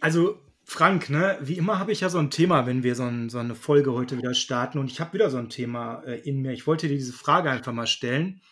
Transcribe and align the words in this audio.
Also 0.00 0.40
Frank, 0.70 1.08
ne, 1.08 1.38
wie 1.40 1.56
immer 1.56 1.78
habe 1.78 1.92
ich 1.92 2.00
ja 2.00 2.10
so 2.10 2.18
ein 2.18 2.30
Thema, 2.30 2.66
wenn 2.66 2.82
wir 2.82 2.94
so, 2.94 3.04
ein, 3.04 3.30
so, 3.30 3.38
eine 3.38 3.54
Folge 3.54 3.94
heute 3.94 4.18
wieder 4.18 4.34
starten. 4.34 4.78
Und 4.78 4.90
ich 4.90 5.00
habe 5.00 5.14
wieder 5.14 5.30
so 5.30 5.38
ein 5.38 5.48
Thema 5.48 6.02
äh, 6.04 6.20
in 6.20 6.42
mir. 6.42 6.52
Ich 6.52 6.66
wollte 6.66 6.88
dir 6.88 6.96
diese 6.96 7.14
Frage 7.14 7.50
einfach 7.50 7.72
mal 7.72 7.86
stellen. 7.86 8.42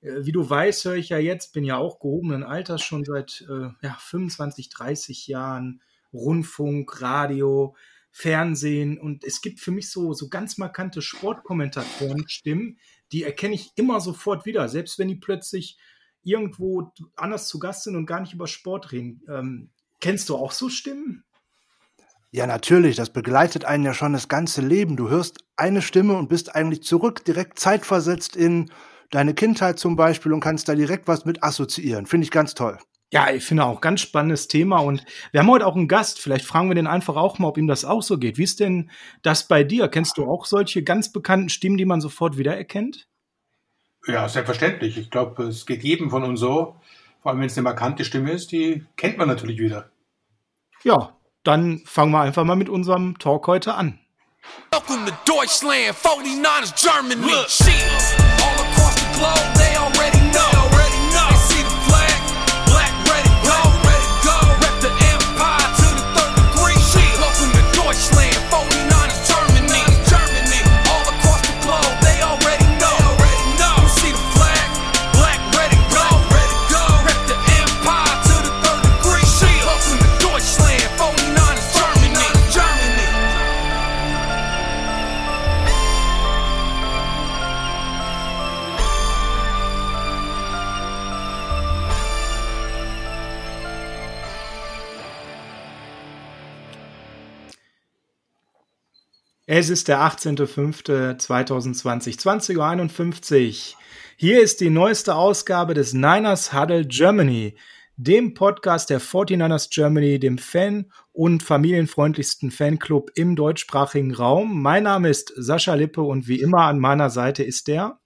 Äh, 0.00 0.24
wie 0.24 0.32
du 0.32 0.50
weißt, 0.50 0.84
höre 0.84 0.96
ich 0.96 1.10
ja 1.10 1.18
jetzt, 1.18 1.52
bin 1.52 1.62
ja 1.62 1.76
auch 1.76 2.00
gehobenen 2.00 2.42
Alters 2.42 2.82
schon 2.82 3.04
seit 3.04 3.46
äh, 3.48 3.68
ja, 3.82 3.96
25, 4.00 4.68
30 4.68 5.28
Jahren 5.28 5.80
Rundfunk, 6.12 7.00
Radio, 7.00 7.76
Fernsehen. 8.10 8.98
Und 8.98 9.22
es 9.22 9.40
gibt 9.40 9.60
für 9.60 9.70
mich 9.70 9.90
so, 9.90 10.12
so 10.12 10.28
ganz 10.28 10.58
markante 10.58 11.02
Sportkommentatoren-Stimmen, 11.02 12.78
die 13.12 13.22
erkenne 13.22 13.54
ich 13.54 13.70
immer 13.76 14.00
sofort 14.00 14.44
wieder, 14.44 14.68
selbst 14.68 14.98
wenn 14.98 15.06
die 15.06 15.14
plötzlich 15.14 15.78
irgendwo 16.24 16.92
anders 17.16 17.46
zu 17.46 17.58
Gast 17.58 17.84
sind 17.84 17.96
und 17.96 18.06
gar 18.06 18.20
nicht 18.20 18.32
über 18.32 18.46
Sport 18.46 18.92
reden. 18.92 19.22
Ähm, 19.28 19.70
kennst 20.04 20.28
du 20.28 20.36
auch 20.36 20.52
so 20.52 20.68
Stimmen? 20.68 21.24
Ja, 22.30 22.46
natürlich, 22.46 22.94
das 22.94 23.08
begleitet 23.08 23.64
einen 23.64 23.84
ja 23.84 23.94
schon 23.94 24.12
das 24.12 24.28
ganze 24.28 24.60
Leben. 24.60 24.96
Du 24.96 25.08
hörst 25.08 25.38
eine 25.56 25.80
Stimme 25.80 26.14
und 26.18 26.28
bist 26.28 26.54
eigentlich 26.54 26.82
zurück, 26.82 27.24
direkt 27.24 27.58
zeitversetzt 27.58 28.36
in 28.36 28.70
deine 29.10 29.32
Kindheit 29.32 29.78
zum 29.78 29.96
Beispiel 29.96 30.34
und 30.34 30.40
kannst 30.40 30.68
da 30.68 30.74
direkt 30.74 31.08
was 31.08 31.24
mit 31.24 31.42
assoziieren. 31.42 32.04
Finde 32.04 32.26
ich 32.26 32.30
ganz 32.30 32.54
toll. 32.54 32.76
Ja, 33.14 33.30
ich 33.30 33.44
finde 33.44 33.64
auch 33.64 33.80
ganz 33.80 34.02
spannendes 34.02 34.46
Thema 34.46 34.80
und 34.80 35.06
wir 35.32 35.40
haben 35.40 35.50
heute 35.50 35.66
auch 35.66 35.76
einen 35.76 35.88
Gast. 35.88 36.20
Vielleicht 36.20 36.44
fragen 36.44 36.68
wir 36.68 36.74
den 36.74 36.86
einfach 36.86 37.16
auch 37.16 37.38
mal, 37.38 37.48
ob 37.48 37.56
ihm 37.56 37.66
das 37.66 37.86
auch 37.86 38.02
so 38.02 38.18
geht. 38.18 38.36
Wie 38.36 38.44
ist 38.44 38.60
denn 38.60 38.90
das 39.22 39.48
bei 39.48 39.64
dir? 39.64 39.88
Kennst 39.88 40.18
du 40.18 40.26
auch 40.26 40.44
solche 40.44 40.82
ganz 40.82 41.12
bekannten 41.12 41.48
Stimmen, 41.48 41.78
die 41.78 41.86
man 41.86 42.02
sofort 42.02 42.36
wiedererkennt? 42.36 43.08
Ja, 44.06 44.28
selbstverständlich. 44.28 44.98
Ich 44.98 45.10
glaube, 45.10 45.44
es 45.44 45.64
geht 45.64 45.82
jedem 45.82 46.10
von 46.10 46.24
uns 46.24 46.40
so. 46.40 46.76
Vor 47.22 47.30
allem, 47.30 47.40
wenn 47.40 47.46
es 47.46 47.56
eine 47.56 47.64
markante 47.64 48.04
Stimme 48.04 48.32
ist, 48.32 48.52
die 48.52 48.84
kennt 48.96 49.16
man 49.16 49.28
natürlich 49.28 49.58
wieder. 49.58 49.88
Ja, 50.84 51.16
dann 51.44 51.80
fangen 51.86 52.12
wir 52.12 52.20
einfach 52.20 52.44
mal 52.44 52.56
mit 52.56 52.68
unserem 52.68 53.18
Talk 53.18 53.46
heute 53.46 53.72
an. 53.74 53.98
Welcome 54.70 55.06
to 55.06 55.12
Deutschland, 55.24 55.96
49ers 55.96 56.74
Germany. 56.76 57.22
Look. 57.22 57.32
All 57.32 58.54
across 58.60 58.94
the 58.94 59.06
globe, 59.18 59.54
they 59.56 59.74
already 59.78 59.93
Es 99.46 99.68
ist 99.68 99.88
der 99.88 99.98
18.05.2020, 99.98 102.18
20.51 102.18 103.74
Uhr. 103.74 103.78
Hier 104.16 104.40
ist 104.40 104.62
die 104.62 104.70
neueste 104.70 105.16
Ausgabe 105.16 105.74
des 105.74 105.92
Niners 105.92 106.54
Huddle 106.54 106.86
Germany, 106.86 107.54
dem 107.98 108.32
Podcast 108.32 108.88
der 108.88 109.02
49ers 109.02 109.68
Germany, 109.68 110.18
dem 110.18 110.38
Fan- 110.38 110.90
und 111.12 111.42
familienfreundlichsten 111.42 112.52
Fanclub 112.52 113.10
im 113.16 113.36
deutschsprachigen 113.36 114.14
Raum. 114.14 114.62
Mein 114.62 114.84
Name 114.84 115.10
ist 115.10 115.34
Sascha 115.36 115.74
Lippe 115.74 116.00
und 116.00 116.26
wie 116.26 116.40
immer 116.40 116.62
an 116.62 116.78
meiner 116.78 117.10
Seite 117.10 117.42
ist 117.42 117.68
der 117.68 118.00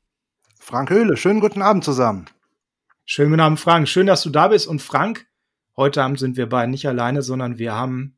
Frank 0.59 0.91
Höhle. 0.91 1.17
Schönen 1.17 1.39
guten 1.39 1.63
Abend 1.63 1.85
zusammen. 1.85 2.27
Schönen 3.05 3.31
guten 3.31 3.43
Abend, 3.43 3.61
Frank. 3.61 3.89
Schön, 3.89 4.09
dass 4.09 4.25
du 4.25 4.31
da 4.31 4.49
bist. 4.49 4.67
Und 4.67 4.83
Frank, 4.83 5.29
heute 5.77 6.03
Abend 6.03 6.19
sind 6.19 6.37
wir 6.37 6.49
beide 6.49 6.69
nicht 6.69 6.89
alleine, 6.89 7.23
sondern 7.23 7.59
wir 7.59 7.77
haben 7.77 8.18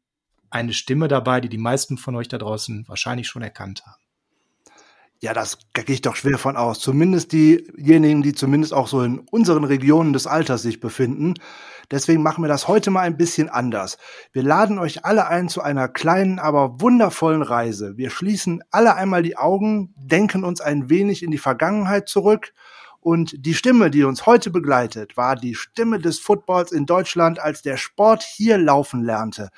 eine 0.50 0.72
Stimme 0.72 1.08
dabei, 1.08 1.40
die 1.40 1.48
die 1.48 1.58
meisten 1.58 1.96
von 1.96 2.16
euch 2.16 2.28
da 2.28 2.38
draußen 2.38 2.84
wahrscheinlich 2.88 3.28
schon 3.28 3.42
erkannt 3.42 3.84
haben. 3.86 4.00
Ja, 5.22 5.34
das 5.34 5.58
gehe 5.74 5.84
ich 5.94 6.00
doch 6.00 6.16
schwer 6.16 6.38
von 6.38 6.56
aus. 6.56 6.80
Zumindest 6.80 7.32
diejenigen, 7.32 8.22
die 8.22 8.32
zumindest 8.32 8.72
auch 8.72 8.88
so 8.88 9.02
in 9.02 9.18
unseren 9.18 9.64
Regionen 9.64 10.14
des 10.14 10.26
Alters 10.26 10.62
sich 10.62 10.80
befinden. 10.80 11.34
Deswegen 11.90 12.22
machen 12.22 12.42
wir 12.42 12.48
das 12.48 12.68
heute 12.68 12.90
mal 12.90 13.02
ein 13.02 13.18
bisschen 13.18 13.50
anders. 13.50 13.98
Wir 14.32 14.42
laden 14.42 14.78
euch 14.78 15.04
alle 15.04 15.26
ein 15.26 15.50
zu 15.50 15.60
einer 15.60 15.88
kleinen, 15.88 16.38
aber 16.38 16.80
wundervollen 16.80 17.42
Reise. 17.42 17.98
Wir 17.98 18.08
schließen 18.08 18.62
alle 18.70 18.94
einmal 18.94 19.22
die 19.22 19.36
Augen, 19.36 19.92
denken 19.96 20.42
uns 20.42 20.62
ein 20.62 20.88
wenig 20.88 21.22
in 21.22 21.30
die 21.30 21.38
Vergangenheit 21.38 22.08
zurück 22.08 22.54
und 23.00 23.34
die 23.38 23.54
Stimme, 23.54 23.90
die 23.90 24.04
uns 24.04 24.26
heute 24.26 24.50
begleitet, 24.50 25.16
war 25.16 25.34
die 25.34 25.54
Stimme 25.54 25.98
des 25.98 26.18
Footballs 26.18 26.70
in 26.70 26.84
Deutschland, 26.84 27.40
als 27.40 27.62
der 27.62 27.78
Sport 27.78 28.22
hier 28.22 28.58
laufen 28.58 29.02
lernte. 29.02 29.48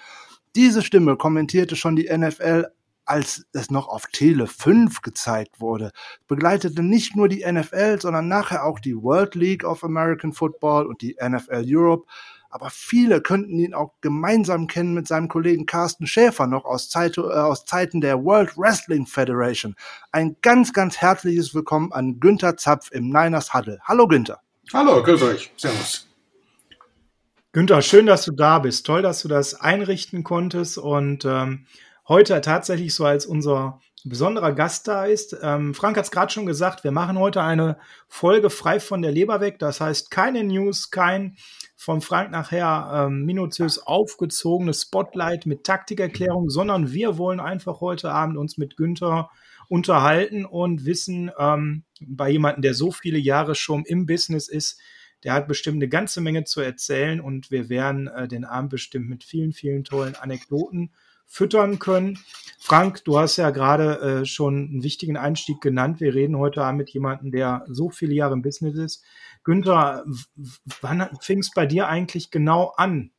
Diese 0.55 0.83
Stimme 0.83 1.17
kommentierte 1.17 1.77
schon 1.77 1.97
die 1.97 2.11
NFL, 2.15 2.67
als 3.07 3.47
es 3.53 3.71
noch 3.71 3.89
auf 3.89 4.07
Tele 4.07 4.47
5 4.47 5.01
gezeigt 5.01 5.61
wurde, 5.61 5.93
begleitete 6.29 6.83
nicht 6.83 7.17
nur 7.17 7.29
die 7.29 7.45
NFL, 7.51 8.01
sondern 8.01 8.29
nachher 8.29 8.65
auch 8.65 8.79
die 8.79 8.95
World 8.95 9.35
League 9.35 9.65
of 9.65 9.83
American 9.83 10.33
Football 10.33 10.87
und 10.87 11.01
die 11.01 11.17
NFL 11.21 11.65
Europe. 11.67 12.07
Aber 12.51 12.69
viele 12.69 13.23
könnten 13.23 13.59
ihn 13.59 13.73
auch 13.73 13.95
gemeinsam 14.03 14.67
kennen 14.67 14.93
mit 14.93 15.09
seinem 15.09 15.29
Kollegen 15.29 15.65
Carsten 15.65 16.07
Schäfer 16.07 16.47
noch 16.47 16.67
aus, 16.67 16.91
Zeit, 16.91 17.17
äh, 17.17 17.23
aus 17.23 17.65
Zeiten 17.65 18.03
der 18.03 18.23
World 18.23 18.59
Wrestling 18.59 19.07
Federation. 19.07 19.75
Ein 20.13 20.37
ganz, 20.43 20.75
ganz 20.75 20.99
herzliches 20.99 21.55
Willkommen 21.55 21.93
an 21.93 22.21
Günther 22.21 22.59
Zapf 22.59 22.91
im 22.93 23.09
Niners 23.09 23.55
Huddle. 23.55 23.81
Hallo 23.85 24.07
Günther. 24.07 24.41
Hallo, 24.75 25.03
grüß 25.03 25.23
euch. 25.23 25.51
Servus. 25.57 26.12
Günther, 27.55 27.83
schön, 27.83 28.07
dass 28.07 28.25
du 28.25 28.33
da 28.33 28.61
bist. 28.61 28.87
Toll, 28.87 29.03
dass 29.03 29.21
du 29.21 29.29
das 29.29 29.53
einrichten 29.55 30.25
konntest 30.25 30.79
und 30.79 31.27
ähm, 31.27 31.67
heute 32.09 32.41
tatsächlich 32.41 32.95
so 32.95 33.05
als 33.05 33.27
unser 33.27 33.79
besonderer 34.05 34.55
Gast 34.55 34.89
da 34.89 35.05
ist. 35.05 35.37
Ähm, 35.43 35.75
Frank 35.75 35.99
hat 35.99 36.07
es 36.07 36.11
gerade 36.11 36.33
schon 36.33 36.47
gesagt, 36.47 36.83
wir 36.83 36.93
machen 36.93 37.19
heute 37.19 37.43
eine 37.43 37.77
Folge 38.09 38.49
frei 38.49 38.81
von 38.81 39.03
der 39.03 39.13
Leber 39.13 39.43
weg. 39.43 39.59
Das 39.59 39.83
heißt, 39.83 40.11
keine 40.11 40.45
News, 40.45 40.91
kein 40.91 41.37
von 41.77 42.01
Frank 42.01 42.31
nachher 42.31 43.07
ähm, 43.07 43.27
minutiös 43.27 43.79
aufgezogenes 43.79 44.81
Spotlight 44.81 45.45
mit 45.45 45.65
Taktikerklärung, 45.65 46.49
sondern 46.49 46.91
wir 46.91 47.19
wollen 47.19 47.39
einfach 47.39 47.83
heute 47.83 48.13
Abend 48.13 48.39
uns 48.39 48.57
mit 48.57 48.79
Günther 48.79 49.29
unterhalten 49.69 50.47
und 50.47 50.87
wissen, 50.87 51.31
ähm, 51.39 51.85
bei 52.01 52.31
jemandem, 52.31 52.63
der 52.63 52.73
so 52.73 52.93
viele 52.93 53.19
Jahre 53.19 53.55
schon 53.55 53.85
im 53.85 54.07
Business 54.07 54.49
ist, 54.49 54.81
der 55.25 55.35
hat 55.35 55.49
bestimmt 55.49 55.77
eine 55.77 55.89
ganze 55.89 56.21
Menge 56.21 56.45
zu 56.45 56.61
erzählen 56.61 57.21
und 57.21 57.51
wir 57.51 57.69
werden 57.69 58.09
äh, 58.09 58.29
den 58.29 58.45
Abend 58.45 58.71
bestimmt 58.71 59.09
mit 59.09 59.25
vielen, 59.25 59.53
vielen 59.53 59.85
tollen 59.85 60.15
Anekdoten 60.15 60.93
füttern 61.27 61.79
können. 61.79 62.19
Frank, 62.59 63.05
du 63.05 63.19
hast 63.19 63.39
ja 63.39 63.51
gerade 63.51 64.01
äh, 64.01 64.25
schon 64.27 64.69
einen 64.69 64.83
wichtigen 64.83 65.17
Einstieg 65.17 65.61
genannt. 65.61 66.01
Wir 66.01 66.15
reden 66.15 66.37
heute 66.37 66.63
Abend 66.63 66.79
mit 66.79 66.91
jemandem, 66.91 67.33
der 67.33 67.65
so 67.69 67.89
viele 67.89 68.15
Jahre 68.15 68.35
im 68.35 68.43
Business 68.43 68.77
ist. 68.77 69.05
Günther, 69.45 70.05
wann 70.81 71.09
fing 71.21 71.39
es 71.39 71.51
bei 71.53 71.67
dir 71.67 71.89
eigentlich 71.89 72.31
genau 72.31 72.75
an? 72.77 73.13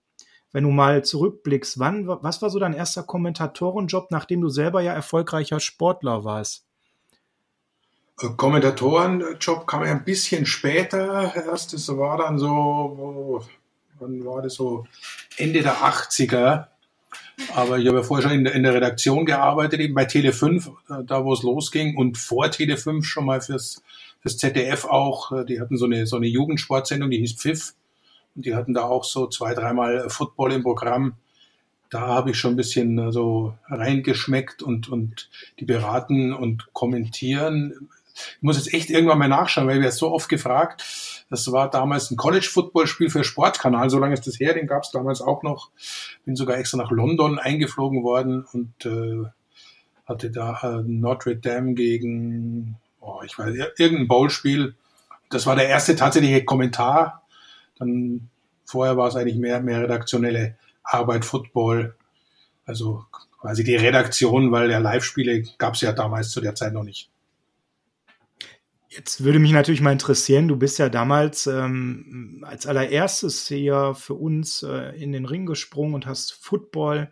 Wenn 0.52 0.66
du 0.66 0.70
mal 0.70 1.04
zurückblickst, 1.04 1.80
wann, 1.80 2.08
was 2.08 2.42
war 2.44 2.52
so 2.52 2.60
dein 2.60 2.74
erster 2.74 3.02
Kommentatorenjob, 3.02 4.12
nachdem 4.12 4.42
du 4.42 4.50
selber 4.50 4.82
ja 4.82 4.94
erfolgreicher 4.94 5.60
Sportler 5.60 6.24
warst? 6.24 6.68
Kommentatorenjob 8.32 9.68
kam 9.68 9.84
ja 9.84 9.92
ein 9.92 10.04
bisschen 10.04 10.46
später 10.46 11.34
erst. 11.36 11.74
Das 11.74 11.88
war 11.90 12.18
dann 12.18 12.40
so, 12.40 13.44
wann 14.00 14.26
war 14.26 14.42
das 14.42 14.56
so? 14.56 14.86
Ende 15.38 15.62
der 15.62 15.76
80er. 15.78 16.68
Aber 17.56 17.80
ich 17.80 17.88
habe 17.88 17.98
ja 17.98 18.04
vorher 18.04 18.30
schon 18.30 18.40
in, 18.40 18.46
in 18.46 18.64
der 18.64 18.76
Redaktion 18.76 19.26
gearbeitet, 19.26 19.80
eben 19.80 19.96
bei 19.96 20.06
Tele5, 20.06 20.72
da 21.06 21.26
wo 21.26 21.34
es 21.34 21.44
losging 21.44 21.98
und 21.98 22.18
vor 22.18 22.46
Tele5 22.46 23.04
schon 23.04 23.26
mal 23.26 23.42
fürs, 23.42 23.82
fürs 24.22 24.38
ZDF 24.38 24.86
auch. 24.86 25.46
Die 25.46 25.60
hatten 25.60 25.78
so 25.78 25.86
eine, 25.86 26.06
so 26.06 26.16
eine 26.16 26.28
Jugendsportsendung, 26.28 27.10
die 27.10 27.20
hieß 27.20 27.34
Pfiff. 27.34 27.74
Und 28.36 28.46
die 28.46 28.56
hatten 28.56 28.74
da 28.74 28.84
auch 28.84 29.04
so 29.04 29.28
zwei, 29.28 29.54
dreimal 29.54 30.10
Football 30.10 30.54
im 30.54 30.64
Programm. 30.64 31.14
Da 31.90 32.02
habe 32.02 32.32
ich 32.32 32.38
schon 32.38 32.54
ein 32.54 32.58
bisschen 32.58 33.12
so 33.12 33.56
reingeschmeckt 33.68 34.64
und, 34.64 34.90
und 34.90 35.30
die 35.60 35.66
beraten 35.66 36.34
und 36.34 36.74
kommentieren 36.74 37.90
ich 38.14 38.42
muss 38.42 38.58
jetzt 38.58 38.74
echt 38.74 38.90
irgendwann 38.90 39.20
mal 39.20 39.28
nachschauen, 39.28 39.68
weil 39.68 39.82
wir 39.82 39.92
so 39.92 40.12
oft 40.12 40.30
gefragt. 40.30 40.84
Das 41.30 41.52
war 41.52 41.70
damals 41.70 42.12
ein 42.12 42.18
College-Football-Spiel 42.18 43.10
für 43.10 43.24
Sportkanal, 43.24 43.90
so 43.90 44.00
lange 44.00 44.14
ist 44.14 44.28
das 44.28 44.40
her, 44.40 44.54
den 44.54 44.68
gab 44.68 44.84
es 44.84 44.92
damals 44.92 45.22
auch 45.22 45.44
noch. 45.44 45.72
Bin 46.26 46.36
sogar 46.36 46.58
extra 46.58 46.78
nach 46.78 46.92
London 46.92 47.40
eingeflogen 47.40 48.04
worden 48.04 48.46
und 48.52 48.86
äh, 48.86 49.28
hatte 50.06 50.30
da 50.30 50.60
äh, 50.62 50.84
Notre 50.86 51.38
Dame 51.38 51.74
gegen, 51.74 52.78
oh, 53.00 53.22
ich 53.26 53.38
weiß, 53.38 53.56
irgendein 53.78 54.08
Bowl-Spiel. 54.08 54.76
Das 55.30 55.46
war 55.46 55.56
der 55.56 55.68
erste 55.68 55.96
tatsächliche 55.96 56.46
Kommentar. 56.46 57.24
Dann 57.80 58.30
vorher 58.66 58.98
war 58.98 59.08
es 59.08 59.16
eigentlich 59.16 59.38
mehr, 59.38 59.62
mehr 59.62 59.82
redaktionelle 59.82 60.56
Arbeit 60.84 61.26
Football. 61.26 61.96
Also 62.66 63.06
quasi 63.40 63.64
die 63.64 63.76
Redaktion, 63.76 64.52
weil 64.52 64.68
der 64.68 64.80
Live-Spiele 64.80 65.44
gab 65.58 65.74
es 65.74 65.82
ja 65.82 65.92
damals 65.92 66.30
zu 66.30 66.42
der 66.42 66.56
Zeit 66.56 66.74
noch 66.74 66.84
nicht. 66.84 67.10
Jetzt 68.96 69.24
würde 69.24 69.40
mich 69.40 69.52
natürlich 69.52 69.82
mal 69.82 69.92
interessieren, 69.92 70.48
du 70.48 70.56
bist 70.56 70.78
ja 70.78 70.88
damals 70.88 71.48
ähm, 71.48 72.44
als 72.48 72.68
allererstes 72.68 73.48
hier 73.48 73.96
für 73.96 74.14
uns 74.14 74.62
äh, 74.62 74.96
in 75.02 75.12
den 75.12 75.26
Ring 75.26 75.48
gesprungen 75.48 75.96
und 75.96 76.06
hast 76.06 76.34
Football 76.34 77.10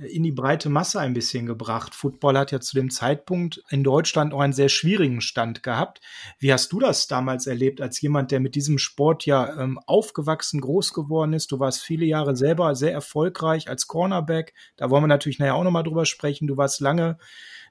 in 0.00 0.22
die 0.22 0.32
breite 0.32 0.68
Masse 0.68 1.00
ein 1.00 1.12
bisschen 1.12 1.46
gebracht. 1.46 1.94
Football 1.94 2.38
hat 2.38 2.52
ja 2.52 2.60
zu 2.60 2.74
dem 2.74 2.90
Zeitpunkt 2.90 3.62
in 3.68 3.82
Deutschland 3.82 4.32
auch 4.32 4.40
einen 4.40 4.52
sehr 4.52 4.68
schwierigen 4.68 5.20
Stand 5.20 5.62
gehabt. 5.62 6.00
Wie 6.38 6.52
hast 6.52 6.72
du 6.72 6.78
das 6.78 7.08
damals 7.08 7.46
erlebt, 7.46 7.80
als 7.80 8.00
jemand, 8.00 8.30
der 8.30 8.40
mit 8.40 8.54
diesem 8.54 8.78
Sport 8.78 9.26
ja 9.26 9.60
ähm, 9.60 9.78
aufgewachsen, 9.86 10.60
groß 10.60 10.92
geworden 10.92 11.32
ist? 11.32 11.50
Du 11.50 11.58
warst 11.58 11.82
viele 11.82 12.06
Jahre 12.06 12.36
selber 12.36 12.74
sehr 12.74 12.92
erfolgreich 12.92 13.68
als 13.68 13.86
Cornerback. 13.86 14.54
Da 14.76 14.90
wollen 14.90 15.02
wir 15.02 15.08
natürlich 15.08 15.38
nachher 15.38 15.56
auch 15.56 15.64
nochmal 15.64 15.84
drüber 15.84 16.06
sprechen. 16.06 16.46
Du 16.46 16.56
warst 16.56 16.80
lange 16.80 17.18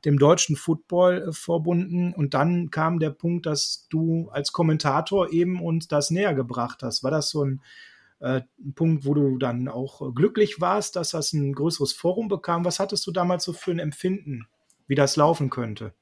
dem 0.06 0.20
deutschen 0.20 0.56
Football 0.56 1.30
äh, 1.30 1.32
verbunden 1.32 2.14
und 2.14 2.34
dann 2.34 2.72
kam 2.72 3.00
der 3.00 3.12
Punkt, 3.12 3.46
dass 3.46 3.88
du 3.90 4.30
als 4.32 4.52
Kommentator 4.52 5.32
eben 5.32 5.62
uns 5.62 5.88
das 5.88 6.12
näher 6.12 6.34
gebracht 6.34 6.84
hast. 6.84 7.04
War 7.04 7.12
das 7.12 7.30
so 7.30 7.44
ein 7.44 7.62
äh, 8.20 8.42
ein 8.60 8.74
Punkt, 8.74 9.06
wo 9.06 9.14
du 9.14 9.38
dann 9.38 9.68
auch 9.68 10.02
äh, 10.02 10.12
glücklich 10.14 10.60
warst, 10.60 10.96
dass 10.96 11.12
das 11.12 11.34
ein 11.34 11.54
größeres 11.54 11.94
Forum 11.94 12.28
bekam. 12.28 12.66
Was 12.66 12.80
hattest 12.80 13.06
du 13.08 13.12
damals 13.12 13.44
so 13.44 13.54
für 13.54 13.72
ein 13.72 13.80
Empfinden, 13.80 14.48
wie 14.88 14.96
das 14.96 15.16
laufen 15.16 15.50
könnte? 15.50 15.94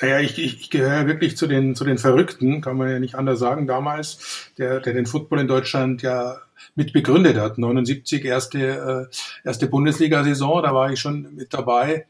Naja, 0.00 0.20
ich, 0.20 0.38
ich, 0.38 0.60
ich 0.60 0.70
gehöre 0.70 1.06
wirklich 1.06 1.36
zu 1.36 1.48
den, 1.48 1.74
zu 1.74 1.84
den 1.84 1.98
Verrückten, 1.98 2.60
kann 2.60 2.76
man 2.76 2.88
ja 2.88 3.00
nicht 3.00 3.16
anders 3.16 3.40
sagen, 3.40 3.66
damals, 3.66 4.52
der, 4.56 4.78
der 4.80 4.92
den 4.92 5.06
Football 5.06 5.40
in 5.40 5.48
Deutschland 5.48 6.02
ja 6.02 6.38
mit 6.76 6.92
begründet 6.92 7.36
hat. 7.36 7.58
79 7.58 8.24
erste, 8.24 9.08
äh, 9.12 9.16
erste 9.44 9.66
Bundesliga-Saison, 9.66 10.62
da 10.62 10.72
war 10.72 10.92
ich 10.92 11.00
schon 11.00 11.34
mit 11.34 11.52
dabei. 11.52 12.06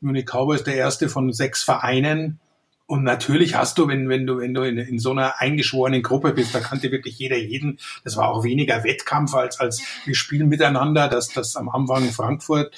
Munich 0.00 0.26
Cowboys 0.26 0.64
der 0.64 0.74
erste 0.74 1.08
von 1.08 1.32
sechs 1.32 1.62
Vereinen, 1.62 2.40
und 2.90 3.04
natürlich 3.04 3.54
hast 3.54 3.78
du, 3.78 3.86
wenn, 3.86 4.08
wenn 4.08 4.26
du, 4.26 4.38
wenn 4.38 4.52
du 4.52 4.62
in, 4.62 4.76
in 4.76 4.98
so 4.98 5.12
einer 5.12 5.40
eingeschworenen 5.40 6.02
Gruppe 6.02 6.32
bist, 6.32 6.52
da 6.52 6.58
kannte 6.58 6.90
wirklich 6.90 7.20
jeder 7.20 7.36
jeden. 7.36 7.78
Das 8.02 8.16
war 8.16 8.28
auch 8.28 8.42
weniger 8.42 8.82
Wettkampf 8.82 9.32
als, 9.32 9.60
als 9.60 9.80
wir 10.06 10.16
spielen 10.16 10.48
miteinander, 10.48 11.06
dass 11.06 11.28
das 11.28 11.54
am 11.54 11.68
Anfang 11.68 12.10
Frankfurt 12.10 12.74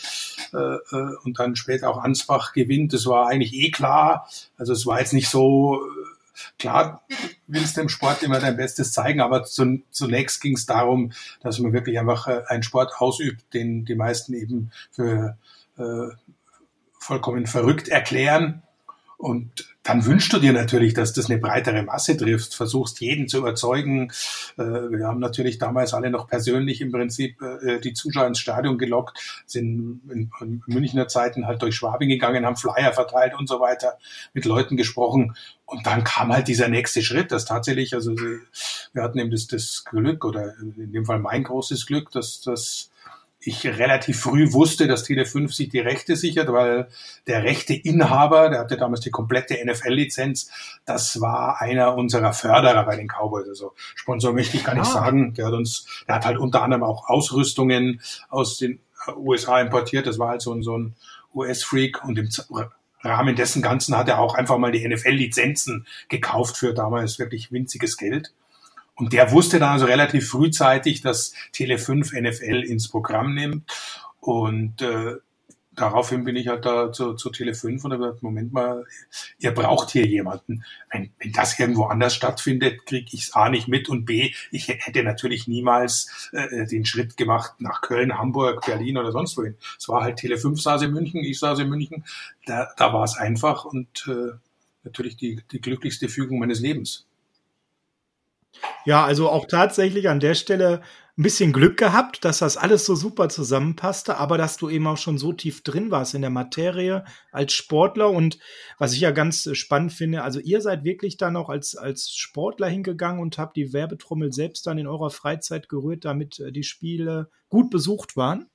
äh, 0.52 0.58
äh, 0.58 1.16
und 1.24 1.38
dann 1.38 1.56
später 1.56 1.88
auch 1.88 1.96
Ansbach 1.96 2.52
gewinnt. 2.52 2.92
Das 2.92 3.06
war 3.06 3.28
eigentlich 3.28 3.54
eh 3.54 3.70
klar. 3.70 4.28
Also 4.58 4.74
es 4.74 4.84
war 4.84 5.00
jetzt 5.00 5.14
nicht 5.14 5.30
so, 5.30 5.80
äh, 5.82 6.42
klar 6.58 7.02
willst 7.46 7.78
du 7.78 7.80
im 7.80 7.88
Sport 7.88 8.22
immer 8.22 8.38
dein 8.38 8.58
Bestes 8.58 8.92
zeigen, 8.92 9.22
aber 9.22 9.44
zu, 9.44 9.82
zunächst 9.92 10.42
ging 10.42 10.56
es 10.56 10.66
darum, 10.66 11.12
dass 11.40 11.58
man 11.58 11.72
wirklich 11.72 11.98
einfach 11.98 12.26
äh, 12.26 12.42
einen 12.48 12.62
Sport 12.62 12.92
ausübt, 12.98 13.54
den 13.54 13.86
die 13.86 13.94
meisten 13.94 14.34
eben 14.34 14.72
für 14.90 15.38
äh, 15.78 16.08
vollkommen 16.98 17.46
verrückt 17.46 17.88
erklären. 17.88 18.62
Und 19.16 19.71
dann 19.82 20.06
wünschst 20.06 20.32
du 20.32 20.38
dir 20.38 20.52
natürlich, 20.52 20.94
dass 20.94 21.12
das 21.12 21.28
eine 21.28 21.40
breitere 21.40 21.82
Masse 21.82 22.16
trifft, 22.16 22.54
versuchst 22.54 23.00
jeden 23.00 23.26
zu 23.26 23.38
überzeugen. 23.38 24.12
Äh, 24.56 24.62
wir 24.62 25.06
haben 25.06 25.18
natürlich 25.18 25.58
damals 25.58 25.92
alle 25.92 26.10
noch 26.10 26.28
persönlich 26.28 26.80
im 26.80 26.92
Prinzip 26.92 27.42
äh, 27.42 27.80
die 27.80 27.92
Zuschauer 27.92 28.28
ins 28.28 28.38
Stadion 28.38 28.78
gelockt, 28.78 29.18
sind 29.46 30.00
in 30.10 30.30
Münchner 30.66 31.08
Zeiten 31.08 31.46
halt 31.46 31.62
durch 31.62 31.74
Schwabing 31.74 32.08
gegangen, 32.08 32.46
haben 32.46 32.56
Flyer 32.56 32.92
verteilt 32.92 33.34
und 33.36 33.48
so 33.48 33.58
weiter, 33.58 33.98
mit 34.34 34.44
Leuten 34.44 34.76
gesprochen. 34.76 35.34
Und 35.66 35.86
dann 35.86 36.04
kam 36.04 36.32
halt 36.32 36.48
dieser 36.48 36.68
nächste 36.68 37.02
Schritt, 37.02 37.32
dass 37.32 37.44
tatsächlich, 37.44 37.94
also 37.94 38.14
wir 38.14 39.02
hatten 39.02 39.18
eben 39.18 39.30
das, 39.30 39.46
das 39.48 39.84
Glück 39.84 40.24
oder 40.24 40.54
in 40.60 40.92
dem 40.92 41.06
Fall 41.06 41.18
mein 41.18 41.42
großes 41.42 41.86
Glück, 41.86 42.10
dass 42.12 42.40
das 42.40 42.91
ich 43.44 43.66
relativ 43.66 44.20
früh 44.20 44.52
wusste, 44.52 44.86
dass 44.86 45.04
Tele5 45.04 45.52
sich 45.52 45.68
die 45.68 45.80
Rechte 45.80 46.16
sichert, 46.16 46.52
weil 46.52 46.88
der 47.26 47.42
rechte 47.42 47.74
Inhaber, 47.74 48.48
der 48.50 48.60
hatte 48.60 48.76
damals 48.76 49.00
die 49.00 49.10
komplette 49.10 49.58
NFL-Lizenz, 49.64 50.50
das 50.84 51.20
war 51.20 51.60
einer 51.60 51.96
unserer 51.96 52.32
Förderer 52.32 52.84
bei 52.84 52.96
den 52.96 53.08
Cowboys. 53.08 53.48
Also 53.48 53.72
Sponsor 53.76 54.32
möchte 54.32 54.56
ich 54.56 54.64
gar 54.64 54.74
nicht 54.74 54.86
ah. 54.86 54.92
sagen. 54.92 55.34
Der 55.34 55.46
hat 55.46 55.54
uns, 55.54 55.86
der 56.06 56.16
hat 56.16 56.24
halt 56.24 56.38
unter 56.38 56.62
anderem 56.62 56.84
auch 56.84 57.08
Ausrüstungen 57.08 58.00
aus 58.28 58.58
den 58.58 58.78
USA 59.16 59.60
importiert. 59.60 60.06
Das 60.06 60.18
war 60.18 60.28
halt 60.28 60.42
so 60.42 60.52
ein, 60.52 60.62
so 60.62 60.78
ein 60.78 60.94
US-Freak 61.34 62.04
und 62.04 62.18
im 62.18 62.28
Rahmen 63.02 63.34
dessen 63.34 63.62
Ganzen 63.62 63.96
hat 63.96 64.08
er 64.08 64.20
auch 64.20 64.34
einfach 64.34 64.58
mal 64.58 64.70
die 64.70 64.86
NFL-Lizenzen 64.86 65.86
gekauft 66.08 66.56
für 66.56 66.72
damals 66.72 67.18
wirklich 67.18 67.50
winziges 67.50 67.96
Geld. 67.96 68.32
Und 69.02 69.12
der 69.12 69.32
wusste 69.32 69.58
dann 69.58 69.70
also 69.70 69.86
relativ 69.86 70.28
frühzeitig, 70.28 71.00
dass 71.00 71.34
Tele5 71.52 72.20
NFL 72.20 72.62
ins 72.62 72.88
Programm 72.88 73.34
nimmt. 73.34 73.68
Und 74.20 74.80
äh, 74.80 75.16
daraufhin 75.72 76.22
bin 76.22 76.36
ich 76.36 76.46
halt 76.46 76.64
da 76.64 76.92
zu, 76.92 77.14
zu 77.14 77.30
Tele5 77.30 77.82
und 77.82 77.92
habe 77.92 78.04
gesagt, 78.04 78.22
Moment 78.22 78.52
mal, 78.52 78.86
ihr 79.40 79.50
braucht 79.50 79.90
hier 79.90 80.06
jemanden. 80.06 80.64
Wenn, 80.92 81.10
wenn 81.18 81.32
das 81.32 81.58
irgendwo 81.58 81.86
anders 81.86 82.14
stattfindet, 82.14 82.86
kriege 82.86 83.08
ich 83.10 83.24
es 83.24 83.32
A 83.34 83.48
nicht 83.48 83.66
mit 83.66 83.88
und 83.88 84.04
B, 84.04 84.32
ich 84.52 84.68
hätte 84.68 85.02
natürlich 85.02 85.48
niemals 85.48 86.30
äh, 86.32 86.64
den 86.68 86.84
Schritt 86.84 87.16
gemacht 87.16 87.54
nach 87.58 87.80
Köln, 87.80 88.16
Hamburg, 88.16 88.64
Berlin 88.64 88.98
oder 88.98 89.10
sonst 89.10 89.36
wohin. 89.36 89.56
Es 89.80 89.88
war 89.88 90.04
halt 90.04 90.20
Tele5 90.20 90.62
saß 90.62 90.82
in 90.82 90.92
München, 90.92 91.24
ich 91.24 91.40
saß 91.40 91.58
in 91.58 91.68
München. 91.68 92.04
Da, 92.46 92.68
da 92.76 92.92
war 92.92 93.02
es 93.02 93.16
einfach 93.16 93.64
und 93.64 94.06
äh, 94.06 94.38
natürlich 94.84 95.16
die, 95.16 95.40
die 95.50 95.60
glücklichste 95.60 96.08
Fügung 96.08 96.38
meines 96.38 96.60
Lebens. 96.60 97.08
Ja, 98.84 99.04
also 99.04 99.28
auch 99.28 99.46
tatsächlich 99.46 100.08
an 100.08 100.20
der 100.20 100.34
Stelle 100.34 100.82
ein 101.18 101.22
bisschen 101.22 101.52
Glück 101.52 101.76
gehabt, 101.76 102.24
dass 102.24 102.38
das 102.38 102.56
alles 102.56 102.86
so 102.86 102.94
super 102.94 103.28
zusammenpasste, 103.28 104.16
aber 104.16 104.38
dass 104.38 104.56
du 104.56 104.70
eben 104.70 104.86
auch 104.86 104.96
schon 104.96 105.18
so 105.18 105.34
tief 105.34 105.62
drin 105.62 105.90
warst 105.90 106.14
in 106.14 106.22
der 106.22 106.30
Materie 106.30 107.04
als 107.32 107.52
Sportler 107.52 108.10
und 108.10 108.38
was 108.78 108.94
ich 108.94 109.00
ja 109.00 109.10
ganz 109.10 109.48
spannend 109.52 109.92
finde, 109.92 110.22
also 110.22 110.40
ihr 110.40 110.62
seid 110.62 110.84
wirklich 110.84 111.18
dann 111.18 111.36
auch 111.36 111.50
als, 111.50 111.76
als 111.76 112.10
Sportler 112.10 112.68
hingegangen 112.68 113.20
und 113.20 113.36
habt 113.36 113.56
die 113.56 113.74
Werbetrommel 113.74 114.32
selbst 114.32 114.66
dann 114.66 114.78
in 114.78 114.86
eurer 114.86 115.10
Freizeit 115.10 115.68
gerührt, 115.68 116.06
damit 116.06 116.40
äh, 116.40 116.50
die 116.50 116.64
Spiele 116.64 117.28
gut 117.50 117.68
besucht 117.68 118.16
waren? 118.16 118.48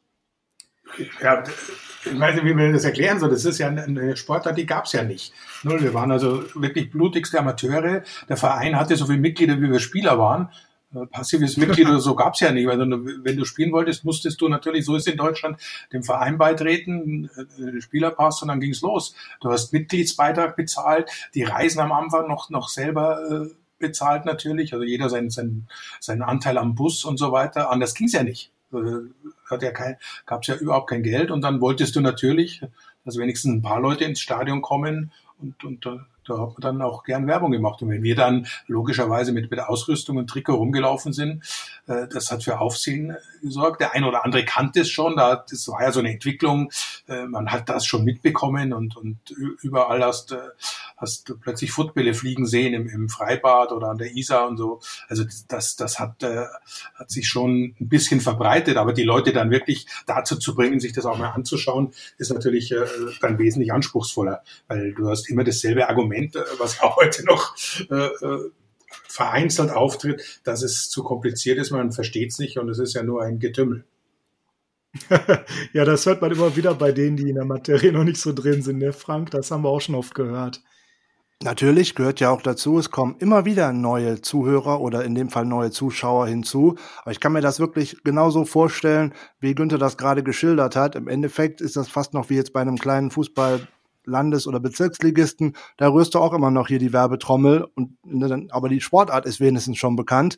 Ja, 1.21 1.43
ich 2.05 2.19
weiß 2.19 2.35
nicht, 2.35 2.45
wie 2.45 2.55
wir 2.55 2.71
das 2.71 2.85
erklären 2.85 3.19
soll. 3.19 3.29
Das 3.29 3.45
ist 3.45 3.57
ja 3.57 3.67
eine 3.67 4.15
Sportart, 4.15 4.57
die 4.57 4.65
gab 4.65 4.85
es 4.85 4.93
ja 4.93 5.03
nicht. 5.03 5.33
Wir 5.63 5.93
waren 5.93 6.11
also 6.11 6.43
wirklich 6.55 6.89
blutigste 6.89 7.39
Amateure. 7.39 8.03
Der 8.29 8.37
Verein 8.37 8.77
hatte 8.77 8.95
so 8.95 9.05
viele 9.05 9.19
Mitglieder, 9.19 9.61
wie 9.61 9.71
wir 9.71 9.79
Spieler 9.79 10.17
waren. 10.17 10.49
Äh, 10.95 11.05
passives 11.07 11.57
Mitglied 11.57 11.87
oder 11.87 11.99
so 11.99 12.15
gab 12.15 12.33
es 12.35 12.39
ja 12.39 12.51
nicht. 12.51 12.67
Weil 12.67 12.79
wenn 12.79 13.37
du 13.37 13.45
spielen 13.45 13.71
wolltest, 13.71 14.05
musstest 14.05 14.39
du 14.39 14.47
natürlich, 14.47 14.85
so 14.85 14.95
ist 14.95 15.07
in 15.07 15.17
Deutschland, 15.17 15.59
dem 15.91 16.03
Verein 16.03 16.37
beitreten, 16.37 17.29
äh, 17.35 17.81
Spielerpass 17.81 18.41
und 18.41 18.47
dann 18.47 18.59
ging's 18.59 18.81
los. 18.81 19.15
Du 19.41 19.51
hast 19.51 19.73
Mitgliedsbeitrag 19.73 20.55
bezahlt, 20.55 21.09
die 21.33 21.43
Reisen 21.43 21.79
am 21.79 21.91
Anfang 21.91 22.27
noch, 22.27 22.49
noch 22.49 22.69
selber 22.69 23.47
äh, 23.47 23.49
bezahlt 23.79 24.25
natürlich, 24.25 24.73
also 24.73 24.83
jeder 24.83 25.09
seinen, 25.09 25.29
seinen, 25.29 25.67
seinen 25.99 26.23
Anteil 26.23 26.57
am 26.57 26.73
Bus 26.75 27.05
und 27.05 27.17
so 27.17 27.31
weiter. 27.31 27.69
Anders 27.69 27.93
ging's 27.93 28.13
ja 28.13 28.23
nicht. 28.23 28.51
Äh, 28.73 29.09
hat 29.49 29.63
ja 29.63 29.71
kein, 29.71 29.97
gab 30.25 30.41
es 30.41 30.47
ja 30.47 30.55
überhaupt 30.55 30.89
kein 30.89 31.03
Geld. 31.03 31.31
Und 31.31 31.41
dann 31.41 31.61
wolltest 31.61 31.95
du 31.95 32.01
natürlich, 32.01 32.61
dass 33.05 33.17
wenigstens 33.17 33.53
ein 33.53 33.61
paar 33.61 33.79
Leute 33.79 34.03
ins 34.03 34.19
Stadion 34.19 34.61
kommen. 34.61 35.11
Und, 35.39 35.63
und 35.63 35.85
da 36.27 36.39
hat 36.39 36.49
man 36.49 36.61
dann 36.61 36.81
auch 36.81 37.03
gern 37.03 37.27
Werbung 37.27 37.51
gemacht. 37.51 37.81
Und 37.81 37.89
wenn 37.89 38.03
wir 38.03 38.15
dann 38.15 38.47
logischerweise 38.67 39.31
mit, 39.31 39.49
mit 39.49 39.59
Ausrüstung 39.59 40.17
und 40.17 40.29
Trikot 40.29 40.55
rumgelaufen 40.55 41.13
sind, 41.13 41.43
äh, 41.87 42.07
das 42.07 42.31
hat 42.31 42.43
für 42.43 42.59
Aufsehen 42.59 43.15
gesorgt. 43.41 43.81
Der 43.81 43.93
eine 43.93 44.07
oder 44.07 44.25
andere 44.25 44.43
kannte 44.45 44.81
es 44.81 44.89
schon, 44.89 45.15
da, 45.15 45.45
das 45.49 45.67
war 45.69 45.81
ja 45.81 45.91
so 45.91 45.99
eine 45.99 46.11
Entwicklung, 46.11 46.71
äh, 47.07 47.25
man 47.25 47.51
hat 47.51 47.69
das 47.69 47.85
schon 47.85 48.03
mitbekommen. 48.03 48.73
Und, 48.73 48.97
und 48.97 49.17
überall 49.61 50.03
hast, 50.03 50.33
äh, 50.33 50.39
hast 50.97 51.29
du 51.29 51.37
plötzlich 51.37 51.71
Footbälle 51.71 52.13
fliegen 52.13 52.45
sehen 52.45 52.73
im, 52.73 52.89
im 52.89 53.07
Freibad 53.07 53.71
oder 53.71 53.89
an 53.89 53.97
der 53.97 54.15
Isar 54.15 54.47
und 54.47 54.57
so. 54.57 54.81
Also 55.07 55.23
das, 55.47 55.75
das 55.75 55.99
hat, 55.99 56.23
äh, 56.23 56.45
hat 56.95 57.11
sich 57.11 57.27
schon 57.27 57.75
ein 57.79 57.87
bisschen 57.87 58.19
verbreitet, 58.19 58.77
aber 58.77 58.93
die 58.93 59.03
Leute 59.03 59.31
dann 59.31 59.51
wirklich 59.51 59.87
dazu 60.07 60.37
zu 60.37 60.55
bringen, 60.55 60.79
sich 60.79 60.93
das 60.93 61.05
auch 61.05 61.17
mal 61.17 61.29
anzuschauen, 61.29 61.93
ist 62.17 62.31
natürlich 62.31 62.71
äh, 62.71 62.85
dann 63.21 63.37
wesentlich 63.37 63.71
anspruchsvoller, 63.71 64.43
weil 64.67 64.93
du 64.93 65.09
hast 65.09 65.29
immer 65.29 65.43
dasselbe 65.43 65.87
Argument, 65.87 66.35
äh, 66.35 66.43
was 66.57 66.81
auch 66.81 66.97
heute 66.97 67.23
noch 67.25 67.55
äh, 67.89 67.95
äh, 67.95 68.51
vereinzelt 69.07 69.71
auftritt, 69.71 70.41
dass 70.43 70.63
es 70.63 70.89
zu 70.89 71.03
kompliziert 71.03 71.57
ist, 71.59 71.71
man 71.71 71.91
versteht 71.91 72.31
es 72.31 72.39
nicht 72.39 72.57
und 72.57 72.69
es 72.69 72.79
ist 72.79 72.93
ja 72.93 73.03
nur 73.03 73.21
ein 73.23 73.39
Getümmel. 73.39 73.85
ja, 75.73 75.85
das 75.85 76.05
hört 76.05 76.21
man 76.21 76.31
immer 76.31 76.55
wieder 76.55 76.73
bei 76.73 76.91
denen, 76.91 77.17
die 77.17 77.29
in 77.29 77.35
der 77.35 77.45
Materie 77.45 77.91
noch 77.91 78.03
nicht 78.03 78.19
so 78.19 78.33
drin 78.33 78.61
sind, 78.61 78.79
ne, 78.79 78.93
Frank? 78.93 79.31
Das 79.31 79.51
haben 79.51 79.63
wir 79.63 79.69
auch 79.69 79.81
schon 79.81 79.95
oft 79.95 80.15
gehört. 80.15 80.61
Natürlich 81.43 81.93
gehört 81.93 82.19
ja 82.19 82.31
auch 82.31 82.41
dazu, 82.41 82.79
es 82.79 82.89
kommen 82.89 83.15
immer 83.19 83.45
wieder 83.45 83.71
neue 83.71 84.21
Zuhörer 84.21 84.81
oder 84.81 85.05
in 85.05 85.13
dem 85.13 85.29
Fall 85.29 85.45
neue 85.45 85.69
Zuschauer 85.69 86.27
hinzu. 86.27 86.75
Aber 87.03 87.11
ich 87.11 87.19
kann 87.19 87.31
mir 87.31 87.41
das 87.41 87.59
wirklich 87.59 88.03
genauso 88.03 88.43
vorstellen, 88.43 89.13
wie 89.39 89.53
Günther 89.53 89.77
das 89.77 89.97
gerade 89.97 90.23
geschildert 90.23 90.75
hat. 90.75 90.95
Im 90.95 91.07
Endeffekt 91.07 91.61
ist 91.61 91.75
das 91.75 91.89
fast 91.89 92.15
noch 92.15 92.31
wie 92.31 92.35
jetzt 92.35 92.53
bei 92.53 92.61
einem 92.61 92.77
kleinen 92.77 93.11
Fußball 93.11 93.67
Landes- 94.07 94.47
oder 94.47 94.59
Bezirksligisten, 94.59 95.55
da 95.77 95.89
rührst 95.89 96.15
du 96.15 96.19
auch 96.19 96.33
immer 96.33 96.49
noch 96.49 96.69
hier 96.69 96.79
die 96.79 96.93
Werbetrommel 96.93 97.67
und 97.75 97.97
ne, 98.03 98.47
aber 98.49 98.69
die 98.69 98.81
Sportart 98.81 99.25
ist 99.25 99.39
wenigstens 99.39 99.77
schon 99.77 99.95
bekannt. 99.95 100.37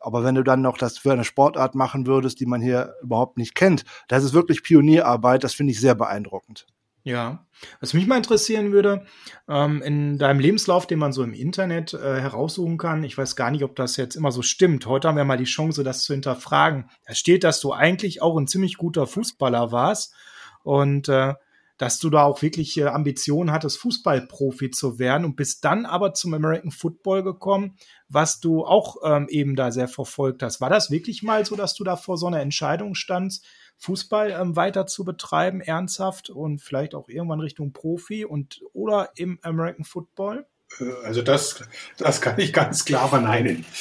Aber 0.00 0.22
wenn 0.22 0.34
du 0.34 0.42
dann 0.42 0.60
noch 0.60 0.76
das 0.76 0.98
für 0.98 1.12
eine 1.12 1.24
Sportart 1.24 1.74
machen 1.74 2.06
würdest, 2.06 2.38
die 2.40 2.46
man 2.46 2.60
hier 2.60 2.94
überhaupt 3.02 3.38
nicht 3.38 3.54
kennt, 3.54 3.84
das 4.08 4.24
ist 4.24 4.34
wirklich 4.34 4.62
Pionierarbeit, 4.62 5.44
das 5.44 5.54
finde 5.54 5.72
ich 5.72 5.80
sehr 5.80 5.94
beeindruckend. 5.94 6.66
Ja, 7.06 7.44
was 7.80 7.92
mich 7.92 8.06
mal 8.06 8.16
interessieren 8.16 8.72
würde, 8.72 9.04
ähm, 9.46 9.82
in 9.82 10.16
deinem 10.16 10.40
Lebenslauf, 10.40 10.86
den 10.86 10.98
man 10.98 11.12
so 11.12 11.22
im 11.22 11.34
Internet 11.34 11.92
äh, 11.92 11.98
heraussuchen 12.18 12.78
kann, 12.78 13.04
ich 13.04 13.18
weiß 13.18 13.36
gar 13.36 13.50
nicht, 13.50 13.62
ob 13.62 13.76
das 13.76 13.98
jetzt 13.98 14.16
immer 14.16 14.32
so 14.32 14.40
stimmt. 14.40 14.86
Heute 14.86 15.08
haben 15.08 15.18
wir 15.18 15.24
mal 15.26 15.36
die 15.36 15.44
Chance, 15.44 15.84
das 15.84 16.02
zu 16.02 16.14
hinterfragen. 16.14 16.88
Da 17.06 17.14
steht, 17.14 17.44
dass 17.44 17.60
du 17.60 17.74
eigentlich 17.74 18.22
auch 18.22 18.38
ein 18.38 18.46
ziemlich 18.46 18.78
guter 18.78 19.06
Fußballer 19.06 19.70
warst 19.70 20.14
und 20.62 21.10
äh, 21.10 21.34
dass 21.76 21.98
du 21.98 22.08
da 22.08 22.22
auch 22.22 22.40
wirklich 22.40 22.78
äh, 22.78 22.84
Ambitionen 22.84 23.52
hattest, 23.52 23.78
Fußballprofi 23.80 24.70
zu 24.70 24.98
werden 24.98 25.26
und 25.26 25.36
bist 25.36 25.64
dann 25.66 25.84
aber 25.84 26.14
zum 26.14 26.32
American 26.32 26.70
Football 26.70 27.22
gekommen, 27.22 27.76
was 28.08 28.40
du 28.40 28.64
auch 28.64 28.96
ähm, 29.04 29.26
eben 29.28 29.56
da 29.56 29.72
sehr 29.72 29.88
verfolgt 29.88 30.42
hast. 30.42 30.62
War 30.62 30.70
das 30.70 30.90
wirklich 30.90 31.22
mal 31.22 31.44
so, 31.44 31.54
dass 31.54 31.74
du 31.74 31.84
da 31.84 31.96
vor 31.96 32.16
so 32.16 32.26
einer 32.26 32.40
Entscheidung 32.40 32.94
standst? 32.94 33.44
Fußball 33.78 34.30
ähm, 34.30 34.56
weiter 34.56 34.86
zu 34.86 35.04
betreiben, 35.04 35.60
ernsthaft 35.60 36.30
und 36.30 36.60
vielleicht 36.60 36.94
auch 36.94 37.08
irgendwann 37.08 37.40
Richtung 37.40 37.72
Profi 37.72 38.24
und 38.24 38.62
oder 38.72 39.10
im 39.16 39.38
American 39.42 39.84
Football? 39.84 40.46
Äh, 40.80 40.84
also 41.04 41.22
das, 41.22 41.62
das 41.98 42.20
kann 42.20 42.38
ich 42.38 42.52
ganz 42.52 42.84
klar 42.84 43.08
verneinen. 43.08 43.64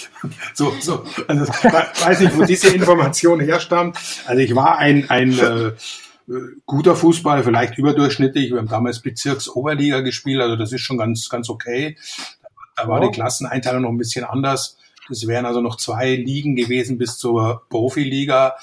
So, 0.53 0.73
so, 0.79 1.05
also 1.27 1.43
ich 1.63 2.05
weiß 2.05 2.19
nicht, 2.21 2.37
wo 2.37 2.43
diese 2.43 2.69
Information 2.69 3.39
herstammt. 3.39 3.97
Also 4.25 4.41
ich 4.41 4.55
war 4.55 4.77
ein, 4.77 5.09
ein 5.09 5.37
äh, 5.37 5.71
guter 6.65 6.95
Fußball, 6.95 7.43
vielleicht 7.43 7.77
überdurchschnittlich. 7.77 8.51
Wir 8.51 8.59
haben 8.59 8.67
damals 8.67 9.01
Bezirksoberliga 9.01 10.01
gespielt, 10.01 10.41
also 10.41 10.55
das 10.55 10.71
ist 10.71 10.81
schon 10.81 10.97
ganz, 10.97 11.29
ganz 11.29 11.49
okay. 11.49 11.97
Da 12.75 12.87
war 12.87 13.01
die 13.01 13.11
Klasseneinteilung 13.11 13.83
noch 13.83 13.89
ein 13.89 13.97
bisschen 13.97 14.25
anders. 14.25 14.77
Das 15.09 15.27
wären 15.27 15.45
also 15.45 15.61
noch 15.61 15.77
zwei 15.77 16.15
Ligen 16.15 16.55
gewesen 16.55 16.97
bis 16.97 17.17
zur 17.17 17.63
Profiliga. 17.69 18.55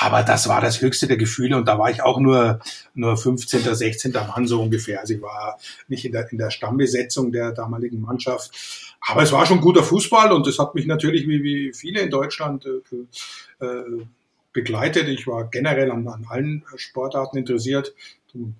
Aber 0.00 0.22
das 0.22 0.48
war 0.48 0.60
das 0.60 0.80
höchste 0.80 1.06
der 1.06 1.16
Gefühle 1.16 1.56
und 1.56 1.66
da 1.66 1.78
war 1.78 1.90
ich 1.90 2.02
auch 2.02 2.18
nur, 2.18 2.60
nur 2.94 3.16
15., 3.16 3.74
16. 3.74 4.12
Mann 4.12 4.46
so 4.46 4.60
ungefähr. 4.62 5.00
Also 5.00 5.14
ich 5.14 5.22
war 5.22 5.58
nicht 5.88 6.04
in 6.04 6.12
der, 6.12 6.30
in 6.30 6.38
der 6.38 6.50
Stammbesetzung 6.50 7.32
der 7.32 7.52
damaligen 7.52 8.00
Mannschaft. 8.00 8.96
Aber 9.00 9.22
es 9.22 9.32
war 9.32 9.46
schon 9.46 9.60
guter 9.60 9.82
Fußball 9.82 10.32
und 10.32 10.46
das 10.46 10.58
hat 10.58 10.74
mich 10.74 10.86
natürlich 10.86 11.26
wie, 11.26 11.42
wie 11.42 11.72
viele 11.72 12.00
in 12.00 12.10
Deutschland 12.10 12.66
äh, 12.66 13.64
äh, 13.64 14.06
begleitet. 14.52 15.08
Ich 15.08 15.26
war 15.26 15.48
generell 15.48 15.90
an, 15.90 16.08
an 16.08 16.26
allen 16.28 16.64
Sportarten 16.76 17.38
interessiert. 17.38 17.94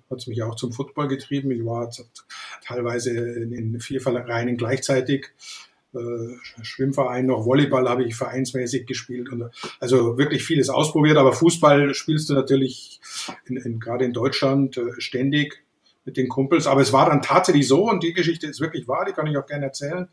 Hat 0.09 0.19
es 0.19 0.27
mich 0.27 0.41
auch 0.41 0.55
zum 0.55 0.71
Football 0.71 1.07
getrieben. 1.07 1.51
Ich 1.51 1.63
war 1.63 1.91
teilweise 2.65 3.11
in, 3.11 3.51
in 3.51 3.79
vier 3.79 4.01
Vereinen 4.01 4.57
gleichzeitig 4.57 5.27
Schwimmverein 6.61 7.25
noch, 7.25 7.45
Volleyball 7.45 7.89
habe 7.89 8.03
ich 8.03 8.15
vereinsmäßig 8.15 8.85
gespielt 8.85 9.29
und 9.29 9.49
also 9.79 10.17
wirklich 10.17 10.43
vieles 10.43 10.69
ausprobiert, 10.69 11.17
aber 11.17 11.33
Fußball 11.33 11.93
spielst 11.93 12.29
du 12.29 12.33
natürlich 12.33 12.99
in, 13.45 13.57
in, 13.57 13.79
gerade 13.79 14.05
in 14.05 14.13
Deutschland 14.13 14.77
äh, 14.77 14.99
ständig 14.99 15.63
mit 16.05 16.17
den 16.17 16.29
Kumpels. 16.29 16.67
Aber 16.67 16.81
es 16.81 16.93
war 16.93 17.09
dann 17.09 17.21
tatsächlich 17.21 17.67
so 17.67 17.89
und 17.89 18.01
die 18.01 18.13
Geschichte 18.13 18.47
ist 18.47 18.61
wirklich 18.61 18.87
wahr, 18.87 19.05
die 19.05 19.13
kann 19.13 19.27
ich 19.27 19.37
auch 19.37 19.45
gerne 19.45 19.65
erzählen, 19.65 20.07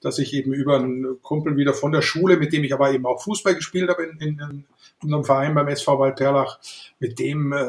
dass 0.00 0.18
ich 0.18 0.32
eben 0.34 0.52
über 0.52 0.76
einen 0.76 1.22
Kumpel 1.22 1.56
wieder 1.56 1.74
von 1.74 1.92
der 1.92 2.02
Schule, 2.02 2.36
mit 2.36 2.52
dem 2.52 2.64
ich 2.64 2.72
aber 2.72 2.92
eben 2.92 3.06
auch 3.06 3.22
Fußball 3.22 3.54
gespielt 3.54 3.88
habe 3.88 4.04
in, 4.04 4.18
in, 4.18 4.38
in 4.38 4.64
unserem 5.02 5.24
Verein 5.24 5.54
beim 5.54 5.68
SV 5.68 5.98
Waldperlach, 5.98 6.58
mit 6.98 7.18
dem 7.18 7.52
äh, 7.52 7.66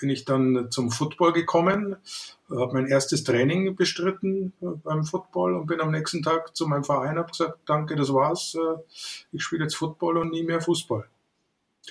bin 0.00 0.10
ich 0.10 0.24
dann 0.24 0.68
zum 0.70 0.90
Football 0.90 1.32
gekommen, 1.32 1.96
habe 2.50 2.72
mein 2.74 2.86
erstes 2.86 3.24
Training 3.24 3.76
bestritten 3.76 4.52
äh, 4.60 4.66
beim 4.82 5.04
Football 5.04 5.54
und 5.54 5.66
bin 5.66 5.80
am 5.80 5.90
nächsten 5.90 6.22
Tag 6.22 6.56
zu 6.56 6.66
meinem 6.66 6.84
Verein, 6.84 7.18
habe 7.18 7.30
gesagt, 7.30 7.58
danke, 7.66 7.96
das 7.96 8.12
war's, 8.12 8.54
äh, 8.54 8.80
ich 9.32 9.42
spiele 9.42 9.64
jetzt 9.64 9.76
Football 9.76 10.18
und 10.18 10.30
nie 10.30 10.42
mehr 10.42 10.60
Fußball. 10.60 11.06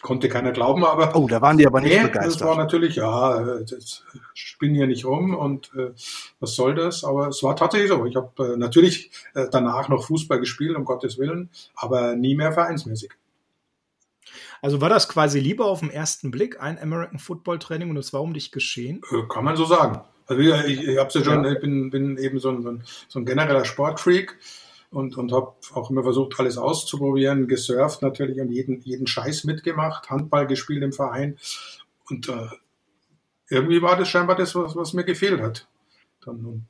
Konnte 0.01 0.29
keiner 0.29 0.51
glauben, 0.51 0.85
aber. 0.85 1.15
Oh, 1.15 1.27
da 1.27 1.41
waren 1.41 1.57
die 1.57 1.65
aber 1.65 1.81
nicht 1.81 1.97
nee, 1.97 2.03
begeistert. 2.03 2.41
Das 2.41 2.47
war 2.47 2.55
natürlich, 2.55 2.95
ja, 2.97 3.41
äh, 3.41 3.65
das 3.65 4.03
spinne 4.33 4.75
hier 4.75 4.87
nicht 4.87 5.03
rum 5.03 5.35
und 5.35 5.71
äh, 5.75 5.91
was 6.39 6.55
soll 6.55 6.75
das? 6.75 7.03
Aber 7.03 7.27
es 7.27 7.41
war 7.41 7.55
tatsächlich 7.55 7.89
so. 7.89 8.05
Ich 8.05 8.15
habe 8.15 8.53
äh, 8.53 8.55
natürlich 8.55 9.11
äh, 9.33 9.47
danach 9.51 9.89
noch 9.89 10.05
Fußball 10.05 10.39
gespielt, 10.39 10.77
um 10.77 10.85
Gottes 10.85 11.17
Willen, 11.17 11.49
aber 11.75 12.15
nie 12.15 12.35
mehr 12.35 12.53
vereinsmäßig. 12.53 13.11
Also 14.61 14.79
war 14.79 14.89
das 14.89 15.09
quasi 15.09 15.39
lieber 15.39 15.65
auf 15.65 15.79
den 15.79 15.89
ersten 15.89 16.31
Blick 16.31 16.61
ein 16.61 16.79
American 16.79 17.19
Football 17.19 17.59
Training 17.59 17.89
und 17.89 17.97
es 17.97 18.13
war 18.13 18.21
um 18.21 18.33
dich 18.33 18.51
geschehen? 18.51 19.01
Äh, 19.11 19.27
kann 19.27 19.43
man 19.43 19.57
so 19.57 19.65
sagen. 19.65 20.01
Also 20.29 20.41
ich, 20.43 20.79
ich, 20.79 20.87
ich 20.87 20.97
hab's 20.97 21.15
ja 21.15 21.23
schon, 21.23 21.43
ja. 21.43 21.53
ich 21.53 21.59
bin, 21.59 21.89
bin 21.89 22.17
eben 22.17 22.39
so 22.39 22.51
ein, 22.51 22.83
so 23.07 23.19
ein 23.19 23.25
genereller 23.25 23.65
Sportfreak 23.65 24.37
und, 24.91 25.17
und 25.17 25.31
habe 25.31 25.53
auch 25.73 25.89
immer 25.89 26.03
versucht, 26.03 26.39
alles 26.39 26.57
auszuprobieren, 26.57 27.47
gesurft 27.47 28.03
natürlich 28.03 28.39
und 28.39 28.51
jeden, 28.51 28.79
jeden 28.81 29.07
Scheiß 29.07 29.43
mitgemacht, 29.45 30.09
Handball 30.11 30.45
gespielt 30.45 30.83
im 30.83 30.93
Verein. 30.93 31.37
Und 32.09 32.29
äh, 32.29 32.47
irgendwie 33.49 33.81
war 33.81 33.97
das 33.97 34.07
scheinbar 34.07 34.35
das, 34.35 34.53
was, 34.53 34.75
was 34.75 34.93
mir 34.93 35.03
gefehlt 35.03 35.41
hat. 35.41 35.67
Dann, 36.23 36.45
und 36.45 36.67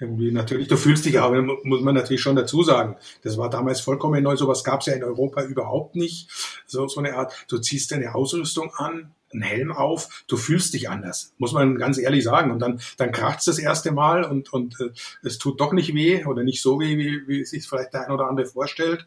irgendwie 0.00 0.32
natürlich, 0.32 0.66
du 0.66 0.76
fühlst 0.76 1.06
dich 1.06 1.20
aber, 1.20 1.42
muss 1.42 1.80
man 1.80 1.94
natürlich 1.94 2.20
schon 2.20 2.36
dazu 2.36 2.64
sagen, 2.64 2.96
das 3.22 3.38
war 3.38 3.50
damals 3.50 3.80
vollkommen 3.80 4.22
neu, 4.22 4.36
sowas 4.36 4.64
gab 4.64 4.80
es 4.80 4.86
ja 4.86 4.94
in 4.94 5.04
Europa 5.04 5.44
überhaupt 5.44 5.94
nicht. 5.94 6.28
So, 6.66 6.88
so 6.88 7.00
eine 7.00 7.14
Art, 7.14 7.46
du 7.48 7.58
ziehst 7.58 7.92
deine 7.92 8.14
Ausrüstung 8.16 8.74
an, 8.74 9.14
einen 9.36 9.42
Helm 9.42 9.72
auf, 9.72 10.24
du 10.26 10.36
fühlst 10.36 10.74
dich 10.74 10.88
anders, 10.88 11.34
muss 11.38 11.52
man 11.52 11.76
ganz 11.76 11.98
ehrlich 11.98 12.24
sagen. 12.24 12.50
Und 12.50 12.58
dann, 12.60 12.80
dann 12.96 13.12
kracht 13.12 13.46
das 13.46 13.58
erste 13.58 13.92
Mal 13.92 14.24
und, 14.24 14.52
und 14.52 14.80
äh, 14.80 14.90
es 15.22 15.38
tut 15.38 15.60
doch 15.60 15.72
nicht 15.72 15.94
weh 15.94 16.24
oder 16.24 16.42
nicht 16.42 16.62
so 16.62 16.80
weh, 16.80 16.96
wie, 16.98 17.28
wie 17.28 17.44
sich 17.44 17.68
vielleicht 17.68 17.92
der 17.92 18.06
ein 18.06 18.12
oder 18.12 18.28
andere 18.28 18.46
vorstellt. 18.46 19.06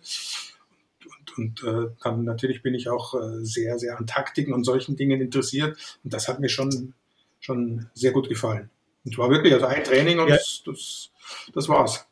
Und, 1.05 1.38
und 1.38 1.63
äh, 1.63 1.89
dann 2.03 2.24
natürlich 2.24 2.62
bin 2.62 2.74
ich 2.74 2.89
auch 2.89 3.15
äh, 3.15 3.43
sehr, 3.43 3.77
sehr 3.79 3.98
an 3.98 4.07
Taktiken 4.07 4.53
und 4.53 4.63
solchen 4.63 4.95
Dingen 4.95 5.21
interessiert. 5.21 5.77
Und 6.03 6.13
das 6.13 6.27
hat 6.27 6.39
mir 6.39 6.50
schon, 6.50 6.93
schon 7.39 7.88
sehr 7.93 8.12
gut 8.12 8.29
gefallen. 8.29 8.69
Und 9.05 9.17
war 9.17 9.29
wirklich 9.29 9.53
also 9.53 9.65
ein 9.65 9.83
Training 9.83 10.19
und 10.19 10.27
ja. 10.27 10.36
das, 10.36 10.62
das, 10.65 11.12
das 11.53 11.69
war's. 11.69 12.08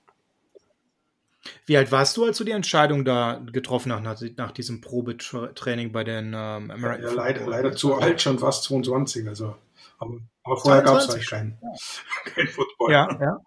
Wie 1.65 1.77
alt 1.77 1.91
warst 1.91 2.17
du, 2.17 2.25
als 2.25 2.37
du 2.37 2.43
die 2.43 2.51
Entscheidung 2.51 3.05
da 3.05 3.41
getroffen 3.51 3.93
hast, 3.93 4.03
nach, 4.03 4.21
nach 4.37 4.51
diesem 4.51 4.81
Probetraining 4.81 5.91
bei 5.91 6.03
den 6.03 6.27
ähm, 6.27 6.71
American 6.71 7.03
ja, 7.03 7.11
leider, 7.11 7.47
leider 7.47 7.71
zu 7.73 7.95
alt, 7.95 8.21
schon 8.21 8.39
fast 8.39 8.63
22. 8.65 9.27
Also, 9.27 9.55
aber, 9.97 10.19
aber 10.43 10.57
vorher 10.57 10.83
gab 10.83 10.97
es 10.97 11.09
halt 11.09 11.27
keinen 11.27 11.57
kein 12.35 12.47
Football. 12.47 12.91
Ja, 12.91 13.19
ja. 13.21 13.39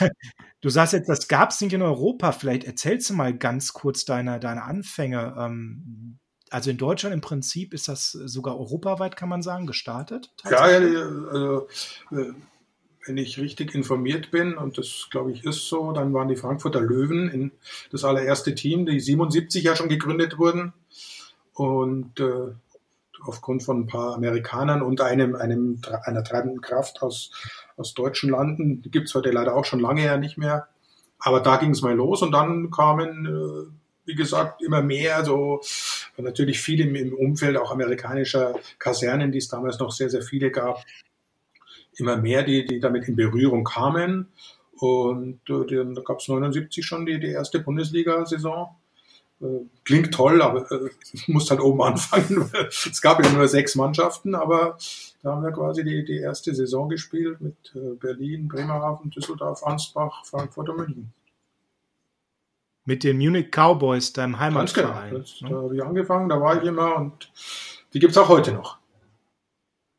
Du 0.60 0.70
sagst 0.70 0.92
jetzt, 0.92 1.08
das 1.08 1.28
gab 1.28 1.50
es 1.50 1.60
nicht 1.60 1.72
in 1.72 1.82
Europa. 1.82 2.32
Vielleicht 2.32 2.64
erzählst 2.64 3.10
du 3.10 3.14
mal 3.14 3.32
ganz 3.32 3.72
kurz 3.72 4.04
deine, 4.04 4.40
deine 4.40 4.64
Anfänge. 4.64 5.36
Ähm, 5.38 6.18
also 6.50 6.70
in 6.70 6.78
Deutschland 6.78 7.14
im 7.14 7.20
Prinzip 7.20 7.74
ist 7.74 7.86
das 7.86 8.10
sogar 8.10 8.58
europaweit, 8.58 9.16
kann 9.16 9.28
man 9.28 9.42
sagen, 9.42 9.66
gestartet? 9.66 10.32
Ja, 10.44 10.68
ja, 10.68 10.78
also, 10.78 11.68
äh, 12.10 12.32
wenn 13.06 13.16
ich 13.16 13.38
richtig 13.38 13.74
informiert 13.74 14.30
bin, 14.30 14.56
und 14.56 14.78
das 14.78 15.08
glaube 15.10 15.32
ich 15.32 15.44
ist 15.44 15.68
so, 15.68 15.92
dann 15.92 16.12
waren 16.12 16.28
die 16.28 16.36
Frankfurter 16.36 16.80
Löwen 16.80 17.28
in 17.28 17.52
das 17.90 18.04
allererste 18.04 18.54
Team, 18.54 18.86
die 18.86 19.00
77 19.00 19.64
ja 19.64 19.76
schon 19.76 19.88
gegründet 19.88 20.38
wurden. 20.38 20.72
Und 21.54 22.20
äh, 22.20 22.52
aufgrund 23.22 23.62
von 23.62 23.80
ein 23.80 23.86
paar 23.86 24.14
Amerikanern 24.14 24.82
und 24.82 25.00
einem, 25.00 25.34
einem 25.34 25.80
einer 26.04 26.22
treibenden 26.22 26.60
Kraft 26.60 27.02
aus, 27.02 27.30
aus 27.76 27.94
deutschen 27.94 28.30
Landen, 28.30 28.82
die 28.82 28.90
gibt 28.90 29.08
es 29.08 29.14
heute 29.14 29.30
leider 29.30 29.56
auch 29.56 29.64
schon 29.64 29.80
lange 29.80 30.04
ja 30.04 30.16
nicht 30.18 30.38
mehr. 30.38 30.68
Aber 31.18 31.40
da 31.40 31.56
ging 31.56 31.70
es 31.70 31.82
mal 31.82 31.94
los 31.94 32.22
und 32.22 32.32
dann 32.32 32.70
kamen, 32.70 33.26
äh, 33.26 33.72
wie 34.04 34.14
gesagt, 34.14 34.62
immer 34.62 34.82
mehr, 34.82 35.24
so 35.24 35.60
natürlich 36.16 36.60
viele 36.60 36.84
im, 36.84 36.94
im 36.94 37.12
Umfeld 37.12 37.56
auch 37.56 37.72
amerikanischer 37.72 38.54
Kasernen, 38.78 39.32
die 39.32 39.38
es 39.38 39.48
damals 39.48 39.78
noch 39.78 39.90
sehr, 39.90 40.10
sehr 40.10 40.22
viele 40.22 40.50
gab, 40.50 40.84
immer 41.98 42.16
mehr, 42.16 42.42
die, 42.42 42.64
die 42.64 42.80
damit 42.80 43.08
in 43.08 43.16
Berührung 43.16 43.64
kamen. 43.64 44.28
Und 44.78 45.40
äh, 45.48 45.66
dann 45.66 45.94
gab 46.04 46.20
es 46.20 46.28
79 46.28 46.84
schon 46.84 47.06
die, 47.06 47.18
die 47.18 47.28
erste 47.28 47.58
Bundesliga-Saison. 47.58 48.76
Äh, 49.40 49.60
klingt 49.84 50.12
toll, 50.12 50.42
aber 50.42 50.70
äh, 50.70 50.90
muss 51.26 51.50
halt 51.50 51.60
oben 51.60 51.82
anfangen. 51.82 52.50
es 52.68 53.00
gab 53.00 53.22
ja 53.22 53.30
nur 53.30 53.46
sechs 53.48 53.74
Mannschaften, 53.74 54.34
aber 54.34 54.78
da 55.22 55.32
haben 55.32 55.42
wir 55.42 55.52
quasi 55.52 55.84
die, 55.84 56.04
die 56.04 56.18
erste 56.18 56.54
Saison 56.54 56.88
gespielt 56.88 57.40
mit 57.40 57.56
äh, 57.74 57.94
Berlin, 57.94 58.48
Bremerhaven, 58.48 59.10
Düsseldorf, 59.10 59.64
Ansbach, 59.64 60.24
Frankfurt 60.24 60.68
und 60.68 60.76
München. 60.76 61.12
Mit 62.84 63.04
den 63.04 63.18
Munich 63.18 63.50
Cowboys, 63.50 64.12
deinem 64.12 64.38
Heimatverein. 64.38 65.12
Ganz 65.12 65.38
genau. 65.38 65.50
Das, 65.50 65.50
da 65.50 65.64
habe 65.64 65.76
ich 65.76 65.82
angefangen, 65.82 66.28
da 66.28 66.40
war 66.40 66.60
ich 66.60 66.66
immer 66.66 66.96
und 66.96 67.30
die 67.92 68.00
gibt 68.00 68.12
es 68.12 68.18
auch 68.18 68.28
heute 68.28 68.52
noch. 68.52 68.78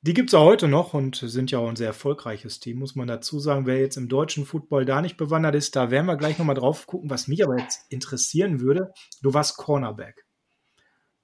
Die 0.01 0.13
gibt 0.13 0.29
es 0.29 0.34
auch 0.34 0.46
heute 0.46 0.70
noch 0.70 0.94
und 0.94 1.18
sind 1.18 1.51
ja 1.51 1.60
auch 1.60 1.68
ein 1.68 1.75
sehr 1.75 1.88
erfolgreiches 1.88 2.62
Team, 2.62 2.79
muss 2.79 2.96
man 2.96 3.10
dazu 3.10 3.38
sagen. 3.39 3.65
Wer 3.65 3.79
jetzt 3.79 3.98
im 3.98 4.08
deutschen 4.08 4.46
Football 4.46 4.86
da 4.86 5.01
nicht 5.01 5.18
bewandert 5.18 5.56
ist, 5.56 5.75
da 5.75 5.91
werden 5.91 6.06
wir 6.06 6.15
gleich 6.15 6.38
nochmal 6.38 6.56
drauf 6.56 6.88
gucken. 6.88 7.10
Was 7.10 7.27
mich 7.27 7.44
aber 7.44 7.60
jetzt 7.60 7.91
interessieren 7.91 8.62
würde, 8.62 8.94
du 9.22 9.34
warst 9.34 9.58
Cornerback. 9.58 10.25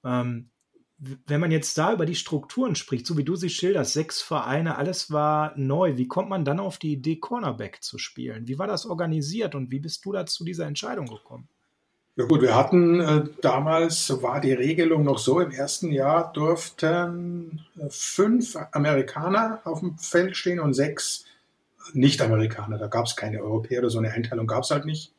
Ähm, 0.04 0.50
wenn 0.98 1.40
man 1.40 1.50
jetzt 1.50 1.76
da 1.78 1.92
über 1.92 2.04
die 2.04 2.14
Strukturen 2.14 2.74
spricht, 2.74 3.06
so 3.06 3.16
wie 3.16 3.24
du 3.24 3.34
sie 3.34 3.50
schilderst, 3.50 3.94
sechs 3.94 4.20
Vereine, 4.20 4.76
alles 4.76 5.10
war 5.10 5.56
neu. 5.56 5.96
Wie 5.96 6.08
kommt 6.08 6.28
man 6.28 6.44
dann 6.44 6.60
auf 6.60 6.78
die 6.78 6.92
Idee, 6.92 7.16
Cornerback 7.16 7.82
zu 7.82 7.96
spielen? 7.96 8.46
Wie 8.46 8.58
war 8.58 8.66
das 8.66 8.84
organisiert 8.84 9.54
und 9.54 9.70
wie 9.70 9.80
bist 9.80 10.04
du 10.04 10.12
da 10.12 10.26
zu 10.26 10.44
dieser 10.44 10.66
Entscheidung 10.66 11.06
gekommen? 11.06 11.48
Ja 12.18 12.24
gut, 12.24 12.40
wir 12.40 12.54
hatten 12.54 12.98
äh, 13.00 13.24
damals 13.42 14.22
war 14.22 14.40
die 14.40 14.54
Regelung 14.54 15.04
noch 15.04 15.18
so, 15.18 15.38
im 15.38 15.50
ersten 15.50 15.92
Jahr 15.92 16.32
durften 16.32 17.60
äh, 17.78 17.90
fünf 17.90 18.56
Amerikaner 18.72 19.60
auf 19.64 19.80
dem 19.80 19.98
Feld 19.98 20.34
stehen 20.34 20.58
und 20.58 20.72
sechs 20.72 21.26
Nicht-Amerikaner. 21.92 22.78
Da 22.78 22.86
gab 22.86 23.04
es 23.04 23.16
keine 23.16 23.42
Europäer 23.42 23.80
oder 23.80 23.90
so 23.90 23.98
eine 23.98 24.12
Einteilung 24.12 24.46
gab 24.46 24.62
es 24.62 24.70
halt 24.70 24.86
nicht. 24.86 25.12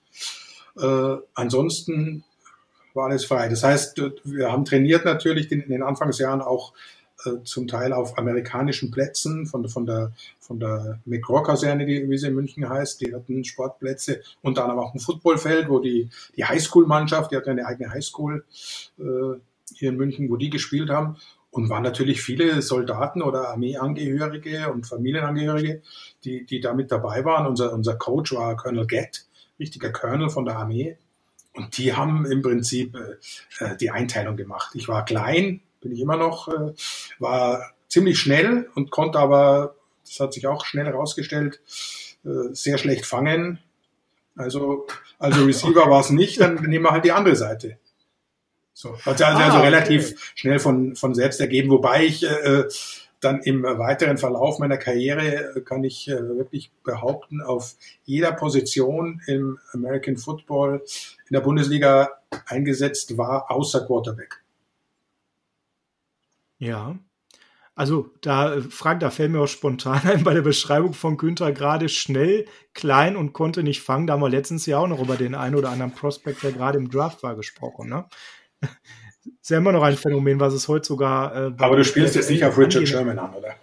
Äh, 0.76 1.18
ansonsten 1.36 2.24
war 2.96 3.06
alles 3.06 3.26
frei. 3.26 3.48
Das 3.48 3.62
heißt, 3.62 4.02
wir 4.24 4.52
haben 4.52 4.66
trainiert 4.66 5.06
natürlich 5.06 5.52
in 5.52 5.70
den 5.70 5.84
Anfangsjahren 5.84 6.42
auch 6.42 6.74
äh, 7.26 7.44
zum 7.44 7.68
Teil 7.68 7.94
auf 7.94 8.18
amerikanischen 8.18 8.92
Plätzen 8.92 9.48
von, 9.48 9.68
von 9.68 9.86
der, 9.86 10.12
von 10.40 10.60
der 10.60 11.00
McGraw-Kaserne, 11.06 11.88
wie 11.88 12.18
sie 12.18 12.28
in 12.28 12.36
München 12.36 12.70
heißt. 12.70 13.02
Die 13.02 13.14
hatten 13.14 13.44
Sportplätze, 13.44 14.22
unter 14.44 14.64
anderem 14.64 14.82
auch 14.82 14.94
ein 14.94 15.00
Footballfeld, 15.00 15.68
wo 15.68 15.80
die, 15.80 16.10
die 16.36 16.46
Highschool-Mannschaft, 16.46 17.32
die 17.32 17.38
hatten 17.38 17.50
eine 17.50 17.66
eigene 17.66 17.92
Highschool 17.92 18.46
äh, 19.00 19.04
hier 19.74 19.90
in 19.90 19.98
München, 19.98 20.30
wo 20.30 20.36
die 20.36 20.50
gespielt 20.50 20.90
haben. 20.90 21.18
Und 21.50 21.70
waren 21.70 21.82
natürlich 21.82 22.22
viele 22.22 22.62
Soldaten 22.62 23.24
oder 23.24 23.50
Armeeangehörige 23.50 24.72
und 24.72 24.86
Familienangehörige, 24.86 25.82
die, 26.24 26.46
die 26.46 26.60
da 26.60 26.74
mit 26.74 26.92
dabei 26.92 27.26
waren. 27.26 27.48
Unser, 27.48 27.74
unser 27.74 27.96
Coach 27.96 28.34
war 28.34 28.56
Colonel 28.58 28.86
Gett, 28.86 29.26
richtiger 29.60 29.92
Colonel 29.92 30.30
von 30.30 30.46
der 30.46 30.58
Armee. 30.58 30.98
Und 31.54 31.76
die 31.80 31.94
haben 31.94 32.28
im 32.28 32.44
Prinzip 32.44 32.96
äh, 32.96 33.66
äh 33.66 33.78
die 33.78 33.90
Einteilung 33.90 34.38
gemacht. 34.38 34.72
Ich 34.76 34.88
war 34.88 35.04
klein, 35.04 35.62
bin 35.82 35.92
ich 35.92 36.00
immer 36.00 36.18
noch, 36.18 36.48
äh, 36.48 36.74
war 37.20 37.74
ziemlich 37.88 38.20
schnell 38.20 38.70
und 38.76 38.92
konnte 38.92 39.20
aber, 39.20 39.76
das 40.06 40.20
hat 40.20 40.34
sich 40.34 40.48
auch 40.48 40.66
schnell 40.66 40.86
herausgestellt, 40.86 41.62
äh, 42.26 42.54
sehr 42.54 42.78
schlecht 42.78 43.06
fangen. 43.06 43.60
Also, 44.36 44.88
also 45.20 45.46
Receiver 45.46 45.74
war 45.90 46.02
es 46.02 46.10
nicht, 46.10 46.40
dann 46.40 46.56
nehmen 46.56 46.86
wir 46.86 46.92
halt 46.92 47.06
die 47.06 47.12
andere 47.12 47.36
Seite. 47.36 47.78
So, 48.74 48.96
hat 49.06 49.18
sich 49.18 49.26
also, 49.26 49.40
ah, 49.40 49.46
also 49.46 49.60
relativ 49.60 50.12
okay. 50.12 50.20
schnell 50.36 50.60
von, 50.60 50.96
von 50.96 51.16
selbst 51.16 51.40
ergeben, 51.40 51.72
wobei 51.72 52.06
ich 52.06 52.24
äh, 52.24 52.66
dann 53.20 53.42
im 53.42 53.64
weiteren 53.64 54.18
Verlauf 54.18 54.60
meiner 54.60 54.78
Karriere 54.78 55.56
äh, 55.56 55.62
kann 55.62 55.84
ich 55.84 56.08
äh, 56.08 56.38
wirklich 56.38 56.72
behaupten, 56.84 57.42
auf 57.42 57.76
jeder 58.06 58.32
Position 58.32 59.22
im 59.26 59.58
American 59.74 60.18
Football 60.18 60.84
in 61.28 61.34
der 61.34 61.42
Bundesliga 61.42 62.10
eingesetzt 62.46 63.18
war, 63.18 63.50
außer 63.50 63.86
Quarterback. 63.86 64.44
Ja. 66.60 66.98
Also 67.76 68.10
da, 68.22 68.56
äh, 68.56 68.62
Frank, 68.62 69.02
da 69.02 69.12
fällt 69.12 69.32
mir 69.32 69.40
auch 69.40 69.48
spontan 69.48 70.02
ein 70.06 70.24
bei 70.24 70.34
der 70.34 70.42
Beschreibung 70.42 70.94
von 70.94 71.16
Günther 71.18 71.52
gerade 71.52 71.90
schnell, 71.90 72.46
klein 72.74 73.16
und 73.16 73.34
konnte 73.34 73.62
nicht 73.62 73.82
fangen. 73.82 74.08
Da 74.08 74.14
haben 74.14 74.22
wir 74.22 74.30
letztens 74.30 74.66
ja 74.66 74.80
auch 74.80 74.88
noch 74.88 75.00
über 75.00 75.16
den 75.16 75.36
einen 75.36 75.56
oder 75.56 75.70
anderen 75.70 75.94
Prospect, 75.94 76.42
der 76.42 76.54
gerade 76.54 76.80
im 76.80 76.90
Draft 76.90 77.22
war, 77.22 77.36
gesprochen. 77.36 77.90
Ne? 77.90 78.06
Ist 79.42 79.50
ja 79.50 79.58
immer 79.58 79.74
noch 79.74 79.84
ein 79.84 79.96
Phänomen, 79.96 80.40
was 80.40 80.54
es 80.54 80.68
heute 80.68 80.88
sogar. 80.88 81.36
Äh, 81.36 81.54
Aber 81.60 81.76
du 81.76 81.84
spielst 81.84 82.16
jetzt 82.16 82.30
nicht 82.30 82.44
auf 82.44 82.58
Richard 82.58 82.88
Sherman 82.88 83.20
an, 83.20 83.36
oder? 83.36 83.56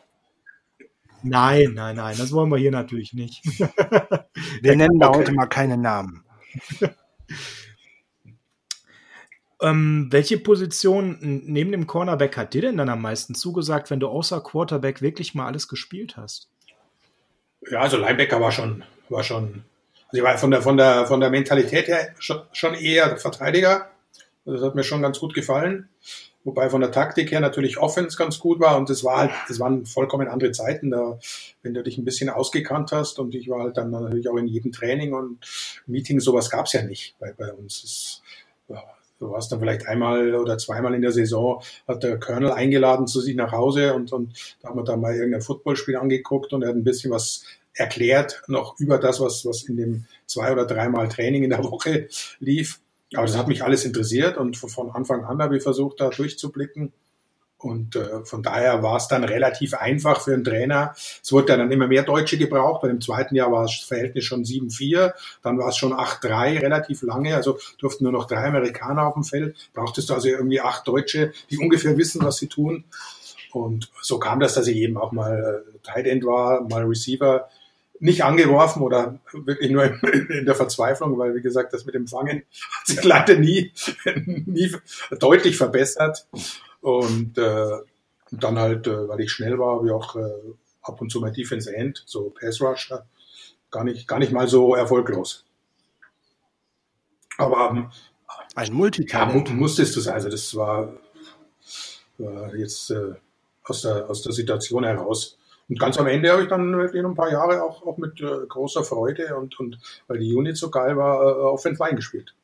Nein, 1.22 1.72
nein, 1.72 1.96
nein, 1.96 2.14
das 2.18 2.32
wollen 2.32 2.50
wir 2.50 2.58
hier 2.58 2.70
natürlich 2.70 3.14
nicht. 3.14 3.42
wir 3.46 4.76
nennen 4.76 5.00
da 5.00 5.08
heute 5.08 5.32
mal 5.32 5.46
keine 5.46 5.78
Namen. 5.78 6.22
Ähm, 9.60 10.08
welche 10.10 10.38
Position 10.38 11.18
neben 11.20 11.72
dem 11.72 11.86
Cornerback 11.86 12.36
hat 12.36 12.54
dir 12.54 12.62
denn 12.62 12.76
dann 12.76 12.88
am 12.88 13.02
meisten 13.02 13.34
zugesagt, 13.34 13.90
wenn 13.90 14.00
du 14.00 14.08
außer 14.08 14.40
Quarterback 14.40 15.00
wirklich 15.00 15.34
mal 15.34 15.46
alles 15.46 15.68
gespielt 15.68 16.16
hast? 16.16 16.48
Ja, 17.70 17.80
also 17.80 17.96
Linebacker 17.96 18.40
war 18.40 18.52
schon, 18.52 18.84
war 19.08 19.22
schon, 19.22 19.64
also 20.08 20.18
ich 20.18 20.22
war 20.22 20.36
von 20.36 20.50
der, 20.50 20.62
von 20.62 20.76
der, 20.76 21.06
von 21.06 21.20
der 21.20 21.30
Mentalität 21.30 21.88
her 21.88 22.14
schon, 22.18 22.74
eher 22.74 23.16
Verteidiger. 23.16 23.90
Das 24.44 24.62
hat 24.62 24.74
mir 24.74 24.84
schon 24.84 25.00
ganz 25.00 25.18
gut 25.18 25.34
gefallen. 25.34 25.88
Wobei 26.42 26.68
von 26.68 26.82
der 26.82 26.92
Taktik 26.92 27.32
her 27.32 27.40
natürlich 27.40 27.78
Offense 27.78 28.18
ganz 28.18 28.38
gut 28.38 28.60
war 28.60 28.76
und 28.76 28.90
das 28.90 29.02
war 29.02 29.16
halt, 29.16 29.30
das 29.48 29.58
waren 29.60 29.86
vollkommen 29.86 30.28
andere 30.28 30.52
Zeiten, 30.52 30.90
da, 30.90 31.18
wenn 31.62 31.72
du 31.72 31.82
dich 31.82 31.96
ein 31.96 32.04
bisschen 32.04 32.28
ausgekannt 32.28 32.92
hast 32.92 33.18
und 33.18 33.34
ich 33.34 33.48
war 33.48 33.62
halt 33.62 33.78
dann 33.78 33.90
natürlich 33.90 34.28
auch 34.28 34.36
in 34.36 34.46
jedem 34.46 34.70
Training 34.70 35.14
und 35.14 35.38
Meeting, 35.86 36.20
sowas 36.20 36.50
gab's 36.50 36.74
ja 36.74 36.82
nicht 36.82 37.16
bei, 37.18 37.32
bei 37.32 37.50
uns. 37.50 38.22
Das, 38.68 38.82
Du 39.18 39.30
warst 39.30 39.52
dann 39.52 39.60
vielleicht 39.60 39.86
einmal 39.86 40.34
oder 40.34 40.58
zweimal 40.58 40.94
in 40.94 41.02
der 41.02 41.12
Saison, 41.12 41.62
hat 41.86 42.02
der 42.02 42.18
Colonel 42.18 42.52
eingeladen 42.52 43.06
zu 43.06 43.20
sich 43.20 43.36
nach 43.36 43.52
Hause 43.52 43.94
und, 43.94 44.12
und 44.12 44.56
da 44.60 44.68
haben 44.68 44.78
wir 44.78 44.84
dann 44.84 45.00
mal 45.00 45.14
irgendein 45.14 45.40
Footballspiel 45.40 45.96
angeguckt 45.96 46.52
und 46.52 46.62
er 46.62 46.70
hat 46.70 46.76
ein 46.76 46.84
bisschen 46.84 47.10
was 47.10 47.44
erklärt, 47.74 48.42
noch 48.48 48.78
über 48.78 48.98
das, 48.98 49.20
was, 49.20 49.44
was 49.44 49.62
in 49.64 49.76
dem 49.76 50.04
zwei 50.26 50.52
oder 50.52 50.66
dreimal 50.66 51.08
Training 51.08 51.44
in 51.44 51.50
der 51.50 51.64
Woche 51.70 52.08
lief. 52.38 52.80
Aber 53.14 53.26
das 53.26 53.36
hat 53.36 53.48
mich 53.48 53.62
alles 53.62 53.84
interessiert 53.84 54.36
und 54.36 54.56
von 54.56 54.90
Anfang 54.90 55.24
an 55.24 55.40
habe 55.40 55.56
ich 55.56 55.62
versucht, 55.62 56.00
da 56.00 56.10
durchzublicken. 56.10 56.92
Und 57.64 57.96
äh, 57.96 58.24
von 58.24 58.42
daher 58.42 58.82
war 58.82 58.98
es 58.98 59.08
dann 59.08 59.24
relativ 59.24 59.72
einfach 59.72 60.20
für 60.20 60.34
einen 60.34 60.44
Trainer. 60.44 60.94
Es 61.22 61.32
wurde 61.32 61.56
dann 61.56 61.72
immer 61.72 61.88
mehr 61.88 62.02
Deutsche 62.02 62.36
gebraucht. 62.36 62.82
Bei 62.82 62.88
dem 62.88 63.00
zweiten 63.00 63.34
Jahr 63.34 63.50
war 63.50 63.62
das 63.62 63.76
Verhältnis 63.76 64.24
schon 64.24 64.44
7-4, 64.44 65.14
dann 65.42 65.58
war 65.58 65.68
es 65.68 65.76
schon 65.76 65.94
8-3, 65.94 66.60
relativ 66.60 67.00
lange. 67.02 67.34
Also 67.34 67.58
durften 67.78 68.04
nur 68.04 68.12
noch 68.12 68.26
drei 68.26 68.44
Amerikaner 68.44 69.06
auf 69.06 69.14
dem 69.14 69.24
Feld. 69.24 69.56
Brauchtest 69.72 70.10
du 70.10 70.14
also 70.14 70.28
irgendwie 70.28 70.60
acht 70.60 70.86
Deutsche, 70.86 71.32
die 71.50 71.56
ungefähr 71.56 71.96
wissen, 71.96 72.22
was 72.22 72.36
sie 72.36 72.48
tun. 72.48 72.84
Und 73.52 73.90
so 74.02 74.18
kam 74.18 74.40
das, 74.40 74.52
dass 74.54 74.66
ich 74.66 74.76
eben 74.76 74.98
auch 74.98 75.12
mal 75.12 75.64
äh, 75.66 75.78
Tight 75.82 76.06
End 76.06 76.26
war, 76.26 76.60
mal 76.68 76.84
Receiver. 76.84 77.48
Nicht 77.98 78.24
angeworfen 78.24 78.82
oder 78.82 79.20
wirklich 79.32 79.70
nur 79.70 79.84
in 80.04 80.44
der 80.44 80.54
Verzweiflung, 80.54 81.16
weil 81.16 81.34
wie 81.34 81.40
gesagt, 81.40 81.72
das 81.72 81.86
mit 81.86 81.94
dem 81.94 82.08
Fangen 82.08 82.42
hat 82.78 82.86
sich 82.86 83.02
leider 83.04 83.36
nie, 83.36 83.72
nie 84.26 84.70
deutlich 85.18 85.56
verbessert. 85.56 86.26
Und 86.84 87.38
äh, 87.38 87.78
dann 88.30 88.58
halt, 88.58 88.86
äh, 88.86 89.08
weil 89.08 89.20
ich 89.20 89.32
schnell 89.32 89.58
war, 89.58 89.82
wie 89.82 89.90
auch 89.90 90.16
äh, 90.16 90.52
ab 90.82 91.00
und 91.00 91.10
zu 91.10 91.18
mein 91.18 91.32
Defense 91.32 91.74
End, 91.74 92.02
so 92.04 92.28
Pass 92.28 92.60
Rusher, 92.60 93.06
gar 93.70 93.84
nicht, 93.84 94.06
gar 94.06 94.18
nicht 94.18 94.32
mal 94.32 94.46
so 94.48 94.74
erfolglos. 94.74 95.46
Aber 97.38 97.70
ähm, 97.70 97.90
ein 98.54 98.74
Multitalent. 98.74 99.48
Ja, 99.48 99.54
musstest 99.54 99.96
du 99.96 100.00
sein. 100.00 100.12
Also 100.12 100.28
das 100.28 100.54
war, 100.54 100.92
war 102.18 102.54
jetzt 102.54 102.90
äh, 102.90 103.14
aus, 103.62 103.80
der, 103.80 104.10
aus 104.10 104.20
der 104.20 104.32
Situation 104.32 104.84
heraus. 104.84 105.38
Und 105.70 105.80
ganz 105.80 105.96
am 105.96 106.06
Ende 106.06 106.30
habe 106.32 106.42
ich 106.42 106.48
dann 106.50 106.76
wirklich 106.76 107.02
ein 107.02 107.14
paar 107.14 107.32
Jahre 107.32 107.62
auch, 107.62 107.86
auch 107.86 107.96
mit 107.96 108.20
äh, 108.20 108.46
großer 108.46 108.84
Freude 108.84 109.34
und, 109.36 109.58
und 109.58 109.78
weil 110.06 110.18
die 110.18 110.34
Unit 110.34 110.58
so 110.58 110.68
geil 110.68 110.98
war, 110.98 111.22
äh, 111.22 111.42
auf 111.44 111.62
den 111.62 111.76
Flying 111.76 111.96
gespielt. 111.96 112.34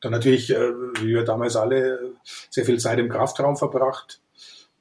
Dann 0.00 0.12
natürlich, 0.12 0.50
äh, 0.50 0.72
wie 1.00 1.08
wir 1.08 1.24
damals 1.24 1.56
alle, 1.56 2.12
sehr 2.50 2.64
viel 2.64 2.78
Zeit 2.78 2.98
im 2.98 3.08
Kraftraum 3.08 3.56
verbracht. 3.56 4.20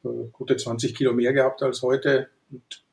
Äh, 0.03 0.27
gute 0.31 0.57
20 0.57 0.95
Kilo 0.95 1.13
mehr 1.13 1.33
gehabt 1.33 1.63
als 1.63 1.81
heute. 1.81 2.29
Und 2.51 2.83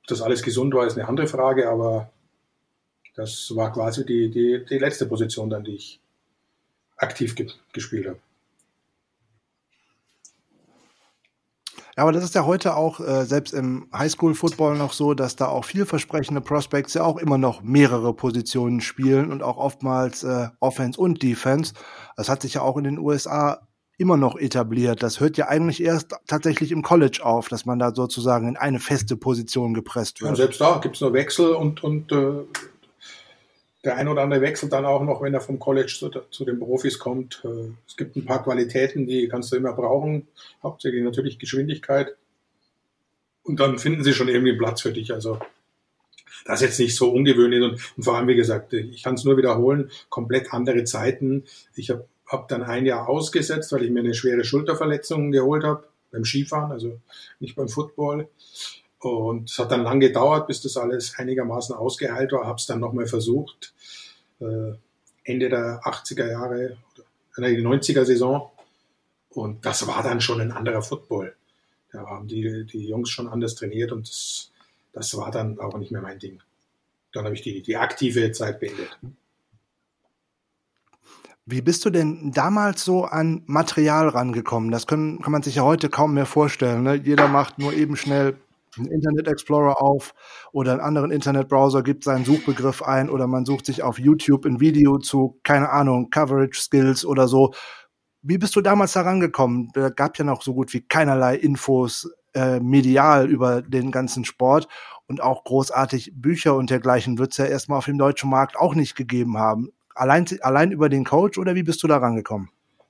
ob 0.00 0.06
das 0.06 0.22
alles 0.22 0.42
gesund 0.42 0.74
war, 0.74 0.86
ist 0.86 0.96
eine 0.98 1.08
andere 1.08 1.26
Frage, 1.26 1.68
aber 1.68 2.10
das 3.14 3.54
war 3.54 3.72
quasi 3.72 4.06
die, 4.06 4.30
die, 4.30 4.64
die 4.64 4.78
letzte 4.78 5.06
Position 5.06 5.50
dann, 5.50 5.64
die 5.64 5.74
ich 5.74 6.00
aktiv 6.96 7.34
ge 7.34 7.48
gespielt 7.72 8.06
habe. 8.06 8.20
Ja, 11.96 12.04
aber 12.04 12.12
das 12.12 12.24
ist 12.24 12.34
ja 12.34 12.46
heute 12.46 12.74
auch 12.76 13.00
äh, 13.00 13.26
selbst 13.26 13.52
im 13.52 13.86
Highschool-Football 13.94 14.78
noch 14.78 14.94
so, 14.94 15.12
dass 15.12 15.36
da 15.36 15.48
auch 15.48 15.66
vielversprechende 15.66 16.40
Prospects 16.40 16.94
ja 16.94 17.04
auch 17.04 17.18
immer 17.18 17.36
noch 17.36 17.62
mehrere 17.62 18.14
Positionen 18.14 18.80
spielen 18.80 19.30
und 19.30 19.42
auch 19.42 19.58
oftmals 19.58 20.24
äh, 20.24 20.48
Offense 20.60 20.98
und 20.98 21.22
Defense. 21.22 21.74
Das 22.16 22.30
hat 22.30 22.42
sich 22.42 22.54
ja 22.54 22.62
auch 22.62 22.78
in 22.78 22.84
den 22.84 22.98
USA 22.98 23.68
immer 23.98 24.16
noch 24.16 24.36
etabliert. 24.36 25.02
Das 25.02 25.20
hört 25.20 25.36
ja 25.36 25.48
eigentlich 25.48 25.82
erst 25.82 26.14
tatsächlich 26.26 26.72
im 26.72 26.82
College 26.82 27.20
auf, 27.22 27.48
dass 27.48 27.66
man 27.66 27.78
da 27.78 27.94
sozusagen 27.94 28.48
in 28.48 28.56
eine 28.56 28.80
feste 28.80 29.16
Position 29.16 29.74
gepresst 29.74 30.22
wird. 30.22 30.30
Ja, 30.30 30.36
selbst 30.36 30.60
da 30.60 30.78
gibt 30.78 30.96
es 30.96 31.02
nur 31.02 31.12
Wechsel 31.12 31.52
und, 31.52 31.84
und 31.84 32.10
äh, 32.10 32.44
der 33.84 33.96
ein 33.96 34.08
oder 34.08 34.22
andere 34.22 34.40
wechselt 34.40 34.72
dann 34.72 34.84
auch 34.84 35.02
noch, 35.02 35.22
wenn 35.22 35.34
er 35.34 35.40
vom 35.40 35.58
College 35.58 35.92
zu, 35.98 36.10
zu, 36.30 36.44
den 36.44 36.58
Profis 36.58 36.98
kommt. 36.98 37.42
Äh, 37.44 37.72
es 37.86 37.96
gibt 37.96 38.16
ein 38.16 38.24
paar 38.24 38.42
Qualitäten, 38.42 39.06
die 39.06 39.28
kannst 39.28 39.52
du 39.52 39.56
immer 39.56 39.72
brauchen. 39.72 40.28
Hauptsächlich 40.62 41.02
natürlich 41.02 41.38
Geschwindigkeit. 41.38 42.16
Und 43.42 43.58
dann 43.58 43.78
finden 43.78 44.04
sie 44.04 44.12
schon 44.12 44.28
irgendwie 44.28 44.50
einen 44.50 44.58
Platz 44.58 44.82
für 44.82 44.92
dich. 44.92 45.12
Also 45.12 45.40
das 46.44 46.60
ist 46.60 46.68
jetzt 46.68 46.80
nicht 46.80 46.96
so 46.96 47.10
ungewöhnlich. 47.12 47.62
Und, 47.62 47.80
und 47.96 48.02
vor 48.02 48.16
allem, 48.16 48.28
wie 48.28 48.36
gesagt, 48.36 48.72
ich 48.72 49.02
kann 49.02 49.14
es 49.14 49.24
nur 49.24 49.36
wiederholen, 49.36 49.90
komplett 50.08 50.52
andere 50.52 50.84
Zeiten. 50.84 51.44
Ich 51.74 51.90
habe 51.90 52.06
hab 52.26 52.48
dann 52.48 52.62
ein 52.62 52.86
Jahr 52.86 53.08
ausgesetzt, 53.08 53.72
weil 53.72 53.84
ich 53.84 53.90
mir 53.90 54.00
eine 54.00 54.14
schwere 54.14 54.44
Schulterverletzung 54.44 55.32
geholt 55.32 55.64
habe 55.64 55.84
beim 56.12 56.24
Skifahren, 56.24 56.70
also 56.70 57.00
nicht 57.40 57.56
beim 57.56 57.68
Football. 57.68 58.28
Und 59.02 59.50
es 59.50 59.58
hat 59.58 59.72
dann 59.72 59.82
lang 59.82 59.98
gedauert, 59.98 60.46
bis 60.46 60.60
das 60.60 60.76
alles 60.76 61.18
einigermaßen 61.18 61.74
ausgeheilt 61.74 62.30
war. 62.30 62.46
Habe 62.46 62.58
es 62.58 62.66
dann 62.66 62.78
nochmal 62.78 63.06
versucht, 63.06 63.74
äh, 64.40 64.74
Ende 65.24 65.48
der 65.48 65.80
80er 65.82 66.30
Jahre, 66.30 66.76
oder 67.36 67.48
die 67.48 67.66
90er 67.66 68.04
Saison. 68.04 68.50
Und 69.30 69.66
das 69.66 69.86
war 69.88 70.04
dann 70.04 70.20
schon 70.20 70.40
ein 70.40 70.52
anderer 70.52 70.82
Football. 70.82 71.34
Da 71.90 72.06
haben 72.06 72.28
die, 72.28 72.64
die 72.64 72.86
Jungs 72.86 73.10
schon 73.10 73.28
anders 73.28 73.56
trainiert 73.56 73.90
und 73.90 74.08
das, 74.08 74.52
das 74.92 75.16
war 75.16 75.32
dann 75.32 75.58
auch 75.58 75.76
nicht 75.78 75.90
mehr 75.90 76.02
mein 76.02 76.20
Ding. 76.20 76.40
Dann 77.12 77.24
habe 77.24 77.34
ich 77.34 77.42
die, 77.42 77.60
die 77.60 77.76
aktive 77.76 78.30
Zeit 78.30 78.60
beendet. 78.60 78.98
Wie 81.44 81.60
bist 81.60 81.84
du 81.84 81.90
denn 81.90 82.30
damals 82.30 82.84
so 82.84 83.04
an 83.04 83.42
Material 83.46 84.08
rangekommen? 84.08 84.70
Das 84.70 84.86
können, 84.86 85.20
kann 85.20 85.32
man 85.32 85.42
sich 85.42 85.56
ja 85.56 85.62
heute 85.62 85.88
kaum 85.88 86.14
mehr 86.14 86.24
vorstellen. 86.24 86.84
Ne? 86.84 86.94
Jeder 86.94 87.26
macht 87.26 87.58
nur 87.58 87.72
eben 87.72 87.96
schnell 87.96 88.36
einen 88.76 88.90
Internet 88.90 89.28
Explorer 89.28 89.80
auf 89.80 90.14
oder 90.52 90.72
einen 90.72 90.80
anderen 90.80 91.10
Internetbrowser, 91.10 91.82
gibt 91.82 92.04
seinen 92.04 92.24
Suchbegriff 92.24 92.82
ein 92.82 93.10
oder 93.10 93.26
man 93.26 93.44
sucht 93.44 93.66
sich 93.66 93.82
auf 93.82 93.98
YouTube 93.98 94.44
ein 94.44 94.60
Video 94.60 94.98
zu, 94.98 95.38
keine 95.42 95.70
Ahnung, 95.70 96.10
Coverage 96.10 96.60
Skills 96.60 97.04
oder 97.04 97.28
so. 97.28 97.52
Wie 98.22 98.38
bist 98.38 98.54
du 98.56 98.60
damals 98.60 98.92
da 98.92 99.02
rangekommen? 99.02 99.70
Da 99.74 99.90
gab 99.90 100.16
ja 100.18 100.24
noch 100.24 100.42
so 100.42 100.54
gut 100.54 100.72
wie 100.72 100.80
keinerlei 100.80 101.36
Infos 101.36 102.08
äh, 102.34 102.60
medial 102.60 103.28
über 103.28 103.62
den 103.62 103.90
ganzen 103.90 104.24
Sport 104.24 104.68
und 105.08 105.22
auch 105.22 105.44
großartig 105.44 106.12
Bücher 106.14 106.54
und 106.54 106.70
dergleichen 106.70 107.18
wird 107.18 107.32
es 107.32 107.38
ja 107.38 107.44
erstmal 107.44 107.78
auf 107.78 107.84
dem 107.86 107.98
deutschen 107.98 108.30
Markt 108.30 108.56
auch 108.56 108.74
nicht 108.74 108.94
gegeben 108.94 109.38
haben. 109.38 109.72
Allein, 109.94 110.24
allein 110.40 110.70
über 110.70 110.88
den 110.88 111.04
Coach 111.04 111.36
oder 111.36 111.54
wie 111.54 111.62
bist 111.62 111.82
du 111.82 111.88
da 111.88 111.98
rangekommen? 111.98 112.48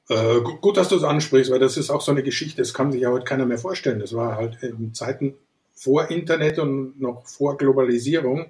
Äh, 0.09 0.41
gut, 0.61 0.77
dass 0.77 0.89
du 0.89 0.97
es 0.97 1.03
ansprichst, 1.03 1.51
weil 1.51 1.59
das 1.59 1.77
ist 1.77 1.91
auch 1.91 2.01
so 2.01 2.13
eine 2.13 2.23
Geschichte, 2.23 2.61
das 2.61 2.75
kann 2.75 2.93
sich 2.93 3.01
ja 3.01 3.11
heute 3.11 3.25
keiner 3.25 3.47
mehr 3.47 3.59
vorstellen. 3.59 3.99
Das 3.99 4.15
war 4.15 4.37
halt 4.37 4.63
in 4.63 4.95
Zeiten 4.95 5.35
vor 5.83 6.11
Internet 6.11 6.61
und 6.61 7.01
noch 7.01 7.27
vor 7.27 7.57
Globalisierung. 7.57 8.47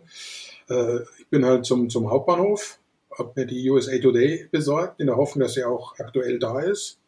Äh, 0.68 0.98
ich 1.18 1.28
bin 1.30 1.46
halt 1.46 1.64
zum, 1.64 1.88
zum 1.88 2.10
Hauptbahnhof, 2.10 2.78
habe 3.18 3.32
mir 3.36 3.46
die 3.46 3.70
USA 3.70 3.96
Today 3.98 4.48
besorgt, 4.50 5.00
in 5.00 5.06
der 5.06 5.16
Hoffnung, 5.16 5.44
dass 5.44 5.54
sie 5.54 5.64
auch 5.64 5.98
aktuell 5.98 6.38
da 6.38 6.60
ist 6.60 6.98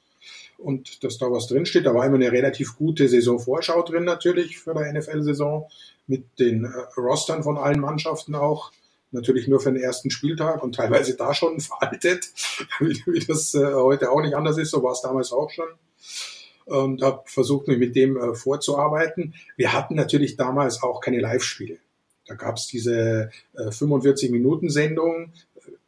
und 0.56 1.04
dass 1.04 1.18
da 1.18 1.30
was 1.30 1.46
drinsteht. 1.48 1.84
Da 1.84 1.94
war 1.94 2.06
immer 2.06 2.14
eine 2.14 2.32
relativ 2.32 2.76
gute 2.76 3.06
Saisonvorschau 3.06 3.82
drin 3.82 4.04
natürlich 4.04 4.58
für 4.58 4.72
die 4.72 4.98
NFL-Saison 4.98 5.68
mit 6.06 6.24
den 6.38 6.64
äh, 6.64 6.68
Rostern 6.98 7.42
von 7.42 7.58
allen 7.58 7.80
Mannschaften 7.80 8.34
auch 8.34 8.72
natürlich 9.10 9.46
nur 9.46 9.60
für 9.60 9.72
den 9.72 9.82
ersten 9.82 10.10
Spieltag 10.10 10.62
und 10.62 10.74
teilweise 10.74 11.16
da 11.16 11.34
schon 11.34 11.60
veraltet, 11.60 12.30
wie, 12.80 13.24
das 13.26 13.54
äh, 13.54 13.74
heute 13.74 14.10
auch 14.10 14.22
nicht 14.22 14.34
anders 14.34 14.56
ist. 14.56 14.70
So 14.70 14.82
war 14.82 14.92
es 14.92 15.02
damals 15.02 15.32
auch 15.32 15.50
schon. 15.50 15.68
Und 16.66 17.02
habe 17.02 17.22
versucht, 17.26 17.68
mich 17.68 17.78
mit 17.78 17.94
dem 17.94 18.16
äh, 18.16 18.34
vorzuarbeiten. 18.34 19.34
Wir 19.56 19.72
hatten 19.72 19.94
natürlich 19.94 20.36
damals 20.36 20.82
auch 20.82 21.00
keine 21.00 21.20
Live-Spiele. 21.20 21.78
Da 22.26 22.34
gab 22.34 22.56
es 22.56 22.66
diese 22.66 23.30
äh, 23.54 23.68
45-Minuten-Sendung, 23.68 25.32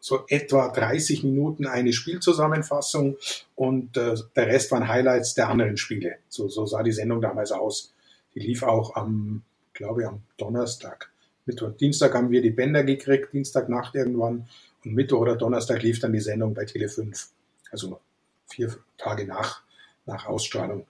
so 0.00 0.24
etwa 0.28 0.68
30 0.68 1.24
Minuten 1.24 1.66
eine 1.66 1.92
Spielzusammenfassung 1.92 3.16
und 3.54 3.96
äh, 3.96 4.14
der 4.36 4.46
Rest 4.46 4.70
waren 4.70 4.86
Highlights 4.86 5.34
der 5.34 5.48
anderen 5.48 5.76
Spiele. 5.76 6.16
So, 6.28 6.48
so 6.48 6.66
sah 6.66 6.82
die 6.82 6.92
Sendung 6.92 7.20
damals 7.20 7.52
aus. 7.52 7.92
Die 8.34 8.40
lief 8.40 8.62
auch 8.62 8.94
am, 8.94 9.42
glaube 9.72 10.02
ich, 10.02 10.06
am 10.06 10.22
Donnerstag. 10.36 11.10
Mittwoch, 11.46 11.70
Dienstag 11.70 12.14
haben 12.14 12.30
wir 12.30 12.42
die 12.42 12.50
Bänder 12.50 12.84
gekriegt, 12.84 13.32
Dienstagnacht 13.32 13.94
irgendwann. 13.94 14.48
Und 14.84 14.94
Mittwoch 14.94 15.20
oder 15.20 15.36
Donnerstag 15.36 15.82
lief 15.82 16.00
dann 16.00 16.12
die 16.12 16.20
Sendung 16.20 16.54
bei 16.54 16.64
Tele5. 16.64 17.28
Also 17.70 18.00
vier 18.46 18.76
Tage 18.98 19.26
nach, 19.26 19.62
nach 20.06 20.26
Ausstrahlung. 20.26 20.86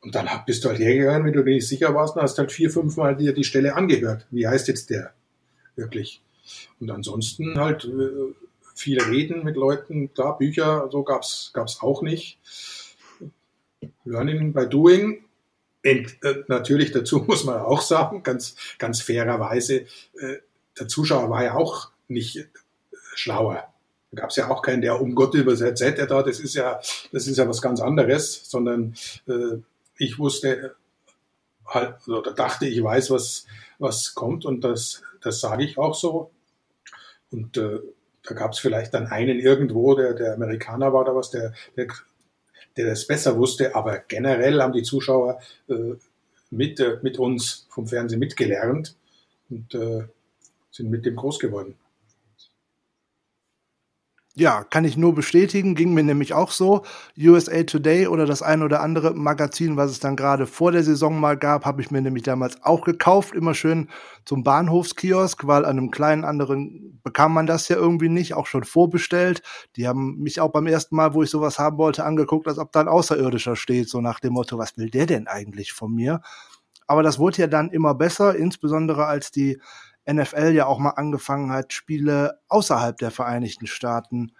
Und 0.00 0.14
dann 0.14 0.28
bist 0.46 0.64
du 0.64 0.68
halt 0.68 0.80
hergegangen, 0.80 1.26
wenn 1.26 1.32
du 1.32 1.42
nicht 1.44 1.68
sicher 1.68 1.94
warst, 1.94 2.16
und 2.16 2.22
hast 2.22 2.38
halt 2.38 2.50
vier, 2.50 2.70
fünf 2.70 2.96
Mal 2.96 3.16
dir 3.16 3.32
die 3.32 3.44
Stelle 3.44 3.76
angehört. 3.76 4.26
Wie 4.30 4.46
heißt 4.46 4.68
jetzt 4.68 4.90
der 4.90 5.12
wirklich? 5.76 6.22
Und 6.80 6.90
ansonsten 6.90 7.58
halt 7.58 7.84
äh, 7.84 8.34
viel 8.74 9.00
reden 9.00 9.44
mit 9.44 9.56
Leuten. 9.56 10.12
Klar, 10.12 10.38
Bücher, 10.38 10.88
so 10.90 11.04
gab's 11.04 11.50
gab's 11.54 11.80
auch 11.82 12.02
nicht. 12.02 12.38
Learning 14.04 14.52
by 14.52 14.68
doing. 14.68 15.24
Und, 15.84 16.24
äh, 16.24 16.44
natürlich 16.48 16.92
dazu 16.92 17.18
muss 17.26 17.44
man 17.44 17.60
auch 17.60 17.82
sagen, 17.82 18.22
ganz, 18.22 18.56
ganz 18.78 19.00
fairerweise, 19.00 19.86
äh, 20.18 20.38
der 20.78 20.88
Zuschauer 20.88 21.30
war 21.30 21.44
ja 21.44 21.54
auch 21.54 21.90
nicht 22.08 22.48
schlauer. 23.14 23.71
Da 24.12 24.20
gab 24.20 24.30
es 24.30 24.36
ja 24.36 24.50
auch 24.50 24.62
keinen, 24.62 24.82
der 24.82 25.00
um 25.00 25.14
Gott 25.14 25.34
übersetzt 25.34 25.82
hätte 25.82 26.06
da, 26.06 26.22
das 26.22 26.38
ist 26.38 26.54
ja, 26.54 26.80
das 27.12 27.26
ist 27.26 27.38
ja 27.38 27.48
was 27.48 27.62
ganz 27.62 27.80
anderes, 27.80 28.48
sondern 28.48 28.94
äh, 29.26 29.58
ich 29.96 30.18
wusste 30.18 30.76
halt, 31.66 32.06
oder 32.06 32.32
dachte, 32.32 32.66
ich 32.66 32.82
weiß, 32.82 33.10
was, 33.10 33.46
was 33.78 34.14
kommt 34.14 34.44
und 34.44 34.62
das, 34.62 35.02
das 35.22 35.40
sage 35.40 35.64
ich 35.64 35.78
auch 35.78 35.94
so. 35.94 36.30
Und 37.30 37.56
äh, 37.56 37.80
da 38.24 38.34
gab 38.34 38.52
es 38.52 38.58
vielleicht 38.58 38.94
dann 38.94 39.06
einen 39.06 39.40
irgendwo, 39.40 39.94
der, 39.94 40.14
der 40.14 40.34
Amerikaner 40.34 40.92
war 40.92 41.04
da 41.04 41.14
was, 41.14 41.30
der, 41.30 41.54
der 41.76 41.88
der 42.76 42.86
das 42.86 43.06
besser 43.06 43.36
wusste, 43.36 43.74
aber 43.74 43.98
generell 43.98 44.60
haben 44.60 44.72
die 44.72 44.82
Zuschauer 44.82 45.40
äh, 45.68 45.94
mit, 46.50 46.80
äh, 46.80 46.98
mit 47.02 47.18
uns 47.18 47.66
vom 47.70 47.86
Fernsehen 47.86 48.18
mitgelernt 48.18 48.96
und 49.50 49.74
äh, 49.74 50.04
sind 50.70 50.90
mit 50.90 51.04
dem 51.04 51.16
groß 51.16 51.38
geworden. 51.38 51.74
Ja, 54.34 54.64
kann 54.64 54.86
ich 54.86 54.96
nur 54.96 55.14
bestätigen, 55.14 55.74
ging 55.74 55.92
mir 55.92 56.02
nämlich 56.04 56.32
auch 56.32 56.52
so. 56.52 56.84
USA 57.18 57.64
Today 57.64 58.06
oder 58.06 58.24
das 58.24 58.40
ein 58.40 58.62
oder 58.62 58.80
andere 58.80 59.12
Magazin, 59.12 59.76
was 59.76 59.90
es 59.90 60.00
dann 60.00 60.16
gerade 60.16 60.46
vor 60.46 60.72
der 60.72 60.82
Saison 60.82 61.20
mal 61.20 61.36
gab, 61.36 61.66
habe 61.66 61.82
ich 61.82 61.90
mir 61.90 62.00
nämlich 62.00 62.22
damals 62.22 62.62
auch 62.62 62.82
gekauft, 62.82 63.34
immer 63.34 63.52
schön 63.52 63.90
zum 64.24 64.42
Bahnhofskiosk, 64.42 65.46
weil 65.46 65.66
an 65.66 65.76
einem 65.76 65.90
kleinen 65.90 66.24
anderen 66.24 66.98
bekam 67.02 67.34
man 67.34 67.46
das 67.46 67.68
ja 67.68 67.76
irgendwie 67.76 68.08
nicht, 68.08 68.32
auch 68.32 68.46
schon 68.46 68.64
vorbestellt. 68.64 69.42
Die 69.76 69.86
haben 69.86 70.16
mich 70.20 70.40
auch 70.40 70.50
beim 70.50 70.66
ersten 70.66 70.96
Mal, 70.96 71.12
wo 71.12 71.22
ich 71.22 71.28
sowas 71.28 71.58
haben 71.58 71.76
wollte, 71.76 72.02
angeguckt, 72.02 72.48
als 72.48 72.58
ob 72.58 72.72
da 72.72 72.80
ein 72.80 72.88
Außerirdischer 72.88 73.54
steht, 73.54 73.90
so 73.90 74.00
nach 74.00 74.18
dem 74.18 74.32
Motto, 74.32 74.56
was 74.56 74.78
will 74.78 74.88
der 74.88 75.04
denn 75.04 75.26
eigentlich 75.26 75.74
von 75.74 75.94
mir? 75.94 76.22
Aber 76.86 77.02
das 77.02 77.18
wurde 77.18 77.42
ja 77.42 77.46
dann 77.48 77.70
immer 77.70 77.94
besser, 77.94 78.34
insbesondere 78.34 79.04
als 79.06 79.30
die 79.30 79.60
NFL 80.10 80.52
ja 80.52 80.66
auch 80.66 80.78
mal 80.78 80.90
angefangen 80.90 81.52
hat, 81.52 81.72
Spiele 81.72 82.40
außerhalb 82.48 82.96
der 82.98 83.10
Vereinigten 83.10 83.66
Staaten 83.66 84.32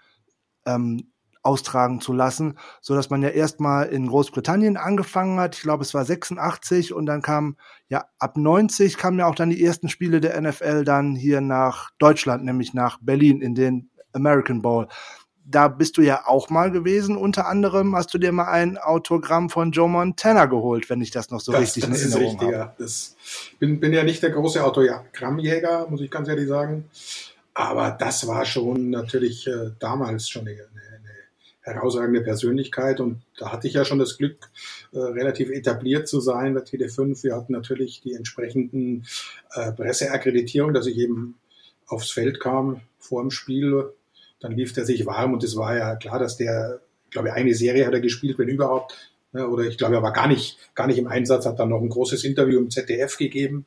ähm, 0.65 1.13
austragen 1.43 1.99
zu 1.99 2.13
lassen, 2.13 2.57
so 2.81 2.95
dass 2.95 3.09
man 3.09 3.21
ja 3.21 3.29
erstmal 3.29 3.87
in 3.87 4.07
Großbritannien 4.07 4.77
angefangen 4.77 5.39
hat. 5.39 5.55
Ich 5.55 5.61
glaube, 5.61 5.83
es 5.83 5.93
war 5.93 6.05
86 6.05 6.93
und 6.93 7.05
dann 7.05 7.21
kam 7.21 7.57
ja 7.89 8.05
ab 8.17 8.37
90 8.37 8.97
kamen 8.97 9.19
ja 9.19 9.27
auch 9.27 9.35
dann 9.35 9.49
die 9.49 9.63
ersten 9.63 9.89
Spiele 9.89 10.21
der 10.21 10.39
NFL 10.41 10.85
dann 10.85 11.15
hier 11.15 11.41
nach 11.41 11.91
Deutschland, 11.99 12.45
nämlich 12.45 12.73
nach 12.73 12.97
Berlin 13.01 13.41
in 13.41 13.55
den 13.55 13.91
American 14.13 14.61
Bowl 14.61 14.87
da 15.45 15.67
bist 15.67 15.97
du 15.97 16.01
ja 16.01 16.25
auch 16.25 16.49
mal 16.49 16.71
gewesen. 16.71 17.17
Unter 17.17 17.47
anderem 17.47 17.95
hast 17.95 18.13
du 18.13 18.17
dir 18.17 18.31
mal 18.31 18.49
ein 18.49 18.77
Autogramm 18.77 19.49
von 19.49 19.71
Joe 19.71 19.89
Montana 19.89 20.45
geholt, 20.45 20.89
wenn 20.89 21.01
ich 21.01 21.11
das 21.11 21.29
noch 21.31 21.41
so 21.41 21.51
das, 21.51 21.61
richtig 21.61 21.85
das 21.85 22.03
in 22.03 22.11
Erinnerung 22.11 22.41
habe. 22.41 22.51
Ja. 22.51 22.75
Das 22.77 23.15
bin, 23.59 23.79
bin 23.79 23.93
ja 23.93 24.03
nicht 24.03 24.23
der 24.23 24.31
große 24.31 24.63
Autogrammjäger, 24.63 25.87
muss 25.89 26.01
ich 26.01 26.11
ganz 26.11 26.27
ehrlich 26.27 26.47
sagen. 26.47 26.85
Aber 27.53 27.91
das 27.91 28.25
war 28.27 28.45
schon 28.45 28.89
natürlich 28.89 29.47
äh, 29.47 29.71
damals 29.79 30.29
schon 30.29 30.47
eine, 30.47 30.51
eine, 30.51 30.63
herausragende 31.61 32.21
Persönlichkeit 32.21 32.99
und 32.99 33.21
da 33.37 33.51
hatte 33.53 33.67
ich 33.67 33.73
ja 33.75 33.85
schon 33.85 33.99
das 33.99 34.17
Glück, 34.17 34.49
äh, 34.91 34.99
relativ 34.99 35.49
etabliert 35.49 36.09
zu 36.09 36.19
sein 36.19 36.53
bei 36.53 36.61
TD5. 36.61 37.23
Wir 37.23 37.35
hatten 37.35 37.53
natürlich 37.53 38.01
die 38.01 38.15
entsprechenden 38.15 39.05
äh, 39.53 39.71
Presseakkreditierung, 39.71 40.73
dass 40.73 40.87
ich 40.87 40.97
eben 40.97 41.35
aufs 41.87 42.11
Feld 42.11 42.39
kam 42.39 42.81
vor 42.99 43.21
dem 43.21 43.31
Spiel 43.31 43.93
dann 44.43 44.51
lief 44.51 44.73
der 44.73 44.85
sich 44.85 45.05
warm 45.05 45.33
und 45.33 45.43
es 45.43 45.55
war 45.55 45.75
ja 45.75 45.95
klar, 45.95 46.19
dass 46.19 46.35
der, 46.35 46.81
ich 47.05 47.11
glaube, 47.11 47.31
eine 47.31 47.55
Serie 47.55 47.87
hat 47.87 47.93
er 47.93 48.01
gespielt, 48.01 48.37
wenn 48.37 48.49
überhaupt. 48.49 49.13
Ne, 49.31 49.47
oder 49.47 49.63
ich 49.63 49.77
glaube, 49.77 49.95
er 49.95 50.03
war 50.03 50.11
gar 50.11 50.27
nicht, 50.27 50.57
gar 50.75 50.85
nicht 50.85 50.99
im 50.99 51.07
Einsatz, 51.07 51.45
hat 51.45 51.59
dann 51.59 51.69
noch 51.69 51.81
ein 51.81 51.87
großes 51.87 52.25
Interview 52.25 52.59
im 52.59 52.69
ZDF 52.69 53.17
gegeben. 53.17 53.65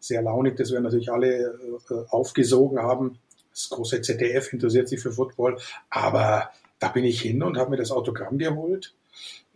Sehr 0.00 0.20
launig, 0.20 0.56
das 0.56 0.72
werden 0.72 0.82
natürlich 0.82 1.12
alle 1.12 1.56
äh, 1.88 1.94
aufgesogen 2.10 2.80
haben. 2.80 3.20
Das 3.52 3.68
große 3.70 4.02
ZDF 4.02 4.52
interessiert 4.52 4.88
sich 4.88 5.00
für 5.00 5.12
Football. 5.12 5.56
Aber 5.88 6.50
da 6.80 6.88
bin 6.88 7.04
ich 7.04 7.20
hin 7.20 7.42
und 7.44 7.56
habe 7.56 7.70
mir 7.70 7.76
das 7.76 7.92
Autogramm 7.92 8.38
geholt, 8.38 8.94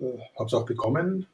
äh, 0.00 0.04
habe 0.36 0.46
es 0.46 0.54
auch 0.54 0.64
bekommen. 0.64 1.26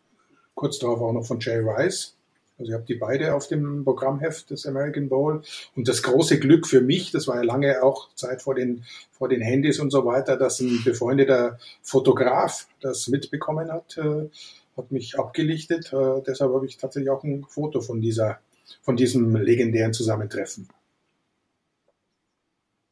Kurz 0.54 0.78
darauf 0.78 1.02
auch 1.02 1.12
noch 1.12 1.26
von 1.26 1.38
Jay 1.38 1.58
Rice. 1.58 2.16
Also 2.58 2.70
ich 2.70 2.74
habe 2.74 2.84
die 2.86 2.96
beide 2.96 3.34
auf 3.34 3.46
dem 3.46 3.84
Programmheft 3.84 4.50
des 4.50 4.66
American 4.66 5.08
Bowl. 5.08 5.42
Und 5.76 5.88
das 5.88 6.02
große 6.02 6.40
Glück 6.40 6.66
für 6.66 6.80
mich, 6.80 7.12
das 7.12 7.28
war 7.28 7.36
ja 7.36 7.42
lange 7.42 7.82
auch 7.82 8.12
Zeit 8.14 8.42
vor 8.42 8.54
den, 8.54 8.84
vor 9.12 9.28
den 9.28 9.40
Handys 9.40 9.78
und 9.78 9.90
so 9.90 10.04
weiter, 10.04 10.36
dass 10.36 10.60
ein 10.60 10.82
befreundeter 10.84 11.58
Fotograf 11.82 12.66
das 12.80 13.06
mitbekommen 13.08 13.70
hat, 13.70 13.96
äh, 13.98 14.28
hat 14.76 14.90
mich 14.90 15.18
abgelichtet. 15.18 15.92
Äh, 15.92 16.22
deshalb 16.26 16.52
habe 16.52 16.66
ich 16.66 16.76
tatsächlich 16.76 17.10
auch 17.10 17.22
ein 17.22 17.44
Foto 17.44 17.80
von 17.80 18.00
dieser, 18.00 18.40
von 18.82 18.96
diesem 18.96 19.36
legendären 19.36 19.92
Zusammentreffen. 19.92 20.68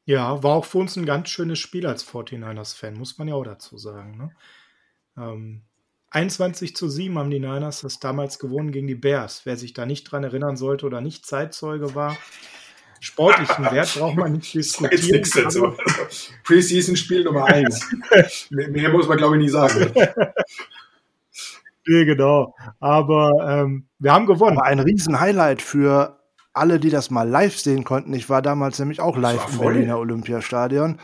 Ja, 0.04 0.40
war 0.44 0.54
auch 0.54 0.64
für 0.64 0.78
uns 0.78 0.94
ein 0.96 1.04
ganz 1.04 1.28
schönes 1.30 1.58
Spiel 1.58 1.84
als 1.84 2.06
49ers-Fan, 2.06 2.94
muss 2.94 3.18
man 3.18 3.26
ja 3.26 3.34
auch 3.34 3.42
dazu 3.42 3.76
sagen. 3.76 4.16
Ne? 4.16 4.30
Ähm, 5.16 5.62
21 6.10 6.76
zu 6.76 6.88
7 6.88 7.18
haben 7.18 7.30
die 7.30 7.40
Niners 7.40 7.80
das 7.80 7.98
damals 7.98 8.38
gewonnen 8.38 8.72
gegen 8.72 8.86
die 8.86 8.94
Bears. 8.94 9.42
Wer 9.44 9.56
sich 9.56 9.72
da 9.74 9.86
nicht 9.86 10.04
dran 10.04 10.24
erinnern 10.24 10.56
sollte 10.56 10.86
oder 10.86 11.00
nicht 11.00 11.26
Zeitzeuge 11.26 11.94
war, 11.94 12.16
sportlichen 13.00 13.64
Wert 13.70 13.94
braucht 13.94 14.16
man 14.16 14.32
nicht 14.32 14.54
diskutieren. 14.54 15.24
Also, 15.44 15.76
Preseason-Spiel 16.44 17.24
Nummer 17.24 17.46
1. 17.46 17.86
mehr, 18.50 18.90
muss 18.90 19.08
man, 19.08 19.18
glaube 19.18 19.36
ich, 19.36 19.42
nicht 19.42 19.52
sagen. 19.52 19.92
nee, 21.86 22.04
genau. 22.04 22.54
Aber 22.80 23.30
ähm, 23.48 23.86
wir 23.98 24.12
haben 24.12 24.26
gewonnen. 24.26 24.58
Aber 24.58 24.66
ein 24.66 24.80
Riesen-Highlight 24.80 25.60
für 25.60 26.20
alle, 26.56 26.80
die 26.80 26.90
das 26.90 27.10
mal 27.10 27.28
live 27.28 27.58
sehen 27.58 27.84
konnten. 27.84 28.14
Ich 28.14 28.30
war 28.30 28.40
damals 28.40 28.78
nämlich 28.78 29.00
auch 29.00 29.16
live 29.16 29.52
im 29.52 29.58
Berliner 29.58 29.98
Olympiastadion. 29.98 30.98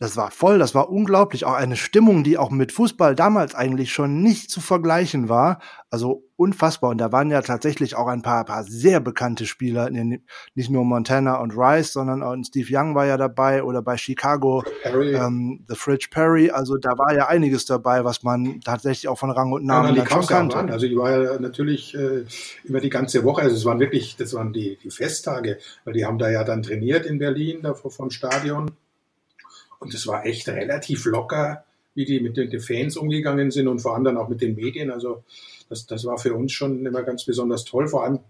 Das 0.00 0.16
war 0.16 0.30
voll, 0.30 0.58
das 0.58 0.74
war 0.74 0.88
unglaublich. 0.88 1.44
Auch 1.44 1.52
eine 1.52 1.76
Stimmung, 1.76 2.24
die 2.24 2.38
auch 2.38 2.50
mit 2.50 2.72
Fußball 2.72 3.14
damals 3.14 3.54
eigentlich 3.54 3.92
schon 3.92 4.22
nicht 4.22 4.50
zu 4.50 4.62
vergleichen 4.62 5.28
war. 5.28 5.60
Also 5.90 6.24
unfassbar. 6.36 6.88
Und 6.88 6.96
da 6.96 7.12
waren 7.12 7.30
ja 7.30 7.42
tatsächlich 7.42 7.96
auch 7.96 8.06
ein 8.06 8.22
paar, 8.22 8.46
paar 8.46 8.64
sehr 8.64 9.00
bekannte 9.00 9.44
Spieler, 9.44 9.90
nicht 9.90 10.70
nur 10.70 10.86
Montana 10.86 11.36
und 11.36 11.52
Rice, 11.54 11.92
sondern 11.92 12.22
auch 12.22 12.34
Steve 12.42 12.66
Young 12.70 12.94
war 12.94 13.04
ja 13.04 13.18
dabei 13.18 13.62
oder 13.62 13.82
bei 13.82 13.98
Chicago 13.98 14.64
ähm, 14.86 15.66
The 15.68 15.74
Fridge 15.74 16.08
Perry. 16.10 16.50
Also 16.50 16.78
da 16.78 16.96
war 16.96 17.14
ja 17.14 17.28
einiges 17.28 17.66
dabei, 17.66 18.02
was 18.02 18.22
man 18.22 18.62
tatsächlich 18.62 19.06
auch 19.06 19.18
von 19.18 19.30
Rang 19.30 19.52
und 19.52 19.66
Namen 19.66 19.94
ja, 19.94 20.08
schon 20.08 20.26
kannte. 20.26 20.56
An. 20.56 20.70
Also 20.70 20.88
die 20.88 20.96
war 20.96 21.10
ja 21.10 21.38
natürlich 21.38 21.94
äh, 21.94 22.24
über 22.64 22.80
die 22.80 22.88
ganze 22.88 23.22
Woche. 23.22 23.42
Also 23.42 23.54
es 23.54 23.66
waren 23.66 23.80
wirklich, 23.80 24.16
das 24.16 24.32
waren 24.32 24.54
die, 24.54 24.78
die 24.82 24.90
Festtage, 24.90 25.58
weil 25.84 25.92
die 25.92 26.06
haben 26.06 26.16
da 26.16 26.30
ja 26.30 26.42
dann 26.42 26.62
trainiert 26.62 27.04
in 27.04 27.18
Berlin, 27.18 27.58
da 27.60 27.74
vom 27.74 28.08
Stadion. 28.08 28.70
Und 29.80 29.94
es 29.94 30.06
war 30.06 30.24
echt 30.24 30.48
relativ 30.48 31.06
locker, 31.06 31.64
wie 31.94 32.04
die 32.04 32.20
mit 32.20 32.36
den 32.36 32.60
Fans 32.60 32.96
umgegangen 32.96 33.50
sind 33.50 33.66
und 33.66 33.80
vor 33.80 33.94
allem 33.94 34.04
dann 34.04 34.16
auch 34.16 34.28
mit 34.28 34.40
den 34.40 34.54
Medien. 34.54 34.90
Also 34.92 35.24
das, 35.68 35.86
das 35.86 36.04
war 36.04 36.18
für 36.18 36.34
uns 36.34 36.52
schon 36.52 36.86
immer 36.86 37.02
ganz 37.02 37.24
besonders 37.24 37.64
toll. 37.64 37.88
Vor 37.88 38.04
allem 38.04 38.20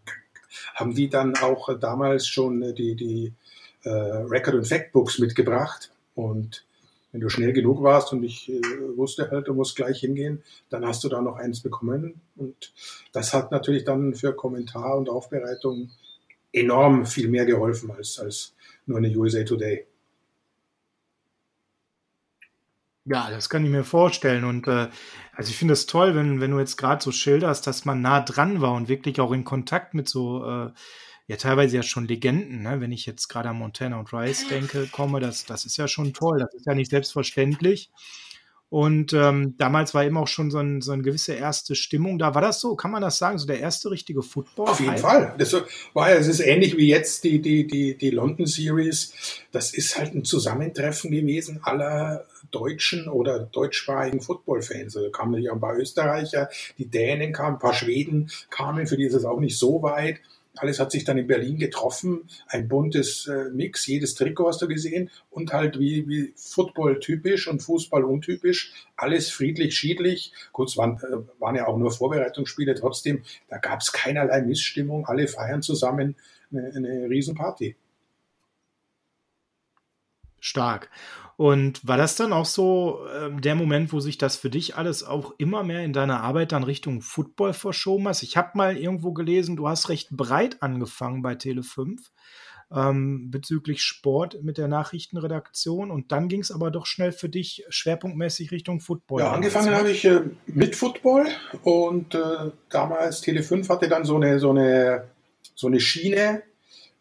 haben 0.74 0.94
die 0.94 1.08
dann 1.08 1.36
auch 1.36 1.78
damals 1.78 2.26
schon 2.26 2.74
die, 2.74 2.94
die 2.94 3.34
äh, 3.82 3.90
Record- 3.90 4.54
und 4.54 4.66
Factbooks 4.66 5.18
mitgebracht. 5.18 5.92
Und 6.14 6.64
wenn 7.12 7.20
du 7.20 7.28
schnell 7.28 7.52
genug 7.52 7.82
warst 7.82 8.12
und 8.12 8.22
ich 8.22 8.48
äh, 8.48 8.62
wusste 8.96 9.30
halt, 9.30 9.48
du 9.48 9.54
musst 9.54 9.76
gleich 9.76 10.00
hingehen, 10.00 10.42
dann 10.68 10.86
hast 10.86 11.02
du 11.02 11.08
da 11.08 11.20
noch 11.20 11.36
eins 11.36 11.60
bekommen. 11.60 12.20
Und 12.36 12.72
das 13.12 13.34
hat 13.34 13.50
natürlich 13.50 13.84
dann 13.84 14.14
für 14.14 14.32
Kommentar 14.32 14.96
und 14.96 15.08
Aufbereitung 15.08 15.90
enorm 16.52 17.06
viel 17.06 17.28
mehr 17.28 17.46
geholfen 17.46 17.90
als, 17.90 18.18
als 18.18 18.54
nur 18.86 18.98
eine 18.98 19.14
USA 19.16 19.42
Today. 19.42 19.86
Ja, 23.10 23.28
das 23.28 23.50
kann 23.50 23.64
ich 23.64 23.70
mir 23.70 23.82
vorstellen. 23.82 24.44
Und 24.44 24.68
äh, 24.68 24.86
also 25.34 25.50
ich 25.50 25.56
finde 25.56 25.74
es 25.74 25.86
toll, 25.86 26.14
wenn, 26.14 26.40
wenn 26.40 26.52
du 26.52 26.60
jetzt 26.60 26.76
gerade 26.76 27.02
so 27.02 27.10
schilderst, 27.10 27.66
dass 27.66 27.84
man 27.84 28.00
nah 28.00 28.20
dran 28.20 28.60
war 28.60 28.74
und 28.74 28.88
wirklich 28.88 29.20
auch 29.20 29.32
in 29.32 29.42
Kontakt 29.42 29.94
mit 29.94 30.08
so, 30.08 30.44
äh, 30.44 30.70
ja, 31.26 31.36
teilweise 31.36 31.74
ja 31.74 31.82
schon 31.82 32.06
Legenden, 32.06 32.62
ne? 32.62 32.80
wenn 32.80 32.92
ich 32.92 33.06
jetzt 33.06 33.26
gerade 33.26 33.48
an 33.48 33.56
Montana 33.56 33.98
und 33.98 34.12
Rice 34.12 34.46
denke, 34.46 34.86
komme, 34.86 35.18
das, 35.18 35.44
das 35.44 35.64
ist 35.64 35.76
ja 35.76 35.88
schon 35.88 36.12
toll. 36.12 36.38
Das 36.38 36.54
ist 36.54 36.66
ja 36.66 36.74
nicht 36.74 36.90
selbstverständlich. 36.90 37.90
Und 38.68 39.12
ähm, 39.14 39.56
damals 39.58 39.94
war 39.94 40.04
eben 40.04 40.16
auch 40.16 40.28
schon 40.28 40.52
so, 40.52 40.58
ein, 40.58 40.80
so 40.80 40.92
eine 40.92 41.02
gewisse 41.02 41.32
erste 41.32 41.74
Stimmung 41.74 42.20
da. 42.20 42.36
War 42.36 42.42
das 42.42 42.60
so? 42.60 42.76
Kann 42.76 42.92
man 42.92 43.02
das 43.02 43.18
sagen? 43.18 43.36
So 43.36 43.46
der 43.48 43.58
erste 43.58 43.90
richtige 43.90 44.22
Football? 44.22 44.68
Auf 44.68 44.78
jeden 44.78 44.96
Fall. 44.96 45.34
Das 45.38 45.52
war 45.92 46.10
ja, 46.10 46.14
es 46.14 46.28
ist 46.28 46.38
ähnlich 46.38 46.76
wie 46.76 46.86
jetzt 46.86 47.24
die, 47.24 47.42
die, 47.42 47.66
die, 47.66 47.98
die 47.98 48.10
London 48.10 48.46
Series. 48.46 49.12
Das 49.50 49.74
ist 49.74 49.98
halt 49.98 50.14
ein 50.14 50.24
Zusammentreffen 50.24 51.10
gewesen 51.10 51.58
aller 51.64 52.24
deutschen 52.50 53.08
oder 53.08 53.40
deutschsprachigen 53.40 54.20
Football-Fans. 54.20 54.96
Also 54.96 55.10
kamen 55.10 55.42
ja 55.42 55.52
ein 55.52 55.60
paar 55.60 55.76
Österreicher, 55.76 56.48
die 56.78 56.86
Dänen 56.86 57.32
kamen, 57.32 57.56
ein 57.56 57.60
paar 57.60 57.74
Schweden 57.74 58.30
kamen, 58.50 58.86
für 58.86 58.96
die 58.96 59.04
ist 59.04 59.14
es 59.14 59.24
auch 59.24 59.40
nicht 59.40 59.58
so 59.58 59.82
weit. 59.82 60.20
Alles 60.56 60.80
hat 60.80 60.90
sich 60.90 61.04
dann 61.04 61.16
in 61.16 61.26
Berlin 61.26 61.58
getroffen. 61.58 62.28
Ein 62.48 62.68
buntes 62.68 63.26
äh, 63.28 63.50
Mix, 63.50 63.86
jedes 63.86 64.14
Trikot 64.14 64.48
hast 64.48 64.60
du 64.60 64.68
gesehen 64.68 65.10
und 65.30 65.52
halt 65.52 65.78
wie, 65.78 66.08
wie 66.08 66.32
Football 66.36 66.98
typisch 66.98 67.46
und 67.46 67.62
Fußball 67.62 68.04
untypisch. 68.04 68.72
Alles 68.96 69.30
friedlich, 69.30 69.76
schiedlich. 69.76 70.32
Kurz 70.52 70.76
waren, 70.76 70.96
äh, 70.98 71.40
waren 71.40 71.54
ja 71.54 71.66
auch 71.66 71.78
nur 71.78 71.92
Vorbereitungsspiele. 71.92 72.74
Trotzdem, 72.74 73.22
da 73.48 73.58
gab 73.58 73.80
es 73.80 73.92
keinerlei 73.92 74.42
Missstimmung. 74.42 75.06
Alle 75.06 75.28
feiern 75.28 75.62
zusammen 75.62 76.16
eine, 76.50 76.72
eine 76.74 77.08
Riesenparty. 77.08 77.76
Stark. 80.40 80.90
Und 81.40 81.88
war 81.88 81.96
das 81.96 82.16
dann 82.16 82.35
auch 82.35 82.44
so 82.44 83.00
äh, 83.07 83.31
der 83.40 83.55
Moment, 83.55 83.94
wo 83.94 84.00
sich 84.00 84.18
das 84.18 84.37
für 84.37 84.50
dich 84.50 84.76
alles 84.76 85.03
auch 85.03 85.33
immer 85.38 85.62
mehr 85.62 85.83
in 85.83 85.94
deiner 85.94 86.20
Arbeit 86.20 86.53
dann 86.53 86.64
Richtung 86.64 87.00
Football 87.00 87.55
verschoben 87.55 88.09
hast? 88.09 88.22
Ich 88.22 88.37
habe 88.37 88.59
mal 88.59 88.76
irgendwo 88.76 89.14
gelesen, 89.14 89.57
du 89.57 89.66
hast 89.66 89.88
recht 89.88 90.11
breit 90.11 90.62
angefangen 90.62 91.22
bei 91.22 91.33
Tele5 91.33 91.96
ähm, 92.70 93.31
bezüglich 93.31 93.81
Sport 93.81 94.42
mit 94.42 94.59
der 94.59 94.68
Nachrichtenredaktion 94.68 95.90
und 95.90 96.12
dann 96.12 96.29
ging 96.29 96.42
es 96.42 96.50
aber 96.50 96.70
doch 96.70 96.85
schnell 96.85 97.11
für 97.11 97.31
dich 97.31 97.64
schwerpunktmäßig 97.70 98.50
Richtung 98.50 98.81
Football. 98.81 99.22
Ja, 99.22 99.33
angefangen 99.33 99.74
habe 99.74 99.92
ich 99.92 100.05
äh, 100.05 100.20
mit 100.44 100.76
Football 100.76 101.26
und 101.62 102.14
äh, 102.14 102.50
damals 102.68 103.22
Tele5 103.22 103.66
hatte 103.70 103.88
dann 103.88 104.05
so 104.05 104.16
eine, 104.16 104.40
so 104.40 104.50
eine, 104.50 105.05
so 105.55 105.68
eine 105.68 105.81
Schiene, 105.81 106.42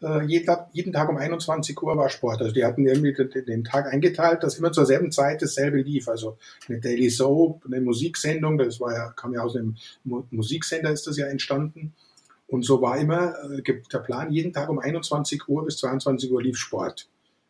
äh, 0.02 0.26
jeden, 0.26 0.94
Tag 0.94 1.10
um 1.10 1.18
21 1.18 1.82
Uhr 1.82 1.98
war 1.98 2.10
Sport. 2.10 2.42
Also 2.42 2.54
die 2.54 2.64
hatten 2.64 2.86
irgendwie 2.86 3.14
den, 3.14 3.64
Tag 3.64 3.92
eingeteilt, 3.92 4.44
dass 4.44 4.58
immer 4.58 4.72
zur 4.72 4.86
selben 4.86 5.12
Zeit 5.12 5.42
dasselbe 5.42 5.82
lief. 5.82 6.08
Also 6.08 6.38
eine 6.68 6.80
Daily 6.80 7.10
Soap, 7.10 7.66
eine 7.66 7.82
Musiksendung, 7.82 8.58
das 8.58 8.80
war 8.80 8.94
ja, 8.94 9.10
kam 9.12 9.34
ja 9.34 9.42
aus 9.42 9.56
einem 9.56 9.76
Musiksender 10.04 10.92
ist 10.92 11.08
das 11.08 11.18
ja 11.18 11.28
entstanden. 11.28 11.94
Und 12.48 12.64
so 12.64 12.82
war 12.82 12.98
immer 12.98 13.36
äh, 13.52 13.62
der 13.62 14.00
Plan, 14.00 14.32
jeden 14.32 14.54
Tag 14.54 14.70
um 14.70 14.80
21 14.80 15.48
Uhr 15.48 15.66
bis 15.66 15.78
22 15.78 16.32
Uhr 16.32 16.42
lief 16.42 16.58
Sport. 16.58 17.08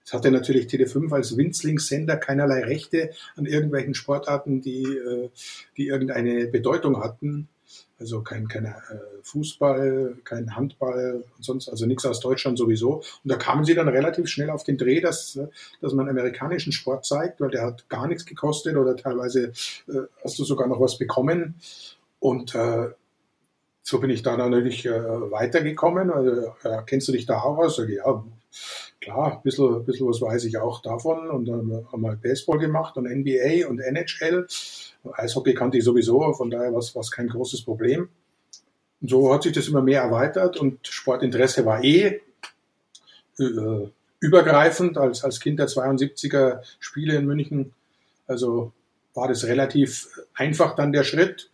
Es 0.10 0.14
hatte 0.14 0.32
natürlich 0.32 0.66
Tele5 0.66 1.14
als 1.14 1.38
Winzlingssender 1.38 2.18
keinerlei 2.18 2.64
Rechte 2.64 3.12
an 3.36 3.46
irgendwelchen 3.46 3.94
Sportarten, 3.94 4.60
die, 4.60 4.84
äh, 4.84 5.30
die 5.78 5.88
irgendeine 5.88 6.48
Bedeutung 6.48 7.00
hatten. 7.02 7.48
Also 8.00 8.22
kein, 8.22 8.48
kein 8.48 8.66
äh, 8.66 8.74
Fußball, 9.24 10.16
kein 10.24 10.56
Handball 10.56 11.24
und 11.36 11.44
sonst, 11.44 11.70
also 11.70 11.86
nichts 11.86 12.06
aus 12.06 12.20
Deutschland 12.20 12.58
sowieso. 12.58 12.98
Und 12.98 13.32
da 13.32 13.36
kamen 13.36 13.66
sie 13.66 13.76
dann 13.76 13.90
relativ 13.90 14.28
schnell 14.28 14.50
auf 14.50 14.64
den 14.64 14.78
Dreh, 14.78 15.02
dass, 15.02 15.36
äh, 15.36 15.48
dass 15.82 15.94
man 15.94 16.08
amerikanischen 16.08 16.72
Sport 16.72 17.06
zeigt, 17.06 17.42
weil 17.42 17.52
der 17.52 17.66
hat 17.66 17.90
gar 17.90 18.08
nichts 18.08 18.26
gekostet 18.26 18.78
oder 18.78 18.96
teilweise 18.96 19.52
äh, 19.88 20.02
hast 20.24 20.40
du 20.40 20.46
sogar 20.46 20.68
noch 20.68 20.80
was 20.80 20.98
bekommen. 20.98 21.56
Und 22.20 22.56
äh, 22.56 22.90
so 23.82 24.00
bin 24.00 24.10
ich 24.10 24.22
da 24.22 24.38
natürlich 24.38 24.86
äh, 24.86 24.92
weitergekommen. 25.32 26.12
Also, 26.12 26.54
kennst 26.86 27.08
du 27.08 27.12
dich 27.12 27.26
da 27.26 27.40
auch 27.40 27.58
aus? 27.58 27.78
Sag 27.78 27.90
ich, 27.90 27.98
ja, 27.98 28.24
klar, 29.02 29.38
ein 29.38 29.42
bisschen, 29.44 29.84
bisschen 29.86 30.08
was 30.08 30.22
weiß 30.22 30.46
ich 30.46 30.58
auch 30.58 30.82
davon. 30.82 31.30
Und 31.30 31.46
dann 31.46 31.86
haben 31.92 32.02
wir 32.02 32.16
Baseball 32.16 32.60
gemacht 32.60 32.98
und 32.98 33.06
NBA 33.06 33.68
und 33.68 33.80
NHL. 33.80 34.48
Eishockey 35.14 35.54
kannte 35.54 35.78
ich 35.78 35.84
sowieso, 35.84 36.34
von 36.34 36.50
daher 36.50 36.74
war 36.74 36.80
es 36.80 37.12
kein 37.12 37.30
großes 37.30 37.64
Problem. 37.64 38.10
Und 39.02 39.10
so 39.10 39.34
hat 39.34 39.44
sich 39.44 39.54
das 39.54 39.68
immer 39.68 39.82
mehr 39.82 40.02
erweitert 40.02 40.58
und 40.58 40.86
Sportinteresse 40.88 41.66
war 41.66 41.84
eh 41.84 42.22
äh, 43.40 43.88
übergreifend 44.20 44.98
als, 44.98 45.24
als 45.24 45.40
Kind 45.40 45.60
der 45.60 45.68
72er 45.68 46.60
Spiele 46.80 47.16
in 47.16 47.26
München. 47.26 47.74
Also 48.28 48.74
war 49.14 49.28
das 49.28 49.46
relativ 49.46 50.08
einfach 50.34 50.76
dann 50.76 50.92
der 50.92 51.04
Schritt 51.04 51.49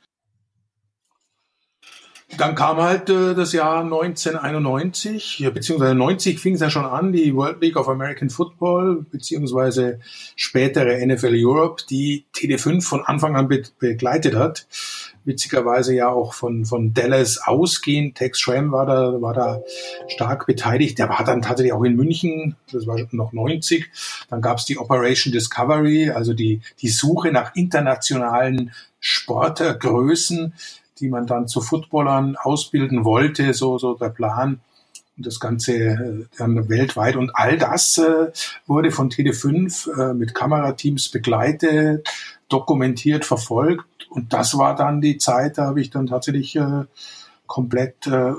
dann 2.38 2.56
kam 2.56 2.78
halt 2.78 3.10
äh, 3.10 3.34
das 3.34 3.54
Jahr 3.54 3.82
1991, 3.84 5.40
ja, 5.40 5.50
beziehungsweise 5.50 5.96
90 5.96 6.40
fing 6.40 6.56
es 6.56 6.62
ja 6.62 6.70
schon 6.70 6.86
an, 6.86 7.12
die 7.12 7.36
World 7.36 7.62
League 7.62 7.78
of 7.78 7.88
American 7.88 8.30
Football, 8.30 9.06
beziehungsweise 9.10 10.00
spätere 10.36 11.06
NFL 11.06 11.34
Europe, 11.36 11.84
die 11.90 12.26
TD5 12.36 12.82
von 12.82 13.06
Anfang 13.06 13.36
an 13.36 13.48
be 13.48 13.64
begleitet 13.80 14.36
hat. 14.36 14.68
Witzigerweise 15.24 15.96
ja 15.96 16.10
auch 16.10 16.34
von, 16.34 16.66
von 16.66 16.94
Dallas 16.94 17.40
ausgehend. 17.44 18.16
Tex 18.16 18.40
Schramm 18.40 18.72
war 18.72 18.86
da, 18.86 19.22
war 19.22 19.34
da 19.34 19.62
stark 20.08 20.46
beteiligt. 20.46 21.00
Der 21.00 21.10
war 21.10 21.24
dann 21.24 21.42
tatsächlich 21.42 21.74
auch 21.74 21.84
in 21.84 21.96
München, 21.96 22.56
das 22.72 22.86
war 22.86 22.98
noch 23.12 23.34
90. 23.34 23.90
Dann 24.30 24.42
gab 24.42 24.60
es 24.60 24.66
die 24.66 24.78
Operation 24.78 25.34
Discovery, 25.34 26.12
also 26.12 26.34
die, 26.34 26.62
die 26.80 26.90
Suche 26.90 27.32
nach 27.32 27.56
internationalen 27.56 28.72
Sportergrößen 29.00 30.54
die 31.00 31.10
man 31.10 31.28
dann 31.28 31.48
zu 31.48 31.62
Footballern 31.62 32.36
ausbilden 32.36 33.06
wollte, 33.06 33.54
so, 33.54 33.78
so 33.78 33.94
der 33.96 34.10
Plan. 34.10 34.60
Und 35.18 35.26
das 35.26 35.40
Ganze 35.40 35.74
äh, 35.74 36.26
dann 36.38 36.68
weltweit. 36.68 37.16
Und 37.16 37.32
all 37.36 37.58
das 37.58 37.98
äh, 37.98 38.32
wurde 38.66 38.92
von 38.92 39.10
Tele5 39.10 40.12
äh, 40.12 40.14
mit 40.14 40.34
Kamerateams 40.34 41.10
begleitet, 41.10 42.10
dokumentiert, 42.50 43.24
verfolgt. 43.24 44.08
Und 44.10 44.34
das 44.34 44.58
war 44.58 44.76
dann 44.76 45.00
die 45.02 45.18
Zeit, 45.18 45.58
da 45.58 45.68
habe 45.68 45.80
ich 45.80 45.90
dann 45.90 46.08
tatsächlich 46.08 46.56
äh, 46.58 46.84
komplett 47.48 48.08
äh, 48.08 48.34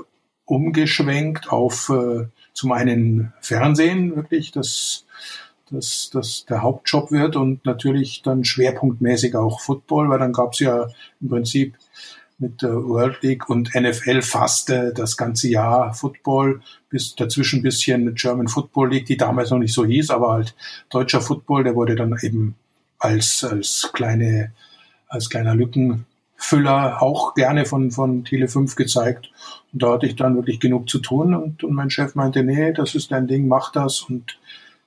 umgeschwenkt 0.45 1.51
auf 1.51 1.89
äh, 1.89 2.27
zum 2.53 2.71
einen 2.71 3.33
Fernsehen, 3.41 4.15
wirklich, 4.15 4.51
das, 4.51 5.05
das, 5.69 6.09
das 6.11 6.45
der 6.45 6.63
Hauptjob 6.63 7.11
wird 7.11 7.35
und 7.35 7.65
natürlich 7.65 8.21
dann 8.23 8.43
schwerpunktmäßig 8.43 9.35
auch 9.35 9.59
Football, 9.59 10.09
weil 10.09 10.19
dann 10.19 10.33
gab 10.33 10.53
es 10.53 10.59
ja 10.59 10.87
im 11.21 11.29
Prinzip 11.29 11.75
mit 12.39 12.61
der 12.61 12.75
World 12.75 13.23
League 13.23 13.49
und 13.49 13.73
NFL 13.73 14.21
fast 14.21 14.69
äh, 14.69 14.93
das 14.93 15.17
ganze 15.17 15.49
Jahr 15.49 15.93
Football, 15.93 16.61
bis 16.89 17.15
dazwischen 17.15 17.59
ein 17.59 17.63
bisschen 17.63 18.13
German 18.15 18.47
Football 18.47 18.91
League, 18.91 19.05
die 19.07 19.17
damals 19.17 19.49
noch 19.49 19.57
nicht 19.57 19.73
so 19.73 19.85
hieß, 19.85 20.11
aber 20.11 20.31
halt 20.33 20.55
deutscher 20.89 21.21
Football, 21.21 21.63
der 21.63 21.75
wurde 21.75 21.95
dann 21.95 22.15
eben 22.21 22.55
als, 22.99 23.43
als 23.43 23.89
kleine, 23.93 24.51
als 25.07 25.29
kleiner 25.29 25.55
Lückenfüller 25.55 27.01
auch 27.01 27.33
gerne 27.33 27.65
von, 27.65 27.91
von 27.91 28.23
Tele 28.23 28.47
5 28.47 28.75
gezeigt. 28.75 29.31
Und 29.73 29.81
da 29.81 29.93
hatte 29.93 30.05
ich 30.05 30.15
dann 30.15 30.35
wirklich 30.35 30.59
genug 30.59 30.89
zu 30.89 30.99
tun 30.99 31.33
und, 31.33 31.63
und 31.63 31.73
mein 31.73 31.89
Chef 31.89 32.13
meinte, 32.13 32.43
nee, 32.43 32.71
das 32.71 32.93
ist 32.93 33.11
dein 33.11 33.27
Ding, 33.27 33.47
mach 33.47 33.71
das. 33.71 34.01
Und 34.01 34.37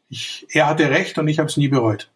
ich, 0.08 0.46
er 0.50 0.68
hatte 0.68 0.88
recht 0.90 1.18
und 1.18 1.26
ich 1.26 1.38
habe 1.38 1.48
es 1.48 1.56
nie 1.56 1.68
bereut. 1.68 2.10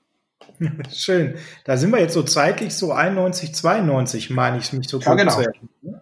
Schön. 0.92 1.34
Da 1.64 1.76
sind 1.76 1.90
wir 1.90 2.00
jetzt 2.00 2.14
so 2.14 2.22
zeitlich 2.22 2.74
so 2.74 2.92
91, 2.92 3.54
92, 3.54 4.30
meine 4.30 4.58
ich 4.58 4.72
mich 4.72 4.88
so 4.88 4.98
ja, 5.00 5.14
genau. 5.14 5.42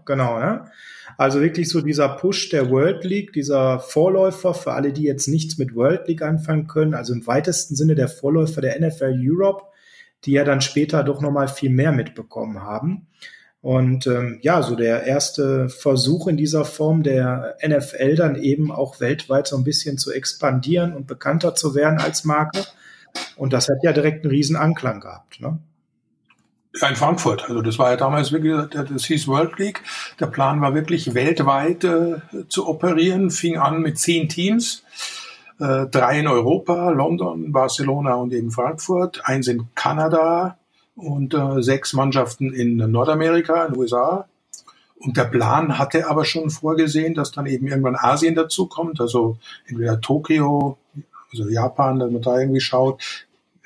Genau, 0.05 0.39
ne? 0.39 0.65
Also 1.19 1.41
wirklich 1.41 1.69
so 1.69 1.81
dieser 1.81 2.09
Push 2.09 2.49
der 2.49 2.71
World 2.71 3.05
League, 3.05 3.33
dieser 3.33 3.81
Vorläufer 3.81 4.55
für 4.55 4.73
alle, 4.73 4.93
die 4.93 5.03
jetzt 5.03 5.29
nichts 5.29 5.59
mit 5.59 5.75
World 5.75 6.09
League 6.09 6.23
anfangen 6.23 6.67
können, 6.67 6.95
also 6.95 7.13
im 7.13 7.27
weitesten 7.27 7.77
Sinne 7.77 7.95
der 7.95 8.09
Vorläufer 8.09 8.61
der 8.61 8.81
NFL 8.81 9.15
Europe, 9.19 9.65
die 10.25 10.33
ja 10.33 10.45
dann 10.45 10.61
später 10.61 11.05
doch 11.05 11.21
nochmal 11.21 11.49
viel 11.49 11.71
mehr 11.71 11.93
mitbekommen 11.93 12.63
haben. 12.63 13.09
Und 13.61 14.09
ähm, 14.09 14.39
ja, 14.43 14.63
so 14.63 14.75
der 14.75 15.05
erste 15.05 15.69
Versuch 15.69 16.27
in 16.27 16.37
dieser 16.37 16.65
Form 16.65 17.05
der 17.05 17.57
NFL 17.65 18.17
dann 18.17 18.35
eben 18.35 18.73
auch 18.73 18.99
weltweit 18.99 19.47
so 19.47 19.57
ein 19.57 19.65
bisschen 19.65 19.99
zu 19.99 20.11
expandieren 20.11 20.95
und 20.95 21.07
bekannter 21.07 21.55
zu 21.55 21.75
werden 21.77 22.01
als 22.01 22.25
Marke. 22.25 22.65
Und 23.37 23.53
das 23.53 23.69
hat 23.69 23.79
ja 23.83 23.93
direkt 23.93 24.25
einen 24.25 24.31
riesen 24.31 24.57
Anklang 24.57 25.01
gehabt. 25.01 25.41
Ne? 25.41 25.59
Ja, 26.81 26.89
in 26.89 26.97
Frankfurt. 26.97 27.49
Also 27.49 27.61
das 27.61 27.79
war 27.79 27.91
ja 27.91 27.97
damals 27.97 28.33
wirklich, 28.33 28.55
das 28.71 29.05
hieß 29.05 29.29
World 29.29 29.59
League. 29.59 29.83
Der 30.21 30.27
Plan 30.27 30.61
war 30.61 30.75
wirklich 30.75 31.15
weltweit 31.15 31.85
äh, 31.85 32.21
zu 32.49 32.67
operieren, 32.67 33.31
fing 33.31 33.59
an 33.59 33.83
mit 33.83 33.99
zehn 33.99 34.29
Teams, 34.29 34.83
äh, 35.61 35.87
drei 35.87 36.21
in 36.21 36.29
Europa, 36.29 36.91
London, 36.91 37.53
Barcelona 37.53 38.15
und 38.15 38.33
eben 38.33 38.51
Frankfurt, 38.51 39.21
eins 39.25 39.49
in 39.49 39.69
Kanada 39.75 40.57
und 40.97 41.35
äh, 41.35 41.63
sechs 41.63 41.93
Mannschaften 41.93 42.53
in 42.55 42.77
Nordamerika, 42.77 43.67
in 43.67 43.75
den 43.75 43.81
USA. 43.81 44.27
Und 44.97 45.17
der 45.17 45.25
Plan 45.25 45.79
hatte 45.79 46.09
aber 46.09 46.25
schon 46.25 46.49
vorgesehen, 46.49 47.15
dass 47.15 47.33
dann 47.33 47.47
eben 47.47 47.67
irgendwann 47.67 47.97
Asien 47.97 48.35
dazukommt, 48.35 49.01
also 49.01 49.37
entweder 49.67 50.01
Tokio, 50.01 50.79
also 51.33 51.49
Japan, 51.49 51.99
dass 51.99 52.11
man 52.11 52.23
da 52.23 52.39
irgendwie 52.39 52.61
schaut, 52.61 53.03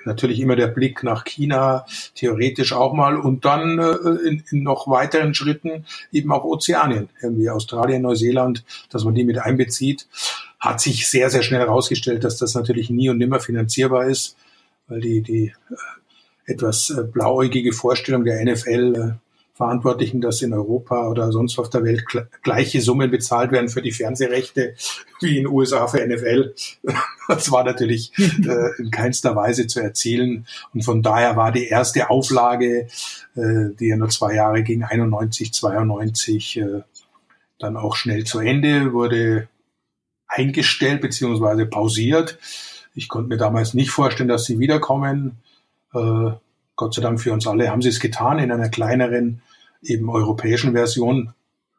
natürlich 0.06 0.40
immer 0.40 0.56
der 0.56 0.68
Blick 0.68 1.02
nach 1.02 1.24
China, 1.24 1.84
theoretisch 2.14 2.72
auch 2.72 2.94
mal. 2.94 3.16
Und 3.16 3.44
dann 3.44 3.78
äh, 3.78 4.28
in, 4.28 4.42
in 4.50 4.62
noch 4.62 4.88
weiteren 4.88 5.34
Schritten 5.34 5.84
eben 6.12 6.32
auch 6.32 6.44
Ozeanien, 6.44 7.10
irgendwie 7.20 7.50
Australien, 7.50 8.02
Neuseeland, 8.02 8.64
dass 8.90 9.04
man 9.04 9.14
die 9.14 9.24
mit 9.24 9.38
einbezieht, 9.38 10.06
hat 10.58 10.80
sich 10.80 11.08
sehr, 11.08 11.28
sehr 11.28 11.42
schnell 11.42 11.60
herausgestellt, 11.60 12.24
dass 12.24 12.38
das 12.38 12.54
natürlich 12.54 12.88
nie 12.88 13.10
und 13.10 13.18
nimmer 13.18 13.40
finanzierbar 13.40 14.06
ist, 14.06 14.36
weil 14.88 15.00
die, 15.00 15.20
die 15.20 15.52
äh, 15.70 16.52
etwas 16.52 16.90
äh, 16.90 17.02
blauäugige 17.02 17.72
Vorstellung 17.72 18.24
der 18.24 18.42
NFL 18.44 18.94
äh, 18.94 19.25
Verantwortlichen, 19.56 20.20
dass 20.20 20.42
in 20.42 20.52
Europa 20.52 21.08
oder 21.08 21.32
sonst 21.32 21.58
auf 21.58 21.70
der 21.70 21.82
Welt 21.82 22.04
gleiche 22.42 22.82
Summen 22.82 23.10
bezahlt 23.10 23.52
werden 23.52 23.70
für 23.70 23.80
die 23.80 23.90
Fernsehrechte 23.90 24.74
wie 25.22 25.38
in 25.38 25.46
USA 25.46 25.86
für 25.86 26.06
NFL. 26.06 26.54
Das 27.28 27.50
war 27.50 27.64
natürlich 27.64 28.12
äh, 28.18 28.80
in 28.80 28.92
keinster 28.92 29.34
Weise 29.34 29.66
zu 29.66 29.80
erzielen. 29.80 30.46
Und 30.72 30.84
von 30.84 31.02
daher 31.02 31.36
war 31.36 31.50
die 31.50 31.66
erste 31.66 32.08
Auflage, 32.08 32.86
äh, 33.34 33.74
die 33.80 33.88
ja 33.88 33.96
nur 33.96 34.10
zwei 34.10 34.34
Jahre 34.34 34.62
ging, 34.62 34.84
91, 34.84 35.52
92, 35.52 36.58
äh, 36.58 36.82
dann 37.58 37.76
auch 37.76 37.96
schnell 37.96 38.22
zu 38.22 38.38
Ende, 38.38 38.92
wurde 38.92 39.48
eingestellt 40.28 41.00
beziehungsweise 41.00 41.66
pausiert. 41.66 42.38
Ich 42.94 43.08
konnte 43.08 43.30
mir 43.30 43.38
damals 43.38 43.74
nicht 43.74 43.90
vorstellen, 43.90 44.28
dass 44.28 44.44
sie 44.44 44.60
wiederkommen. 44.60 45.38
Äh, 45.92 46.30
Gott 46.76 46.94
sei 46.94 47.02
Dank 47.02 47.20
für 47.20 47.32
uns 47.32 47.46
alle 47.48 47.70
haben 47.70 47.82
sie 47.82 47.88
es 47.88 47.98
getan 47.98 48.38
in 48.38 48.52
einer 48.52 48.68
kleineren, 48.68 49.42
eben 49.88 50.10
europäischen 50.10 50.72
Version. 50.72 51.32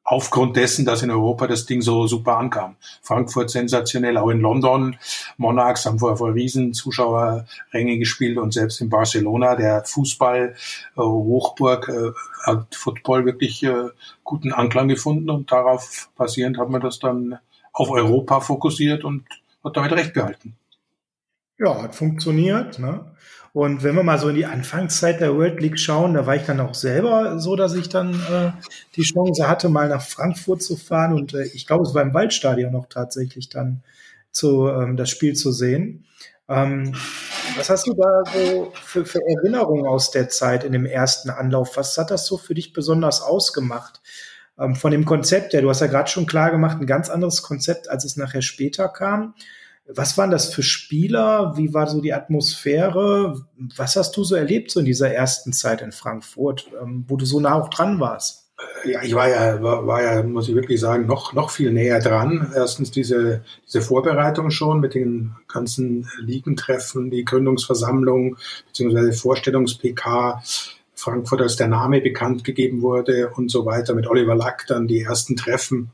Aufgrund 0.10 0.56
dessen, 0.56 0.86
dass 0.86 1.04
in 1.04 1.12
Europa 1.12 1.48
das 1.48 1.65
Ding 1.65 1.82
so 1.82 2.08
super 2.08 2.38
ankam. 2.38 2.78
Frankfurt 3.02 3.50
sensationell, 3.50 4.17
auch 4.17 4.30
in 4.30 4.39
London. 4.39 4.96
Monarchs 5.36 5.86
haben 5.86 6.00
vor, 6.00 6.15
vor 6.15 6.34
riesen 6.34 6.74
Zuschauerränge 6.74 7.98
gespielt 7.98 8.38
und 8.38 8.54
selbst 8.54 8.80
in 8.80 8.89
Barcelona, 8.89 9.56
der 9.56 9.84
Fußball 9.84 10.56
äh, 10.96 11.00
Hochburg, 11.02 11.89
äh, 11.89 12.12
hat 12.46 12.74
Football 12.74 13.26
wirklich 13.26 13.63
äh, 13.63 13.89
guten 14.24 14.54
Anklang 14.54 14.88
gefunden 14.88 15.30
und 15.30 15.52
darauf 15.52 16.10
basierend 16.15 16.58
hat 16.58 16.70
man 16.70 16.80
das 16.80 17.00
dann 17.00 17.39
auf 17.74 17.89
Europa 17.89 18.39
fokussiert 18.39 19.04
und 19.04 19.26
hat 19.62 19.76
damit 19.76 19.91
recht 19.91 20.13
behalten. 20.13 20.56
Ja, 21.60 21.82
hat 21.82 21.96
funktioniert. 21.96 22.80
Ne? 22.80 23.12
Und 23.58 23.82
wenn 23.82 23.96
wir 23.96 24.04
mal 24.04 24.20
so 24.20 24.30
in 24.30 24.36
die 24.36 24.46
Anfangszeit 24.46 25.20
der 25.20 25.36
World 25.36 25.60
League 25.60 25.80
schauen, 25.80 26.13
da 26.13 26.28
war 26.28 26.36
ich 26.36 26.43
dann 26.43 26.60
auch 26.60 26.76
selber 26.76 27.39
so, 27.39 27.56
dass 27.56 27.74
ich 27.74 27.89
dann 27.89 28.13
äh, 28.13 28.52
die 28.96 29.02
Chance 29.02 29.50
hatte, 29.50 29.67
mal 29.67 29.89
nach 29.89 30.04
Frankfurt 30.04 30.62
zu 30.62 30.76
fahren. 30.78 31.13
Und 31.13 31.34
äh, 31.34 31.46
ich 31.46 31.65
glaube, 31.65 31.82
es 31.82 31.96
war 31.96 32.04
im 32.04 32.13
Waldstadion 32.13 32.72
noch 32.72 32.86
tatsächlich 32.88 33.50
dann 33.50 33.82
zu, 34.30 34.67
ähm, 34.67 34.96
das 34.96 35.10
Spiel 35.10 35.34
zu 35.34 35.52
sehen. 35.52 36.06
Ähm, 36.48 36.93
was 37.56 37.72
hast 37.72 37.88
du 37.88 37.96
da 37.96 38.22
so 38.32 38.74
für, 38.76 39.08
für 39.08 39.22
Erinnerungen 39.28 39.88
aus 39.88 40.12
der 40.12 40.30
Zeit 40.30 40.63
in 40.63 40.72
dem 40.72 40.86
ersten 40.86 41.32
Anlauf? 41.32 41.78
Was 41.78 41.98
hat 41.98 42.12
das 42.12 42.28
so 42.28 42.38
für 42.38 42.54
dich 42.54 42.74
besonders 42.74 43.24
ausgemacht? 43.24 44.02
Ähm, 44.60 44.76
von 44.76 44.91
dem 44.91 45.04
Konzept 45.06 45.54
her, 45.54 45.63
du 45.63 45.70
hast 45.72 45.82
ja 45.82 45.88
gerade 45.88 46.12
schon 46.12 46.28
klar 46.28 46.52
gemacht, 46.52 46.78
ein 46.80 46.86
ganz 46.86 47.10
anderes 47.10 47.41
Konzept, 47.41 47.89
als 47.89 48.06
es 48.06 48.17
nachher 48.17 48.43
später 48.43 48.88
kam. 48.88 49.34
Was 49.93 50.17
waren 50.17 50.32
das 50.32 50.54
für 50.54 50.63
Spieler? 50.63 51.54
Wie 51.56 51.73
war 51.73 51.88
so 51.88 52.02
die 52.02 52.13
Atmosphäre? 52.13 53.41
Was 53.76 53.95
hast 53.95 54.17
du 54.17 54.23
so 54.23 54.36
erlebt 54.36 54.71
so 54.71 54.80
in 54.80 54.86
dieser 54.86 55.12
ersten 55.12 55.54
Zeit 55.54 55.82
in 55.82 55.91
Frankfurt, 55.91 56.69
ähm, 56.82 57.06
wo 57.08 57.15
du 57.15 57.26
so 57.26 57.39
nah 57.39 57.54
auch 57.54 57.69
dran 57.69 58.00
warst? 58.00 58.47
Äh, 58.84 58.91
ja, 58.91 59.02
ich 59.02 59.15
war 59.15 59.30
ja, 59.30 59.62
war, 59.63 59.88
war, 59.88 60.04
ja, 60.04 60.23
muss 60.23 60.50
ich 60.50 60.56
wirklich 60.56 60.82
sagen, 60.82 61.06
noch, 61.06 61.34
noch 61.34 61.52
viel 61.52 61.71
näher 61.71 62.00
dran. 62.00 62.52
Erstens 62.54 62.91
diese, 62.91 63.43
diese 63.65 63.82
Vorbereitung 63.82 64.52
schon 64.52 64.82
mit 64.82 64.93
den 64.93 65.36
ganzen 65.47 66.10
Ligentreffen, 66.19 67.10
die 67.10 67.23
Gründungsversammlung, 67.23 68.36
beziehungsweise 68.67 69.13
Vorstellungs-PK, 69.13 70.43
Frankfurt 70.95 71.41
als 71.41 71.56
der 71.56 71.67
Name 71.67 72.02
bekannt 72.02 72.43
gegeben 72.43 72.82
wurde 72.82 73.30
und 73.36 73.52
so 73.52 73.65
weiter, 73.65 73.93
mit 73.93 74.08
Oliver 74.08 74.36
Lack 74.36 74.65
dann 74.67 74.88
die 74.88 75.02
ersten 75.02 75.38
Treffen 75.38 75.91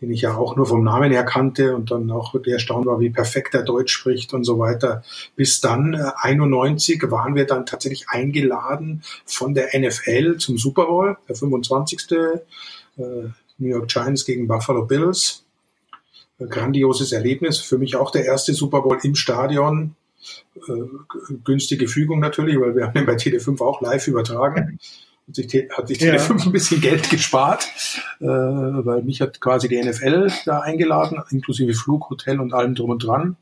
den 0.00 0.10
ich 0.10 0.22
ja 0.22 0.36
auch 0.36 0.56
nur 0.56 0.66
vom 0.66 0.84
Namen 0.84 1.10
her 1.10 1.24
kannte 1.24 1.74
und 1.74 1.90
dann 1.90 2.10
auch 2.10 2.34
erstaunt 2.44 2.86
war, 2.86 3.00
wie 3.00 3.10
perfekt 3.10 3.54
er 3.54 3.62
Deutsch 3.62 3.92
spricht 3.92 4.34
und 4.34 4.44
so 4.44 4.58
weiter. 4.58 5.02
Bis 5.36 5.60
dann, 5.60 5.94
äh, 5.94 6.10
91, 6.16 7.10
waren 7.10 7.34
wir 7.34 7.46
dann 7.46 7.66
tatsächlich 7.66 8.08
eingeladen 8.08 9.02
von 9.24 9.54
der 9.54 9.74
NFL 9.74 10.36
zum 10.36 10.58
Super 10.58 10.86
Bowl, 10.86 11.16
der 11.28 11.36
25. 11.36 12.12
Äh, 12.12 12.40
New 13.58 13.68
York 13.68 13.88
Giants 13.88 14.26
gegen 14.26 14.46
Buffalo 14.46 14.84
Bills. 14.84 15.44
Grandioses 16.38 17.12
Erlebnis. 17.12 17.58
Für 17.58 17.78
mich 17.78 17.96
auch 17.96 18.10
der 18.10 18.26
erste 18.26 18.52
Super 18.52 18.82
Bowl 18.82 18.98
im 19.02 19.14
Stadion. 19.14 19.96
Äh, 20.68 21.32
günstige 21.44 21.88
Fügung 21.88 22.20
natürlich, 22.20 22.60
weil 22.60 22.76
wir 22.76 22.86
haben 22.86 22.92
den 22.92 23.06
bei 23.06 23.14
TD5 23.14 23.64
auch 23.64 23.80
live 23.80 24.06
übertragen 24.08 24.78
hat 25.28 25.34
sich, 25.34 25.68
hat 25.70 25.88
sich 25.88 25.98
Tele5 25.98 26.38
ja. 26.38 26.44
ein 26.46 26.52
bisschen 26.52 26.80
Geld 26.80 27.10
gespart, 27.10 27.66
äh, 28.20 28.26
weil 28.26 29.02
mich 29.02 29.20
hat 29.20 29.40
quasi 29.40 29.68
die 29.68 29.82
NFL 29.82 30.30
da 30.44 30.60
eingeladen, 30.60 31.22
inklusive 31.30 31.74
Flug, 31.74 32.10
Hotel 32.10 32.40
und 32.40 32.54
allem 32.54 32.74
drum 32.74 32.90
und 32.90 33.04
dran. 33.04 33.36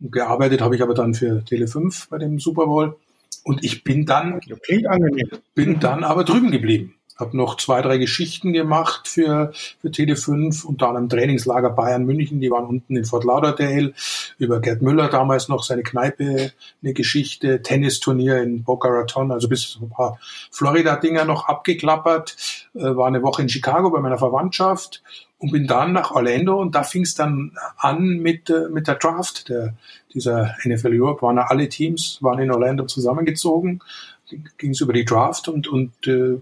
Und 0.00 0.12
gearbeitet 0.12 0.60
habe 0.60 0.74
ich 0.74 0.82
aber 0.82 0.94
dann 0.94 1.14
für 1.14 1.44
Tele5 1.48 2.08
bei 2.08 2.18
dem 2.18 2.38
Super 2.38 2.66
Bowl. 2.66 2.96
Und 3.44 3.64
ich 3.64 3.84
bin 3.84 4.06
dann, 4.06 4.40
Klingt 4.40 4.86
angenehm. 4.86 5.28
bin 5.54 5.80
dann 5.80 6.04
aber 6.04 6.24
drüben 6.24 6.50
geblieben 6.50 6.94
habe 7.16 7.36
noch 7.36 7.56
zwei, 7.56 7.82
drei 7.82 7.98
Geschichten 7.98 8.52
gemacht 8.52 9.08
für, 9.08 9.52
für 9.80 9.88
Tele5, 9.88 10.64
unter 10.64 10.88
anderem 10.88 11.08
Trainingslager 11.08 11.70
Bayern 11.70 12.04
München, 12.04 12.40
die 12.40 12.50
waren 12.50 12.66
unten 12.66 12.96
in 12.96 13.04
Fort 13.04 13.24
Lauderdale, 13.24 13.92
über 14.38 14.60
Gerd 14.60 14.82
Müller 14.82 15.08
damals 15.08 15.48
noch 15.48 15.62
seine 15.62 15.82
Kneipe, 15.82 16.52
eine 16.82 16.92
Geschichte, 16.92 17.62
Tennisturnier 17.62 18.42
in 18.42 18.64
Boca 18.64 18.88
Raton, 18.88 19.30
also 19.30 19.48
bis 19.48 19.78
ein 19.80 19.90
paar 19.90 20.18
Florida-Dinger 20.50 21.24
noch 21.24 21.46
abgeklappert, 21.46 22.36
äh, 22.74 22.96
war 22.96 23.06
eine 23.06 23.22
Woche 23.22 23.42
in 23.42 23.48
Chicago 23.48 23.90
bei 23.90 24.00
meiner 24.00 24.18
Verwandtschaft 24.18 25.02
und 25.38 25.50
bin 25.50 25.66
dann 25.66 25.92
nach 25.92 26.12
Orlando 26.12 26.60
und 26.60 26.74
da 26.74 26.84
fing 26.84 27.02
es 27.02 27.14
dann 27.14 27.52
an 27.76 28.18
mit, 28.18 28.48
äh, 28.48 28.68
mit 28.70 28.86
der 28.88 28.94
Draft 28.94 29.48
der, 29.48 29.74
dieser 30.14 30.54
NFL 30.64 31.00
Europe, 31.00 31.22
waren 31.22 31.38
alle 31.38 31.68
Teams, 31.68 32.18
waren 32.20 32.38
in 32.38 32.50
Orlando 32.50 32.86
zusammengezogen, 32.86 33.80
ging 34.56 34.70
es 34.70 34.80
über 34.80 34.92
die 34.92 35.04
Draft 35.04 35.48
und, 35.48 35.68
und 35.68 36.06
äh, 36.06 36.40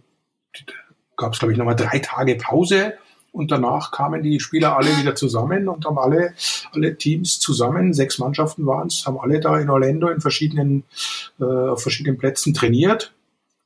gab 1.16 1.32
es, 1.34 1.38
glaube 1.38 1.52
ich, 1.52 1.58
nochmal 1.58 1.76
drei 1.76 1.98
Tage 1.98 2.36
Pause. 2.36 2.94
Und 3.32 3.52
danach 3.52 3.92
kamen 3.92 4.24
die 4.24 4.40
Spieler 4.40 4.76
alle 4.76 4.96
wieder 4.98 5.14
zusammen 5.14 5.68
und 5.68 5.84
haben 5.84 5.98
alle, 5.98 6.34
alle 6.72 6.96
Teams 6.96 7.38
zusammen, 7.38 7.94
sechs 7.94 8.18
Mannschaften 8.18 8.66
waren 8.66 8.88
es, 8.88 9.06
haben 9.06 9.20
alle 9.20 9.38
da 9.38 9.56
in 9.60 9.70
Orlando 9.70 10.08
in 10.08 10.20
verschiedenen, 10.20 10.82
äh, 11.38 11.44
auf 11.44 11.80
verschiedenen 11.80 12.18
Plätzen 12.18 12.54
trainiert. 12.54 13.12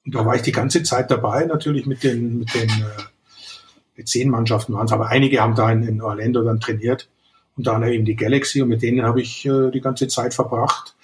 Und 0.05 0.15
da 0.15 0.27
war 0.27 0.37
ich 0.37 0.43
die 0.43 0.53
ganze 0.53 0.83
Zeit 0.83 1.11
dabei, 1.11 1.47
natürlich 1.47 1.87
mit 1.87 2.05
den, 2.05 2.41
mit 2.41 2.55
den 2.55 2.69
äh, 2.69 3.03
mit 3.97 4.09
zehn 4.09 4.29
Mannschaften 4.29 4.75
waren 4.75 4.87
es, 4.87 4.93
aber 4.93 5.09
einige 5.09 5.41
haben 5.41 5.55
da 5.55 5.71
in, 5.71 5.83
in 5.83 6.03
Orlando 6.03 6.43
dann 6.43 6.61
trainiert. 6.61 7.09
Und 7.57 7.69
dann 7.69 7.85
eben 7.85 8.05
die 8.05 8.17
Galaxy 8.17 8.63
und 8.63 8.69
mit 8.69 8.83
denen 8.83 9.05
habe 9.05 9.21
ich 9.21 9.47
äh, 9.47 9.71
die 9.71 9.81
ganze 9.81 10.09
Zeit 10.09 10.35
verbracht. 10.35 10.97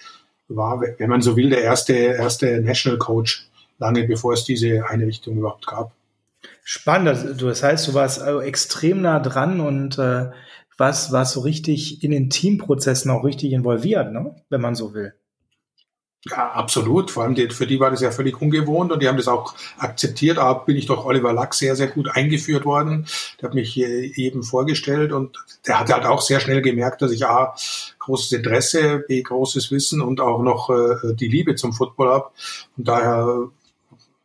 War, 0.48 0.80
wenn 0.80 1.08
man 1.08 1.22
so 1.22 1.36
will, 1.36 1.50
der 1.50 1.62
erste, 1.62 1.92
erste 1.92 2.60
National 2.60 2.98
Coach 2.98 3.48
lange 3.80 4.04
bevor 4.04 4.34
es 4.34 4.44
diese 4.44 4.86
Einrichtung 4.88 5.38
überhaupt 5.38 5.66
gab. 5.66 5.92
Spannend. 6.62 7.42
Das 7.42 7.62
heißt, 7.62 7.88
du 7.88 7.94
warst 7.94 8.22
also 8.22 8.40
extrem 8.40 9.02
nah 9.02 9.18
dran 9.18 9.60
und 9.60 9.98
äh, 9.98 10.30
warst, 10.76 11.12
warst 11.12 11.32
so 11.32 11.40
richtig 11.40 12.04
in 12.04 12.12
den 12.12 12.30
Teamprozessen 12.30 13.10
auch 13.10 13.24
richtig 13.24 13.52
involviert, 13.52 14.12
ne? 14.12 14.36
wenn 14.48 14.60
man 14.60 14.74
so 14.74 14.94
will. 14.94 15.14
Ja, 16.26 16.50
absolut. 16.50 17.10
Vor 17.10 17.22
allem 17.22 17.34
die, 17.34 17.48
für 17.48 17.66
die 17.66 17.80
war 17.80 17.90
das 17.90 18.02
ja 18.02 18.10
völlig 18.10 18.42
ungewohnt 18.42 18.92
und 18.92 19.02
die 19.02 19.08
haben 19.08 19.16
das 19.16 19.26
auch 19.26 19.54
akzeptiert. 19.78 20.36
Aber 20.36 20.66
bin 20.66 20.76
ich 20.76 20.84
doch 20.84 21.06
Oliver 21.06 21.32
Lack 21.32 21.54
sehr, 21.54 21.76
sehr 21.76 21.86
gut 21.86 22.10
eingeführt 22.14 22.66
worden. 22.66 23.06
Der 23.40 23.48
hat 23.48 23.54
mich 23.54 23.78
eben 23.78 24.42
vorgestellt 24.42 25.12
und 25.12 25.38
der 25.66 25.80
hat 25.80 25.90
halt 25.90 26.04
auch 26.04 26.20
sehr 26.20 26.40
schnell 26.40 26.60
gemerkt, 26.60 27.00
dass 27.00 27.10
ich 27.10 27.24
A, 27.24 27.54
großes 28.00 28.32
Interesse, 28.32 29.02
B, 29.08 29.22
großes 29.22 29.70
Wissen 29.70 30.02
und 30.02 30.20
auch 30.20 30.42
noch 30.42 30.68
äh, 30.68 31.14
die 31.14 31.28
Liebe 31.28 31.54
zum 31.54 31.72
Football 31.72 32.10
habe. 32.10 32.30
Und 32.76 32.86
daher 32.86 33.48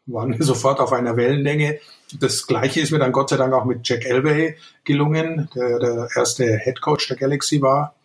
waren 0.06 0.38
wir 0.38 0.46
sofort 0.46 0.80
auf 0.80 0.94
einer 0.94 1.18
Wellenlänge. 1.18 1.80
Das 2.20 2.46
Gleiche 2.48 2.82
ist 2.82 2.92
mir 2.92 3.00
dann 3.00 3.12
Gott 3.12 3.30
sei 3.30 3.38
Dank 3.38 3.54
auch 3.54 3.66
mit 3.66 3.88
Jack 3.88 4.06
Elway 4.06 4.58
gelungen, 4.84 5.50
der 5.56 5.80
der 5.80 6.10
erste 6.16 6.58
Head 6.58 6.82
Coach 6.82 7.08
der 7.08 7.18
Galaxy 7.18 7.62
war, 7.62 7.96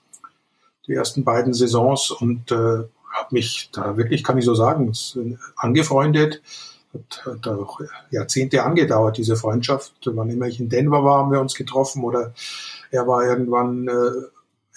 die 0.86 0.94
ersten 0.94 1.24
beiden 1.24 1.53
Saisons 1.53 2.11
und 2.11 2.51
äh, 2.53 2.55
habe 2.55 3.28
mich 3.30 3.70
da 3.72 3.96
wirklich, 3.96 4.24
kann 4.24 4.38
ich 4.38 4.44
so 4.44 4.55
sagen, 4.55 4.92
angefreundet. 5.57 6.42
Hat, 6.92 7.24
hat 7.24 7.46
auch 7.46 7.80
Jahrzehnte 8.11 8.64
angedauert, 8.64 9.16
diese 9.16 9.36
Freundschaft. 9.36 9.92
Wann 10.07 10.30
immer 10.30 10.46
ich 10.46 10.59
in 10.59 10.68
Denver 10.68 11.05
war, 11.05 11.18
haben 11.18 11.30
wir 11.30 11.40
uns 11.40 11.55
getroffen 11.55 12.03
oder 12.03 12.34
er 12.90 13.07
war 13.07 13.24
irgendwann 13.24 13.86
äh, 13.86 14.11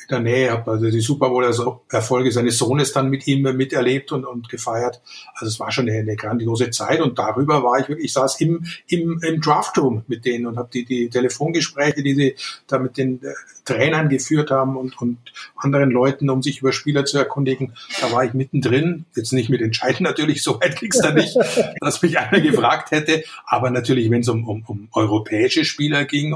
in 0.04 0.10
der 0.10 0.20
Nähe, 0.20 0.51
habe 0.51 0.72
also 0.72 0.89
die 0.89 1.01
Super 1.01 1.30
Bowl-Erfolge 1.30 2.32
seines 2.32 2.58
Sohnes 2.58 2.93
dann 2.93 3.10
mit 3.10 3.28
ihm 3.28 3.41
miterlebt 3.41 4.12
und, 4.12 4.26
und 4.26 4.49
gefeiert. 4.49 5.01
Also 5.36 5.47
es 5.47 5.60
war 5.60 5.72
schon 5.72 5.89
eine, 5.89 5.99
eine 5.99 6.16
grandiose 6.16 6.70
Zeit 6.72 7.01
und 7.01 7.18
darüber 7.20 7.64
war 7.64 7.80
ich 7.80 7.89
wirklich, 7.89 8.06
ich 8.08 8.14
saß 8.14 8.39
im, 8.41 8.66
im, 8.88 9.22
im 9.24 9.41
Draftroom 9.41 10.04
mit 10.08 10.26
denen 10.26 10.45
und 10.45 10.58
habe 10.58 10.70
die, 10.74 10.86
die 10.86 11.10
Telefongespräche, 11.10 12.04
die 12.04 12.16
sie 12.16 12.36
da 12.68 12.80
mit 12.80 12.97
den 12.97 13.24
äh, 13.24 13.34
Trainern 13.66 14.10
geführt 14.10 14.51
haben 14.51 14.78
und, 14.78 14.99
und 15.01 15.18
anderen 15.56 15.91
Leuten, 15.91 16.30
um 16.30 16.41
sich 16.41 16.60
über 16.60 16.74
Spieler 16.74 17.06
zu 17.06 17.18
erkundigen, 17.18 17.74
da 18.01 18.12
war 18.12 18.26
ich 18.26 18.34
mittendrin. 18.34 19.06
Jetzt 19.16 19.34
nicht 19.34 19.49
mit 19.49 19.62
Entscheiden 19.62 20.04
natürlich, 20.04 20.43
so 20.43 20.60
weit 20.60 20.76
kriegst 20.76 21.04
du 21.04 21.14
nicht, 21.14 21.36
dass 21.80 22.01
mich 22.01 22.20
einer 22.20 22.41
gefragt 22.41 22.91
hätte, 22.91 23.24
aber 23.45 23.70
natürlich, 23.70 24.10
wenn 24.10 24.22
es 24.22 24.30
um, 24.30 24.47
um, 24.47 24.64
um 24.68 24.89
europäische 24.93 25.66
Spieler 25.66 26.06
ging, 26.06 26.36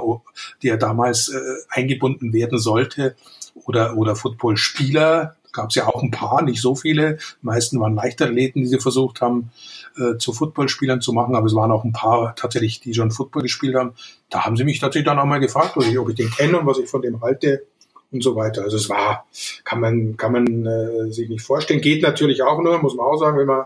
die 0.62 0.68
ja 0.68 0.78
damals 0.78 1.30
äh, 1.30 1.40
eingebunden 1.70 2.34
werden 2.34 2.60
sollte, 2.60 3.16
oder, 3.66 3.98
oder 3.98 4.16
Footballspieler. 4.16 5.36
Gab 5.54 5.70
es 5.70 5.76
ja 5.76 5.88
auch 5.88 6.04
ein 6.04 6.12
paar, 6.12 6.44
nicht 6.44 6.62
so 6.62 6.76
viele. 6.76 7.16
Die 7.42 7.46
meisten 7.46 7.80
waren 7.80 7.96
Leichtathleten, 7.96 8.62
die 8.62 8.68
sie 8.68 8.80
versucht 8.80 9.22
haben, 9.22 9.52
äh, 9.98 10.18
zu 10.18 10.34
Footballspielern 10.34 11.02
zu 11.02 11.14
machen, 11.14 11.36
aber 11.36 11.48
es 11.48 11.56
waren 11.56 11.72
auch 11.72 11.84
ein 11.84 11.94
paar 11.94 12.36
tatsächlich, 12.36 12.80
die 12.80 12.94
schon 12.94 13.12
Football 13.12 13.44
gespielt 13.44 13.76
haben. 13.76 13.94
Da 14.30 14.46
haben 14.46 14.56
sie 14.58 14.64
mich 14.64 14.80
tatsächlich 14.80 15.08
dann 15.08 15.20
auch 15.20 15.26
mal 15.26 15.40
gefragt, 15.40 15.76
ob 15.78 15.84
ich, 15.84 15.98
ob 15.98 16.10
ich 16.10 16.16
den 16.16 16.30
kenne 16.30 16.60
und 16.60 16.68
was 16.68 16.78
ich 16.78 16.90
von 16.90 17.02
dem 17.02 17.22
halte 17.22 17.64
und 18.12 18.24
so 18.24 18.36
weiter. 18.36 18.64
Also 18.64 18.78
es 18.78 18.90
war, 18.90 19.26
kann 19.64 19.80
man, 19.80 20.18
kann 20.18 20.32
man 20.32 20.66
äh, 20.66 21.12
sich 21.12 21.30
nicht 21.30 21.42
vorstellen. 21.42 21.82
Geht 21.82 22.04
natürlich 22.04 22.42
auch 22.42 22.62
nur, 22.62 22.80
muss 22.80 22.96
man 22.96 23.06
auch 23.06 23.18
sagen, 23.18 23.38
wenn 23.38 23.48
man 23.48 23.66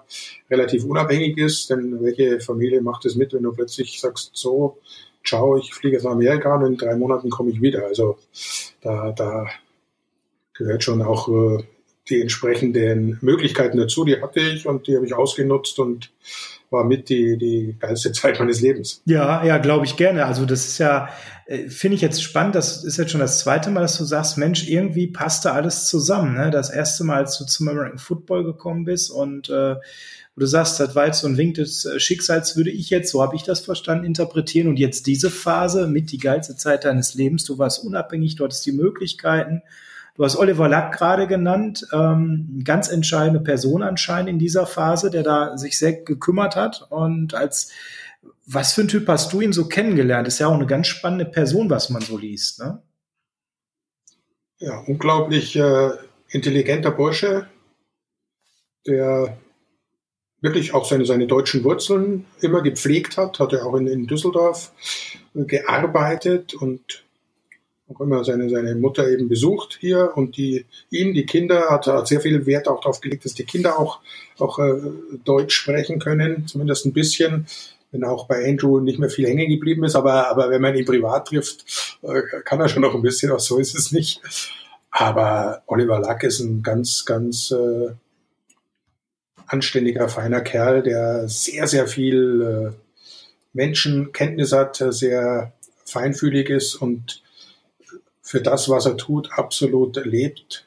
relativ 0.50 0.86
unabhängig 0.86 1.38
ist. 1.38 1.70
Denn 1.70 2.02
welche 2.02 2.39
Familie 2.39 2.82
macht 2.82 3.06
es 3.06 3.16
mit, 3.16 3.34
wenn 3.34 3.44
du 3.44 3.52
plötzlich 3.52 4.00
sagst, 4.00 4.32
so, 4.34 4.78
ciao, 5.24 5.58
ich 5.58 5.74
fliege 5.74 5.98
jetzt 5.98 6.04
nach 6.04 6.12
Amerika 6.12 6.56
und 6.56 6.66
in 6.66 6.78
drei 6.78 6.96
Monaten 6.96 7.30
komme 7.30 7.52
ich 7.52 7.62
wieder. 7.62 7.86
Also 7.86 8.18
da, 8.82 9.12
da 9.12 9.48
gehört 10.62 10.84
schon 10.84 11.01
auch 11.01 11.28
äh, 11.30 11.64
die 12.09 12.22
entsprechenden 12.22 13.18
Möglichkeiten 13.22 13.78
dazu. 13.78 14.05
Die 14.05 14.22
hatte 14.22 14.39
ich 14.39 14.68
und 14.68 14.88
die 14.88 14.95
habe 14.95 15.05
ich 15.05 15.14
ausgenutzt 15.14 15.80
und 15.80 16.12
war 16.70 16.84
mit 16.84 17.09
die, 17.09 17.38
die 17.38 17.76
geilste 17.80 18.12
Zeit 18.14 18.39
meines 18.39 18.62
Lebens. 18.62 19.01
Ja, 19.05 19.43
ja, 19.43 19.57
glaube 19.57 19.86
ich 19.86 19.97
gerne. 19.97 20.26
Also 20.26 20.45
das 20.45 20.68
ist 20.68 20.78
ja, 20.78 21.09
äh, 21.45 21.70
finde 21.70 21.95
ich 21.95 22.01
jetzt 22.01 22.24
spannend. 22.24 22.55
Das 22.55 22.84
ist 22.84 22.97
jetzt 22.97 23.12
schon 23.12 23.20
das 23.20 23.39
zweite 23.39 23.70
Mal, 23.72 23.82
dass 23.82 23.97
du 23.97 24.03
sagst, 24.03 24.38
Mensch, 24.38 24.68
irgendwie 24.68 25.07
passte 25.07 25.51
alles 25.51 25.88
zusammen. 25.88 26.36
Ne? 26.36 26.51
Das 26.51 26.70
erste 26.70 27.03
Mal, 27.03 27.18
als 27.18 27.38
du 27.38 27.45
zum 27.45 27.68
American 27.68 27.99
Football 27.99 28.43
gekommen 28.43 28.86
bist 28.86 29.12
und 29.12 29.49
äh, 29.49 29.76
du 30.38 30.45
sagst, 30.45 30.80
das 30.80 30.95
war 30.95 31.07
jetzt 31.07 31.20
so 31.20 31.28
ein 31.28 31.38
Wink 31.38 31.55
des 31.55 31.86
äh, 31.86 31.99
Schicksals, 31.99 32.55
würde 32.55 32.72
ich 32.72 32.89
jetzt, 32.89 33.12
so 33.12 33.22
habe 33.22 33.36
ich 33.36 33.43
das 33.43 33.59
verstanden, 33.59 34.05
interpretieren. 34.05 34.68
Und 34.68 34.80
jetzt 34.80 35.07
diese 35.07 35.30
Phase 35.30 35.88
mit 35.88 36.12
die 36.12 36.20
geilste 36.20 36.55
Zeit 36.55 36.86
deines 36.86 37.14
Lebens. 37.14 37.43
Du 37.43 37.57
warst 37.57 37.84
unabhängig, 37.84 38.36
du 38.36 38.45
hattest 38.45 38.66
die 38.66 38.72
Möglichkeiten 38.72 39.62
Du 40.22 40.26
hast 40.26 40.36
Oliver 40.36 40.69
Lack 40.69 40.95
gerade 40.95 41.26
genannt, 41.26 41.88
ähm, 41.91 42.61
ganz 42.63 42.89
entscheidende 42.89 43.39
Person 43.39 43.82
anscheinend 43.82 44.30
in 44.30 44.38
dieser 44.38 44.67
Phase, 44.67 45.09
der 45.09 45.24
da 45.24 45.57
sich 45.57 45.80
sehr 45.80 45.93
gekümmert 45.93 46.55
hat. 46.55 46.86
Und 46.91 47.34
als 47.34 47.72
was 48.45 48.74
für 48.74 48.82
ein 48.82 48.88
Typ 48.88 49.07
hast 49.07 49.34
du 49.34 49.41
ihn 49.41 49.51
so 49.51 49.67
kennengelernt? 49.67 50.28
Ist 50.28 50.38
ja 50.38 50.45
auch 50.45 50.53
eine 50.53 50.67
ganz 50.67 50.86
spannende 50.86 51.26
Person, 51.26 51.72
was 51.72 51.89
man 51.89 52.03
so 52.03 52.19
liest. 52.19 52.59
Ne? 52.59 52.84
Ja, 54.59 54.84
unglaublich 54.86 55.55
äh, 55.55 55.89
intelligenter 56.30 56.91
Bursche, 56.91 57.47
der 58.86 59.39
wirklich 60.39 60.76
auch 60.76 60.86
seine, 60.86 61.07
seine 61.07 61.26
deutschen 61.26 61.63
Wurzeln 61.63 62.28
immer 62.41 62.61
gepflegt 62.61 63.17
hat, 63.17 63.39
hat 63.39 63.53
er 63.53 63.65
auch 63.65 63.74
in, 63.74 63.88
in 63.88 64.05
Düsseldorf 64.05 64.72
gearbeitet 65.34 66.53
und 66.53 67.05
auch 67.96 68.02
immer 68.02 68.24
seine, 68.24 68.50
seine 68.50 68.76
Mutter 68.76 69.10
eben 69.10 69.28
besucht 69.28 69.78
hier 69.80 70.12
und 70.16 70.38
die 70.38 70.66
ihm, 70.89 71.14
die 71.14 71.26
Kinder, 71.26 71.70
hat, 71.70 71.88
hat 71.88 72.08
sehr 72.08 72.22
viel 72.22 72.46
Wert 72.46 72.68
auch 72.68 72.82
darauf 72.82 73.02
gelegt, 73.02 73.26
dass 73.26 73.34
die 73.34 73.44
Kinder 73.44 73.80
auch, 73.80 74.00
auch 74.39 74.60
äh, 74.60 74.82
Deutsch 75.24 75.56
sprechen 75.56 76.00
können, 76.00 76.48
zumindest 76.48 76.86
ein 76.86 76.94
bisschen, 76.94 77.48
wenn 77.92 78.04
auch 78.04 78.28
bei 78.28 78.48
Andrew 78.48 78.80
nicht 78.80 79.00
mehr 79.00 79.10
viel 79.10 79.28
hängen 79.28 79.50
geblieben 79.50 79.84
ist, 79.84 79.96
aber, 79.96 80.30
aber 80.30 80.50
wenn 80.50 80.62
man 80.62 80.76
ihn 80.76 80.86
privat 80.86 81.28
trifft, 81.28 82.00
äh, 82.02 82.22
kann 82.46 82.60
er 82.60 82.70
schon 82.70 82.82
noch 82.82 82.96
ein 82.96 83.02
bisschen, 83.02 83.32
auch 83.32 83.39
so 83.39 83.58
ist 83.58 83.76
es 83.76 83.92
nicht. 83.92 84.22
Aber 84.92 85.64
Oliver 85.68 86.00
Lack 86.00 86.24
ist 86.24 86.39
ein 86.39 86.64
ganz, 86.64 87.06
ganz 87.06 87.52
äh, 87.52 87.92
anständiger, 89.48 90.08
feiner 90.10 90.42
Kerl, 90.42 90.84
der 90.84 91.28
sehr, 91.28 91.68
sehr 91.68 91.88
viel 91.88 92.74
äh, 92.74 92.82
Menschenkenntnis 93.54 94.54
hat, 94.54 94.84
sehr 94.89 95.54
feinfühlig 95.86 96.50
ist 96.50 96.76
und 96.76 97.22
für 98.32 98.40
das, 98.40 98.70
was 98.70 98.86
er 98.86 98.96
tut, 98.96 99.30
absolut 99.34 99.98
lebt. 100.06 100.66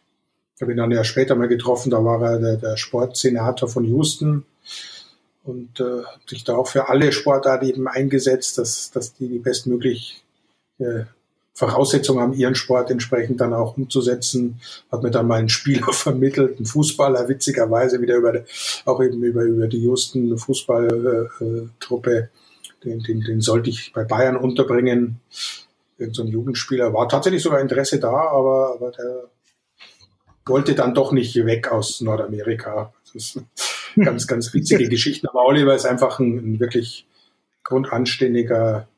Ich 0.54 0.60
habe 0.60 0.72
ihn 0.72 0.76
dann 0.76 0.90
ja 0.90 1.02
später 1.02 1.34
mal 1.34 1.48
getroffen, 1.48 1.88
da 1.88 2.04
war 2.04 2.20
er 2.22 2.38
der, 2.38 2.56
der 2.58 2.76
Sportsenator 2.76 3.70
von 3.70 3.86
Houston 3.86 4.44
und 5.44 5.80
äh, 5.80 6.04
hat 6.04 6.28
sich 6.28 6.44
da 6.44 6.56
auch 6.56 6.68
für 6.68 6.90
alle 6.90 7.10
Sportarten 7.10 7.66
eben 7.66 7.88
eingesetzt, 7.88 8.58
dass, 8.58 8.90
dass 8.90 9.14
die 9.14 9.28
die 9.28 9.38
bestmögliche 9.38 10.16
äh, 10.78 11.04
Voraussetzungen 11.54 12.20
haben, 12.20 12.34
ihren 12.34 12.54
Sport 12.54 12.90
entsprechend 12.90 13.40
dann 13.40 13.54
auch 13.54 13.78
umzusetzen. 13.78 14.60
Hat 14.92 15.02
mir 15.02 15.10
dann 15.10 15.26
mal 15.26 15.38
einen 15.38 15.48
Spieler 15.48 15.90
vermittelt, 15.94 16.58
einen 16.58 16.66
Fußballer, 16.66 17.30
witzigerweise 17.30 18.02
wieder 18.02 18.16
über, 18.16 18.44
auch 18.84 19.02
eben 19.02 19.22
über, 19.22 19.40
über 19.44 19.68
die 19.68 19.80
Houston 19.80 20.36
Fußballtruppe. 20.36 22.12
Äh, 22.12 22.28
den, 22.84 23.02
den, 23.02 23.20
den 23.22 23.40
sollte 23.40 23.70
ich 23.70 23.94
bei 23.94 24.04
Bayern 24.04 24.36
unterbringen 24.36 25.20
irgendein 25.98 26.26
so 26.26 26.32
Jugendspieler, 26.32 26.92
war 26.92 27.08
tatsächlich 27.08 27.42
sogar 27.42 27.60
Interesse 27.60 28.00
da, 28.00 28.12
aber, 28.12 28.74
aber 28.74 28.90
der 28.90 29.28
wollte 30.46 30.74
dann 30.74 30.94
doch 30.94 31.12
nicht 31.12 31.34
weg 31.46 31.70
aus 31.70 32.00
Nordamerika. 32.00 32.92
Das 33.04 33.14
ist 33.14 33.40
ganz, 33.96 34.26
ganz 34.26 34.52
witzige 34.52 34.88
Geschichten. 34.88 35.28
Aber 35.28 35.44
Oliver 35.44 35.74
ist 35.74 35.86
einfach 35.86 36.18
ein, 36.18 36.54
ein 36.54 36.60
wirklich 36.60 37.06
grundanständiger, 37.62 38.88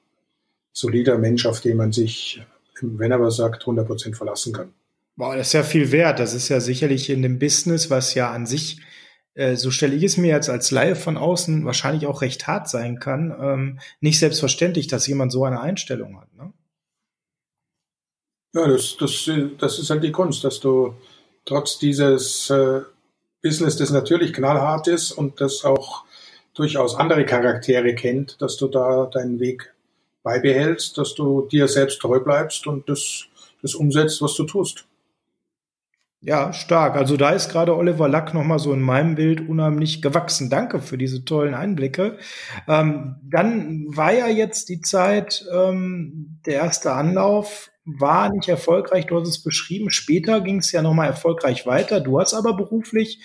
solider 0.72 1.18
Mensch, 1.18 1.46
auf 1.46 1.60
den 1.60 1.76
man 1.76 1.92
sich, 1.92 2.42
wenn 2.80 3.12
er 3.12 3.20
was 3.20 3.36
sagt, 3.36 3.64
100% 3.64 4.14
verlassen 4.16 4.52
kann. 4.52 4.72
Boah, 5.16 5.36
das 5.36 5.48
ist 5.48 5.52
ja 5.54 5.62
viel 5.62 5.92
wert. 5.92 6.18
Das 6.18 6.34
ist 6.34 6.48
ja 6.48 6.60
sicherlich 6.60 7.08
in 7.08 7.22
dem 7.22 7.38
Business, 7.38 7.88
was 7.90 8.14
ja 8.14 8.30
an 8.32 8.44
sich, 8.44 8.82
äh, 9.34 9.56
so 9.56 9.70
stelle 9.70 9.94
ich 9.94 10.02
es 10.02 10.18
mir 10.18 10.28
jetzt 10.28 10.50
als 10.50 10.70
Laie 10.70 10.94
von 10.94 11.16
außen, 11.16 11.64
wahrscheinlich 11.64 12.06
auch 12.06 12.20
recht 12.20 12.46
hart 12.46 12.68
sein 12.68 12.98
kann, 12.98 13.34
ähm, 13.40 13.78
nicht 14.00 14.18
selbstverständlich, 14.18 14.88
dass 14.88 15.06
jemand 15.06 15.32
so 15.32 15.44
eine 15.44 15.60
Einstellung 15.60 16.20
hat. 16.20 16.34
Ne? 16.34 16.52
Ja, 18.56 18.66
das, 18.66 18.96
das, 18.96 19.30
das 19.58 19.78
ist 19.78 19.90
halt 19.90 20.02
die 20.02 20.12
Kunst, 20.12 20.42
dass 20.42 20.60
du 20.60 20.94
trotz 21.44 21.78
dieses 21.78 22.48
äh, 22.48 22.80
Business, 23.42 23.76
das 23.76 23.90
natürlich 23.90 24.32
knallhart 24.32 24.88
ist 24.88 25.12
und 25.12 25.42
das 25.42 25.62
auch 25.62 26.04
durchaus 26.54 26.94
andere 26.94 27.26
Charaktere 27.26 27.94
kennt, 27.94 28.40
dass 28.40 28.56
du 28.56 28.68
da 28.68 29.10
deinen 29.12 29.40
Weg 29.40 29.74
beibehältst, 30.22 30.96
dass 30.96 31.14
du 31.14 31.42
dir 31.42 31.68
selbst 31.68 32.00
treu 32.00 32.18
bleibst 32.18 32.66
und 32.66 32.88
das, 32.88 33.26
das 33.60 33.74
umsetzt, 33.74 34.22
was 34.22 34.34
du 34.36 34.44
tust. 34.44 34.86
Ja, 36.22 36.54
stark. 36.54 36.96
Also 36.96 37.18
da 37.18 37.32
ist 37.32 37.50
gerade 37.50 37.76
Oliver 37.76 38.08
Lack 38.08 38.32
nochmal 38.32 38.58
so 38.58 38.72
in 38.72 38.80
meinem 38.80 39.16
Bild 39.16 39.46
unheimlich 39.46 40.00
gewachsen. 40.00 40.48
Danke 40.48 40.80
für 40.80 40.96
diese 40.96 41.26
tollen 41.26 41.52
Einblicke. 41.52 42.16
Ähm, 42.66 43.16
dann 43.22 43.84
war 43.94 44.14
ja 44.14 44.28
jetzt 44.28 44.70
die 44.70 44.80
Zeit, 44.80 45.44
ähm, 45.52 46.40
der 46.46 46.54
erste 46.54 46.94
Anlauf 46.94 47.70
war 47.86 48.30
nicht 48.30 48.48
erfolgreich, 48.48 49.06
du 49.06 49.18
hast 49.18 49.28
es 49.28 49.42
beschrieben. 49.42 49.90
Später 49.90 50.40
ging 50.40 50.58
es 50.58 50.72
ja 50.72 50.82
nochmal 50.82 51.06
erfolgreich 51.06 51.66
weiter. 51.66 52.00
Du 52.00 52.20
hast 52.20 52.34
aber 52.34 52.54
beruflich 52.54 53.20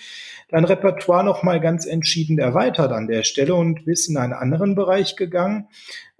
dein 0.52 0.64
Repertoire 0.64 1.24
noch 1.24 1.42
mal 1.42 1.60
ganz 1.60 1.86
entschieden 1.86 2.38
erweitert 2.38 2.92
an 2.92 3.08
der 3.08 3.24
Stelle 3.24 3.54
und 3.54 3.86
bist 3.86 4.10
in 4.10 4.18
einen 4.18 4.34
anderen 4.34 4.74
Bereich 4.74 5.16
gegangen, 5.16 5.68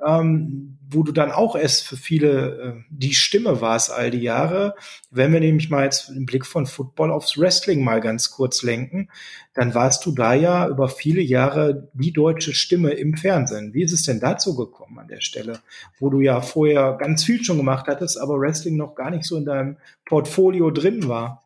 ähm, 0.05 0.79
wo 0.89 1.03
du 1.03 1.13
dann 1.13 1.31
auch 1.31 1.55
erst 1.55 1.87
für 1.87 1.99
viele 1.99 2.57
äh, 2.57 2.83
die 2.89 3.13
Stimme 3.13 3.61
warst 3.61 3.93
all 3.93 4.11
die 4.11 4.23
Jahre. 4.23 4.75
Wenn 5.11 5.35
wir 5.35 5.41
nämlich 5.41 5.69
mal 5.69 5.85
jetzt 5.85 6.09
den 6.09 6.25
Blick 6.25 6.47
von 6.47 6.65
Football 6.65 7.11
aufs 7.11 7.39
Wrestling 7.39 7.85
mal 7.85 8.01
ganz 8.01 8.31
kurz 8.31 8.63
lenken, 8.63 9.11
dann 9.53 9.75
warst 9.75 10.07
du 10.07 10.13
da 10.13 10.33
ja 10.33 10.67
über 10.67 10.89
viele 10.89 11.21
Jahre 11.21 11.91
die 11.93 12.13
deutsche 12.13 12.55
Stimme 12.55 12.93
im 12.93 13.15
Fernsehen. 13.19 13.75
Wie 13.75 13.83
ist 13.83 13.93
es 13.93 14.05
denn 14.05 14.19
dazu 14.19 14.57
gekommen 14.57 14.99
an 14.99 15.09
der 15.09 15.21
Stelle, 15.21 15.59
wo 16.01 16.09
du 16.09 16.21
ja 16.21 16.41
vorher 16.41 16.97
ganz 16.99 17.23
viel 17.23 17.45
schon 17.45 17.59
gemacht 17.59 17.87
hattest, 17.87 18.19
aber 18.19 18.41
Wrestling 18.41 18.77
noch 18.77 18.95
gar 18.95 19.11
nicht 19.11 19.25
so 19.25 19.37
in 19.37 19.45
deinem 19.45 19.77
Portfolio 20.07 20.71
drin 20.71 21.07
war? 21.07 21.42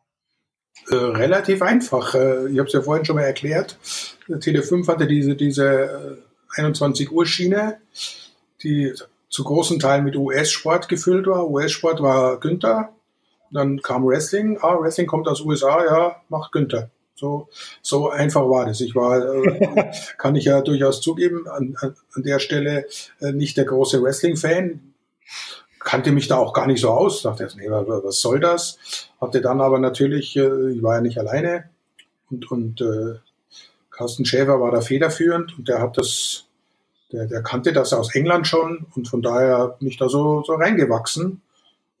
Äh, 0.89 0.95
relativ 0.95 1.61
einfach. 1.61 2.15
Äh, 2.15 2.49
ich 2.49 2.59
habe 2.59 2.67
es 2.67 2.73
ja 2.73 2.81
vorhin 2.81 3.05
schon 3.05 3.17
mal 3.17 3.23
erklärt. 3.23 3.77
Tele5 4.29 4.87
hatte 4.87 5.07
diese, 5.07 5.35
diese 5.35 6.17
21 6.55 7.07
äh, 7.07 7.09
Uhr 7.11 7.25
Schiene, 7.25 7.77
die 8.63 8.93
zu 9.29 9.43
großen 9.43 9.79
Teilen 9.79 10.05
mit 10.05 10.15
US-Sport 10.15 10.87
gefüllt 10.87 11.27
war. 11.27 11.49
US-Sport 11.49 12.01
war 12.01 12.39
Günther. 12.39 12.89
Dann 13.51 13.81
kam 13.81 14.05
Wrestling. 14.05 14.57
Ah, 14.61 14.79
Wrestling 14.79 15.07
kommt 15.07 15.27
aus 15.27 15.41
USA, 15.41 15.83
ja, 15.85 16.21
macht 16.29 16.51
Günther. 16.51 16.89
So, 17.15 17.49
so 17.81 18.09
einfach 18.09 18.47
war 18.47 18.65
das. 18.65 18.79
Ich 18.81 18.95
war, 18.95 19.17
äh, 19.17 19.91
kann 20.17 20.35
ich 20.35 20.45
ja 20.45 20.61
durchaus 20.61 21.01
zugeben, 21.01 21.47
an, 21.47 21.75
an, 21.79 21.95
an 22.13 22.23
der 22.23 22.39
Stelle 22.39 22.85
äh, 23.19 23.31
nicht 23.31 23.57
der 23.57 23.65
große 23.65 24.01
Wrestling-Fan. 24.01 24.93
Kannte 25.87 26.11
mich 26.11 26.27
da 26.27 26.35
auch 26.35 26.51
gar 26.51 26.67
nicht 26.67 26.81
so 26.81 26.89
aus. 26.89 27.21
Dachte 27.21 27.43
jetzt, 27.43 27.55
nee, 27.55 27.69
was 27.69 28.19
soll 28.19 28.41
das? 28.41 28.77
Hatte 29.21 29.39
dann 29.39 29.61
aber 29.61 29.79
natürlich, 29.79 30.35
äh, 30.35 30.71
ich 30.71 30.83
war 30.83 30.95
ja 30.95 31.01
nicht 31.01 31.17
alleine 31.17 31.69
und, 32.29 32.51
und 32.51 32.81
äh, 32.81 33.19
Carsten 33.89 34.25
Schäfer 34.25 34.59
war 34.59 34.71
da 34.71 34.81
federführend 34.81 35.57
und 35.57 35.69
der 35.69 35.81
hat 35.81 35.97
das, 35.97 36.43
der, 37.13 37.27
der 37.27 37.41
kannte 37.41 37.71
das 37.71 37.93
aus 37.93 38.13
England 38.13 38.47
schon 38.47 38.85
und 38.95 39.07
von 39.07 39.21
daher 39.21 39.77
bin 39.79 39.87
ich 39.87 39.95
da 39.95 40.09
so, 40.09 40.43
so 40.43 40.55
reingewachsen. 40.55 41.41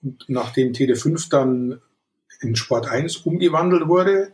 Und 0.03 0.25
nachdem 0.27 0.73
TD5 0.73 1.29
dann 1.29 1.81
in 2.41 2.57
Sport 2.57 2.89
1 2.89 3.15
umgewandelt 3.15 3.87
wurde, 3.87 4.33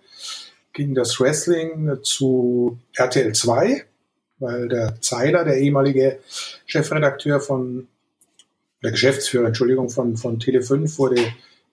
ging 0.74 0.96
das 0.96 1.20
Wrestling 1.20 2.00
zu 2.02 2.80
RTL 2.96 3.34
2, 3.34 3.86
weil 4.40 4.68
der 4.68 5.00
Zeiler, 5.00 5.44
der 5.46 5.58
ehemalige 5.58 6.18
Chefredakteur 6.66 7.40
von, 7.40 7.88
der 8.84 8.92
Geschäftsführer, 8.92 9.48
Entschuldigung, 9.48 9.90
von, 9.90 10.18
von 10.18 10.40
Tele5 10.40 10.98
wurde 10.98 11.22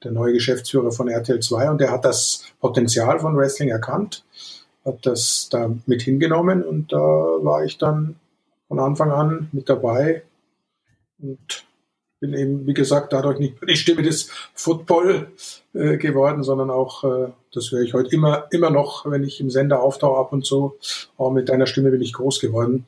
der 0.03 0.13
neue 0.13 0.33
Geschäftsführer 0.33 0.93
von 0.93 1.09
RTL 1.09 1.41
2 1.41 1.71
und 1.71 1.81
der 1.81 1.91
hat 1.91 2.05
das 2.05 2.45
Potenzial 2.61 3.21
von 3.21 3.37
Wrestling 3.37 3.69
erkannt, 3.69 4.25
hat 4.85 5.05
das 5.05 5.49
da 5.51 5.71
mit 5.87 6.03
hingenommen 6.03 6.63
und 6.63 6.93
da 6.93 6.99
war 6.99 7.65
ich 7.65 7.79
dann 7.79 8.17
von 8.69 8.79
Anfang 8.79 9.11
an 9.11 9.49
mit 9.53 9.69
dabei 9.69 10.23
und 11.21 11.67
bin 12.21 12.35
eben, 12.35 12.67
wie 12.67 12.75
gesagt, 12.75 13.13
dadurch 13.13 13.39
nicht 13.39 13.57
die 13.67 13.77
Stimme 13.77 14.03
des 14.03 14.31
Football 14.55 15.33
äh, 15.73 15.97
geworden, 15.97 16.43
sondern 16.43 16.71
auch, 16.71 17.03
äh, 17.05 17.33
das 17.53 17.73
höre 17.73 17.81
ich 17.81 17.95
heute 17.95 18.15
immer, 18.15 18.47
immer 18.51 18.71
noch, 18.71 19.11
wenn 19.11 19.25
ich 19.25 19.41
im 19.41 19.51
Sender 19.51 19.83
auftauche 19.83 20.19
ab 20.19 20.33
und 20.33 20.45
zu, 20.45 20.77
auch 21.17 21.33
mit 21.33 21.49
deiner 21.49 21.67
Stimme 21.67 21.91
bin 21.91 22.03
ich 22.03 22.13
groß 22.13 22.41
geworden. 22.41 22.87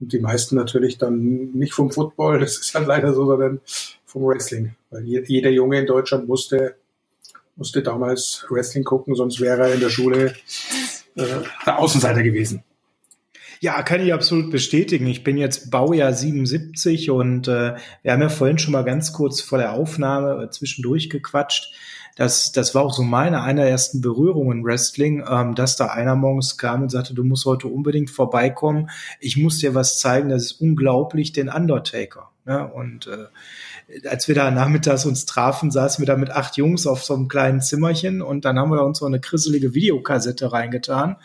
Und 0.00 0.12
die 0.12 0.18
meisten 0.18 0.56
natürlich 0.56 0.98
dann 0.98 1.52
nicht 1.52 1.72
vom 1.72 1.90
Football, 1.90 2.40
das 2.40 2.58
ist 2.58 2.74
halt 2.74 2.86
leider 2.86 3.12
so, 3.14 3.26
sondern 3.26 3.60
vom 4.04 4.24
Wrestling. 4.24 4.74
Weil 4.90 5.04
jeder 5.04 5.50
Junge 5.50 5.80
in 5.80 5.86
Deutschland 5.86 6.28
musste, 6.28 6.76
musste 7.56 7.82
damals 7.82 8.46
Wrestling 8.50 8.84
gucken, 8.84 9.14
sonst 9.14 9.40
wäre 9.40 9.68
er 9.68 9.74
in 9.74 9.80
der 9.80 9.90
Schule 9.90 10.34
äh, 11.16 11.24
der 11.66 11.78
Außenseiter 11.78 12.22
gewesen. 12.22 12.64
Ja, 13.60 13.82
kann 13.82 14.02
ich 14.02 14.12
absolut 14.12 14.50
bestätigen. 14.50 15.06
Ich 15.06 15.24
bin 15.24 15.38
jetzt 15.38 15.70
Baujahr 15.70 16.12
77 16.12 17.10
und 17.10 17.48
äh, 17.48 17.74
wir 18.02 18.12
haben 18.12 18.20
ja 18.20 18.28
vorhin 18.28 18.58
schon 18.58 18.72
mal 18.72 18.84
ganz 18.84 19.12
kurz 19.12 19.40
vor 19.40 19.58
der 19.58 19.72
Aufnahme 19.72 20.44
äh, 20.44 20.50
zwischendurch 20.50 21.08
gequatscht. 21.08 21.72
Das, 22.16 22.52
das 22.52 22.74
war 22.74 22.82
auch 22.82 22.94
so 22.94 23.02
meine 23.02 23.42
einer 23.42 23.64
ersten 23.64 24.00
Berührungen 24.00 24.64
Wrestling, 24.64 25.24
ähm, 25.28 25.54
dass 25.54 25.76
da 25.76 25.86
einer 25.86 26.14
morgens 26.14 26.56
kam 26.56 26.82
und 26.82 26.90
sagte, 26.90 27.14
du 27.14 27.24
musst 27.24 27.44
heute 27.44 27.68
unbedingt 27.68 28.10
vorbeikommen. 28.10 28.90
Ich 29.20 29.36
muss 29.36 29.58
dir 29.58 29.74
was 29.74 29.98
zeigen, 29.98 30.28
das 30.28 30.44
ist 30.44 30.60
unglaublich, 30.60 31.32
den 31.32 31.48
Undertaker. 31.48 32.30
Ne? 32.44 32.66
Und 32.72 33.08
äh, 33.08 34.08
als 34.08 34.28
wir 34.28 34.34
da 34.34 34.50
nachmittags 34.50 35.06
uns 35.06 35.26
trafen, 35.26 35.70
saßen 35.70 36.02
wir 36.02 36.06
da 36.06 36.16
mit 36.16 36.30
acht 36.30 36.56
Jungs 36.56 36.86
auf 36.86 37.04
so 37.04 37.14
einem 37.14 37.28
kleinen 37.28 37.60
Zimmerchen 37.60 38.22
und 38.22 38.44
dann 38.44 38.58
haben 38.58 38.70
wir 38.70 38.84
uns 38.84 38.98
so 38.98 39.06
eine 39.06 39.20
krisselige 39.20 39.74
Videokassette 39.74 40.52
reingetan 40.52 41.16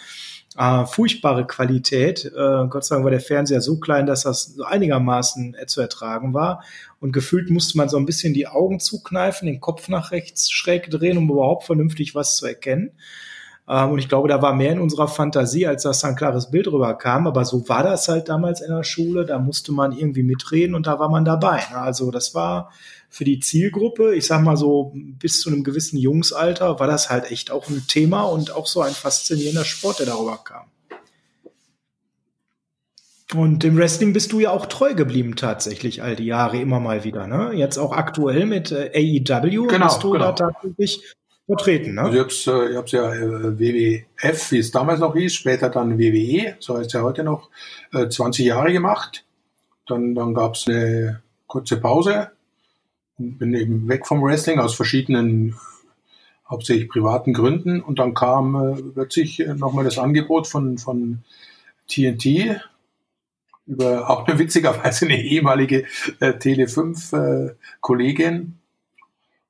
äh, 0.57 0.85
furchtbare 0.85 1.45
Qualität. 1.45 2.25
Äh, 2.25 2.67
Gott 2.69 2.85
sei 2.85 2.95
Dank 2.95 3.03
war 3.03 3.11
der 3.11 3.21
Fernseher 3.21 3.61
so 3.61 3.79
klein, 3.79 4.05
dass 4.05 4.23
das 4.23 4.55
so 4.55 4.63
einigermaßen 4.63 5.55
äh, 5.55 5.65
zu 5.67 5.81
ertragen 5.81 6.33
war. 6.33 6.63
Und 6.99 7.13
gefühlt 7.13 7.49
musste 7.49 7.77
man 7.77 7.89
so 7.89 7.97
ein 7.97 8.05
bisschen 8.05 8.33
die 8.33 8.47
Augen 8.47 8.79
zukneifen, 8.79 9.45
den 9.45 9.61
Kopf 9.61 9.87
nach 9.89 10.11
rechts 10.11 10.51
schräg 10.51 10.89
drehen, 10.89 11.17
um 11.17 11.29
überhaupt 11.29 11.65
vernünftig 11.65 12.15
was 12.15 12.35
zu 12.35 12.45
erkennen. 12.45 12.91
Ähm, 13.69 13.91
und 13.91 13.99
ich 13.99 14.09
glaube, 14.09 14.27
da 14.27 14.41
war 14.41 14.55
mehr 14.55 14.71
in 14.71 14.79
unserer 14.79 15.07
Fantasie, 15.07 15.67
als 15.67 15.83
dass 15.83 15.99
da 15.99 16.09
ein 16.09 16.15
klares 16.15 16.49
Bild 16.49 16.67
rüberkam. 16.67 17.27
Aber 17.27 17.45
so 17.45 17.69
war 17.69 17.83
das 17.83 18.07
halt 18.09 18.27
damals 18.27 18.61
in 18.61 18.73
der 18.73 18.83
Schule. 18.83 19.25
Da 19.25 19.37
musste 19.37 19.71
man 19.71 19.91
irgendwie 19.91 20.23
mitreden 20.23 20.75
und 20.75 20.87
da 20.87 20.99
war 20.99 21.09
man 21.09 21.25
dabei. 21.25 21.61
Also 21.73 22.09
das 22.09 22.33
war 22.33 22.71
für 23.09 23.25
die 23.25 23.39
Zielgruppe, 23.39 24.15
ich 24.15 24.27
sag 24.27 24.43
mal 24.43 24.55
so 24.55 24.93
bis 24.93 25.41
zu 25.41 25.49
einem 25.49 25.63
gewissen 25.63 25.97
Jungsalter, 25.97 26.79
war 26.79 26.87
das 26.87 27.09
halt 27.09 27.31
echt 27.31 27.51
auch 27.51 27.67
ein 27.67 27.83
Thema 27.87 28.23
und 28.23 28.51
auch 28.51 28.67
so 28.67 28.81
ein 28.81 28.93
faszinierender 28.93 29.65
Sport, 29.65 29.99
der 29.99 30.05
darüber 30.05 30.37
kam. 30.43 30.67
Und 33.35 33.63
dem 33.63 33.77
Wrestling 33.77 34.13
bist 34.13 34.31
du 34.31 34.39
ja 34.39 34.51
auch 34.51 34.65
treu 34.65 34.95
geblieben 34.95 35.35
tatsächlich 35.35 36.01
all 36.01 36.15
die 36.15 36.25
Jahre 36.25 36.59
immer 36.59 36.79
mal 36.79 37.03
wieder, 37.03 37.27
ne? 37.27 37.51
Jetzt 37.53 37.77
auch 37.77 37.91
aktuell 37.91 38.45
mit 38.45 38.71
äh, 38.71 38.91
AEW 38.95 39.67
genau, 39.67 39.85
bist 39.85 40.03
du 40.03 40.11
genau. 40.11 40.31
da 40.31 40.51
tatsächlich 40.51 41.15
vertreten, 41.45 41.95
ne? 41.95 42.01
Also 42.01 42.15
ich 42.15 42.21
hab's, 42.21 42.47
äh, 42.47 42.71
ich 42.71 42.77
hab's 42.77 42.91
ja 42.91 43.13
äh, 43.13 43.59
WWF, 43.59 44.51
wie 44.51 44.57
es 44.57 44.71
damals 44.71 44.99
noch 44.99 45.15
hieß, 45.15 45.33
später 45.33 45.69
dann 45.69 45.99
WWE, 45.99 46.55
so 46.59 46.77
heißt 46.77 46.87
es 46.87 46.93
ja 46.93 47.03
heute 47.03 47.23
noch, 47.23 47.49
äh, 47.93 48.07
20 48.07 48.45
Jahre 48.45 48.71
gemacht. 48.71 49.25
Dann, 49.85 50.15
dann 50.15 50.33
gab's 50.33 50.67
eine 50.67 51.21
kurze 51.45 51.77
Pause 51.77 52.31
bin 53.19 53.53
eben 53.53 53.87
weg 53.87 54.07
vom 54.07 54.23
Wrestling 54.23 54.59
aus 54.59 54.73
verschiedenen, 54.73 55.55
hauptsächlich 56.49 56.89
privaten 56.89 57.33
Gründen. 57.33 57.81
Und 57.81 57.99
dann 57.99 58.13
kam 58.13 58.55
äh, 58.55 58.81
plötzlich 58.93 59.39
nochmal 59.55 59.83
das 59.83 59.99
Angebot 59.99 60.47
von, 60.47 60.77
von 60.77 61.23
TNT 61.87 62.61
über 63.69 64.09
auch 64.09 64.27
eine 64.27 64.37
witzigerweise 64.39 65.05
eine 65.05 65.21
ehemalige 65.21 65.85
äh, 66.19 66.31
Tele5-Kollegin, 66.31 68.33
äh, 68.33 68.47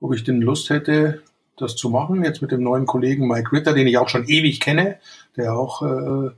ob 0.02 0.14
ich 0.14 0.26
denn 0.26 0.42
Lust 0.42 0.70
hätte, 0.70 1.24
das 1.56 1.78
zu 1.78 1.90
machen. 1.90 2.24
Jetzt 2.24 2.42
mit 2.42 2.52
dem 2.52 2.62
neuen 2.62 2.86
Kollegen 2.86 3.28
Mike 3.28 3.54
Ritter, 3.54 3.74
den 3.74 3.88
ich 3.88 3.98
auch 3.98 4.10
schon 4.10 4.26
ewig 4.26 4.60
kenne, 4.60 5.00
der 5.38 5.56
auch 5.56 5.82
äh, 5.82 6.32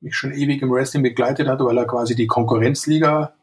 mich 0.00 0.16
schon 0.16 0.32
ewig 0.32 0.62
im 0.62 0.70
Wrestling 0.70 1.02
begleitet 1.02 1.48
hat, 1.48 1.58
weil 1.60 1.76
er 1.76 1.86
quasi 1.86 2.14
die 2.14 2.28
Konkurrenzliga 2.28 3.34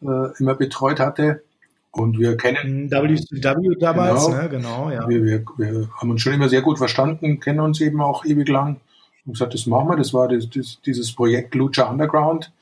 äh, 0.00 0.38
immer 0.38 0.54
betreut 0.54 1.00
hatte. 1.00 1.42
Und 1.90 2.18
wir 2.18 2.36
kennen 2.36 2.90
WCW 2.90 3.76
damals, 3.80 4.26
genau, 4.26 4.42
ne? 4.42 4.48
genau 4.48 4.90
ja. 4.90 5.08
Wir, 5.08 5.24
wir, 5.24 5.44
wir 5.56 5.88
haben 5.96 6.10
uns 6.10 6.20
schon 6.20 6.34
immer 6.34 6.48
sehr 6.48 6.62
gut 6.62 6.78
verstanden, 6.78 7.40
kennen 7.40 7.60
uns 7.60 7.80
eben 7.80 8.00
auch 8.00 8.24
ewig 8.24 8.48
lang 8.48 8.80
und 9.24 9.32
gesagt, 9.32 9.54
das 9.54 9.66
machen 9.66 9.88
wir. 9.88 9.96
Das 9.96 10.12
war 10.12 10.28
das, 10.28 10.48
das, 10.50 10.80
dieses 10.84 11.12
Projekt 11.14 11.54
Lucha 11.54 11.84
Underground 11.84 12.52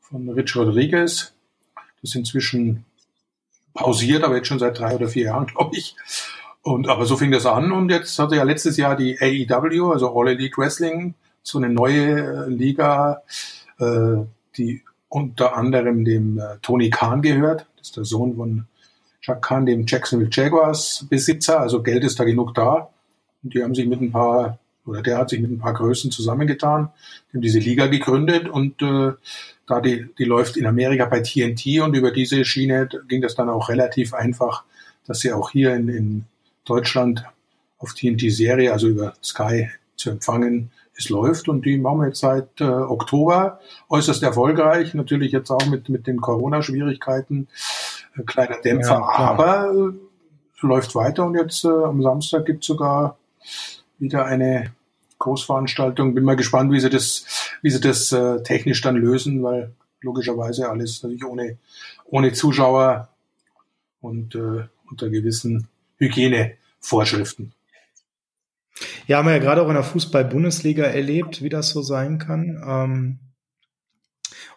von 0.00 0.28
Rich 0.28 0.56
Rodriguez. 0.56 1.34
Das 1.74 2.10
ist 2.10 2.14
inzwischen 2.14 2.84
pausiert, 3.74 4.24
aber 4.24 4.36
jetzt 4.36 4.48
schon 4.48 4.58
seit 4.58 4.78
drei 4.78 4.96
oder 4.96 5.08
vier 5.08 5.26
Jahren, 5.26 5.46
glaube 5.54 5.76
ich. 5.76 5.96
Und 6.62 6.88
aber 6.88 7.06
so 7.06 7.16
fing 7.16 7.30
das 7.30 7.46
an 7.46 7.70
und 7.70 7.90
jetzt 7.90 8.18
hatte 8.18 8.34
ja 8.36 8.42
letztes 8.42 8.76
Jahr 8.76 8.96
die 8.96 9.18
AEW, 9.20 9.92
also 9.92 10.18
All 10.18 10.28
Elite 10.28 10.56
Wrestling, 10.56 11.14
so 11.42 11.58
eine 11.58 11.68
neue 11.68 12.48
Liga, 12.48 13.22
äh, 13.78 14.16
die 14.56 14.82
unter 15.08 15.56
anderem 15.56 16.04
dem 16.04 16.38
äh, 16.38 16.56
Tony 16.62 16.90
Khan 16.90 17.22
gehört. 17.22 17.66
Das 17.76 17.88
ist 17.88 17.96
der 17.96 18.04
Sohn 18.04 18.34
von 18.34 18.66
Jacques 19.26 19.48
Khan, 19.48 19.66
dem 19.66 19.84
Jacksonville 19.86 20.30
Jaguars 20.32 21.04
Besitzer, 21.10 21.60
also 21.60 21.82
Geld 21.82 22.04
ist 22.04 22.20
da 22.20 22.24
genug 22.24 22.54
da. 22.54 22.90
Und 23.42 23.54
die 23.54 23.62
haben 23.62 23.74
sich 23.74 23.86
mit 23.86 24.00
ein 24.00 24.12
paar, 24.12 24.58
oder 24.84 25.02
der 25.02 25.18
hat 25.18 25.30
sich 25.30 25.40
mit 25.40 25.50
ein 25.50 25.58
paar 25.58 25.74
Größen 25.74 26.10
zusammengetan, 26.12 26.90
haben 27.32 27.40
diese 27.42 27.58
Liga 27.58 27.86
gegründet 27.86 28.48
und 28.48 28.80
äh, 28.82 29.12
da 29.66 29.80
die, 29.80 30.08
die 30.16 30.24
läuft 30.24 30.56
in 30.56 30.66
Amerika 30.66 31.06
bei 31.06 31.20
TNT 31.20 31.80
und 31.80 31.94
über 31.94 32.12
diese 32.12 32.44
Schiene 32.44 32.88
ging 33.08 33.20
das 33.20 33.34
dann 33.34 33.48
auch 33.48 33.68
relativ 33.68 34.14
einfach, 34.14 34.62
dass 35.06 35.20
sie 35.20 35.32
auch 35.32 35.50
hier 35.50 35.74
in, 35.74 35.88
in 35.88 36.24
Deutschland 36.64 37.24
auf 37.78 37.94
TNT-Serie, 37.94 38.72
also 38.72 38.86
über 38.88 39.14
Sky 39.22 39.70
zu 39.96 40.10
empfangen, 40.10 40.70
es 40.96 41.08
läuft 41.10 41.48
und 41.48 41.66
die 41.66 41.76
machen 41.76 42.00
wir 42.00 42.06
jetzt 42.06 42.20
seit 42.20 42.60
äh, 42.60 42.64
Oktober. 42.64 43.60
Äußerst 43.90 44.22
erfolgreich. 44.22 44.94
Natürlich 44.94 45.30
jetzt 45.32 45.50
auch 45.50 45.66
mit, 45.66 45.88
mit 45.88 46.06
den 46.06 46.20
Corona-Schwierigkeiten 46.20 47.48
kleiner 48.24 48.60
Dämpfer, 48.60 48.94
ja, 48.94 49.02
aber 49.02 49.72
äh, 49.72 50.66
läuft 50.66 50.94
weiter 50.94 51.26
und 51.26 51.34
jetzt 51.34 51.64
äh, 51.64 51.68
am 51.68 52.02
Samstag 52.02 52.46
gibt 52.46 52.62
es 52.62 52.68
sogar 52.68 53.18
wieder 53.98 54.24
eine 54.24 54.72
Großveranstaltung. 55.18 56.14
Bin 56.14 56.24
mal 56.24 56.36
gespannt, 56.36 56.72
wie 56.72 56.80
sie 56.80 56.90
das, 56.90 57.24
wie 57.62 57.70
sie 57.70 57.80
das 57.80 58.12
äh, 58.12 58.42
technisch 58.42 58.80
dann 58.80 58.96
lösen, 58.96 59.42
weil 59.42 59.72
logischerweise 60.00 60.68
alles 60.68 61.02
natürlich 61.02 61.24
ohne, 61.24 61.58
ohne 62.04 62.32
Zuschauer 62.32 63.08
und 64.00 64.34
äh, 64.34 64.64
unter 64.90 65.08
gewissen 65.08 65.68
Hygienevorschriften. 65.98 67.52
Ja, 69.06 69.18
haben 69.18 69.26
wir 69.26 69.32
ja 69.32 69.38
gerade 69.38 69.62
auch 69.62 69.68
in 69.68 69.74
der 69.74 69.82
Fußball-Bundesliga 69.82 70.84
erlebt, 70.84 71.42
wie 71.42 71.48
das 71.48 71.70
so 71.70 71.80
sein 71.82 72.18
kann. 72.18 72.62
Ähm, 72.66 73.18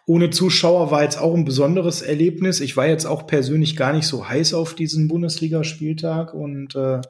ohne 0.06 0.30
Zuschauer 0.30 0.90
war 0.90 1.02
jetzt 1.02 1.20
auch 1.20 1.34
ein 1.34 1.44
besonderes 1.44 2.02
Erlebnis. 2.02 2.60
Ich 2.60 2.76
war 2.76 2.86
jetzt 2.86 3.06
auch 3.06 3.26
persönlich 3.26 3.76
gar 3.76 3.92
nicht 3.92 4.06
so 4.06 4.28
heiß 4.28 4.54
auf 4.54 4.74
diesen 4.74 5.08
Bundesligaspieltag 5.08 6.34
und 6.34 6.74
äh, 6.74 7.00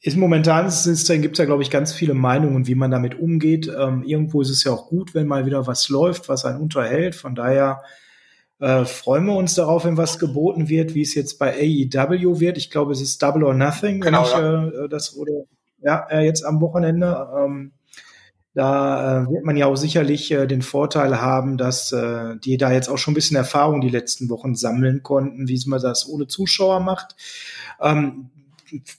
ist 0.00 0.16
momentan 0.16 0.66
gibt 0.66 1.34
es 1.34 1.38
ja, 1.38 1.44
glaube 1.46 1.62
ich, 1.62 1.70
ganz 1.70 1.92
viele 1.92 2.14
Meinungen, 2.14 2.68
wie 2.68 2.76
man 2.76 2.92
damit 2.92 3.18
umgeht. 3.18 3.68
Ähm, 3.76 4.04
irgendwo 4.04 4.40
ist 4.40 4.50
es 4.50 4.62
ja 4.62 4.72
auch 4.72 4.88
gut, 4.88 5.14
wenn 5.14 5.26
mal 5.26 5.46
wieder 5.46 5.66
was 5.66 5.88
läuft, 5.88 6.28
was 6.28 6.44
einen 6.44 6.60
unterhält. 6.60 7.16
Von 7.16 7.34
daher 7.34 7.82
äh, 8.60 8.84
freuen 8.84 9.26
wir 9.26 9.34
uns 9.34 9.54
darauf, 9.54 9.84
wenn 9.84 9.96
was 9.96 10.20
geboten 10.20 10.68
wird, 10.68 10.94
wie 10.94 11.02
es 11.02 11.14
jetzt 11.14 11.38
bei 11.38 11.54
AEW 11.54 12.38
wird. 12.38 12.56
Ich 12.56 12.70
glaube, 12.70 12.92
es 12.92 13.00
ist 13.00 13.20
Double 13.20 13.42
or 13.42 13.54
Nothing, 13.54 14.00
genau, 14.00 14.22
wenn 14.22 14.68
ich 14.68 14.74
ja. 14.74 14.84
äh, 14.84 14.88
das 14.88 15.16
oder 15.16 15.42
ja 15.82 16.06
äh, 16.08 16.24
jetzt 16.24 16.44
am 16.44 16.60
Wochenende. 16.60 17.28
Ähm, 17.36 17.72
da 18.56 19.24
äh, 19.24 19.30
wird 19.30 19.44
man 19.44 19.58
ja 19.58 19.66
auch 19.66 19.76
sicherlich 19.76 20.30
äh, 20.30 20.46
den 20.46 20.62
Vorteil 20.62 21.20
haben, 21.20 21.58
dass 21.58 21.92
äh, 21.92 22.36
die 22.42 22.56
da 22.56 22.72
jetzt 22.72 22.88
auch 22.88 22.96
schon 22.96 23.12
ein 23.12 23.14
bisschen 23.14 23.36
Erfahrung 23.36 23.82
die 23.82 23.90
letzten 23.90 24.30
Wochen 24.30 24.54
sammeln 24.54 25.02
konnten, 25.02 25.46
wie 25.46 25.62
man 25.66 25.82
das 25.82 26.08
ohne 26.08 26.26
Zuschauer 26.26 26.80
macht. 26.80 27.16
Ähm, 27.82 28.30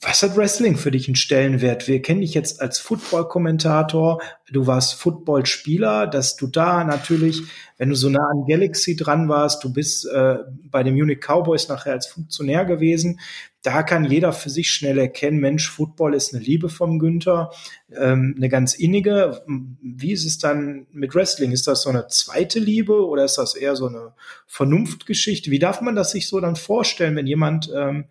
was 0.02 0.24
hat 0.24 0.38
Wrestling 0.38 0.78
für 0.78 0.92
dich 0.92 1.08
einen 1.08 1.16
Stellenwert? 1.16 1.88
Wir 1.88 2.02
kennen 2.02 2.22
dich 2.22 2.34
jetzt 2.34 2.62
als 2.62 2.80
Football-Kommentator. 2.80 4.22
Du 4.52 4.68
warst 4.68 4.96
Football-Spieler, 4.96 6.08
dass 6.08 6.36
du 6.36 6.48
da 6.48 6.84
natürlich, 6.84 7.42
wenn 7.78 7.90
du 7.90 7.96
so 7.96 8.10
nah 8.10 8.28
an 8.32 8.46
Galaxy 8.48 8.96
dran 8.96 9.28
warst, 9.30 9.64
du 9.64 9.74
bist 9.74 10.06
äh, 10.06 10.38
bei 10.64 10.84
den 10.84 10.96
Munich 10.96 11.20
Cowboys 11.20 11.68
nachher 11.68 11.94
als 11.94 12.08
Funktionär 12.08 12.66
gewesen. 12.66 13.20
Da 13.62 13.84
kann 13.84 14.06
jeder 14.06 14.32
für 14.32 14.50
sich 14.50 14.70
schnell 14.70 14.98
erkennen, 14.98 15.40
Mensch, 15.40 15.70
Football 15.70 16.14
ist 16.14 16.34
eine 16.34 16.42
Liebe 16.42 16.70
vom 16.70 17.00
Günther, 17.00 17.52
ähm, 17.94 18.36
eine 18.38 18.48
ganz 18.48 18.76
innige. 18.76 19.44
Wie 19.82 20.14
ist 20.14 20.26
es 20.26 20.38
dann 20.38 20.88
mit 20.94 21.16
Wrestling? 21.16 21.52
Ist 21.52 21.68
das 21.68 21.82
so 21.82 21.90
eine 21.90 22.08
zweite 22.08 22.60
Liebe 22.60 23.06
oder 23.06 23.26
ist 23.26 23.38
das 23.38 23.56
eher 23.56 23.76
so 23.76 23.88
eine 23.88 24.14
Vernunftgeschichte? 24.46 25.52
Wie 25.52 25.60
darf 25.60 25.82
man 25.82 25.96
das 25.96 26.12
sich 26.12 26.28
so 26.28 26.40
dann 26.40 26.56
vorstellen, 26.56 27.16
wenn 27.18 27.28
jemand 27.28 27.70
ähm, 27.76 28.06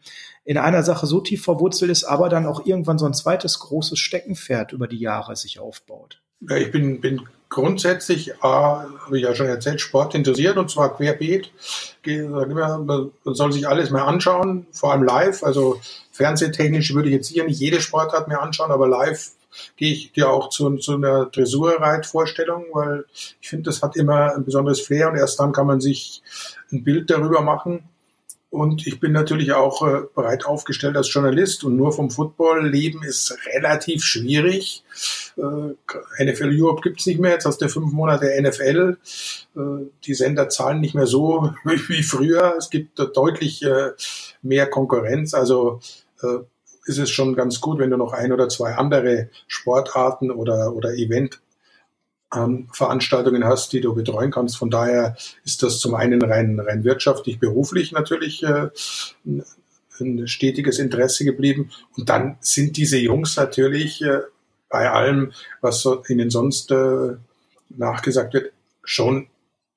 in 0.46 0.58
einer 0.58 0.84
Sache 0.84 1.06
so 1.06 1.20
tief 1.20 1.42
verwurzelt 1.44 1.90
ist, 1.90 2.04
aber 2.04 2.28
dann 2.28 2.46
auch 2.46 2.64
irgendwann 2.64 2.98
so 2.98 3.04
ein 3.04 3.14
zweites 3.14 3.58
großes 3.58 3.98
Steckenpferd 3.98 4.72
über 4.72 4.86
die 4.86 4.98
Jahre 4.98 5.34
sich 5.34 5.58
aufbaut? 5.58 6.22
Ja, 6.40 6.56
ich 6.56 6.70
bin, 6.70 7.00
bin 7.00 7.22
grundsätzlich, 7.48 8.30
äh, 8.30 8.34
habe 8.42 9.16
ich 9.16 9.24
ja 9.24 9.34
schon 9.34 9.46
erzählt, 9.46 9.80
Sport 9.80 10.14
interessiert 10.14 10.56
und 10.56 10.70
zwar 10.70 10.96
querbeet. 10.96 11.50
Man 12.04 13.10
soll 13.24 13.52
sich 13.52 13.66
alles 13.66 13.90
mal 13.90 14.04
anschauen, 14.04 14.66
vor 14.70 14.92
allem 14.92 15.02
live. 15.02 15.42
Also 15.42 15.80
fernsehtechnisch 16.12 16.94
würde 16.94 17.08
ich 17.08 17.14
jetzt 17.14 17.28
hier 17.28 17.44
nicht 17.44 17.58
jede 17.58 17.80
Sportart 17.80 18.28
mehr 18.28 18.40
anschauen, 18.40 18.70
aber 18.70 18.86
live 18.86 19.32
gehe 19.76 19.92
ich 19.92 20.12
dir 20.12 20.30
auch 20.30 20.50
zu, 20.50 20.76
zu 20.76 20.94
einer 20.94 21.26
Dressurreitvorstellung, 21.26 22.66
weil 22.72 23.04
ich 23.40 23.48
finde, 23.48 23.64
das 23.70 23.82
hat 23.82 23.96
immer 23.96 24.34
ein 24.36 24.44
besonderes 24.44 24.80
Flair 24.80 25.10
und 25.10 25.16
erst 25.16 25.40
dann 25.40 25.52
kann 25.52 25.66
man 25.66 25.80
sich 25.80 26.22
ein 26.70 26.84
Bild 26.84 27.10
darüber 27.10 27.40
machen. 27.40 27.88
Und 28.50 28.86
ich 28.86 29.00
bin 29.00 29.12
natürlich 29.12 29.52
auch 29.52 29.86
äh, 29.86 30.02
breit 30.14 30.46
aufgestellt 30.46 30.96
als 30.96 31.12
Journalist 31.12 31.64
und 31.64 31.76
nur 31.76 31.92
vom 31.92 32.10
Football 32.10 32.68
leben 32.68 33.02
ist 33.02 33.36
relativ 33.52 34.04
schwierig. 34.04 34.84
Äh, 35.36 36.24
NFL 36.24 36.50
Europe 36.58 36.80
gibt's 36.82 37.06
nicht 37.06 37.18
mehr, 37.18 37.32
jetzt 37.32 37.44
hast 37.44 37.60
du 37.60 37.68
fünf 37.68 37.92
Monate 37.92 38.30
NFL. 38.40 38.98
Äh, 39.56 39.60
die 40.04 40.14
Sender 40.14 40.48
zahlen 40.48 40.80
nicht 40.80 40.94
mehr 40.94 41.06
so 41.06 41.52
wie 41.64 42.02
früher. 42.02 42.54
Es 42.56 42.70
gibt 42.70 42.98
deutlich 42.98 43.64
mehr 44.42 44.66
Konkurrenz. 44.68 45.34
Also 45.34 45.80
ist 46.86 46.98
es 46.98 47.10
schon 47.10 47.34
ganz 47.34 47.60
gut, 47.60 47.78
wenn 47.78 47.90
du 47.90 47.96
noch 47.96 48.12
ein 48.12 48.32
oder 48.32 48.48
zwei 48.48 48.74
andere 48.74 49.28
Sportarten 49.48 50.30
oder, 50.30 50.72
oder 50.72 50.94
Event 50.94 51.40
ähm, 52.36 52.68
Veranstaltungen 52.72 53.44
hast, 53.44 53.72
die 53.72 53.80
du 53.80 53.94
betreuen 53.94 54.30
kannst. 54.30 54.58
Von 54.58 54.70
daher 54.70 55.16
ist 55.44 55.62
das 55.62 55.78
zum 55.78 55.94
einen 55.94 56.22
rein, 56.22 56.60
rein 56.60 56.84
wirtschaftlich, 56.84 57.38
beruflich 57.38 57.92
natürlich 57.92 58.42
äh, 58.42 58.68
ein, 60.00 60.28
stetiges 60.28 60.78
Interesse 60.78 61.24
geblieben. 61.24 61.70
Und 61.96 62.08
dann 62.08 62.36
sind 62.40 62.76
diese 62.76 62.98
Jungs 62.98 63.36
natürlich 63.36 64.02
äh, 64.02 64.20
bei 64.68 64.90
allem, 64.90 65.32
was 65.60 65.80
so 65.80 66.02
ihnen 66.08 66.30
sonst 66.30 66.70
äh, 66.70 67.16
nachgesagt 67.70 68.34
wird, 68.34 68.52
schon 68.84 69.28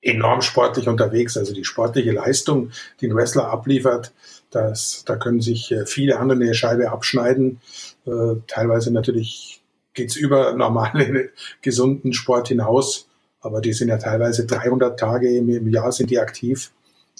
enorm 0.02 0.42
sportlich 0.42 0.88
unterwegs. 0.88 1.36
Also 1.36 1.54
die 1.54 1.64
sportliche 1.64 2.12
Leistung, 2.12 2.70
die 3.00 3.06
ein 3.06 3.14
Wrestler 3.14 3.48
abliefert, 3.48 4.12
das, 4.50 5.04
da 5.06 5.16
können 5.16 5.40
sich 5.40 5.70
äh, 5.72 5.86
viele 5.86 6.18
andere 6.18 6.40
eine 6.40 6.54
Scheibe 6.54 6.90
abschneiden. 6.90 7.60
Äh, 8.06 8.36
teilweise 8.46 8.92
natürlich 8.92 9.59
geht's 9.94 10.16
über 10.16 10.54
normalen, 10.54 11.30
gesunden 11.62 12.12
Sport 12.12 12.48
hinaus. 12.48 13.08
Aber 13.40 13.60
die 13.60 13.72
sind 13.72 13.88
ja 13.88 13.96
teilweise 13.96 14.46
300 14.46 14.98
Tage 14.98 15.34
im, 15.34 15.68
Jahr 15.68 15.92
sind 15.92 16.10
die 16.10 16.18
aktiv. 16.18 16.72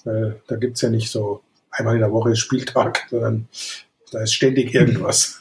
Äh, 0.04 0.32
da 0.46 0.56
gibt's 0.56 0.82
ja 0.82 0.90
nicht 0.90 1.10
so 1.10 1.42
einmal 1.70 1.94
in 1.94 2.00
der 2.00 2.12
Woche 2.12 2.36
Spieltag, 2.36 3.06
sondern 3.10 3.48
da 4.12 4.22
ist 4.22 4.34
ständig 4.34 4.74
irgendwas. 4.74 5.40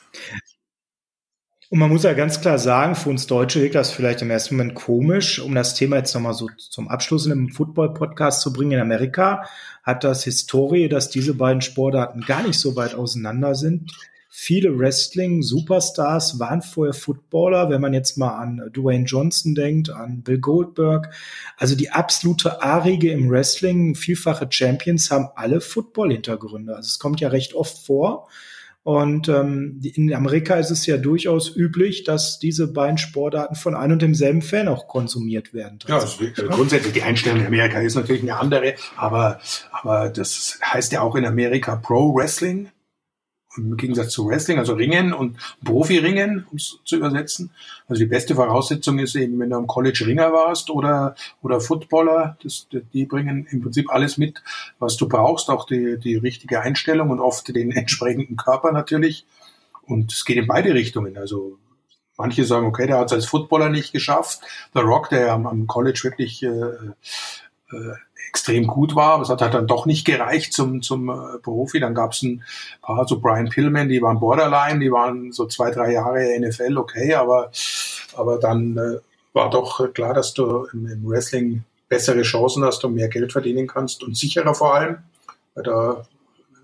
Und 1.72 1.78
man 1.78 1.90
muss 1.90 2.04
ja 2.04 2.14
ganz 2.14 2.42
klar 2.42 2.58
sagen, 2.58 2.96
für 2.96 3.10
uns 3.10 3.28
Deutsche 3.28 3.62
wirkt 3.62 3.76
das 3.76 3.92
vielleicht 3.92 4.24
im 4.24 4.32
ersten 4.32 4.56
Moment 4.56 4.74
komisch, 4.74 5.40
um 5.40 5.54
das 5.54 5.76
Thema 5.76 5.98
jetzt 5.98 6.16
nochmal 6.16 6.34
so 6.34 6.50
zum 6.58 6.88
Abschluss 6.88 7.28
in 7.28 7.32
einem 7.32 7.50
Football-Podcast 7.50 8.42
zu 8.42 8.52
bringen. 8.52 8.72
In 8.72 8.80
Amerika 8.80 9.48
hat 9.84 10.04
das 10.04 10.24
Historie, 10.24 10.90
dass 10.90 11.12
diese 11.12 11.36
beiden 11.36 11.62
Sportarten 11.62 12.22
gar 12.22 12.42
nicht 12.42 12.60
so 12.60 12.76
weit 12.76 12.96
auseinander 12.96 13.54
sind. 13.54 13.92
Viele 14.42 14.80
Wrestling-Superstars 14.80 16.40
waren 16.40 16.62
vorher 16.62 16.94
Footballer, 16.94 17.70
wenn 17.70 17.82
man 17.82 17.94
jetzt 17.94 18.18
mal 18.18 18.38
an 18.38 18.72
Dwayne 18.74 19.04
Johnson 19.04 19.54
denkt, 19.54 19.90
an 19.90 20.24
Bill 20.24 20.40
Goldberg. 20.40 21.14
Also 21.58 21.76
die 21.76 21.92
absolute 21.92 22.64
Arige 22.64 23.12
im 23.12 23.30
Wrestling, 23.30 23.96
vielfache 23.96 24.48
Champions 24.50 25.12
haben 25.12 25.28
alle 25.36 25.60
Football-Hintergründe. 25.60 26.74
Also 26.74 26.88
es 26.88 27.00
kommt 27.00 27.20
ja 27.20 27.28
recht 27.28 27.54
oft 27.54 27.86
vor. 27.86 28.30
Und 28.84 29.28
ähm, 29.28 29.82
in 29.84 30.14
Amerika 30.16 30.56
ist 30.56 30.72
es 30.72 30.86
ja 30.86 30.96
durchaus 30.96 31.54
üblich, 31.54 32.06
dass 32.06 32.40
diese 32.40 32.72
beiden 32.72 32.98
Sportarten 32.98 33.56
von 33.56 33.76
einem 33.76 33.94
und 33.94 34.02
demselben 34.02 34.42
Fan 34.42 34.70
auch 34.70 34.88
konsumiert 34.88 35.54
werden. 35.54 35.80
Ja, 35.86 36.00
also 36.00 36.24
grundsätzlich 36.48 36.94
die 36.94 37.04
Einstellung 37.04 37.42
in 37.42 37.48
Amerika 37.48 37.82
ist 37.82 37.96
natürlich 37.96 38.22
eine 38.22 38.38
andere, 38.38 38.76
aber, 38.96 39.42
aber 39.74 40.08
das 40.08 40.60
heißt 40.64 40.94
ja 40.94 41.02
auch 41.02 41.16
in 41.16 41.26
Amerika 41.26 41.76
Pro 41.76 42.16
Wrestling 42.16 42.70
im 43.58 43.78
Gegensatz 43.78 44.12
zu 44.12 44.28
Wrestling, 44.28 44.60
also 44.60 44.74
Ringen 44.74 45.14
und 45.14 45.38
Profi-Ringen, 45.64 46.46
um 46.52 46.58
es 46.58 46.80
zu 46.86 46.98
übersetzen. 46.98 47.52
Also 47.88 48.02
die 48.02 48.10
beste 48.10 48.36
Voraussetzung 48.36 49.00
ist 49.00 49.16
eben, 49.16 49.40
wenn 49.40 49.50
du 49.50 49.58
am 49.58 49.68
College 49.68 50.06
Ringer 50.06 50.32
warst 50.32 50.70
oder, 50.70 51.16
oder 51.42 51.60
Footballer, 51.60 52.38
das, 52.44 52.68
die 52.94 53.06
bringen 53.06 53.48
im 53.50 53.62
Prinzip 53.62 53.92
alles 53.92 54.18
mit, 54.18 54.44
was 54.78 54.98
du 54.98 55.08
brauchst, 55.08 55.50
auch 55.50 55.66
die, 55.66 55.98
die 55.98 56.16
richtige 56.16 56.62
Einstellung 56.62 57.10
und 57.10 57.20
oft 57.20 57.48
den 57.54 57.72
entsprechenden 57.74 58.36
Körper 58.36 58.72
natürlich. 58.72 59.26
Und 59.82 60.14
es 60.14 60.26
geht 60.26 60.38
in 60.38 60.48
beide 60.48 60.74
Richtungen. 60.74 61.18
Also 61.18 61.58
manche 62.18 62.46
sagen, 62.46 62.68
okay, 62.68 62.86
der 62.86 63.00
hat 63.00 63.08
es 63.08 63.14
als 63.14 63.26
Footballer 63.26 63.70
nicht 63.70 63.92
geschafft. 63.92 64.42
The 64.76 64.82
Rock, 64.82 65.10
der 65.10 65.34
am, 65.34 65.48
am 65.48 65.66
College 65.66 66.02
wirklich 66.04 66.44
äh, 66.44 66.50
äh, 66.50 67.94
extrem 68.30 68.68
gut 68.68 68.96
war, 68.96 69.14
aber 69.14 69.24
es 69.24 69.30
hat 69.30 69.42
halt 69.42 69.56
dann 69.56 69.68
doch 69.68 69.86
nicht 69.86 70.06
gereicht 70.06 70.54
zum, 70.54 70.82
zum 70.82 71.10
äh, 71.10 71.40
Profi. 71.40 71.80
Dann 71.80 71.96
gab 71.96 72.14
es 72.14 72.22
ein 72.22 72.44
paar, 72.82 73.08
so 73.08 73.20
Brian 73.20 73.50
Pillman, 73.50 73.90
die 73.90 74.02
waren 74.02 74.20
Borderline, 74.20 74.80
die 74.80 74.92
waren 74.92 75.32
so 75.32 75.48
zwei, 75.48 75.72
drei 75.72 75.92
Jahre 75.94 76.40
NFL, 76.40 76.78
okay, 76.78 77.16
aber, 77.16 77.52
aber 78.16 78.38
dann 78.38 78.78
äh, 78.78 79.00
war 79.34 79.50
doch 79.50 79.94
klar, 79.94 80.14
dass 80.14 80.34
du 80.34 80.68
im, 80.74 80.86
im 80.88 81.10
Wrestling 81.10 81.64
bessere 81.88 82.22
Chancen 82.22 82.64
hast 82.64 82.86
und 82.86 82.94
mehr 82.94 83.10
Geld 83.10 83.32
verdienen 83.32 83.68
kannst 83.68 84.04
und 84.04 84.16
sicherer 84.16 84.54
vor 84.54 84.76
allem, 84.76 84.98
weil 85.56 85.64
da 85.64 86.04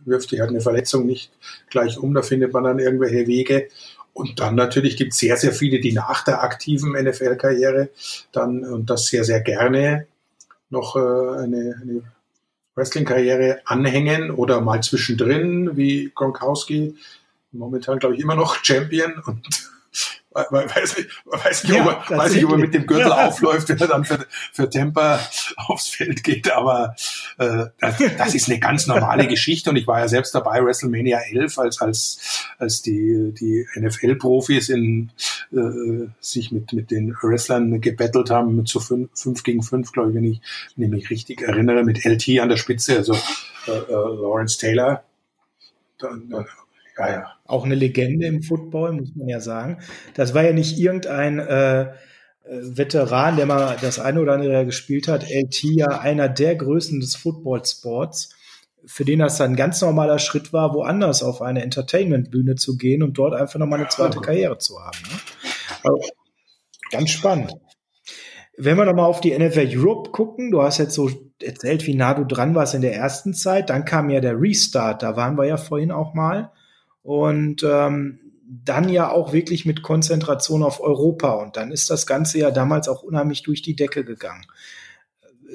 wirft 0.05 0.31
dich 0.31 0.39
halt 0.39 0.51
eine 0.51 0.61
Verletzung 0.61 1.07
nicht 1.07 1.31
gleich 1.71 1.97
um, 1.97 2.13
da 2.13 2.21
findet 2.21 2.53
man 2.53 2.63
dann 2.63 2.79
irgendwelche 2.79 3.25
Wege. 3.25 3.69
Und 4.13 4.39
dann 4.39 4.55
natürlich 4.55 4.95
gibt 4.97 5.13
es 5.13 5.19
sehr, 5.19 5.35
sehr 5.35 5.51
viele, 5.51 5.79
die 5.79 5.91
nach 5.91 6.23
der 6.23 6.43
aktiven 6.43 6.91
NFL-Karriere 6.93 7.89
dann 8.31 8.63
und 8.63 8.89
das 8.89 9.07
sehr, 9.07 9.25
sehr 9.25 9.41
gerne 9.41 10.07
noch 10.69 10.95
äh, 10.95 10.99
eine, 10.99 11.79
eine 11.81 12.03
Wrestling-Karriere 12.75 13.61
anhängen 13.65 14.31
oder 14.31 14.61
mal 14.61 14.81
zwischendrin, 14.83 15.77
wie 15.77 16.11
Gronkowski, 16.13 16.95
momentan 17.51 17.99
glaube 17.99 18.15
ich 18.15 18.21
immer 18.21 18.35
noch 18.35 18.55
Champion 18.63 19.21
und, 19.25 19.47
weiß 20.35 20.97
nicht, 20.97 21.09
weiß 21.25 21.63
nicht, 21.63 21.75
ja, 21.75 21.87
ob, 21.87 22.09
er, 22.09 22.17
weiß 22.17 22.33
nicht 22.33 22.45
ob 22.45 22.51
er 22.51 22.57
mit 22.57 22.73
dem 22.73 22.85
Gürtel 22.85 23.07
ja. 23.07 23.27
aufläuft, 23.27 23.69
wenn 23.69 23.79
er 23.79 23.87
dann 23.87 24.03
für, 24.03 24.25
für 24.51 24.69
Tampa 24.69 25.19
aufs 25.67 25.87
Feld 25.87 26.23
geht, 26.23 26.51
aber 26.51 26.95
äh, 27.37 27.67
das, 27.79 27.97
das 28.17 28.35
ist 28.35 28.49
eine 28.49 28.59
ganz 28.59 28.85
normale 28.85 29.27
Geschichte 29.27 29.69
und 29.69 29.77
ich 29.77 29.87
war 29.87 29.99
ja 29.99 30.07
selbst 30.07 30.35
dabei, 30.35 30.63
WrestleMania 30.63 31.19
11, 31.31 31.57
als, 31.57 31.81
als, 31.81 32.47
als 32.57 32.81
die, 32.81 33.33
die 33.33 33.65
NFL-Profis 33.79 34.69
in 34.69 35.11
äh, 35.53 36.07
sich 36.19 36.51
mit, 36.51 36.73
mit 36.73 36.91
den 36.91 37.15
Wrestlern 37.21 37.79
gebettelt 37.79 38.29
haben, 38.29 38.65
zu 38.65 38.79
fünf, 38.79 39.09
fünf 39.13 39.43
gegen 39.43 39.63
fünf, 39.63 39.91
glaube 39.91 40.09
ich, 40.09 40.15
wenn 40.15 40.23
ich, 40.25 40.41
wenn 40.75 40.85
ich 40.85 40.91
mich 40.91 41.09
richtig 41.09 41.41
erinnere, 41.41 41.83
mit 41.83 42.05
LT 42.05 42.39
an 42.39 42.49
der 42.49 42.57
Spitze, 42.57 42.97
also 42.97 43.13
äh, 43.67 43.71
äh, 43.71 43.91
Lawrence 43.91 44.57
Taylor. 44.57 45.03
Dann, 45.97 46.29
dann, 46.29 46.45
ja, 46.97 47.09
ja. 47.09 47.34
Auch 47.45 47.63
eine 47.63 47.75
Legende 47.75 48.25
im 48.25 48.41
Football, 48.41 48.93
muss 48.93 49.15
man 49.15 49.27
ja 49.27 49.39
sagen. 49.39 49.79
Das 50.15 50.33
war 50.33 50.43
ja 50.43 50.51
nicht 50.51 50.79
irgendein 50.79 51.39
äh, 51.39 51.93
Veteran, 52.47 53.37
der 53.37 53.45
mal 53.45 53.77
das 53.81 53.99
eine 53.99 54.21
oder 54.21 54.33
andere 54.33 54.65
gespielt 54.65 55.07
hat. 55.07 55.29
LT 55.29 55.63
ja 55.63 55.99
einer 55.99 56.29
der 56.29 56.55
Größen 56.55 56.99
des 56.99 57.15
Football-Sports, 57.15 58.29
für 58.85 59.05
den 59.05 59.19
das 59.19 59.41
ein 59.41 59.55
ganz 59.55 59.81
normaler 59.81 60.19
Schritt 60.19 60.53
war, 60.53 60.73
woanders 60.73 61.23
auf 61.23 61.41
eine 61.41 61.63
Entertainment-Bühne 61.63 62.55
zu 62.55 62.77
gehen 62.77 63.01
und 63.01 63.17
dort 63.17 63.33
einfach 63.33 63.59
nochmal 63.59 63.79
eine 63.79 63.89
zweite 63.89 64.19
Karriere 64.21 64.57
zu 64.59 64.79
haben. 64.79 64.97
Ne? 65.03 65.19
Also, 65.83 66.01
ganz 66.91 67.09
spannend. 67.09 67.53
Wenn 68.57 68.77
wir 68.77 68.85
nochmal 68.85 69.05
auf 69.05 69.21
die 69.21 69.37
NFL 69.37 69.67
Europe 69.71 70.11
gucken, 70.11 70.51
du 70.51 70.61
hast 70.61 70.77
jetzt 70.77 70.93
so 70.93 71.09
erzählt, 71.41 71.85
wie 71.87 71.95
nah 71.95 72.13
du 72.13 72.23
dran 72.23 72.55
warst 72.55 72.73
in 72.73 72.81
der 72.81 72.95
ersten 72.95 73.33
Zeit, 73.33 73.69
dann 73.69 73.85
kam 73.85 74.09
ja 74.09 74.21
der 74.21 74.39
Restart, 74.39 75.03
da 75.03 75.17
waren 75.17 75.37
wir 75.37 75.45
ja 75.45 75.57
vorhin 75.57 75.91
auch 75.91 76.13
mal. 76.13 76.51
Und 77.05 77.61
ähm, 77.61 78.19
dann 78.47 78.89
ja 78.89 79.11
auch 79.11 79.31
wirklich 79.31 79.63
mit 79.63 79.83
Konzentration 79.83 80.63
auf 80.63 80.81
Europa. 80.81 81.33
Und 81.33 81.55
dann 81.55 81.71
ist 81.71 81.91
das 81.91 82.07
Ganze 82.07 82.39
ja 82.39 82.49
damals 82.49 82.87
auch 82.87 83.03
unheimlich 83.03 83.43
durch 83.43 83.61
die 83.61 83.75
Decke 83.75 84.03
gegangen. 84.03 84.47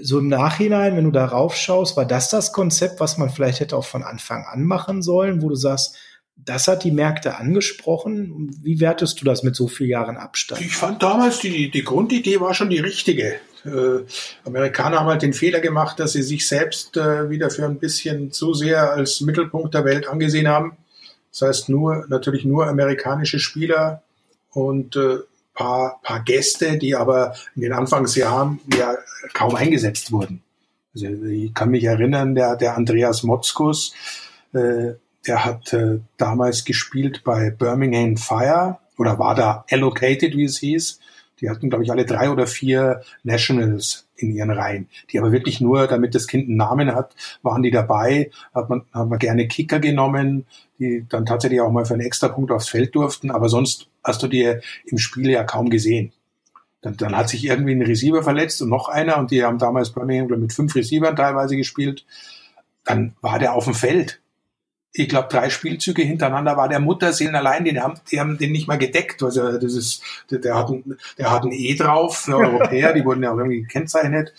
So 0.01 0.21
im 0.21 0.29
Nachhinein, 0.29 0.97
wenn 0.97 1.05
du 1.05 1.11
darauf 1.11 1.57
schaust, 1.57 1.97
war 1.97 2.07
das 2.07 2.31
das 2.31 2.53
Konzept, 2.53 3.01
was 3.01 3.19
man 3.19 3.31
vielleicht 3.31 3.59
hätte 3.59 3.77
auch 3.77 3.85
von 3.85 4.05
Anfang 4.05 4.45
an 4.45 4.63
machen 4.63 5.03
sollen, 5.03 5.43
wo 5.43 5.49
du 5.49 5.57
sagst, 5.57 5.97
das 6.37 6.69
hat 6.69 6.85
die 6.85 6.93
Märkte 6.93 7.37
angesprochen. 7.37 8.57
Wie 8.63 8.79
wertest 8.79 9.21
du 9.21 9.25
das 9.25 9.43
mit 9.43 9.57
so 9.57 9.67
vielen 9.67 9.91
Jahren 9.91 10.17
Abstand? 10.17 10.61
Ich 10.61 10.77
fand 10.77 11.03
damals, 11.03 11.41
die, 11.41 11.69
die 11.69 11.83
Grundidee 11.83 12.41
war 12.41 12.55
schon 12.55 12.71
die 12.71 12.79
richtige. 12.79 13.41
Äh, 13.65 14.05
Amerikaner 14.45 15.01
haben 15.01 15.09
halt 15.09 15.23
den 15.23 15.35
Fehler 15.35 15.59
gemacht, 15.59 15.99
dass 15.99 16.13
sie 16.13 16.23
sich 16.23 16.47
selbst 16.47 16.97
äh, 16.97 17.29
wieder 17.29 17.51
für 17.51 17.65
ein 17.65 17.81
bisschen 17.81 18.31
zu 18.31 18.55
sehr 18.55 18.93
als 18.93 19.21
Mittelpunkt 19.21 19.75
der 19.75 19.85
Welt 19.85 20.09
angesehen 20.09 20.47
haben. 20.47 20.77
Das 21.31 21.43
heißt 21.43 21.69
nur, 21.69 22.07
natürlich 22.09 22.45
nur 22.45 22.67
amerikanische 22.67 23.39
Spieler 23.39 24.03
und 24.53 24.97
äh, 24.97 25.19
paar, 25.55 26.01
paar 26.03 26.21
Gäste, 26.21 26.79
die 26.79 26.97
aber 26.97 27.35
in 27.55 27.63
den 27.63 27.73
Anfangsjahren 27.73 28.61
ja 28.77 28.97
kaum 29.35 29.55
eingesetzt 29.55 30.11
wurden. 30.13 30.43
Also 30.95 31.07
ich 31.07 31.55
kann 31.55 31.71
mich 31.71 31.85
erinnern, 31.85 32.35
der, 32.35 32.57
der 32.57 32.77
Andreas 32.77 33.23
Motzkus, 33.23 33.95
äh, 34.53 34.95
der 35.27 35.45
hat 35.45 35.73
äh, 35.73 36.01
damals 36.17 36.65
gespielt 36.65 37.23
bei 37.25 37.51
Birmingham 37.51 38.17
Fire 38.17 38.79
oder 38.97 39.19
war 39.19 39.35
da 39.35 39.65
allocated, 39.71 40.37
wie 40.37 40.45
es 40.45 40.59
hieß. 40.59 40.99
Die 41.41 41.49
hatten, 41.49 41.71
glaube 41.71 41.85
ich, 41.85 41.91
alle 41.91 42.05
drei 42.05 42.31
oder 42.31 42.47
vier 42.47 43.03
Nationals 43.23 44.07
in 44.17 44.35
ihren 44.35 44.51
Reihen, 44.51 44.89
die 45.11 45.19
aber 45.19 45.33
wirklich 45.33 45.61
nur, 45.61 45.87
damit 45.87 46.15
das 46.15 46.27
Kind 46.27 46.49
einen 46.49 46.57
Namen 46.57 46.95
hat, 46.95 47.15
waren 47.43 47.63
die 47.63 47.71
dabei, 47.71 48.31
hat 48.55 48.69
man, 48.69 48.83
haben 48.93 49.11
wir 49.11 49.19
gerne 49.19 49.49
Kicker 49.49 49.81
genommen, 49.81 50.47
die 50.79 51.07
dann 51.09 51.27
tatsächlich 51.27 51.61
auch 51.61 51.71
mal 51.71 51.85
für 51.85 51.95
einen 51.95 52.07
extra 52.07 52.29
Punkt 52.29 52.51
aufs 52.51 52.69
Feld 52.69 52.95
durften, 52.95 53.31
aber 53.31 53.49
sonst 53.49 53.89
hast 54.05 54.23
du 54.23 54.29
die 54.29 54.55
im 54.85 54.99
Spiel 54.99 55.31
ja 55.31 55.45
kaum 55.45 55.71
gesehen. 55.71 56.13
Dann, 56.83 56.97
dann 56.97 57.17
hat 57.17 57.29
sich 57.29 57.45
irgendwie 57.45 57.73
ein 57.73 57.83
Receiver 57.83 58.23
verletzt 58.23 58.63
und 58.63 58.71
noch 58.71 58.89
einer 58.89 59.19
und 59.19 59.31
die 59.31 59.45
haben 59.45 59.59
damals 59.59 59.95
mir 59.95 60.25
mit 60.25 60.53
fünf 60.53 60.75
Receivern 60.75 61.17
teilweise 61.17 61.57
gespielt. 61.57 62.07
Dann 62.85 63.15
war 63.21 63.39
der 63.39 63.55
auf 63.55 63.65
dem 63.65 63.75
Feld 63.75 64.21
ich 64.93 65.09
glaube, 65.09 65.29
drei 65.29 65.51
Spielzüge 65.51 66.03
hintereinander 66.03 66.57
war 66.57 66.69
der 66.69 66.81
Mutterseelen 66.81 67.37
allein, 67.37 67.65
die 67.65 67.79
haben, 67.81 67.95
die 68.11 68.19
haben 68.19 68.39
den 68.39 68.53
nicht 68.53 68.67
mal 68.67 68.79
gedeckt. 68.79 69.23
Also 69.23 69.59
das 69.59 69.75
ist, 69.75 70.03
der, 70.31 70.57
hat 70.57 70.69
ein, 70.69 70.99
der 71.17 71.31
hat 71.31 71.45
ein 71.45 71.53
E 71.53 71.75
drauf, 71.75 72.25
der 72.27 72.37
Europäer, 72.37 72.93
die 72.93 73.05
wurden 73.05 73.23
ja 73.23 73.33
auch 73.33 73.39
irgendwie 73.39 73.63
gekennzeichnet. 73.63 74.35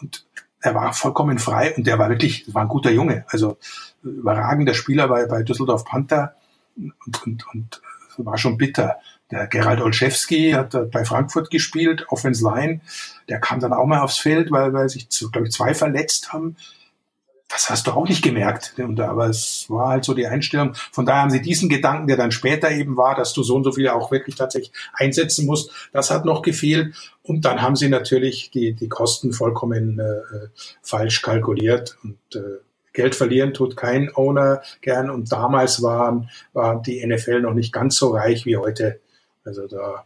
Und 0.00 0.26
er 0.60 0.74
war 0.74 0.92
vollkommen 0.92 1.38
frei 1.38 1.74
und 1.76 1.86
der 1.86 1.98
war 1.98 2.08
wirklich, 2.08 2.52
war 2.52 2.62
ein 2.62 2.68
guter 2.68 2.90
Junge. 2.90 3.24
Also 3.28 3.58
überragender 4.02 4.74
Spieler 4.74 5.06
bei, 5.08 5.26
bei 5.26 5.42
Düsseldorf 5.42 5.84
Panther 5.84 6.34
und, 6.76 7.26
und, 7.26 7.46
und 7.52 7.82
war 8.18 8.38
schon 8.38 8.58
bitter. 8.58 8.96
Der 9.30 9.46
Gerald 9.46 9.80
Olszewski 9.80 10.50
hat 10.52 10.90
bei 10.90 11.04
Frankfurt 11.04 11.50
gespielt, 11.50 12.06
Offense 12.08 12.44
Line. 12.44 12.80
Der 13.28 13.40
kam 13.40 13.60
dann 13.60 13.72
auch 13.72 13.86
mal 13.86 14.00
aufs 14.00 14.18
Feld, 14.18 14.50
weil, 14.50 14.72
weil 14.72 14.88
sich, 14.88 15.08
glaube 15.08 15.46
ich, 15.46 15.52
zwei 15.52 15.74
verletzt 15.74 16.32
haben 16.32 16.56
das 17.52 17.68
hast 17.68 17.86
du 17.86 17.90
auch 17.92 18.08
nicht 18.08 18.22
gemerkt. 18.22 18.74
Aber 18.78 19.26
es 19.26 19.66
war 19.68 19.90
halt 19.90 20.04
so 20.04 20.14
die 20.14 20.26
Einstellung. 20.26 20.74
Von 20.90 21.04
daher 21.04 21.22
haben 21.22 21.30
sie 21.30 21.42
diesen 21.42 21.68
Gedanken, 21.68 22.06
der 22.06 22.16
dann 22.16 22.32
später 22.32 22.70
eben 22.70 22.96
war, 22.96 23.14
dass 23.14 23.34
du 23.34 23.42
so 23.42 23.56
und 23.56 23.64
so 23.64 23.72
viele 23.72 23.94
auch 23.94 24.10
wirklich 24.10 24.36
tatsächlich 24.36 24.72
einsetzen 24.94 25.46
musst, 25.46 25.70
das 25.92 26.10
hat 26.10 26.24
noch 26.24 26.42
gefehlt. 26.42 26.94
Und 27.22 27.44
dann 27.44 27.60
haben 27.60 27.76
sie 27.76 27.88
natürlich 27.88 28.50
die, 28.50 28.72
die 28.72 28.88
Kosten 28.88 29.32
vollkommen 29.32 29.98
äh, 29.98 30.48
falsch 30.82 31.20
kalkuliert. 31.20 31.98
Und 32.02 32.18
äh, 32.34 32.60
Geld 32.94 33.14
verlieren 33.14 33.52
tut 33.52 33.76
kein 33.76 34.10
Owner 34.14 34.62
gern. 34.80 35.10
Und 35.10 35.30
damals 35.30 35.82
waren, 35.82 36.30
war 36.54 36.80
die 36.80 37.06
NFL 37.06 37.42
noch 37.42 37.54
nicht 37.54 37.72
ganz 37.72 37.96
so 37.96 38.10
reich 38.10 38.46
wie 38.46 38.56
heute. 38.56 39.00
Also 39.44 39.66
da, 39.66 40.04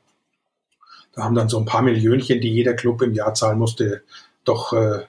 da 1.14 1.22
haben 1.22 1.34
dann 1.34 1.48
so 1.48 1.58
ein 1.58 1.64
paar 1.64 1.82
Millionchen, 1.82 2.40
die 2.40 2.52
jeder 2.52 2.74
Club 2.74 3.02
im 3.02 3.14
Jahr 3.14 3.34
zahlen 3.34 3.58
musste, 3.58 4.02
doch, 4.44 4.72
äh, 4.72 5.04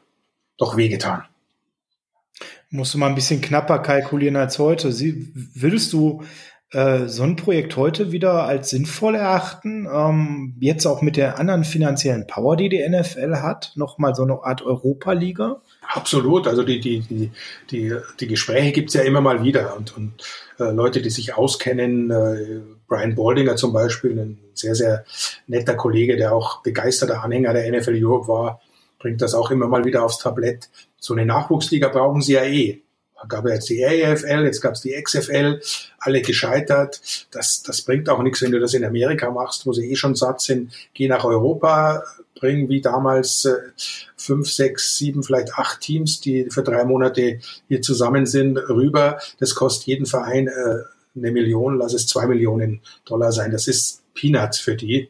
doch 0.57 0.77
wehgetan 0.77 1.23
musst 2.69 2.93
du 2.93 2.97
mal 2.97 3.07
ein 3.07 3.15
bisschen 3.15 3.41
knapper 3.41 3.79
kalkulieren 3.79 4.35
als 4.35 4.59
heute. 4.59 4.91
Sie, 4.91 5.31
würdest 5.33 5.93
du 5.93 6.23
äh, 6.71 7.07
so 7.07 7.23
ein 7.23 7.37
Projekt 7.37 7.77
heute 7.77 8.11
wieder 8.11 8.43
als 8.43 8.69
sinnvoll 8.69 9.15
erachten? 9.15 9.87
Ähm, 9.91 10.55
jetzt 10.59 10.85
auch 10.85 11.01
mit 11.01 11.15
der 11.15 11.39
anderen 11.39 11.63
finanziellen 11.63 12.27
Power, 12.27 12.57
die 12.57 12.69
die 12.69 12.87
NFL 12.87 13.37
hat, 13.37 13.71
nochmal 13.75 14.15
so 14.15 14.23
eine 14.23 14.43
Art 14.43 14.61
Europa-Liga? 14.61 15.61
Absolut. 15.93 16.47
Also 16.47 16.63
die, 16.63 16.81
die, 16.81 16.99
die, 16.99 17.31
die, 17.71 17.95
die 18.19 18.27
Gespräche 18.27 18.73
gibt's 18.73 18.95
ja 18.95 19.03
immer 19.03 19.21
mal 19.21 19.43
wieder 19.43 19.77
und, 19.77 19.95
und 19.95 20.23
äh, 20.59 20.71
Leute, 20.71 21.01
die 21.01 21.09
sich 21.09 21.35
auskennen, 21.35 22.11
äh, 22.11 22.59
Brian 22.87 23.15
Baldinger 23.15 23.55
zum 23.55 23.71
Beispiel, 23.71 24.19
ein 24.19 24.37
sehr, 24.53 24.75
sehr 24.75 25.05
netter 25.47 25.75
Kollege, 25.75 26.17
der 26.17 26.33
auch 26.33 26.61
begeisterter 26.63 27.23
Anhänger 27.23 27.53
der 27.53 27.71
NFL 27.71 28.03
Europe 28.03 28.27
war, 28.27 28.61
bringt 28.99 29.21
das 29.21 29.33
auch 29.33 29.51
immer 29.51 29.67
mal 29.67 29.85
wieder 29.85 30.03
aufs 30.03 30.19
Tablett. 30.19 30.69
So 30.99 31.13
eine 31.13 31.25
Nachwuchsliga 31.25 31.89
brauchen 31.89 32.21
sie 32.21 32.33
ja 32.33 32.43
eh. 32.43 32.81
Da 33.19 33.27
gab 33.27 33.45
ja 33.45 33.55
jetzt 33.55 33.69
die 33.69 33.83
AFL, 33.83 34.45
jetzt 34.45 34.61
gab 34.61 34.73
es 34.73 34.81
die 34.81 34.91
XFL, 34.91 35.59
alle 35.97 36.21
gescheitert. 36.21 37.01
Das, 37.31 37.63
das 37.63 37.81
bringt 37.81 38.09
auch 38.09 38.21
nichts, 38.21 38.43
wenn 38.43 38.51
du 38.51 38.59
das 38.59 38.75
in 38.75 38.85
Amerika 38.85 39.31
machst, 39.31 39.65
wo 39.65 39.73
sie 39.73 39.89
eh 39.89 39.95
schon 39.95 40.13
satt 40.13 40.39
sind. 40.41 40.71
Geh 40.93 41.07
nach 41.07 41.25
Europa, 41.25 42.03
bring 42.35 42.69
wie 42.69 42.81
damals 42.81 43.45
äh, 43.45 43.55
fünf, 44.15 44.51
sechs, 44.51 44.97
sieben, 44.97 45.23
vielleicht 45.23 45.55
acht 45.55 45.81
Teams, 45.81 46.21
die 46.21 46.49
für 46.51 46.61
drei 46.61 46.85
Monate 46.85 47.39
hier 47.67 47.81
zusammen 47.81 48.27
sind, 48.27 48.57
rüber. 48.57 49.19
Das 49.39 49.55
kostet 49.55 49.87
jeden 49.87 50.05
Verein 50.05 50.47
äh, 50.47 50.83
eine 51.15 51.31
Million, 51.31 51.77
lass 51.77 51.93
es 51.93 52.05
zwei 52.05 52.27
Millionen 52.27 52.81
Dollar 53.05 53.31
sein. 53.31 53.51
Das 53.51 53.67
ist 53.67 54.03
Peanuts 54.13 54.59
für 54.59 54.75
die. 54.75 55.09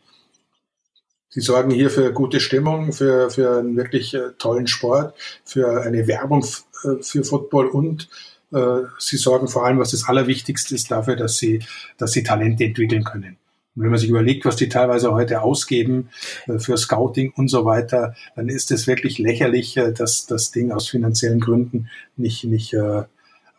Sie 1.38 1.44
sorgen 1.44 1.70
hier 1.70 1.92
für 1.92 2.12
gute 2.14 2.40
Stimmung, 2.40 2.94
für, 2.94 3.30
für 3.30 3.60
einen 3.60 3.78
wirklich 3.78 4.16
äh, 4.16 4.32
tollen 4.40 4.66
Sport, 4.66 5.14
für 5.46 5.84
eine 5.84 6.08
Werbung 6.08 6.44
äh, 6.84 7.04
für 7.04 7.24
Football 7.24 7.68
und 7.68 8.10
äh, 8.52 8.80
sie 8.98 9.18
sorgen 9.18 9.48
vor 9.48 9.64
allem, 9.64 9.78
was 9.78 9.92
das 9.92 10.08
Allerwichtigste 10.08 10.74
ist, 10.74 10.90
dafür, 10.90 11.16
dass 11.16 11.38
sie, 11.38 11.64
dass 12.00 12.14
sie 12.14 12.24
Talente 12.24 12.64
entwickeln 12.64 13.04
können. 13.04 13.38
Und 13.76 13.84
wenn 13.84 13.92
man 13.92 14.00
sich 14.00 14.10
überlegt, 14.10 14.46
was 14.46 14.56
die 14.56 14.68
teilweise 14.68 15.12
heute 15.12 15.44
ausgeben 15.44 16.10
für 16.58 16.76
Scouting 16.76 17.32
und 17.36 17.50
so 17.50 17.66
weiter, 17.66 18.16
dann 18.36 18.50
ist 18.50 18.72
es 18.72 18.88
wirklich 18.88 19.20
lächerlich, 19.20 19.80
dass 19.96 20.26
das 20.26 20.50
Ding 20.50 20.72
aus 20.72 20.90
finanziellen 20.90 21.40
Gründen 21.40 21.88
nicht, 22.16 22.46
nicht 22.46 22.76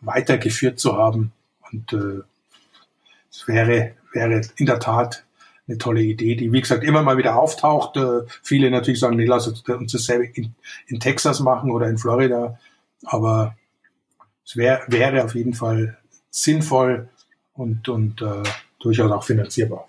weitergeführt 0.01 0.77
zu 0.77 0.97
haben. 0.97 1.31
Und 1.71 1.93
es 3.31 3.47
wäre, 3.47 3.93
wäre 4.11 4.41
in 4.57 4.65
der 4.65 4.81
Tat 4.81 5.23
eine 5.69 5.77
tolle 5.77 6.01
Idee, 6.01 6.35
die 6.35 6.51
wie 6.51 6.61
gesagt 6.61 6.83
immer 6.83 7.03
mal 7.03 7.17
wieder 7.17 7.37
auftaucht. 7.37 7.95
Äh, 7.95 8.21
viele 8.41 8.71
natürlich 8.71 8.99
sagen, 8.99 9.15
nee, 9.15 9.25
lass 9.25 9.47
uns 9.47 9.91
dasselbe 9.91 10.25
in, 10.25 10.55
in 10.87 10.99
Texas 10.99 11.39
machen 11.39 11.71
oder 11.71 11.87
in 11.87 11.97
Florida. 11.97 12.59
Aber 13.05 13.55
es 14.45 14.57
wär, 14.57 14.81
wäre 14.87 15.23
auf 15.23 15.35
jeden 15.35 15.53
Fall 15.53 15.97
sinnvoll 16.31 17.07
und, 17.53 17.87
und 17.87 18.21
äh, 18.21 18.43
durchaus 18.79 19.11
auch 19.11 19.23
finanzierbar. 19.23 19.87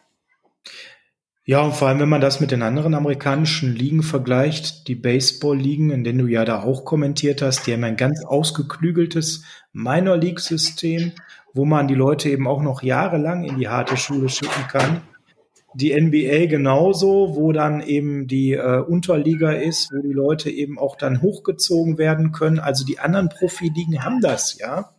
Ja, 1.47 1.62
und 1.62 1.74
vor 1.74 1.89
allem, 1.89 1.99
wenn 1.99 2.09
man 2.09 2.20
das 2.20 2.41
mit 2.41 2.51
den 2.51 2.62
anderen 2.62 2.95
amerikanischen 2.95 3.74
Ligen 3.74 4.03
vergleicht, 4.03 4.87
die 4.87 4.95
Baseball-Ligen, 4.95 5.91
in 5.91 6.05
denen 6.05 6.18
du 6.18 6.26
ja 6.26 6.45
da 6.45 6.62
auch 6.62 6.85
kommentiert 6.85 7.43
hast, 7.43 7.66
die 7.66 7.72
haben 7.72 7.83
ein 7.83 7.97
ganz 7.97 8.24
ausgeklügeltes 8.24 9.45
Minor 9.72 10.18
League-System, 10.18 11.12
wo 11.55 11.64
man 11.64 11.89
die 11.89 11.95
Leute 11.95 12.28
eben 12.28 12.47
auch 12.47 12.62
noch 12.62 12.83
jahrelang 12.83 13.45
in 13.45 13.59
die 13.59 13.68
harte 13.68 13.97
Schule 13.97 14.28
schicken 14.28 14.68
kann 14.68 15.03
die 15.75 15.95
NBA 15.95 16.47
genauso, 16.47 17.37
wo 17.37 17.53
dann 17.53 17.81
eben 17.81 18.27
die 18.27 18.53
äh, 18.53 18.81
Unterliga 18.81 19.53
ist, 19.53 19.91
wo 19.93 20.03
die 20.03 20.12
Leute 20.12 20.51
eben 20.51 20.79
auch 20.79 20.97
dann 20.97 21.23
hochgezogen 21.23 21.97
werden 21.97 22.33
können. 22.33 22.59
Also 22.59 22.85
die 22.85 22.99
anderen 22.99 23.29
Profiligen 23.29 24.05
haben 24.05 24.21
das 24.21 24.59
ja 24.59 24.93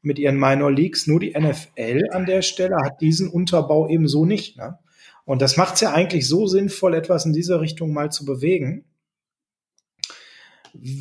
mit 0.00 0.18
ihren 0.18 0.38
Minor 0.38 0.72
Leagues. 0.72 1.06
Nur 1.06 1.20
die 1.20 1.34
NFL 1.38 2.08
an 2.12 2.24
der 2.24 2.42
Stelle 2.42 2.76
hat 2.82 3.00
diesen 3.00 3.28
Unterbau 3.28 3.88
eben 3.88 4.08
so 4.08 4.24
nicht. 4.24 4.56
Ne? 4.56 4.78
Und 5.24 5.42
das 5.42 5.56
macht 5.56 5.74
es 5.74 5.80
ja 5.82 5.92
eigentlich 5.92 6.26
so 6.26 6.46
sinnvoll, 6.46 6.94
etwas 6.94 7.26
in 7.26 7.32
dieser 7.32 7.60
Richtung 7.60 7.92
mal 7.92 8.10
zu 8.10 8.24
bewegen. 8.24 8.84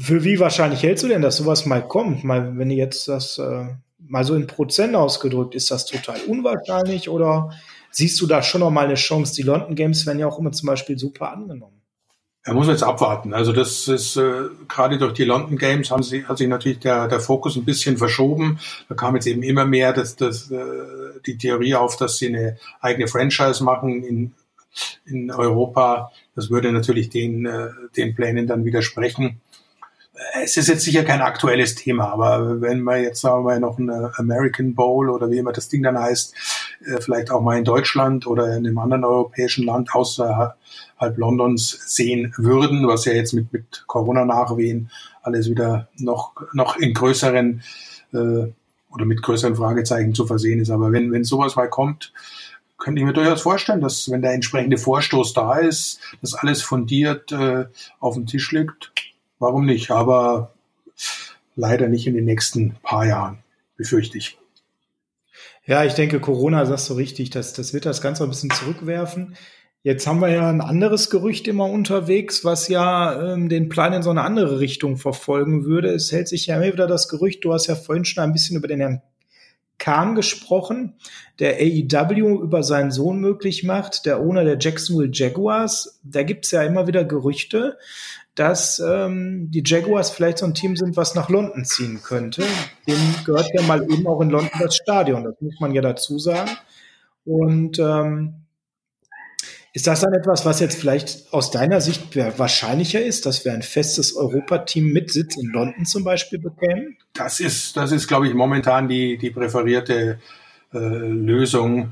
Für 0.02 0.24
wie 0.24 0.40
wahrscheinlich 0.40 0.84
hältst 0.84 1.04
du 1.04 1.08
denn, 1.08 1.22
dass 1.22 1.38
sowas 1.38 1.66
mal 1.66 1.88
kommt? 1.88 2.24
Mal, 2.24 2.58
wenn 2.58 2.70
du 2.70 2.76
jetzt 2.76 3.08
das 3.08 3.38
äh, 3.38 3.68
mal 4.00 4.24
so 4.24 4.36
in 4.36 4.48
Prozent 4.48 4.96
ausgedrückt, 4.96 5.56
ist 5.56 5.72
das 5.72 5.86
total 5.86 6.20
unwahrscheinlich 6.28 7.10
oder 7.10 7.52
siehst 7.96 8.20
du 8.22 8.28
da 8.28 8.44
schon 8.44 8.62
noch 8.62 8.72
mal 8.72 8.86
eine 8.86 8.96
Chance? 8.96 9.34
Die 9.36 9.44
London 9.44 9.76
Games 9.76 10.06
werden 10.06 10.20
ja 10.20 10.28
auch 10.28 10.38
immer 10.38 10.52
zum 10.52 10.68
Beispiel 10.68 11.00
super 11.00 11.32
angenommen. 11.32 11.82
Da 12.44 12.54
muss 12.54 12.68
jetzt 12.68 12.84
abwarten. 12.84 13.34
Also 13.34 13.54
das 13.54 13.88
ist 13.88 14.18
äh, 14.18 14.44
gerade 14.68 15.00
durch 15.00 15.14
die 15.14 15.24
London 15.24 15.58
Games 15.58 15.90
haben 15.90 16.04
sie, 16.04 16.26
hat 16.26 16.38
sich 16.38 16.48
natürlich 16.48 16.78
der, 16.78 17.08
der 17.08 17.20
Fokus 17.20 17.56
ein 17.56 17.66
bisschen 17.66 17.98
verschoben. 17.98 18.60
Da 18.88 18.94
kam 18.94 19.16
jetzt 19.16 19.26
eben 19.26 19.42
immer 19.42 19.66
mehr 19.66 19.94
das, 19.94 20.16
das, 20.16 20.52
äh, 20.52 20.60
die 21.26 21.40
Theorie 21.40 21.74
auf, 21.74 21.98
dass 21.98 22.18
sie 22.18 22.28
eine 22.28 22.58
eigene 22.82 23.08
Franchise 23.08 23.64
machen 23.64 24.04
in, 24.04 24.34
in 25.06 25.32
Europa. 25.32 26.12
Das 26.36 26.52
würde 26.52 26.72
natürlich 26.72 27.10
den, 27.10 27.48
äh, 27.48 27.70
den 27.98 28.14
Plänen 28.14 28.46
dann 28.46 28.64
widersprechen. 28.64 29.42
Es 30.34 30.56
ist 30.56 30.70
jetzt 30.70 30.86
sicher 30.86 31.04
kein 31.04 31.22
aktuelles 31.22 31.76
Thema, 31.76 32.12
aber 32.12 32.62
wenn 32.62 32.82
man 32.82 33.02
jetzt 33.02 33.22
sagen 33.22 33.46
wir 33.46 33.60
noch 33.60 33.78
ein 33.78 33.90
American 34.16 34.74
Bowl 34.74 35.10
oder 35.10 35.30
wie 35.30 35.38
immer 35.38 35.52
das 35.52 35.68
Ding 35.68 35.84
dann 35.84 36.00
heißt, 36.00 36.34
äh, 36.86 37.02
vielleicht 37.02 37.32
auch 37.32 37.42
mal 37.42 37.58
in 37.58 37.66
Deutschland 37.66 38.26
oder 38.28 38.56
in 38.56 38.66
einem 38.66 38.78
anderen 38.78 39.04
europäischen 39.04 39.66
Land 39.66 39.94
außerhalb 39.94 40.56
Londons 41.16 41.80
sehen 41.86 42.34
würden, 42.38 42.88
was 42.88 43.06
ja 43.06 43.14
jetzt 43.14 43.34
mit, 43.34 43.52
mit 43.52 43.84
Corona-Nachwehen 43.88 44.90
alles 45.22 45.50
wieder 45.50 45.90
noch, 45.98 46.34
noch 46.54 46.78
in 46.78 46.94
größeren 46.94 47.62
äh, 48.14 48.18
oder 48.92 49.06
mit 49.06 49.22
größeren 49.22 49.56
Fragezeichen 49.56 50.14
zu 50.14 50.26
versehen 50.26 50.62
ist. 50.62 50.70
Aber 50.70 50.92
wenn, 50.92 51.12
wenn 51.12 51.26
sowas 51.26 51.56
mal 51.56 51.70
kommt, 51.70 52.14
könnte 52.78 53.00
ich 53.00 53.06
mir 53.06 53.14
durchaus 53.14 53.42
vorstellen, 53.42 53.82
dass 53.82 54.10
wenn 54.10 54.22
der 54.22 54.34
entsprechende 54.34 54.78
Vorstoß 54.78 55.34
da 55.34 55.58
ist, 55.58 56.00
dass 56.22 56.34
alles 56.34 56.62
fundiert 56.62 57.32
äh, 57.32 57.66
auf 58.00 58.14
dem 58.16 58.26
Tisch 58.28 58.52
liegt, 58.52 58.92
warum 59.40 59.66
nicht? 59.66 59.92
Aber 59.92 60.54
leider 61.56 61.88
nicht 61.88 62.08
in 62.08 62.16
den 62.16 62.26
nächsten 62.26 62.76
paar 62.84 63.06
Jahren, 63.06 63.40
befürchte 63.78 64.18
ich. 64.18 64.38
Ja, 65.66 65.84
ich 65.84 65.94
denke, 65.94 66.20
Corona, 66.20 66.66
sagst 66.66 66.90
du 66.90 66.94
richtig, 66.94 67.32
das, 67.32 67.54
das 67.54 67.74
wird 67.74 67.86
das 67.86 68.02
Ganze 68.02 68.24
ein 68.24 68.30
bisschen 68.30 68.52
zurückwerfen. 68.52 69.36
Jetzt 69.82 70.08
haben 70.08 70.20
wir 70.20 70.30
ja 70.30 70.50
ein 70.50 70.62
anderes 70.62 71.10
Gerücht 71.10 71.48
immer 71.48 71.66
unterwegs, 71.66 72.44
was 72.44 72.68
ja 72.70 73.34
ähm, 73.34 73.50
den 73.50 73.70
Plan 73.70 73.94
in 73.94 74.04
so 74.04 74.10
eine 74.10 74.24
andere 74.24 74.60
Richtung 74.60 74.98
verfolgen 74.98 75.66
würde. 75.66 75.90
Es 75.90 76.12
hält 76.12 76.28
sich 76.28 76.48
ja 76.48 76.56
immer 76.56 76.74
wieder 76.74 76.88
das 76.88 77.08
Gerücht, 77.08 77.44
du 77.46 77.54
hast 77.54 77.68
ja 77.68 77.76
vorhin 77.76 78.06
schon 78.06 78.24
ein 78.24 78.34
bisschen 78.34 78.58
über 78.58 78.68
den 78.68 78.80
Herrn 78.80 79.02
Kahn 79.78 80.16
gesprochen, 80.16 80.96
der 81.40 81.58
AEW 81.60 82.42
über 82.42 82.64
seinen 82.64 82.92
Sohn 82.92 83.20
möglich 83.20 83.64
macht, 83.64 84.06
der 84.06 84.22
Owner 84.22 84.44
der 84.44 84.58
Jacksonville 84.60 85.12
Jaguars. 85.14 86.00
Da 86.04 86.24
gibt's 86.24 86.52
ja 86.52 86.64
immer 86.64 86.88
wieder 86.88 87.04
Gerüchte, 87.04 87.78
dass 88.36 88.80
ähm, 88.80 89.50
die 89.50 89.64
Jaguars 89.66 90.12
vielleicht 90.12 90.40
so 90.40 90.46
ein 90.46 90.54
Team 90.54 90.76
sind, 90.76 90.98
was 90.98 91.16
nach 91.16 91.30
London 91.30 91.64
ziehen 91.66 92.02
könnte. 92.04 92.44
Dem 92.88 93.00
gehört 93.26 93.50
ja 93.54 93.62
mal 93.64 93.84
eben 93.84 94.06
auch 94.08 94.20
in 94.22 94.30
London 94.30 94.52
das 94.60 94.76
Stadion, 94.76 95.24
das 95.24 95.36
muss 95.40 95.60
man 95.60 95.74
ja 95.74 95.82
dazu 95.82 96.20
sagen. 96.20 96.52
Und 97.24 97.80
ähm, 97.80 98.46
ist 99.76 99.88
das 99.88 100.02
dann 100.02 100.14
etwas, 100.14 100.46
was 100.46 100.60
jetzt 100.60 100.80
vielleicht 100.80 101.34
aus 101.34 101.52
deiner 101.52 101.82
Sicht 101.82 102.16
wahrscheinlicher 102.16 103.02
ist, 103.02 103.26
dass 103.26 103.44
wir 103.44 103.54
ein 103.54 103.62
festes 103.62 104.16
Europateam 104.16 104.86
mit 104.86 105.12
Sitz 105.12 105.36
in 105.38 105.50
London 105.52 105.86
zum 105.86 106.04
Beispiel 106.04 106.40
bekämen? 106.40 106.98
Das 107.14 107.40
ist, 107.40 107.76
das 107.76 107.92
ist, 107.92 108.08
glaube 108.08 108.28
ich, 108.28 108.34
momentan 108.34 108.88
die, 108.88 109.18
die 109.18 109.32
präferierte 109.32 110.20
äh, 110.74 110.78
Lösung 110.78 111.92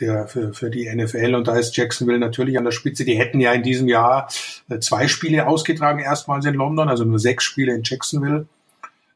der, 0.00 0.26
für, 0.26 0.52
für 0.52 0.70
die 0.70 0.88
NFL 0.92 1.34
und 1.34 1.48
da 1.48 1.56
ist 1.56 1.76
Jacksonville 1.76 2.18
natürlich 2.18 2.58
an 2.58 2.64
der 2.64 2.70
Spitze. 2.70 3.04
Die 3.04 3.18
hätten 3.18 3.40
ja 3.40 3.52
in 3.52 3.62
diesem 3.62 3.88
Jahr 3.88 4.28
äh, 4.68 4.78
zwei 4.78 5.08
Spiele 5.08 5.46
ausgetragen, 5.46 6.00
erstmals 6.00 6.44
in 6.46 6.54
London, 6.54 6.88
also 6.88 7.04
nur 7.04 7.18
sechs 7.18 7.44
Spiele 7.44 7.74
in 7.74 7.82
Jacksonville. 7.84 8.46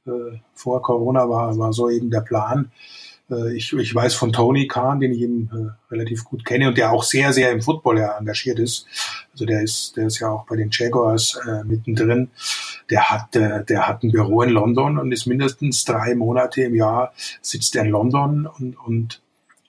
Äh, 0.07 0.39
vor 0.55 0.83
Corona 0.83 1.29
war, 1.29 1.57
war 1.59 1.73
so 1.73 1.89
eben 1.91 2.11
der 2.11 2.21
Plan. 2.21 2.71
Äh, 3.31 3.57
ich, 3.57 3.73
ich 3.73 3.95
weiß 3.95 4.14
von 4.14 4.33
Tony 4.33 4.67
Khan, 4.67 5.01
den 5.01 5.12
ich 5.12 5.23
eben 5.23 5.73
relativ 5.91 6.25
gut 6.25 6.45
kenne 6.45 6.69
und 6.69 6.79
der 6.79 6.93
auch 6.93 7.03
sehr, 7.05 7.33
sehr 7.33 7.53
im 7.53 7.62
Football 7.62 7.99
engagiert 7.99 8.59
ist. 8.59 8.87
Also 9.33 9.45
der 9.45 9.62
ist, 9.62 9.97
der 9.97 10.07
ist 10.07 10.19
ja 10.19 10.31
auch 10.31 10.47
bei 10.47 10.57
den 10.57 10.71
Jaguars 10.73 11.39
mittendrin. 11.64 12.31
Der 12.91 13.11
hat, 13.11 13.35
der 13.35 13.89
hat 13.89 14.03
ein 14.03 14.12
Büro 14.12 14.43
in 14.43 14.51
London 14.51 14.99
und 14.99 15.12
ist 15.12 15.27
mindestens 15.27 15.85
drei 15.85 16.14
Monate 16.14 16.62
im 16.62 16.75
Jahr 16.75 17.12
sitzt 17.43 17.77
er 17.77 17.85
in 17.85 17.91
London 17.91 18.47
und, 18.47 18.77
und 18.77 19.21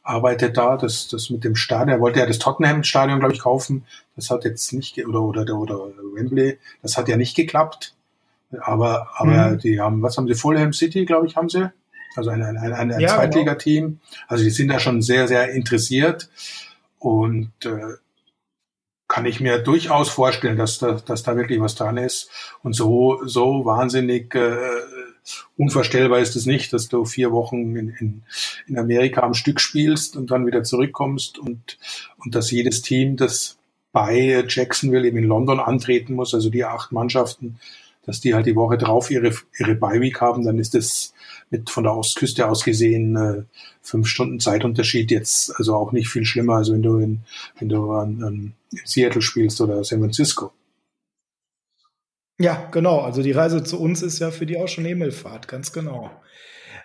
arbeitet 0.07 0.57
da. 0.57 0.77
Das, 0.77 1.07
das 1.07 1.29
mit 1.29 1.43
dem 1.43 1.55
Stadion, 1.55 1.89
er 1.89 1.99
wollte 1.99 2.19
ja 2.19 2.25
das 2.25 2.39
Tottenham-Stadion, 2.39 3.19
glaube 3.19 3.33
ich, 3.33 3.41
kaufen. 3.41 3.85
Das 4.15 4.29
hat 4.29 4.45
jetzt 4.45 4.71
nicht, 4.73 4.97
oder, 5.05 5.21
oder, 5.21 5.55
oder 5.55 5.91
Wembley, 6.13 6.57
das 6.81 6.97
hat 6.97 7.07
ja 7.09 7.17
nicht 7.17 7.35
geklappt. 7.35 7.93
Aber, 8.61 9.09
aber 9.15 9.51
mhm. 9.51 9.59
die 9.59 9.81
haben, 9.81 10.01
was 10.01 10.17
haben 10.17 10.27
sie, 10.27 10.35
Fulham 10.35 10.71
City, 10.71 11.05
glaube 11.05 11.27
ich, 11.27 11.35
haben 11.35 11.49
sie? 11.49 11.71
Also 12.15 12.29
ein, 12.29 12.41
ein, 12.41 12.57
ein, 12.57 12.73
ein 12.73 12.89
ja, 12.91 12.97
genau. 12.97 13.13
Zweitligateam. 13.13 13.99
Also 14.27 14.43
die 14.43 14.49
sind 14.49 14.69
da 14.69 14.79
schon 14.79 15.01
sehr, 15.01 15.27
sehr 15.27 15.51
interessiert. 15.51 16.29
Und 16.99 17.51
äh, 17.65 17.95
kann 19.07 19.25
ich 19.25 19.39
mir 19.39 19.59
durchaus 19.59 20.09
vorstellen, 20.09 20.57
dass 20.57 20.79
da, 20.79 20.93
dass 20.93 21.23
da 21.23 21.35
wirklich 21.35 21.59
was 21.59 21.75
dran 21.75 21.97
ist. 21.97 22.29
Und 22.63 22.73
so, 22.73 23.21
so 23.25 23.65
wahnsinnig 23.65 24.33
äh, 24.35 24.57
unvorstellbar 25.57 26.19
ist 26.19 26.35
es 26.35 26.45
nicht, 26.45 26.73
dass 26.73 26.87
du 26.87 27.05
vier 27.05 27.31
Wochen 27.31 27.75
in, 27.75 27.89
in, 27.89 28.23
in 28.67 28.77
Amerika 28.77 29.21
am 29.21 29.33
Stück 29.33 29.59
spielst 29.59 30.15
und 30.15 30.31
dann 30.31 30.45
wieder 30.45 30.63
zurückkommst 30.63 31.37
und, 31.39 31.77
und 32.17 32.35
dass 32.35 32.51
jedes 32.51 32.81
Team, 32.81 33.17
das 33.17 33.57
bei 33.91 34.45
Jacksonville 34.47 35.07
eben 35.07 35.17
in 35.17 35.23
London 35.23 35.59
antreten 35.59 36.13
muss, 36.13 36.33
also 36.33 36.49
die 36.49 36.63
acht 36.63 36.91
Mannschaften, 36.91 37.59
dass 38.05 38.21
die 38.21 38.33
halt 38.33 38.45
die 38.45 38.55
Woche 38.55 38.77
drauf 38.77 39.11
ihre, 39.11 39.33
ihre 39.59 39.75
Bye-Week 39.75 40.21
haben, 40.21 40.45
dann 40.45 40.59
ist 40.59 40.73
das 40.73 41.13
mit 41.49 41.69
von 41.69 41.83
der 41.83 41.95
Ostküste 41.95 42.47
aus 42.47 42.63
gesehen 42.63 43.15
äh, 43.15 43.43
fünf 43.81 44.07
Stunden 44.07 44.39
Zeitunterschied 44.39 45.11
jetzt 45.11 45.53
also 45.57 45.75
auch 45.75 45.91
nicht 45.91 46.09
viel 46.09 46.25
schlimmer, 46.25 46.55
als 46.55 46.71
wenn 46.71 46.81
du 46.81 46.97
in, 46.97 47.21
wenn 47.59 47.69
du 47.69 47.91
an, 47.91 48.23
an 48.23 48.53
Seattle 48.85 49.21
spielst 49.21 49.59
oder 49.61 49.83
San 49.83 49.99
Francisco. 49.99 50.51
Ja, 52.39 52.67
genau. 52.71 52.99
Also 52.99 53.23
die 53.23 53.31
Reise 53.31 53.63
zu 53.63 53.79
uns 53.79 54.01
ist 54.01 54.19
ja 54.19 54.29
für 54.31 54.45
die 54.45 54.57
auch 54.57 54.67
schon 54.67 54.85
Himmelfahrt, 54.85 55.47
ganz 55.47 55.71
genau. 55.73 56.11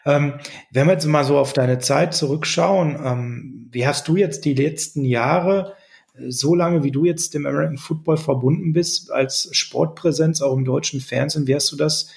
Ähm, 0.04 0.34
wenn 0.70 0.86
wir 0.86 0.94
jetzt 0.94 1.06
mal 1.06 1.24
so 1.24 1.38
auf 1.38 1.52
deine 1.52 1.78
Zeit 1.78 2.14
zurückschauen, 2.14 2.98
ähm, 3.04 3.68
wie 3.70 3.86
hast 3.86 4.08
du 4.08 4.16
jetzt 4.16 4.44
die 4.44 4.54
letzten 4.54 5.04
Jahre, 5.04 5.74
äh, 6.14 6.30
so 6.30 6.54
lange 6.54 6.82
wie 6.82 6.90
du 6.90 7.04
jetzt 7.04 7.34
dem 7.34 7.46
American 7.46 7.76
Football 7.76 8.16
verbunden 8.16 8.72
bist, 8.72 9.12
als 9.12 9.48
Sportpräsenz 9.52 10.40
auch 10.40 10.56
im 10.56 10.64
deutschen 10.64 11.00
Fernsehen, 11.00 11.46
wie 11.46 11.54
hast 11.54 11.70
du 11.70 11.76
das 11.76 12.08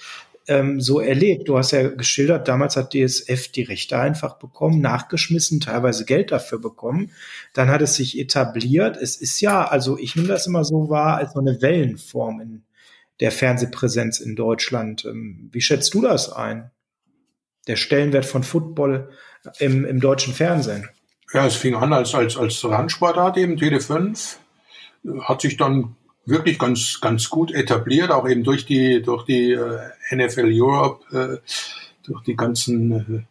ähm, 0.47 0.79
so 0.79 0.99
erlebt? 0.99 1.47
Du 1.49 1.57
hast 1.57 1.71
ja 1.71 1.89
geschildert, 1.89 2.47
damals 2.47 2.77
hat 2.77 2.93
DSF 2.93 3.49
die 3.49 3.63
Rechte 3.63 3.99
einfach 3.99 4.39
bekommen, 4.39 4.79
nachgeschmissen, 4.81 5.59
teilweise 5.59 6.05
Geld 6.05 6.31
dafür 6.31 6.59
bekommen. 6.59 7.11
Dann 7.53 7.69
hat 7.69 7.81
es 7.81 7.95
sich 7.95 8.17
etabliert. 8.17 8.97
Es 8.97 9.17
ist 9.17 9.41
ja, 9.41 9.67
also 9.67 9.97
ich 9.97 10.15
nehme 10.15 10.29
das 10.29 10.47
immer 10.47 10.63
so 10.63 10.89
wahr, 10.89 11.17
als 11.17 11.33
so 11.33 11.39
eine 11.39 11.61
Wellenform 11.61 12.41
in 12.41 12.63
der 13.19 13.31
Fernsehpräsenz 13.31 14.19
in 14.19 14.35
Deutschland. 14.35 15.05
Ähm, 15.05 15.49
wie 15.51 15.61
schätzt 15.61 15.93
du 15.93 16.01
das 16.01 16.31
ein? 16.31 16.71
Der 17.67 17.75
Stellenwert 17.75 18.25
von 18.25 18.43
Football 18.43 19.09
im, 19.59 19.85
im 19.85 19.99
deutschen 19.99 20.33
Fernsehen? 20.33 20.89
Ja, 21.33 21.45
es 21.45 21.55
fing 21.55 21.75
an 21.75 21.93
als, 21.93 22.13
als, 22.13 22.37
als 22.37 22.63
Randsportart 22.63 23.37
eben, 23.37 23.57
Tele5, 23.57 24.37
hat 25.21 25.41
sich 25.41 25.57
dann 25.57 25.95
wirklich 26.25 26.59
ganz, 26.59 26.99
ganz 27.01 27.29
gut 27.29 27.51
etabliert, 27.51 28.11
auch 28.11 28.27
eben 28.27 28.43
durch 28.43 28.65
die, 28.65 29.01
durch 29.01 29.25
die 29.25 29.51
äh, 29.51 29.79
NFL 30.11 30.49
Europe, 30.51 31.41
äh, 31.43 31.49
durch 32.03 32.23
die 32.23 32.35
ganzen 32.35 32.91
äh, 32.91 33.23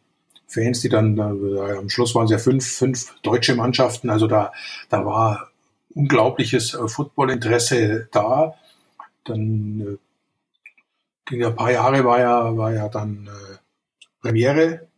Fans, 0.46 0.80
die 0.80 0.88
dann, 0.88 1.18
äh, 1.18 1.78
am 1.78 1.88
Schluss 1.90 2.14
waren 2.14 2.26
es 2.26 2.30
ja 2.30 2.38
fünf, 2.38 2.66
fünf 2.66 3.14
deutsche 3.22 3.54
Mannschaften, 3.54 4.10
also 4.10 4.26
da, 4.26 4.52
da 4.88 5.04
war 5.04 5.50
unglaubliches 5.94 6.74
äh, 6.74 6.88
Footballinteresse 6.88 8.08
da. 8.12 8.54
Dann 9.24 9.80
äh, 9.80 9.98
ging 11.24 11.40
ja 11.40 11.48
ein 11.48 11.56
paar 11.56 11.72
Jahre, 11.72 12.04
war 12.04 12.20
ja, 12.20 12.56
war 12.56 12.72
ja 12.72 12.88
dann 12.88 13.26
äh, 13.26 13.56
Premiere 14.20 14.88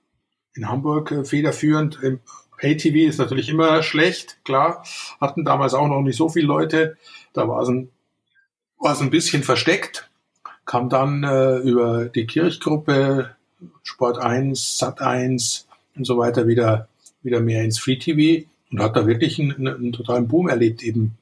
in 0.55 0.69
Hamburg 0.69 1.13
äh, 1.13 1.25
federführend. 1.25 2.03
Im 2.03 2.21
Pay-TV 2.59 3.09
ist 3.09 3.19
natürlich 3.19 3.49
immer 3.49 3.83
schlecht, 3.83 4.39
klar. 4.45 4.85
Hatten 5.21 5.45
damals 5.45 5.75
auch 5.75 5.89
noch 5.89 6.01
nicht 6.01 6.17
so 6.17 6.29
viele 6.29 6.47
Leute. 6.47 6.97
Da 7.33 7.49
war 7.49 7.63
es 7.63 7.69
ein, 7.69 7.91
ein 8.81 9.11
bisschen 9.11 9.43
versteckt. 9.43 10.11
Kam 10.65 10.89
dann 10.89 11.23
äh, 11.23 11.59
über 11.59 12.07
die 12.07 12.27
Kirchgruppe, 12.27 13.37
Sport 13.83 14.19
1, 14.19 14.79
Sat 14.79 15.01
1 15.01 15.69
und 15.97 16.05
so 16.05 16.19
weiter 16.19 16.47
wieder, 16.47 16.89
wieder 17.23 17.41
mehr 17.41 17.63
ins 17.63 17.79
Free 17.79 17.99
TV. 17.99 18.47
und 18.73 18.81
hat 18.81 18.97
da 18.97 19.07
wirklich 19.07 19.39
einen, 19.39 19.69
einen 19.69 19.93
totalen 19.93 20.29
Boom 20.29 20.49
erlebt, 20.49 20.83
eben 20.83 21.17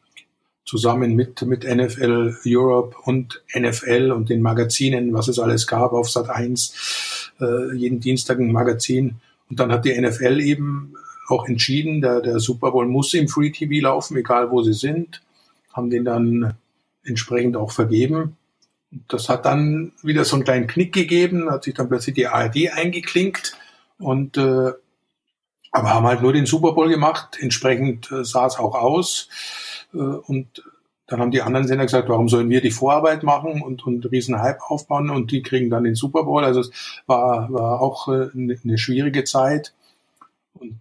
zusammen 0.64 1.14
mit, 1.14 1.42
mit 1.42 1.64
NFL 1.64 2.36
Europe 2.46 2.96
und 3.04 3.42
NFL 3.54 4.12
und 4.12 4.30
den 4.30 4.40
Magazinen, 4.40 5.12
was 5.12 5.28
es 5.28 5.38
alles 5.38 5.66
gab 5.66 5.92
auf 5.92 6.10
Sat 6.10 6.30
1, 6.30 7.32
äh, 7.40 7.74
jeden 7.76 8.00
Dienstag 8.00 8.38
ein 8.38 8.52
Magazin. 8.52 9.16
Und 9.50 9.60
dann 9.60 9.70
hat 9.70 9.84
die 9.84 9.98
NFL 10.00 10.40
eben 10.40 10.94
auch 11.28 11.46
entschieden, 11.46 12.00
der, 12.00 12.20
der 12.20 12.40
Super 12.40 12.70
Bowl 12.70 12.86
muss 12.86 13.14
im 13.14 13.28
Free 13.28 13.50
TV 13.50 13.82
laufen, 13.82 14.16
egal 14.16 14.50
wo 14.50 14.62
sie 14.62 14.72
sind, 14.72 15.22
haben 15.72 15.90
den 15.90 16.04
dann 16.04 16.54
entsprechend 17.04 17.56
auch 17.56 17.70
vergeben. 17.70 18.36
Das 19.08 19.28
hat 19.28 19.44
dann 19.44 19.92
wieder 20.02 20.24
so 20.24 20.36
einen 20.36 20.44
kleinen 20.44 20.66
Knick 20.66 20.92
gegeben, 20.92 21.50
hat 21.50 21.64
sich 21.64 21.74
dann 21.74 21.88
plötzlich 21.88 22.14
die 22.14 22.28
ARD 22.28 22.70
eingeklinkt 22.72 23.56
und 23.98 24.36
äh, 24.36 24.72
aber 25.72 25.92
haben 25.92 26.06
halt 26.06 26.22
nur 26.22 26.32
den 26.32 26.46
Super 26.46 26.72
Bowl 26.72 26.88
gemacht. 26.88 27.36
Entsprechend 27.40 28.10
äh, 28.12 28.24
sah 28.24 28.46
es 28.46 28.56
auch 28.56 28.76
aus. 28.76 29.28
Äh, 29.94 29.98
und 29.98 30.64
dann 31.06 31.20
haben 31.20 31.30
die 31.30 31.42
anderen 31.42 31.66
Sender 31.66 31.84
gesagt, 31.84 32.08
warum 32.08 32.28
sollen 32.28 32.48
wir 32.48 32.60
die 32.60 32.70
Vorarbeit 32.70 33.22
machen 33.22 33.60
und, 33.62 33.86
und 33.86 34.10
riesen 34.10 34.40
Hype 34.40 34.62
aufbauen 34.68 35.10
und 35.10 35.30
die 35.30 35.42
kriegen 35.42 35.68
dann 35.68 35.84
den 35.84 35.94
Super 35.94 36.24
Bowl. 36.24 36.44
Also 36.44 36.60
es 36.60 36.70
war, 37.06 37.52
war 37.52 37.80
auch 37.80 38.08
äh, 38.08 38.30
eine, 38.34 38.58
eine 38.62 38.78
schwierige 38.78 39.24
Zeit. 39.24 39.74
Und 40.54 40.80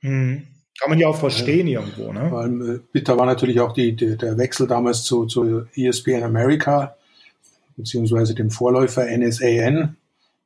hm. 0.00 0.46
Kann 0.78 0.90
man 0.90 0.98
ja 0.98 1.08
auch 1.08 1.16
verstehen 1.16 1.66
ja, 1.66 1.80
irgendwo, 1.80 2.12
ne? 2.12 2.28
Weil 2.30 2.76
äh, 2.76 2.80
bitter 2.92 3.16
war 3.16 3.24
natürlich 3.24 3.60
auch 3.60 3.72
die, 3.72 3.96
die, 3.96 4.16
der 4.16 4.36
Wechsel 4.36 4.66
damals 4.66 5.04
zu, 5.04 5.24
zu 5.24 5.66
ESPN 5.74 6.22
America, 6.22 6.96
beziehungsweise 7.76 8.34
dem 8.34 8.50
Vorläufer 8.50 9.06
NSAN, 9.06 9.96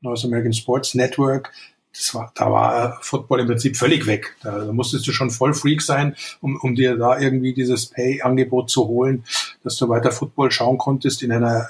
North 0.00 0.24
American 0.24 0.52
Sports 0.52 0.94
Network 0.94 1.52
das 1.92 2.14
war, 2.14 2.32
da 2.34 2.50
war 2.50 2.98
Football 3.02 3.40
im 3.40 3.46
Prinzip 3.48 3.76
völlig 3.76 4.06
weg. 4.06 4.36
Da, 4.42 4.66
da 4.66 4.72
musstest 4.72 5.06
du 5.06 5.12
schon 5.12 5.30
voll 5.30 5.54
Freak 5.54 5.82
sein, 5.82 6.14
um, 6.40 6.56
um 6.56 6.74
dir 6.74 6.96
da 6.96 7.18
irgendwie 7.18 7.52
dieses 7.52 7.86
Pay-Angebot 7.86 8.70
zu 8.70 8.86
holen, 8.86 9.24
dass 9.64 9.76
du 9.76 9.88
weiter 9.88 10.12
Football 10.12 10.50
schauen 10.52 10.78
konntest 10.78 11.22
in 11.22 11.32
einer 11.32 11.68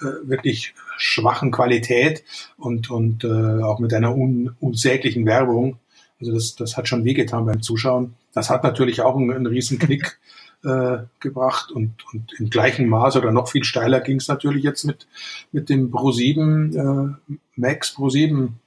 äh, 0.00 0.04
wirklich 0.22 0.74
schwachen 0.98 1.50
Qualität 1.50 2.24
und, 2.58 2.90
und 2.90 3.24
äh, 3.24 3.62
auch 3.62 3.80
mit 3.80 3.92
einer 3.92 4.14
un, 4.14 4.54
unsäglichen 4.60 5.26
Werbung. 5.26 5.78
Also 6.20 6.32
das, 6.32 6.54
das 6.54 6.76
hat 6.76 6.86
schon 6.86 7.04
wehgetan 7.04 7.46
beim 7.46 7.62
Zuschauen. 7.62 8.14
Das 8.32 8.50
hat 8.50 8.62
natürlich 8.62 9.00
auch 9.00 9.16
einen, 9.16 9.32
einen 9.32 9.46
riesen 9.46 9.78
Knick 9.78 10.18
äh, 10.64 10.98
gebracht 11.18 11.72
und, 11.72 11.94
und 12.12 12.34
im 12.38 12.50
gleichen 12.50 12.88
Maß 12.88 13.16
oder 13.16 13.32
noch 13.32 13.48
viel 13.48 13.64
steiler 13.64 14.00
ging 14.00 14.18
es 14.18 14.28
natürlich 14.28 14.62
jetzt 14.62 14.84
mit, 14.84 15.08
mit 15.50 15.70
dem 15.70 15.90
Pro 15.90 16.12
7, 16.12 17.18
äh, 17.26 17.34
Max 17.56 17.94
Pro 17.94 18.10
7 18.10 18.60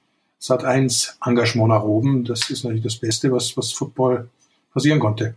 Sat 0.44 0.62
1 0.62 1.20
Engagement 1.24 1.70
nach 1.70 1.84
oben. 1.84 2.22
Das 2.22 2.50
ist 2.50 2.64
natürlich 2.64 2.84
das 2.84 2.96
Beste, 2.96 3.32
was, 3.32 3.56
was 3.56 3.72
Football 3.72 4.28
passieren 4.74 5.00
konnte. 5.00 5.36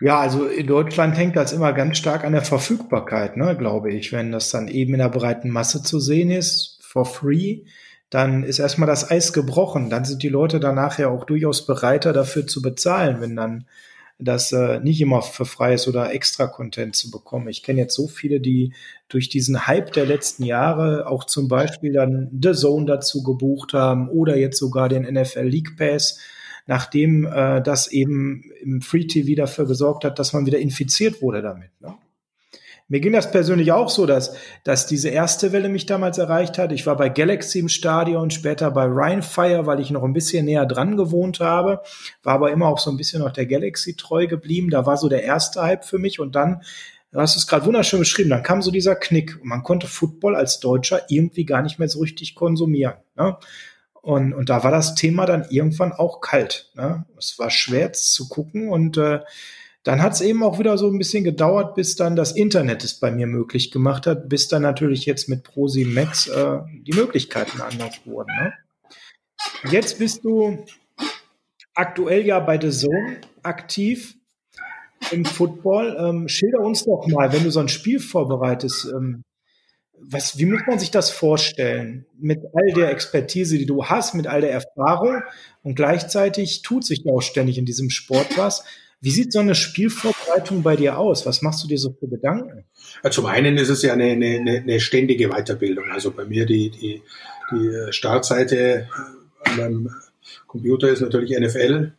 Ja, 0.00 0.20
also 0.20 0.46
in 0.46 0.68
Deutschland 0.68 1.16
hängt 1.16 1.34
das 1.34 1.52
immer 1.52 1.72
ganz 1.72 1.98
stark 1.98 2.22
an 2.22 2.30
der 2.30 2.42
Verfügbarkeit, 2.42 3.36
ne, 3.36 3.56
glaube 3.56 3.92
ich. 3.92 4.12
Wenn 4.12 4.30
das 4.30 4.50
dann 4.50 4.68
eben 4.68 4.94
in 4.94 5.00
der 5.00 5.08
breiten 5.08 5.50
Masse 5.50 5.82
zu 5.82 5.98
sehen 5.98 6.30
ist, 6.30 6.78
for 6.82 7.04
free, 7.04 7.62
dann 8.10 8.44
ist 8.44 8.60
erstmal 8.60 8.86
das 8.86 9.10
Eis 9.10 9.32
gebrochen. 9.32 9.90
Dann 9.90 10.04
sind 10.04 10.22
die 10.22 10.28
Leute 10.28 10.60
danach 10.60 11.00
ja 11.00 11.08
auch 11.08 11.24
durchaus 11.24 11.66
bereiter 11.66 12.12
dafür 12.12 12.46
zu 12.46 12.62
bezahlen, 12.62 13.20
wenn 13.20 13.34
dann 13.34 13.66
das 14.18 14.52
äh, 14.52 14.80
nicht 14.80 15.00
immer 15.00 15.22
für 15.22 15.44
frei 15.44 15.74
ist 15.74 15.88
oder 15.88 16.12
extra 16.12 16.46
Content 16.46 16.94
zu 16.94 17.10
bekommen. 17.10 17.48
Ich 17.48 17.62
kenne 17.62 17.80
jetzt 17.80 17.94
so 17.94 18.06
viele, 18.06 18.40
die 18.40 18.72
durch 19.08 19.28
diesen 19.28 19.66
Hype 19.66 19.92
der 19.92 20.06
letzten 20.06 20.44
Jahre 20.44 21.06
auch 21.08 21.24
zum 21.24 21.48
Beispiel 21.48 21.92
dann 21.92 22.30
The 22.40 22.52
Zone 22.52 22.86
dazu 22.86 23.22
gebucht 23.22 23.72
haben 23.72 24.08
oder 24.08 24.36
jetzt 24.36 24.58
sogar 24.58 24.88
den 24.88 25.02
NFL 25.02 25.46
League 25.46 25.76
Pass, 25.76 26.20
nachdem 26.66 27.26
äh, 27.26 27.60
das 27.60 27.88
eben 27.88 28.50
im 28.62 28.80
Free 28.82 29.06
TV 29.06 29.34
dafür 29.34 29.66
gesorgt 29.66 30.04
hat, 30.04 30.18
dass 30.18 30.32
man 30.32 30.46
wieder 30.46 30.58
infiziert 30.58 31.20
wurde 31.20 31.42
damit. 31.42 31.70
Ne? 31.80 31.94
Mir 32.88 33.00
ging 33.00 33.12
das 33.12 33.30
persönlich 33.30 33.72
auch 33.72 33.88
so, 33.88 34.04
dass, 34.04 34.36
dass 34.62 34.86
diese 34.86 35.08
erste 35.08 35.52
Welle 35.52 35.70
mich 35.70 35.86
damals 35.86 36.18
erreicht 36.18 36.58
hat. 36.58 36.70
Ich 36.70 36.86
war 36.86 36.96
bei 36.96 37.08
Galaxy 37.08 37.58
im 37.58 37.68
Stadion, 37.70 38.30
später 38.30 38.70
bei 38.70 38.84
Rhine 38.84 39.22
Fire, 39.22 39.64
weil 39.64 39.80
ich 39.80 39.90
noch 39.90 40.02
ein 40.02 40.12
bisschen 40.12 40.44
näher 40.44 40.66
dran 40.66 40.96
gewohnt 40.96 41.40
habe, 41.40 41.80
war 42.22 42.34
aber 42.34 42.52
immer 42.52 42.68
auch 42.68 42.78
so 42.78 42.90
ein 42.90 42.98
bisschen 42.98 43.22
noch 43.22 43.32
der 43.32 43.46
Galaxy 43.46 43.96
treu 43.96 44.26
geblieben. 44.26 44.68
Da 44.68 44.84
war 44.84 44.98
so 44.98 45.08
der 45.08 45.22
erste 45.22 45.62
Hype 45.62 45.84
für 45.84 45.98
mich 45.98 46.20
und 46.20 46.34
dann 46.34 46.60
Du 47.14 47.20
hast 47.20 47.36
es 47.36 47.46
gerade 47.46 47.64
wunderschön 47.64 48.00
beschrieben. 48.00 48.30
Dann 48.30 48.42
kam 48.42 48.60
so 48.60 48.72
dieser 48.72 48.96
Knick 48.96 49.38
und 49.40 49.46
man 49.46 49.62
konnte 49.62 49.86
Football 49.86 50.34
als 50.34 50.58
Deutscher 50.58 51.02
irgendwie 51.08 51.44
gar 51.44 51.62
nicht 51.62 51.78
mehr 51.78 51.88
so 51.88 52.00
richtig 52.00 52.34
konsumieren. 52.34 52.94
Ne? 53.14 53.36
Und, 54.02 54.34
und 54.34 54.50
da 54.50 54.64
war 54.64 54.72
das 54.72 54.96
Thema 54.96 55.24
dann 55.24 55.46
irgendwann 55.48 55.92
auch 55.92 56.20
kalt. 56.20 56.72
Ne? 56.74 57.06
Es 57.16 57.38
war 57.38 57.50
schwer 57.50 57.92
zu 57.92 58.28
gucken 58.28 58.68
und 58.68 58.96
äh, 58.96 59.20
dann 59.84 60.02
hat 60.02 60.14
es 60.14 60.22
eben 60.22 60.42
auch 60.42 60.58
wieder 60.58 60.76
so 60.78 60.88
ein 60.88 60.98
bisschen 60.98 61.24
gedauert, 61.24 61.74
bis 61.74 61.94
dann 61.94 62.16
das 62.16 62.32
Internet 62.32 62.82
es 62.84 62.98
bei 62.98 63.10
mir 63.10 63.26
möglich 63.26 63.70
gemacht 63.70 64.06
hat, 64.06 64.30
bis 64.30 64.48
dann 64.48 64.62
natürlich 64.62 65.04
jetzt 65.04 65.28
mit 65.28 65.44
Prosi 65.44 65.84
Max 65.84 66.26
äh, 66.26 66.58
die 66.82 66.94
Möglichkeiten 66.94 67.60
anders 67.60 68.00
wurden. 68.06 68.34
Ne? 68.34 68.54
Jetzt 69.70 69.98
bist 69.98 70.24
du 70.24 70.64
aktuell 71.74 72.24
ja 72.24 72.40
bei 72.40 72.58
The 72.58 72.70
Zone 72.70 73.18
aktiv 73.42 74.16
im 75.10 75.26
Football. 75.26 75.96
Ähm, 75.98 76.28
schilder 76.28 76.60
uns 76.60 76.84
doch 76.84 77.06
mal, 77.06 77.32
wenn 77.32 77.44
du 77.44 77.50
so 77.50 77.60
ein 77.60 77.68
Spiel 77.68 78.00
vorbereitest, 78.00 78.86
ähm, 78.86 79.22
was, 80.06 80.38
wie 80.38 80.46
muss 80.46 80.62
man 80.66 80.78
sich 80.78 80.90
das 80.90 81.10
vorstellen? 81.10 82.06
Mit 82.18 82.40
all 82.54 82.72
der 82.74 82.90
Expertise, 82.90 83.58
die 83.58 83.66
du 83.66 83.84
hast, 83.84 84.14
mit 84.14 84.26
all 84.26 84.40
der 84.40 84.52
Erfahrung 84.52 85.22
und 85.62 85.74
gleichzeitig 85.74 86.62
tut 86.62 86.84
sich 86.84 87.02
ja 87.04 87.12
auch 87.12 87.22
ständig 87.22 87.58
in 87.58 87.64
diesem 87.64 87.90
Sport 87.90 88.36
was. 88.36 88.64
Wie 89.04 89.10
sieht 89.10 89.34
so 89.34 89.40
eine 89.40 89.54
Spielvorbereitung 89.54 90.62
bei 90.62 90.76
dir 90.76 90.96
aus? 90.96 91.26
Was 91.26 91.42
machst 91.42 91.62
du 91.62 91.68
dir 91.68 91.76
so 91.76 91.92
für 91.92 92.08
Gedanken? 92.08 92.64
Ja, 93.02 93.10
zum 93.10 93.26
einen 93.26 93.58
ist 93.58 93.68
es 93.68 93.82
ja 93.82 93.92
eine, 93.92 94.04
eine, 94.04 94.62
eine 94.62 94.80
ständige 94.80 95.28
Weiterbildung. 95.28 95.90
Also 95.90 96.10
bei 96.10 96.24
mir 96.24 96.46
die, 96.46 96.70
die, 96.70 97.02
die 97.52 97.92
Startseite 97.92 98.56
äh, 98.56 98.86
an 99.50 99.56
meinem 99.58 99.90
Computer 100.46 100.88
ist 100.88 101.02
natürlich 101.02 101.38
NFL 101.38 101.92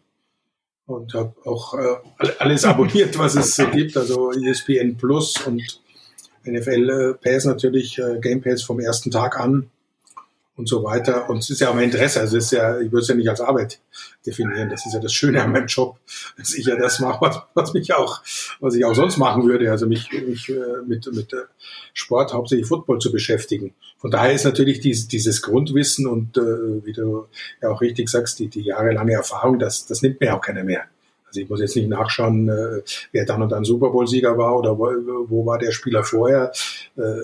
und 0.88 1.14
habe 1.14 1.36
auch 1.46 1.76
äh, 1.76 2.28
alles 2.40 2.66
abonniert, 2.66 3.16
was 3.20 3.36
es 3.36 3.62
gibt. 3.72 3.96
Also 3.98 4.32
ESPN 4.32 4.98
Plus 4.98 5.46
und 5.46 5.62
NFL 6.44 7.20
Pass 7.24 7.46
natürlich, 7.46 8.00
äh, 8.00 8.18
Game 8.20 8.42
Pass 8.42 8.64
vom 8.64 8.80
ersten 8.80 9.12
Tag 9.12 9.40
an 9.40 9.70
und 10.58 10.70
so 10.70 10.84
weiter. 10.84 11.30
Und 11.30 11.40
es 11.40 11.50
ist 11.50 11.60
ja 11.60 11.70
auch 11.70 11.74
mein 11.74 11.86
Interesse. 11.86 12.22
Also 12.22 12.38
es 12.38 12.46
ist 12.46 12.52
ja, 12.52 12.80
ich 12.80 12.92
würde 12.92 13.02
es 13.02 13.08
ja 13.08 13.16
nicht 13.16 13.30
als 13.30 13.42
Arbeit 13.42 13.80
definieren. 14.26 14.70
Das 14.70 14.86
ist 14.86 14.94
ja 14.94 15.00
das 15.00 15.14
Schöne 15.14 15.44
an 15.44 15.52
meinem 15.52 15.68
Job, 15.68 15.98
dass 16.38 16.54
ich 16.54 16.66
ja 16.66 16.76
das 16.78 17.00
mache, 17.00 17.22
was, 17.22 17.42
was 17.54 17.74
mich 17.74 17.94
auch, 17.94 18.22
was 18.60 18.76
ich 18.76 18.86
auch 18.86 18.96
sonst 18.96 19.18
machen 19.18 19.46
würde. 19.46 19.70
Also 19.70 19.86
mich, 19.86 20.10
mich 20.12 20.50
äh, 20.50 20.82
mit, 20.88 21.12
mit 21.14 21.34
äh, 21.34 21.44
Sport, 21.94 22.34
hauptsächlich 22.34 22.68
Football 22.68 23.00
zu 23.00 23.12
beschäftigen. 23.12 23.74
Von 23.98 24.12
daher 24.12 24.34
ist 24.34 24.46
natürlich 24.46 24.80
dieses, 24.80 25.08
dieses 25.08 25.42
Grundwissen 25.42 26.08
und 26.08 26.38
äh, 26.38 26.86
wie 26.86 26.94
du 26.94 27.28
ja 27.62 27.70
auch 27.70 27.82
richtig 27.82 28.10
sagst, 28.10 28.40
die, 28.40 28.48
die 28.48 28.62
jahrelange 28.62 29.14
Erfahrung, 29.14 29.60
das, 29.60 29.86
das 29.86 30.02
nimmt 30.02 30.22
mir 30.22 30.36
auch 30.36 30.42
keiner 30.42 30.64
mehr. 30.64 30.86
Also 31.28 31.42
ich 31.42 31.50
muss 31.50 31.60
jetzt 31.60 31.76
nicht 31.76 31.90
nachschauen, 31.90 32.48
äh, 32.48 32.82
wer 33.12 33.26
dann 33.26 33.42
und 33.42 33.52
dann 33.52 33.66
Super 33.66 33.90
Bowl-Sieger 33.90 34.38
war 34.38 34.58
oder 34.58 34.78
wo, 34.78 34.86
wo 35.28 35.46
war 35.46 35.58
der 35.58 35.72
Spieler 35.72 36.04
vorher. 36.04 36.54
Äh, 36.96 37.24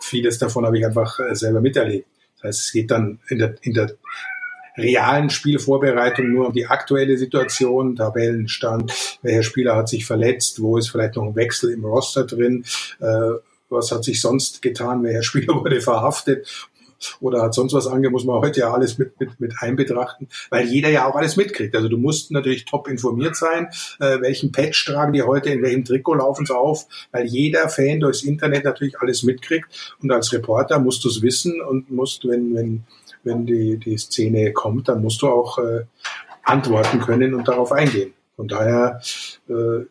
vieles 0.00 0.38
davon 0.38 0.66
habe 0.66 0.78
ich 0.78 0.84
einfach 0.84 1.20
äh, 1.20 1.34
selber 1.34 1.60
miterlebt. 1.60 2.08
Das 2.36 2.48
heißt, 2.48 2.60
es 2.66 2.72
geht 2.72 2.90
dann 2.90 3.18
in 3.28 3.38
der, 3.38 3.54
in 3.62 3.74
der 3.74 3.92
realen 4.76 5.30
Spielvorbereitung 5.30 6.30
nur 6.32 6.48
um 6.48 6.52
die 6.52 6.66
aktuelle 6.66 7.16
Situation, 7.16 7.96
Tabellenstand, 7.96 9.18
welcher 9.22 9.42
Spieler 9.42 9.76
hat 9.76 9.88
sich 9.88 10.04
verletzt, 10.04 10.60
wo 10.60 10.76
ist 10.76 10.90
vielleicht 10.90 11.16
noch 11.16 11.24
ein 11.24 11.36
Wechsel 11.36 11.72
im 11.72 11.84
Roster 11.84 12.24
drin, 12.24 12.64
äh, 13.00 13.30
was 13.68 13.90
hat 13.90 14.04
sich 14.04 14.20
sonst 14.20 14.62
getan, 14.62 15.02
welcher 15.02 15.22
Spieler 15.24 15.54
wurde 15.54 15.80
verhaftet 15.80 16.68
oder 17.20 17.42
hat 17.42 17.54
sonst 17.54 17.72
was 17.72 17.86
ange, 17.86 18.10
muss 18.10 18.24
man 18.24 18.40
heute 18.40 18.60
ja 18.60 18.72
alles 18.72 18.98
mit, 18.98 19.18
mit, 19.20 19.40
mit 19.40 19.54
einbetrachten, 19.60 20.28
weil 20.50 20.66
jeder 20.66 20.88
ja 20.88 21.06
auch 21.06 21.14
alles 21.14 21.36
mitkriegt. 21.36 21.74
Also 21.74 21.88
du 21.88 21.98
musst 21.98 22.30
natürlich 22.30 22.64
top 22.64 22.88
informiert 22.88 23.36
sein, 23.36 23.68
äh, 24.00 24.20
welchen 24.20 24.52
Patch 24.52 24.84
tragen 24.86 25.12
die 25.12 25.22
heute, 25.22 25.50
in 25.50 25.62
welchem 25.62 25.84
Trikot 25.84 26.14
laufen 26.14 26.46
sie 26.46 26.56
auf, 26.56 26.86
weil 27.12 27.26
jeder 27.26 27.68
Fan 27.68 28.00
durchs 28.00 28.22
Internet 28.22 28.64
natürlich 28.64 28.98
alles 29.00 29.22
mitkriegt 29.22 29.96
und 30.02 30.10
als 30.10 30.32
Reporter 30.32 30.78
musst 30.78 31.04
du 31.04 31.08
es 31.08 31.22
wissen 31.22 31.60
und 31.60 31.90
musst, 31.90 32.26
wenn, 32.26 32.54
wenn, 32.54 32.84
wenn 33.24 33.46
die, 33.46 33.78
die 33.78 33.98
Szene 33.98 34.52
kommt, 34.52 34.88
dann 34.88 35.02
musst 35.02 35.22
du 35.22 35.28
auch 35.28 35.58
äh, 35.58 35.84
antworten 36.42 37.00
können 37.00 37.34
und 37.34 37.48
darauf 37.48 37.72
eingehen. 37.72 38.14
Von 38.36 38.48
daher 38.48 39.00
äh, 39.48 39.84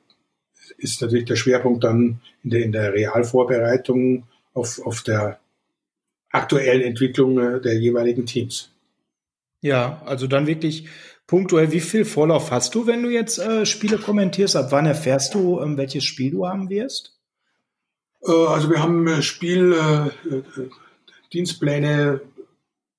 ist 0.78 1.01
natürlich 1.01 1.26
der 1.26 1.36
Schwerpunkt 1.36 1.84
dann 1.84 2.22
in 2.43 2.49
der, 2.49 2.64
in 2.64 2.72
der 2.72 2.93
Realvorbereitung 2.93 4.24
auf, 4.53 4.80
auf 4.86 5.01
der 5.01 5.39
aktuellen 6.36 6.82
Entwicklung 6.82 7.40
äh, 7.40 7.62
der 7.62 7.80
jeweiligen 7.80 8.26
Teams. 8.26 8.72
Ja, 9.62 10.02
also 10.06 10.28
dann 10.28 10.48
wirklich 10.48 10.90
punktuell, 11.28 11.72
wie 11.72 11.80
viel 11.80 12.04
Vorlauf 12.06 12.52
hast 12.52 12.76
du, 12.76 12.86
wenn 12.88 13.02
du 13.02 13.10
jetzt 13.10 13.40
äh, 13.40 13.66
Spiele 13.66 13.98
kommentierst? 13.98 14.56
Ab 14.56 14.68
wann 14.72 14.86
erfährst 14.86 15.34
du, 15.34 15.60
ähm, 15.60 15.76
welches 15.78 16.04
Spiel 16.04 16.32
du 16.32 16.48
haben 16.48 16.70
wirst? 16.70 17.18
Äh, 18.24 18.32
also 18.32 18.70
wir 18.70 18.82
haben 18.82 19.06
äh, 19.08 19.22
Spieldienstpläne, 19.22 22.14
äh, 22.14 22.20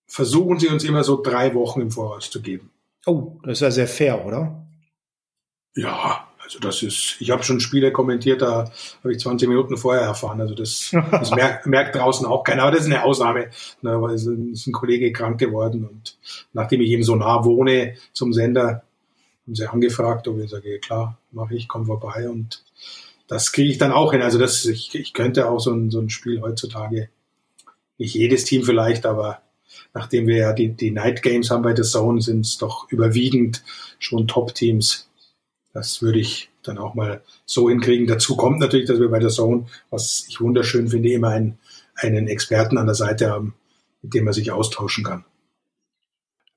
versuchen 0.07 0.59
sie 0.59 0.69
uns 0.69 0.85
immer 0.85 1.05
so 1.05 1.23
drei 1.23 1.55
Wochen 1.55 1.81
im 1.83 1.91
Voraus 1.91 2.31
zu 2.31 2.43
geben. 2.43 2.71
Oh, 3.07 3.39
das 3.43 3.59
ist 3.59 3.61
ja 3.61 3.71
sehr 3.71 3.89
fair, 3.89 4.27
oder? 4.27 4.67
Ja, 5.75 6.26
also 6.47 6.61
das 6.61 6.83
ist, 6.83 7.17
ich 7.19 7.31
habe 7.31 7.43
schon 7.43 7.59
Spiele 7.59 7.91
kommentiert, 7.91 8.41
da 8.41 8.71
habe 9.03 9.13
ich 9.13 9.19
20 9.19 9.49
Minuten 9.49 9.77
vorher 9.77 10.03
erfahren. 10.03 10.41
Also 10.41 10.55
das, 10.55 10.95
das 11.11 11.33
merkt, 11.33 11.67
merkt 11.67 11.97
draußen 11.97 12.25
auch 12.25 12.45
keiner. 12.45 12.63
Aber 12.63 12.71
das 12.71 12.83
ist 12.83 12.87
eine 12.87 13.03
Ausnahme, 13.03 13.51
ne, 13.83 14.01
weil 14.01 14.15
es 14.15 14.27
ist 14.27 14.67
ein 14.69 14.73
Kollege 14.73 15.13
krank 15.13 15.39
geworden 15.39 15.85
und 15.85 16.17
nachdem 16.53 16.81
ich 16.81 16.91
eben 16.91 17.03
so 17.03 17.17
nah 17.17 17.45
wohne 17.45 17.95
zum 18.13 18.33
Sender, 18.33 18.85
haben 19.45 19.55
sie 19.55 19.67
angefragt, 19.67 20.29
ob 20.29 20.39
ich 20.39 20.51
sage, 20.51 20.79
klar, 20.79 21.19
mache 21.33 21.55
ich, 21.57 21.67
komm 21.67 21.87
vorbei 21.87 22.29
und 22.29 22.65
das 23.27 23.51
kriege 23.51 23.71
ich 23.71 23.79
dann 23.79 23.93
auch 23.93 24.13
hin. 24.13 24.23
Also 24.23 24.39
das, 24.39 24.65
ich, 24.67 24.95
ich 24.95 25.13
könnte 25.15 25.51
auch 25.51 25.59
so 25.59 25.73
ein, 25.73 25.91
so 25.91 26.01
ein 26.01 26.11
Spiel 26.11 26.41
heutzutage, 26.43 27.09
nicht 27.99 28.15
jedes 28.15 28.45
Team 28.45 28.63
vielleicht, 28.63 29.05
aber 29.05 29.41
nachdem 29.95 30.29
wir 30.29 30.37
ja 30.37 30.53
die, 30.53 30.69
die 30.69 30.93
Night 30.93 31.23
Games 31.23 31.51
haben 31.51 31.63
bei 31.63 31.75
The 31.75 31.83
Zone, 31.83 32.21
sind 32.21 32.47
es 32.47 32.59
doch 32.59 32.91
überwiegend 32.91 33.65
schon 33.99 34.29
Top-Teams. 34.29 35.09
Das 35.77 36.01
würde 36.01 36.19
ich 36.21 36.49
dann 36.63 36.79
auch 36.79 36.95
mal 36.95 37.21
so 37.45 37.69
hinkriegen. 37.69 38.07
Dazu 38.07 38.35
kommt 38.35 38.61
natürlich, 38.61 38.89
dass 38.89 38.99
wir 38.99 39.11
bei 39.11 39.21
The 39.21 39.29
Zone, 39.29 39.67
was 39.91 40.25
ich 40.27 40.41
wunderschön 40.41 40.89
finde, 40.89 41.11
immer 41.11 41.29
einen, 41.29 41.59
einen 41.97 42.29
Experten 42.29 42.79
an 42.79 42.87
der 42.87 42.95
Seite 42.95 43.31
haben, 43.31 43.53
mit 44.01 44.15
dem 44.15 44.25
man 44.25 44.33
sich 44.33 44.53
austauschen 44.53 45.05
kann. 45.05 45.27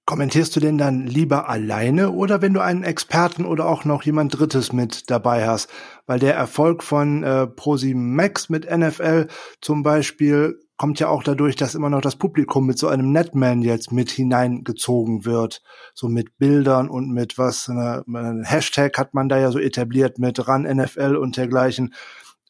Kommentierst 0.06 0.56
du 0.56 0.62
denn 0.62 0.78
dann 0.78 1.06
lieber 1.06 1.50
alleine 1.50 2.12
oder 2.12 2.42
wenn 2.42 2.54
du 2.54 2.62
einen 2.62 2.84
Experten 2.84 3.44
oder 3.44 3.68
auch 3.68 3.84
noch 3.84 4.04
jemand 4.04 4.40
Drittes 4.40 4.72
mit 4.72 5.12
dabei 5.12 5.46
hast? 5.46 5.70
Weil 6.06 6.20
der 6.20 6.36
Erfolg 6.36 6.82
von 6.82 7.22
äh, 7.22 7.46
ProSieben 7.46 8.16
Max 8.16 8.48
mit 8.48 8.72
NFL 8.72 9.28
zum 9.60 9.84
Beispiel 9.84 10.62
kommt 10.80 11.02
ja 11.02 11.10
auch 11.10 11.24
dadurch, 11.24 11.58
dass 11.58 11.76
immer 11.76 11.90
noch 11.90 12.00
das 12.00 12.16
Publikum 12.16 12.66
mit 12.66 12.80
so 12.80 12.88
einem 12.88 13.12
Netman 13.12 13.62
jetzt 13.62 13.92
mit 13.92 14.10
hineingezogen 14.10 15.26
wird. 15.26 15.62
So 15.94 16.08
mit 16.08 16.38
Bildern 16.38 16.90
und 16.90 17.12
mit 17.12 17.38
was, 17.38 17.68
eine 17.68 18.44
Hashtag 18.46 18.98
hat 18.98 19.14
man 19.14 19.28
da 19.28 19.38
ja 19.38 19.52
so 19.52 19.60
etabliert 19.60 20.20
mit 20.20 20.48
RAN 20.48 20.64
NFL 20.64 21.18
und 21.18 21.36
dergleichen. 21.36 21.94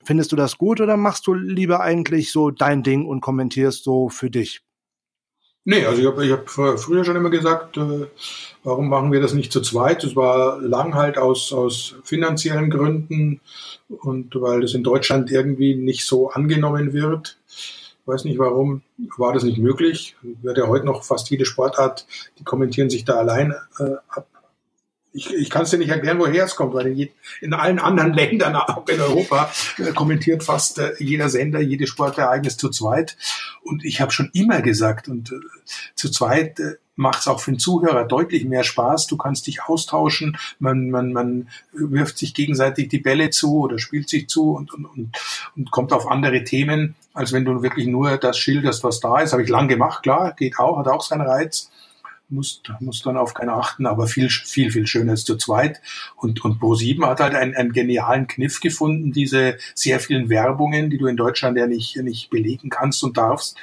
Findest 0.04 0.32
du 0.32 0.36
das 0.36 0.60
gut 0.60 0.80
oder 0.80 0.96
machst 0.96 1.26
du 1.26 1.34
lieber 1.34 1.80
eigentlich 1.82 2.32
so 2.32 2.52
dein 2.52 2.84
Ding 2.84 3.08
und 3.08 3.22
kommentierst 3.22 3.84
so 3.84 4.10
für 4.10 4.30
dich? 4.30 4.62
Nee, 5.66 5.88
also 5.88 6.00
ich 6.00 6.08
habe 6.08 6.24
ich 6.24 6.32
hab 6.32 6.48
früher 6.50 7.04
schon 7.04 7.16
immer 7.16 7.32
gesagt, 7.32 7.78
äh, 7.78 8.06
warum 8.64 8.90
machen 8.90 9.12
wir 9.12 9.22
das 9.22 9.34
nicht 9.34 9.52
zu 9.52 9.62
zweit? 9.62 10.04
Das 10.04 10.16
war 10.16 10.62
lang 10.62 10.94
halt 10.94 11.18
aus, 11.18 11.52
aus 11.52 11.96
finanziellen 12.04 12.70
Gründen 12.70 13.42
und 13.88 14.36
weil 14.36 14.62
das 14.62 14.76
in 14.76 14.84
Deutschland 14.84 15.32
irgendwie 15.32 15.74
nicht 15.74 16.06
so 16.06 16.30
angenommen 16.30 16.94
wird. 16.94 17.40
Weiß 18.10 18.26
nicht 18.26 18.40
warum, 18.40 18.82
war 19.18 19.34
das 19.34 19.44
nicht 19.44 19.60
möglich. 19.60 20.16
Wird 20.22 20.58
ja 20.58 20.68
heute 20.68 20.86
noch 20.86 21.04
fast 21.04 21.30
jede 21.30 21.46
Sportart, 21.46 22.08
die 22.40 22.44
kommentieren 22.44 22.90
sich 22.90 23.06
da 23.06 23.16
allein 23.16 23.54
äh, 23.80 23.96
ab 24.10 24.28
ich, 25.12 25.34
ich 25.34 25.50
kann 25.50 25.64
es 25.64 25.72
dir 25.72 25.78
nicht 25.78 25.90
erklären, 25.90 26.20
woher 26.20 26.46
es 26.46 26.56
kommt, 26.56 26.74
weil 26.74 26.88
in, 26.88 27.10
in 27.42 27.54
allen 27.54 27.80
anderen 27.80 28.14
Ländern, 28.20 28.56
auch 28.56 28.88
in 28.88 29.02
Europa, 29.02 29.52
äh, 29.78 29.92
kommentiert 29.92 30.44
fast 30.44 30.80
äh, 30.80 30.94
jeder 31.00 31.30
Sender 31.30 31.60
jede 31.60 31.88
Sportereignis 31.88 32.58
zu 32.58 32.70
zweit. 32.70 33.18
Und 33.64 33.84
ich 33.84 34.02
habe 34.02 34.12
schon 34.12 34.30
immer 34.34 34.62
gesagt, 34.62 35.08
und 35.08 35.32
äh, 35.32 35.36
zu 35.96 36.12
zweit 36.12 36.60
äh, 36.60 36.76
macht 37.00 37.22
es 37.22 37.28
auch 37.28 37.40
für 37.40 37.52
den 37.52 37.60
Zuhörer 37.60 38.04
deutlich 38.04 38.44
mehr 38.44 38.64
Spaß. 38.64 39.08
Du 39.08 39.16
kannst 39.16 39.48
dich 39.48 39.64
austauschen, 39.64 40.38
man, 40.60 40.90
man, 40.90 41.14
man 41.14 41.48
wirft 41.72 42.18
sich 42.18 42.34
gegenseitig 42.34 42.90
die 42.90 43.00
Bälle 43.00 43.30
zu 43.30 43.60
oder 43.60 43.80
spielt 43.80 44.10
sich 44.10 44.28
zu 44.28 44.52
und, 44.52 44.74
und, 44.74 44.86
und, 44.86 45.18
und 45.56 45.72
kommt 45.72 45.94
auf 45.94 46.12
andere 46.12 46.44
Themen, 46.44 46.96
als 47.14 47.32
wenn 47.32 47.46
du 47.46 47.62
wirklich 47.64 47.88
nur 47.88 48.18
das 48.18 48.38
schilderst, 48.38 48.84
was 48.84 49.00
da 49.00 49.20
ist. 49.20 49.32
Habe 49.32 49.44
ich 49.44 49.50
lang 49.50 49.70
gemacht, 49.70 50.04
klar, 50.04 50.34
geht 50.38 50.60
auch, 50.60 50.78
hat 50.78 50.88
auch 50.88 51.02
seinen 51.02 51.22
Reiz 51.22 51.72
muss, 52.32 52.62
muss 52.80 53.02
dann 53.02 53.18
auf 53.18 53.34
keiner 53.34 53.54
achten, 53.54 53.88
aber 53.88 54.06
viel, 54.06 54.30
viel, 54.30 54.72
viel 54.72 54.86
schöner 54.86 55.14
ist 55.14 55.26
zu 55.26 55.36
zweit. 55.36 55.82
Und, 56.16 56.44
und 56.46 56.62
Pro7 56.62 57.06
hat 57.08 57.22
halt 57.22 57.34
einen, 57.34 57.56
einen 57.56 57.72
genialen 57.74 58.28
Kniff 58.28 58.60
gefunden, 58.60 59.12
diese 59.12 59.58
sehr 59.74 60.00
vielen 60.00 60.30
Werbungen, 60.30 60.90
die 60.90 60.98
du 60.98 61.08
in 61.08 61.18
Deutschland 61.18 61.58
ja 61.58 61.66
nicht, 61.66 61.98
nicht 61.98 62.30
belegen 62.30 62.70
kannst 62.70 63.04
und 63.04 63.18
darfst, 63.18 63.58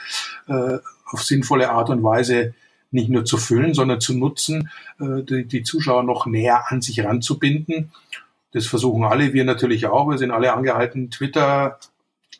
äh, 0.49 0.79
auf 1.05 1.23
sinnvolle 1.23 1.71
Art 1.71 1.91
und 1.91 2.03
Weise 2.03 2.55
nicht 2.91 3.09
nur 3.09 3.25
zu 3.25 3.37
füllen, 3.37 3.75
sondern 3.75 4.01
zu 4.01 4.15
nutzen, 4.15 4.71
äh, 5.01 5.23
die, 5.23 5.45
die 5.45 5.63
Zuschauer 5.63 6.03
noch 6.03 6.27
näher 6.27 6.65
an 6.69 6.83
sich 6.83 7.05
ranzubinden. 7.05 7.93
Das 8.53 8.67
versuchen 8.67 9.05
alle, 9.05 9.33
wir 9.33 9.45
natürlich 9.45 9.87
auch. 9.87 10.09
Wir 10.09 10.19
sind 10.19 10.31
alle 10.31 10.53
angehalten, 10.53 11.11
Twitter 11.11 11.79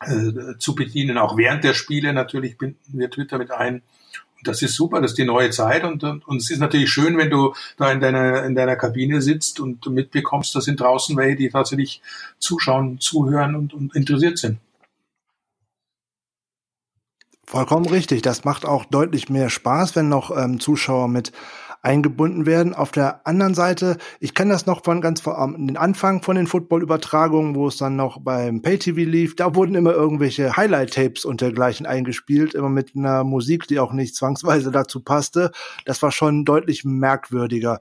äh, 0.01 0.57
zu 0.57 0.75
bedienen. 0.75 1.17
Auch 1.17 1.37
während 1.37 1.63
der 1.63 1.73
Spiele 1.73 2.13
natürlich 2.13 2.57
binden 2.57 2.99
wir 2.99 3.09
Twitter 3.09 3.37
mit 3.37 3.51
ein 3.51 3.81
das 4.43 4.61
ist 4.61 4.75
super, 4.75 5.01
das 5.01 5.11
ist 5.11 5.17
die 5.17 5.25
neue 5.25 5.49
Zeit 5.49 5.83
und, 5.83 6.03
und, 6.03 6.27
und 6.27 6.37
es 6.37 6.49
ist 6.49 6.59
natürlich 6.59 6.89
schön, 6.89 7.17
wenn 7.17 7.29
du 7.29 7.53
da 7.77 7.91
in 7.91 7.99
deiner, 7.99 8.43
in 8.43 8.55
deiner 8.55 8.75
Kabine 8.75 9.21
sitzt 9.21 9.59
und 9.59 9.85
mitbekommst, 9.87 10.55
da 10.55 10.61
sind 10.61 10.79
draußen 10.79 11.17
welche, 11.17 11.37
die 11.37 11.49
tatsächlich 11.49 12.01
zuschauen, 12.39 12.99
zuhören 12.99 13.55
und, 13.55 13.73
und 13.73 13.95
interessiert 13.95 14.37
sind. 14.37 14.59
Vollkommen 17.49 17.85
richtig. 17.85 18.21
Das 18.23 18.43
macht 18.43 18.65
auch 18.65 18.83
deutlich 18.83 19.29
mehr 19.29 19.49
Spaß, 19.49 19.95
wenn 19.95 20.09
noch 20.09 20.35
ähm, 20.35 20.59
Zuschauer 20.59 21.07
mit 21.07 21.31
eingebunden 21.81 22.45
werden. 22.45 22.73
Auf 22.73 22.91
der 22.91 23.25
anderen 23.25 23.55
Seite, 23.55 23.95
ich 24.19 24.33
kenne 24.33 24.51
das 24.51 24.65
noch 24.65 24.83
von 24.83 24.99
ganz 24.99 25.21
vor 25.21 25.37
um, 25.37 25.65
den 25.65 25.77
Anfang 25.77 26.21
von 26.21 26.35
den 26.35 26.47
Football-Übertragungen, 26.47 27.55
wo 27.55 27.69
es 27.69 27.77
dann 27.77 27.95
noch 27.95 28.19
beim 28.19 28.61
Pay-TV 28.61 29.09
lief. 29.09 29.37
Da 29.37 29.55
wurden 29.55 29.75
immer 29.75 29.93
irgendwelche 29.93 30.57
Highlight-Tapes 30.57 31.23
und 31.23 31.39
dergleichen 31.39 31.85
eingespielt, 31.85 32.53
immer 32.53 32.67
mit 32.67 32.97
einer 32.97 33.23
Musik, 33.23 33.65
die 33.65 33.79
auch 33.79 33.93
nicht 33.93 34.17
zwangsweise 34.17 34.69
dazu 34.69 35.01
passte. 35.01 35.51
Das 35.85 36.01
war 36.01 36.11
schon 36.11 36.43
deutlich 36.43 36.83
merkwürdiger. 36.83 37.79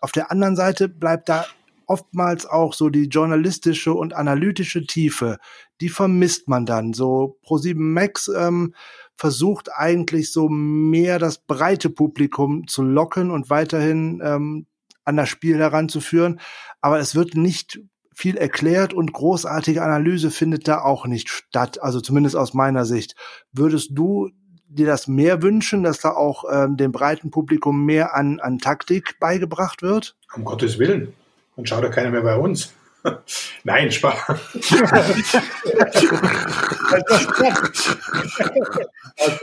Auf 0.00 0.12
der 0.12 0.30
anderen 0.30 0.56
Seite 0.56 0.88
bleibt 0.88 1.28
da 1.28 1.44
oftmals 1.84 2.46
auch 2.46 2.72
so 2.72 2.88
die 2.88 3.08
journalistische 3.08 3.92
und 3.92 4.14
analytische 4.14 4.86
Tiefe, 4.86 5.38
die 5.82 5.88
vermisst 5.88 6.46
man 6.46 6.64
dann. 6.64 6.92
So 6.92 7.40
Pro7 7.44 7.74
Max 7.76 8.28
ähm, 8.28 8.72
versucht 9.16 9.68
eigentlich 9.74 10.30
so 10.32 10.48
mehr 10.48 11.18
das 11.18 11.38
breite 11.38 11.90
Publikum 11.90 12.68
zu 12.68 12.82
locken 12.82 13.32
und 13.32 13.50
weiterhin 13.50 14.22
ähm, 14.24 14.66
an 15.04 15.16
das 15.16 15.28
Spiel 15.28 15.58
heranzuführen. 15.58 16.38
Aber 16.80 17.00
es 17.00 17.16
wird 17.16 17.34
nicht 17.34 17.80
viel 18.14 18.36
erklärt 18.36 18.94
und 18.94 19.12
großartige 19.12 19.82
Analyse 19.82 20.30
findet 20.30 20.68
da 20.68 20.82
auch 20.82 21.06
nicht 21.06 21.28
statt. 21.28 21.82
Also 21.82 22.00
zumindest 22.00 22.36
aus 22.36 22.54
meiner 22.54 22.84
Sicht. 22.84 23.16
Würdest 23.50 23.90
du 23.92 24.30
dir 24.68 24.86
das 24.86 25.08
mehr 25.08 25.42
wünschen, 25.42 25.82
dass 25.82 25.98
da 25.98 26.12
auch 26.12 26.44
ähm, 26.48 26.76
dem 26.76 26.92
breiten 26.92 27.32
Publikum 27.32 27.84
mehr 27.84 28.14
an, 28.14 28.38
an 28.38 28.60
Taktik 28.60 29.18
beigebracht 29.18 29.82
wird? 29.82 30.16
Um 30.32 30.44
Gottes 30.44 30.78
Willen. 30.78 31.12
Dann 31.56 31.66
schaut 31.66 31.82
ja 31.82 31.90
keiner 31.90 32.10
mehr 32.10 32.22
bei 32.22 32.36
uns. 32.36 32.72
Nein, 33.64 33.90
Spaß. 33.90 34.28
Hast 34.28 34.42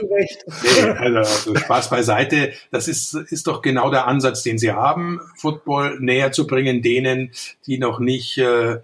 du 0.00 0.06
recht. 0.06 0.44
Nee, 0.62 0.82
also, 0.82 1.18
also, 1.18 1.56
Spaß 1.56 1.90
beiseite. 1.90 2.52
Das 2.70 2.88
ist, 2.88 3.14
ist 3.14 3.46
doch 3.46 3.62
genau 3.62 3.90
der 3.90 4.06
Ansatz, 4.06 4.42
den 4.42 4.58
Sie 4.58 4.72
haben, 4.72 5.20
Football 5.36 5.98
näher 6.00 6.32
zu 6.32 6.46
bringen, 6.46 6.82
denen, 6.82 7.32
die 7.66 7.78
noch 7.78 7.98
nicht, 8.00 8.38
äh, 8.38 8.80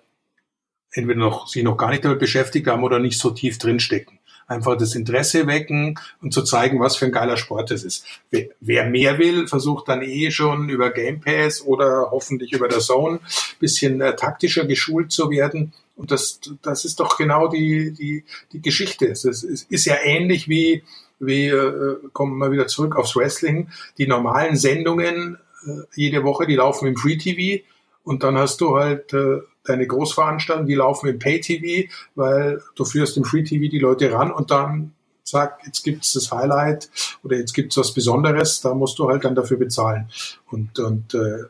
entweder 0.93 1.21
noch, 1.21 1.49
sich 1.49 1.63
noch 1.63 1.77
gar 1.77 1.91
nicht 1.91 2.05
damit 2.05 2.19
beschäftigt 2.19 2.67
haben 2.67 2.85
oder 2.85 2.99
nicht 2.99 3.19
so 3.19 3.31
tief 3.31 3.59
drinstecken 3.59 4.16
einfach 4.47 4.77
das 4.77 4.95
Interesse 4.95 5.47
wecken 5.47 5.99
und 6.23 6.33
zu 6.33 6.43
zeigen, 6.43 6.81
was 6.81 6.97
für 6.97 7.07
ein 7.07 7.13
geiler 7.13 7.37
Sport 7.37 7.71
das 7.71 7.83
ist. 7.83 8.07
Wer, 8.31 8.49
wer 8.61 8.87
mehr 8.89 9.19
will, 9.19 9.49
versucht 9.49 9.89
dann 9.89 10.03
eh 10.03 10.31
schon 10.31 10.69
über 10.69 10.91
Game 10.91 11.21
Pass 11.21 11.63
oder 11.63 12.11
hoffentlich 12.11 12.53
über 12.53 12.69
der 12.69 12.81
Zone 12.81 13.21
bisschen 13.59 14.01
äh, 14.01 14.15
taktischer 14.17 14.65
geschult 14.65 15.13
zu 15.13 15.31
werden. 15.31 15.73
Und 15.97 16.11
das, 16.11 16.41
das 16.63 16.85
ist 16.85 17.01
doch 17.01 17.17
genau 17.17 17.49
die, 17.49 17.93
die, 17.93 18.25
die 18.53 18.61
Geschichte. 18.61 19.07
Es 19.07 19.25
ist, 19.25 19.45
es 19.45 19.63
ist 19.65 19.87
ja 19.87 19.97
ähnlich 20.05 20.49
wie, 20.49 20.85
wie 21.19 21.49
äh, 21.49 21.97
kommen 22.13 22.39
wir 22.39 22.53
wieder 22.53 22.67
zurück 22.67 22.97
aufs 22.97 23.17
Wrestling. 23.17 23.69
Die 23.99 24.07
normalen 24.07 24.57
Sendungen 24.57 25.39
äh, 25.67 25.83
jede 25.95 26.23
Woche, 26.23 26.47
die 26.47 26.57
laufen 26.57 26.87
im 26.87 26.97
Free 26.97 27.17
TV 27.17 27.65
und 28.05 28.23
dann 28.23 28.37
hast 28.37 28.61
du 28.61 28.77
halt 28.77 29.13
äh, 29.13 29.41
deine 29.67 29.87
Großveranstaltungen, 29.87 30.69
die 30.69 30.75
laufen 30.75 31.09
im 31.09 31.19
Pay-TV, 31.19 31.89
weil 32.15 32.63
du 32.75 32.85
führst 32.85 33.17
im 33.17 33.25
Free-TV 33.25 33.71
die 33.71 33.79
Leute 33.79 34.13
ran 34.13 34.31
und 34.31 34.51
dann 34.51 34.93
sag, 35.23 35.59
jetzt 35.67 35.83
gibt's 35.83 36.13
das 36.13 36.31
Highlight 36.31 36.89
oder 37.23 37.37
jetzt 37.37 37.53
gibt's 37.53 37.77
was 37.77 37.93
Besonderes, 37.93 38.61
da 38.61 38.75
musst 38.75 38.99
du 38.99 39.09
halt 39.09 39.25
dann 39.25 39.35
dafür 39.35 39.57
bezahlen. 39.57 40.09
Und, 40.51 40.79
und 40.79 41.15
äh, 41.15 41.45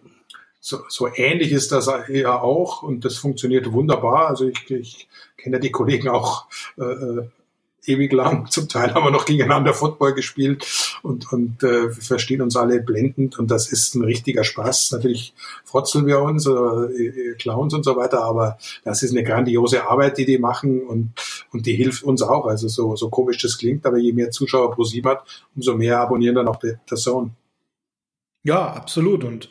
so, 0.61 0.81
so 0.89 1.09
ähnlich 1.15 1.53
ist 1.53 1.73
das 1.73 1.89
ja 2.09 2.41
auch 2.41 2.83
und 2.83 3.05
das 3.05 3.17
funktioniert 3.19 3.71
wunderbar. 3.73 4.29
Also 4.29 4.49
ich, 4.49 4.71
ich 4.71 5.09
kenne 5.37 5.57
ja 5.57 5.61
die 5.61 5.71
Kollegen 5.71 6.09
auch 6.09 6.47
äh, 6.79 6.85
äh 6.85 7.29
ewig 7.87 8.13
lang. 8.13 8.51
Zum 8.51 8.69
Teil 8.69 8.95
haben 8.95 9.05
wir 9.05 9.11
noch 9.11 9.25
gegeneinander 9.25 9.75
Football 9.75 10.15
gespielt 10.15 10.67
und, 11.03 11.33
und 11.33 11.63
äh, 11.63 11.91
verstehen 11.91 12.43
uns 12.43 12.57
alle 12.57 12.81
blendend 12.81 13.39
und 13.39 13.51
das 13.51 13.71
ist 13.71 13.95
ein 13.95 14.05
richtiger 14.05 14.45
Spaß. 14.45 14.93
Natürlich 14.93 15.35
frotzeln 15.65 16.07
wir 16.07 16.21
uns, 16.21 16.47
äh, 16.47 17.35
Clowns 17.39 17.75
und 17.75 17.85
so 17.85 17.97
weiter, 17.97 18.23
aber 18.23 18.59
das 18.85 19.03
ist 19.03 19.13
eine 19.13 19.25
grandiose 19.25 19.89
Arbeit, 19.89 20.19
die 20.19 20.27
die 20.27 20.39
machen 20.39 20.83
und, 20.83 21.13
und 21.53 21.67
die 21.67 21.75
hilft 21.75 22.03
uns 22.03 22.23
auch. 22.23 22.47
Also 22.47 22.69
so, 22.69 22.97
so 22.97 23.09
komisch 23.09 23.39
das 23.39 23.59
klingt, 23.59 23.87
aber 23.87 23.99
je 23.99 24.13
mehr 24.13 24.31
Zuschauer 24.31 24.73
pro 24.73 24.85
sieben 24.85 25.09
hat, 25.09 25.25
umso 25.55 25.77
mehr 25.77 26.01
abonnieren 26.01 26.37
dann 26.37 26.49
auch 26.49 26.57
der 26.59 26.79
Zone. 26.97 27.31
Ja, 28.47 28.69
absolut. 28.69 29.25
Und 29.25 29.49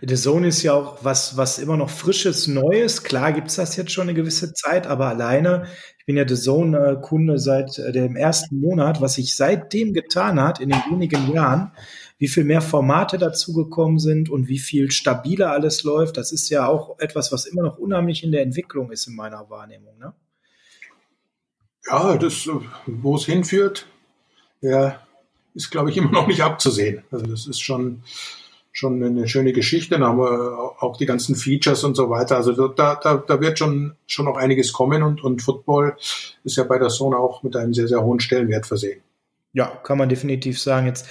The 0.00 0.14
Zone 0.14 0.48
ist 0.48 0.62
ja 0.62 0.72
auch 0.72 1.04
was, 1.04 1.36
was 1.36 1.58
immer 1.58 1.76
noch 1.76 1.90
frisches, 1.90 2.46
Neues. 2.46 3.02
Klar 3.02 3.34
gibt's 3.34 3.56
das 3.56 3.76
jetzt 3.76 3.92
schon 3.92 4.04
eine 4.04 4.14
gewisse 4.14 4.54
Zeit, 4.54 4.86
aber 4.86 5.08
alleine, 5.08 5.66
ich 5.98 6.06
bin 6.06 6.16
ja 6.16 6.26
The 6.26 6.34
Zone-Kunde 6.34 7.38
seit 7.38 7.78
äh, 7.78 7.92
dem 7.92 8.16
ersten 8.16 8.58
Monat, 8.58 9.02
was 9.02 9.16
sich 9.16 9.36
seitdem 9.36 9.92
getan 9.92 10.40
hat 10.40 10.60
in 10.60 10.70
den 10.70 10.80
wenigen 10.90 11.30
Jahren, 11.30 11.72
wie 12.16 12.28
viel 12.28 12.44
mehr 12.44 12.62
Formate 12.62 13.18
dazugekommen 13.18 13.98
sind 13.98 14.30
und 14.30 14.48
wie 14.48 14.58
viel 14.58 14.90
stabiler 14.90 15.50
alles 15.52 15.82
läuft, 15.82 16.16
das 16.16 16.32
ist 16.32 16.48
ja 16.48 16.66
auch 16.66 16.98
etwas, 17.00 17.30
was 17.30 17.44
immer 17.44 17.64
noch 17.64 17.76
unheimlich 17.76 18.24
in 18.24 18.32
der 18.32 18.40
Entwicklung 18.40 18.90
ist 18.90 19.06
in 19.08 19.14
meiner 19.14 19.50
Wahrnehmung. 19.50 19.98
Ne? 19.98 20.14
Ja, 21.86 22.16
das, 22.16 22.48
wo 22.86 23.16
es 23.16 23.26
hinführt, 23.26 23.86
ja, 24.62 25.02
ist, 25.58 25.70
glaube 25.70 25.90
ich, 25.90 25.96
immer 25.96 26.12
noch 26.12 26.28
nicht 26.28 26.42
abzusehen. 26.42 27.02
Also 27.10 27.26
das 27.26 27.46
ist 27.46 27.60
schon, 27.60 28.02
schon 28.72 29.02
eine 29.02 29.26
schöne 29.26 29.52
Geschichte. 29.52 29.90
Dann 29.90 30.04
haben 30.04 30.18
wir 30.18 30.56
auch 30.80 30.96
die 30.96 31.04
ganzen 31.04 31.34
Features 31.34 31.82
und 31.84 31.96
so 31.96 32.08
weiter. 32.08 32.36
Also 32.36 32.68
da, 32.68 32.94
da, 32.94 33.16
da 33.16 33.40
wird 33.40 33.58
schon, 33.58 33.94
schon 34.06 34.26
noch 34.26 34.36
einiges 34.36 34.72
kommen 34.72 35.02
und, 35.02 35.22
und 35.22 35.42
Football 35.42 35.96
ist 36.44 36.56
ja 36.56 36.64
bei 36.64 36.78
der 36.78 36.88
Zone 36.88 37.16
auch 37.18 37.42
mit 37.42 37.56
einem 37.56 37.74
sehr, 37.74 37.88
sehr 37.88 38.02
hohen 38.02 38.20
Stellenwert 38.20 38.66
versehen. 38.66 39.00
Ja, 39.52 39.66
kann 39.66 39.98
man 39.98 40.08
definitiv 40.08 40.60
sagen. 40.60 40.86
Jetzt 40.86 41.08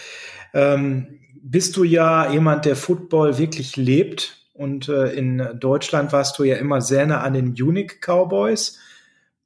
ähm, 0.53 1.19
bist 1.41 1.75
du 1.75 1.83
ja 1.83 2.31
jemand, 2.31 2.65
der 2.65 2.77
Football 2.77 3.37
wirklich 3.37 3.75
lebt. 3.75 4.37
Und 4.53 4.89
äh, 4.89 5.11
in 5.11 5.45
Deutschland 5.59 6.13
warst 6.13 6.39
du 6.39 6.43
ja 6.43 6.55
immer 6.55 6.81
sehr 6.81 7.05
nah 7.05 7.19
an 7.21 7.33
den 7.33 7.49
Unique 7.49 7.99
Cowboys. 8.01 8.79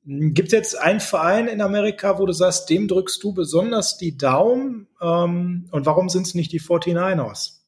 Gibt 0.04 0.48
es 0.48 0.54
jetzt 0.54 0.80
einen 0.80 1.00
Verein 1.00 1.48
in 1.48 1.62
Amerika, 1.62 2.18
wo 2.18 2.26
du 2.26 2.34
sagst, 2.34 2.70
dem 2.70 2.88
drückst 2.88 3.24
du 3.24 3.34
besonders 3.34 3.98
die 3.98 4.18
Daumen? 4.18 4.88
Ähm, 5.00 5.68
und 5.70 5.86
warum 5.86 6.10
sind 6.10 6.26
es 6.26 6.34
nicht 6.34 6.52
die 6.52 6.60
49ers? 6.60 7.60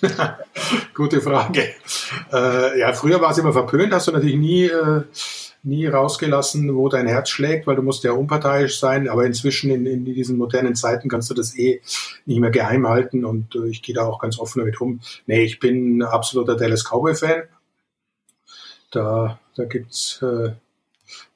Gute 0.94 1.20
Frage. 1.20 1.68
Äh, 2.32 2.78
ja, 2.78 2.92
früher 2.92 3.20
war 3.20 3.32
es 3.32 3.38
immer 3.38 3.52
verpönt, 3.52 3.92
hast 3.92 4.06
du 4.06 4.12
natürlich 4.12 4.36
nie, 4.36 4.66
äh, 4.66 5.02
nie 5.64 5.86
rausgelassen, 5.86 6.74
wo 6.76 6.88
dein 6.88 7.08
Herz 7.08 7.28
schlägt, 7.28 7.66
weil 7.66 7.76
du 7.76 7.82
musst 7.82 8.04
ja 8.04 8.12
unparteiisch 8.12 8.78
sein. 8.78 9.08
Aber 9.08 9.26
inzwischen 9.26 9.72
in, 9.72 9.84
in 9.84 10.04
diesen 10.04 10.38
modernen 10.38 10.76
Zeiten 10.76 11.08
kannst 11.08 11.28
du 11.28 11.34
das 11.34 11.58
eh 11.58 11.82
nicht 12.24 12.38
mehr 12.38 12.50
geheim 12.50 12.86
halten 12.86 13.24
und 13.24 13.56
äh, 13.56 13.66
ich 13.66 13.82
gehe 13.82 13.96
da 13.96 14.06
auch 14.06 14.20
ganz 14.20 14.38
offen 14.38 14.60
damit 14.60 14.80
um. 14.80 15.00
Nee, 15.26 15.42
ich 15.42 15.58
bin 15.58 16.02
absoluter 16.02 16.56
Dallas 16.56 16.84
Cowboy-Fan. 16.84 17.42
Da, 18.92 19.40
da 19.56 19.64
gibt's 19.64 20.22
äh, 20.22 20.52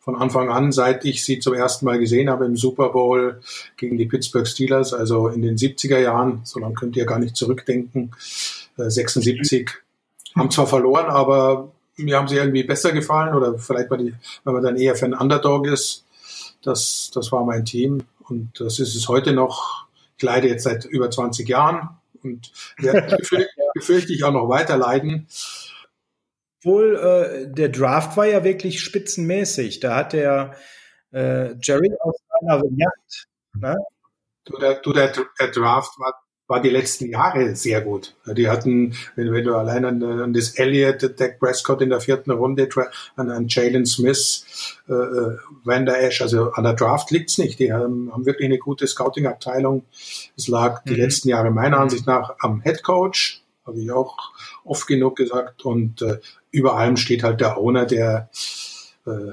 von 0.05 0.17
Anfang 0.17 0.51
an, 0.51 0.71
seit 0.71 1.07
ich 1.07 1.25
sie 1.25 1.39
zum 1.39 1.55
ersten 1.55 1.87
Mal 1.87 1.99
gesehen 1.99 2.29
habe 2.29 2.45
im 2.45 2.59
Super 2.59 2.91
Bowl 2.91 3.41
gegen 3.79 3.97
die 3.97 4.05
Pittsburgh 4.05 4.47
Steelers, 4.47 4.93
also 4.93 5.29
in 5.29 5.41
den 5.41 5.57
70er 5.57 5.99
Jahren, 5.99 6.43
so 6.45 6.61
lange 6.61 6.75
könnt 6.75 6.95
ihr 6.97 7.07
gar 7.07 7.19
nicht 7.19 7.37
zurückdenken, 7.37 8.15
äh, 8.77 8.91
76, 8.91 9.71
haben 10.37 10.51
zwar 10.51 10.67
verloren, 10.67 11.07
aber 11.07 11.73
mir 11.97 12.19
haben 12.19 12.29
sie 12.29 12.37
irgendwie 12.37 12.65
besser 12.65 12.93
gefallen 12.93 13.35
oder 13.35 13.59
vielleicht, 13.59 13.91
die, 13.93 14.13
weil 14.45 14.55
man 14.55 14.63
dann 14.63 14.77
eher 14.77 14.95
für 14.95 15.07
einen 15.07 15.15
Underdog 15.15 15.67
ist. 15.67 16.05
Das, 16.63 17.11
das 17.15 17.33
war 17.33 17.45
mein 17.47 17.65
Team 17.65 18.03
und 18.29 18.61
das 18.61 18.79
ist 18.81 18.95
es 18.95 19.09
heute 19.09 19.33
noch. 19.33 19.87
Ich 20.19 20.23
leide 20.23 20.49
jetzt 20.49 20.65
seit 20.65 20.85
über 20.85 21.11
20 21.11 21.49
Jahren 21.49 21.89
und 22.23 22.53
werde 22.77 23.17
befürchte 23.75 24.13
ich 24.13 24.23
auch 24.25 24.33
noch 24.33 24.51
weiter 24.51 24.77
leiden. 24.77 25.29
Obwohl, 26.65 26.97
äh, 26.97 27.53
der 27.53 27.69
Draft 27.69 28.17
war 28.17 28.27
ja 28.27 28.43
wirklich 28.43 28.81
spitzenmäßig. 28.81 29.81
Da 29.81 29.97
hat 29.97 30.15
der 30.15 30.55
äh, 31.13 31.55
Jerry 31.61 31.93
aus 32.01 32.17
seiner 32.41 32.63
Jagd. 32.75 33.27
Ne? 33.55 33.77
Du, 34.47 34.57
der, 34.57 34.75
du, 34.77 34.93
der, 34.95 35.13
der 35.39 35.49
Draft 35.49 35.99
war, 35.99 36.15
war 36.47 36.63
die 36.63 36.71
letzten 36.71 37.11
Jahre 37.11 37.55
sehr 37.55 37.83
gut. 37.83 38.15
Die 38.27 38.49
hatten, 38.49 38.95
wenn, 39.15 39.31
wenn 39.33 39.45
du 39.45 39.55
allein 39.55 39.85
an, 39.85 40.03
an 40.03 40.33
das 40.33 40.55
Elliott, 40.55 41.21
Dak 41.21 41.39
Prescott 41.39 41.83
in 41.83 41.91
der 41.91 42.01
vierten 42.01 42.31
Runde, 42.31 42.67
an, 43.17 43.31
an 43.31 43.47
Jalen 43.49 43.85
Smith, 43.85 44.81
äh, 44.89 44.93
äh 44.93 45.37
Van 45.65 45.85
der 45.85 46.03
Esch, 46.03 46.23
also 46.23 46.53
an 46.53 46.65
der 46.65 46.75
Draft 46.75 47.11
liegt's 47.11 47.37
nicht. 47.37 47.59
Die 47.59 47.75
haben, 47.75 48.11
haben 48.11 48.25
wirklich 48.25 48.47
eine 48.47 48.59
gute 48.59 48.87
Scouting-Abteilung. 48.87 49.85
Es 50.35 50.49
lag 50.49 50.83
die 50.85 50.93
mhm. 50.95 51.01
letzten 51.01 51.29
Jahre 51.29 51.51
meiner 51.51 51.79
Ansicht 51.79 52.07
nach 52.07 52.37
am 52.41 52.63
Head 52.63 52.83
Coach, 52.83 53.44
habe 53.67 53.81
ich 53.81 53.91
auch 53.91 54.17
oft 54.65 54.87
genug 54.87 55.17
gesagt. 55.17 55.65
Und 55.65 56.03
äh, 56.03 56.19
über 56.51 56.77
allem 56.77 56.97
steht 56.97 57.23
halt 57.23 57.41
der 57.41 57.59
Owner, 57.59 57.87
der, 57.87 58.29
äh, 59.07 59.33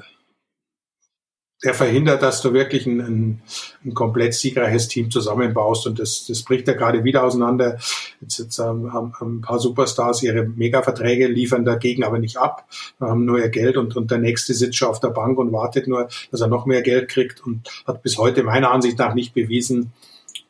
der 1.63 1.73
verhindert, 1.75 2.23
dass 2.23 2.41
du 2.41 2.53
wirklich 2.53 2.87
ein, 2.87 3.01
ein, 3.01 3.41
ein 3.85 3.93
komplett 3.93 4.33
siegreiches 4.33 4.87
Team 4.87 5.11
zusammenbaust. 5.11 5.85
Und 5.85 5.99
das, 5.99 6.25
das 6.25 6.43
bricht 6.43 6.67
ja 6.67 6.73
gerade 6.73 7.03
wieder 7.03 7.23
auseinander. 7.23 7.77
Jetzt, 8.19 8.39
jetzt 8.39 8.59
haben, 8.59 8.91
haben 8.91 9.13
ein 9.21 9.41
paar 9.41 9.59
Superstars 9.59 10.23
ihre 10.23 10.43
Mega-Verträge, 10.43 11.27
liefern 11.27 11.65
dagegen 11.65 12.03
aber 12.03 12.17
nicht 12.17 12.37
ab, 12.37 12.67
haben 12.99 13.25
nur 13.25 13.39
ihr 13.39 13.49
Geld 13.49 13.77
und, 13.77 13.95
und 13.95 14.09
der 14.09 14.17
nächste 14.17 14.53
sitzt 14.53 14.77
schon 14.77 14.89
auf 14.89 14.99
der 14.99 15.09
Bank 15.09 15.37
und 15.37 15.51
wartet 15.51 15.87
nur, 15.87 16.07
dass 16.31 16.41
er 16.41 16.47
noch 16.47 16.65
mehr 16.65 16.81
Geld 16.81 17.09
kriegt 17.09 17.45
und 17.45 17.69
hat 17.85 18.01
bis 18.01 18.17
heute 18.17 18.43
meiner 18.43 18.71
Ansicht 18.71 18.97
nach 18.97 19.13
nicht 19.13 19.33
bewiesen, 19.33 19.91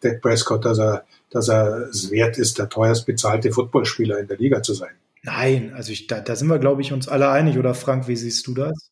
Dak 0.02 0.22
Prescott, 0.22 0.66
dass 0.66 0.80
er, 0.80 1.04
dass 1.32 1.48
er 1.48 1.88
es 1.90 2.12
wert 2.12 2.38
ist, 2.38 2.60
der 2.60 2.70
teuerst 2.70 3.06
bezahlte 3.06 3.52
Footballspieler 3.52 4.20
in 4.20 4.28
der 4.28 4.38
Liga 4.38 4.62
zu 4.62 4.74
sein. 4.74 4.92
Nein, 5.24 5.74
also 5.76 5.92
ich, 5.92 6.08
da, 6.08 6.20
da 6.20 6.36
sind 6.36 6.48
wir, 6.48 6.60
glaube 6.60 6.82
ich, 6.82 6.94
uns 6.94 7.08
alle 7.08 7.30
einig. 7.30 7.58
Oder 7.58 7.74
Frank, 7.74 8.08
wie 8.08 8.16
siehst 8.16 8.48
du 8.48 8.54
das? 8.54 8.92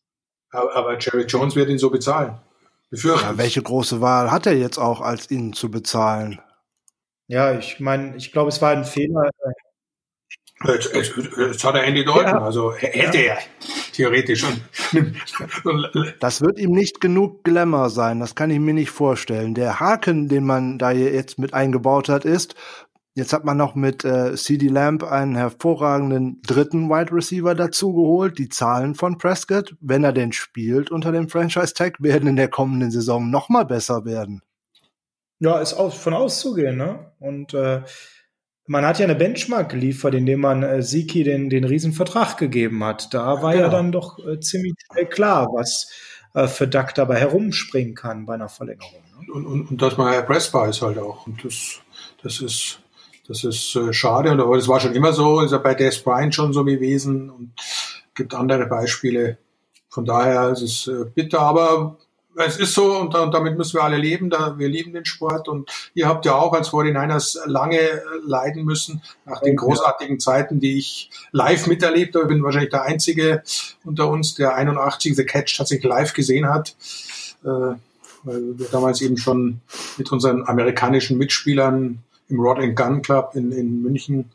Aber, 0.50 0.74
aber 0.74 0.98
Jerry 0.98 1.24
Jones 1.24 1.54
wird 1.54 1.68
ihn 1.68 1.78
so 1.78 1.90
bezahlen. 1.90 2.38
Ja, 2.90 3.38
welche 3.38 3.62
große 3.62 4.00
Wahl 4.00 4.32
hat 4.32 4.46
er 4.46 4.56
jetzt 4.56 4.78
auch, 4.78 5.00
als 5.00 5.30
ihn 5.30 5.52
zu 5.52 5.70
bezahlen? 5.70 6.40
Ja, 7.28 7.56
ich 7.56 7.78
meine, 7.78 8.16
ich 8.16 8.32
glaube, 8.32 8.48
es 8.48 8.60
war 8.60 8.72
ein 8.72 8.84
Fehler. 8.84 9.30
Jetzt, 10.66 10.94
jetzt, 10.94 11.14
jetzt 11.38 11.64
hat 11.64 11.74
er 11.74 11.84
Andy 11.84 12.04
Dalton, 12.04 12.24
ja. 12.26 12.42
also 12.42 12.74
hätte 12.74 13.16
er 13.16 13.38
theoretisch 13.92 14.40
schon. 14.40 14.60
Das 16.20 16.42
wird 16.42 16.58
ihm 16.58 16.72
nicht 16.72 17.00
genug 17.00 17.44
Glamour 17.44 17.88
sein, 17.88 18.20
das 18.20 18.34
kann 18.34 18.50
ich 18.50 18.58
mir 18.58 18.74
nicht 18.74 18.90
vorstellen. 18.90 19.54
Der 19.54 19.80
Haken, 19.80 20.28
den 20.28 20.44
man 20.44 20.78
da 20.78 20.90
jetzt 20.90 21.38
mit 21.38 21.54
eingebaut 21.54 22.08
hat, 22.08 22.24
ist, 22.24 22.56
Jetzt 23.16 23.32
hat 23.32 23.44
man 23.44 23.56
noch 23.56 23.74
mit 23.74 24.04
äh, 24.04 24.36
CD 24.36 24.68
Lamb 24.68 25.02
einen 25.02 25.34
hervorragenden 25.34 26.40
dritten 26.46 26.88
Wide 26.88 27.12
Receiver 27.12 27.56
dazugeholt. 27.56 28.38
Die 28.38 28.48
Zahlen 28.48 28.94
von 28.94 29.18
Prescott, 29.18 29.74
wenn 29.80 30.04
er 30.04 30.12
denn 30.12 30.32
spielt 30.32 30.92
unter 30.92 31.10
dem 31.10 31.28
Franchise 31.28 31.74
Tag, 31.74 32.00
werden 32.00 32.28
in 32.28 32.36
der 32.36 32.48
kommenden 32.48 32.92
Saison 32.92 33.28
noch 33.28 33.48
mal 33.48 33.64
besser 33.64 34.04
werden. 34.04 34.42
Ja, 35.40 35.58
ist 35.58 35.74
auch 35.74 35.92
von 35.92 36.14
auszugehen, 36.14 36.76
ne? 36.76 37.12
Und 37.18 37.52
äh, 37.52 37.82
man 38.70 38.86
hat 38.86 39.00
ja 39.00 39.04
eine 39.04 39.16
Benchmark 39.16 39.68
geliefert, 39.68 40.14
indem 40.14 40.42
man 40.42 40.62
äh, 40.62 40.80
Siki 40.80 41.24
den, 41.24 41.50
den 41.50 41.64
Riesenvertrag 41.64 42.36
gegeben 42.36 42.84
hat. 42.84 43.12
Da 43.12 43.42
war 43.42 43.52
genau. 43.52 43.64
ja 43.64 43.68
dann 43.68 43.90
doch 43.90 44.24
äh, 44.24 44.38
ziemlich 44.38 44.74
klar, 45.10 45.48
was 45.52 45.90
äh, 46.34 46.46
für 46.46 46.68
Duck 46.68 46.94
dabei 46.94 47.18
herumspringen 47.18 47.96
kann 47.96 48.26
bei 48.26 48.34
einer 48.34 48.48
Verlängerung. 48.48 49.02
Ne? 49.18 49.32
Und, 49.32 49.46
und, 49.46 49.70
und 49.72 49.82
dass 49.82 49.96
man 49.96 50.14
erpressbar 50.14 50.68
ist 50.68 50.82
halt 50.82 50.98
auch. 50.98 51.26
Und 51.26 51.44
das, 51.44 51.80
das 52.22 52.40
ist 52.40 52.80
das 53.26 53.42
ist 53.42 53.74
äh, 53.74 53.92
schade, 53.92 54.30
und 54.30 54.40
aber 54.40 54.56
das 54.56 54.68
war 54.68 54.78
schon 54.78 54.94
immer 54.94 55.12
so, 55.12 55.40
ist 55.40 55.50
ja 55.50 55.58
bei 55.58 55.74
Des 55.74 56.04
Bryant 56.04 56.34
schon 56.34 56.52
so 56.52 56.64
gewesen 56.64 57.28
und 57.28 57.52
gibt 58.14 58.34
andere 58.34 58.66
Beispiele. 58.66 59.38
Von 59.88 60.04
daher 60.04 60.50
ist 60.50 60.62
es 60.62 60.86
äh, 60.86 61.06
bitter, 61.12 61.40
aber 61.40 61.98
es 62.46 62.56
ist 62.56 62.74
so 62.74 62.98
und, 62.98 63.14
damit 63.14 63.56
müssen 63.56 63.76
wir 63.76 63.84
alle 63.84 63.96
leben. 63.96 64.30
Da, 64.30 64.58
wir 64.58 64.68
lieben 64.68 64.92
den 64.92 65.04
Sport 65.04 65.48
und 65.48 65.70
ihr 65.94 66.06
habt 66.08 66.24
ja 66.26 66.34
auch 66.34 66.52
als 66.52 66.70
49ers 66.70 67.38
lange 67.46 67.78
äh, 67.78 68.00
leiden 68.24 68.64
müssen 68.64 69.02
nach 69.24 69.40
den 69.40 69.56
großartigen 69.56 70.20
Zeiten, 70.20 70.60
die 70.60 70.78
ich 70.78 71.10
live 71.32 71.66
miterlebt 71.66 72.14
habe. 72.14 72.24
Ich 72.24 72.28
bin 72.28 72.42
wahrscheinlich 72.42 72.70
der 72.70 72.82
Einzige 72.82 73.42
unter 73.84 74.08
uns, 74.08 74.34
der 74.34 74.54
81 74.54 75.16
The 75.16 75.24
Catch 75.24 75.56
tatsächlich 75.56 75.88
live 75.88 76.12
gesehen 76.12 76.48
hat. 76.48 76.76
Äh, 77.44 77.74
weil 78.22 78.58
wir 78.58 78.66
damals 78.70 79.00
eben 79.00 79.16
schon 79.16 79.60
mit 79.96 80.12
unseren 80.12 80.46
amerikanischen 80.46 81.16
Mitspielern 81.16 82.00
im 82.28 82.40
Rod 82.40 82.58
and 82.58 82.76
Gun 82.76 83.02
Club 83.02 83.32
in, 83.34 83.50
in 83.52 83.82
München 83.82 84.30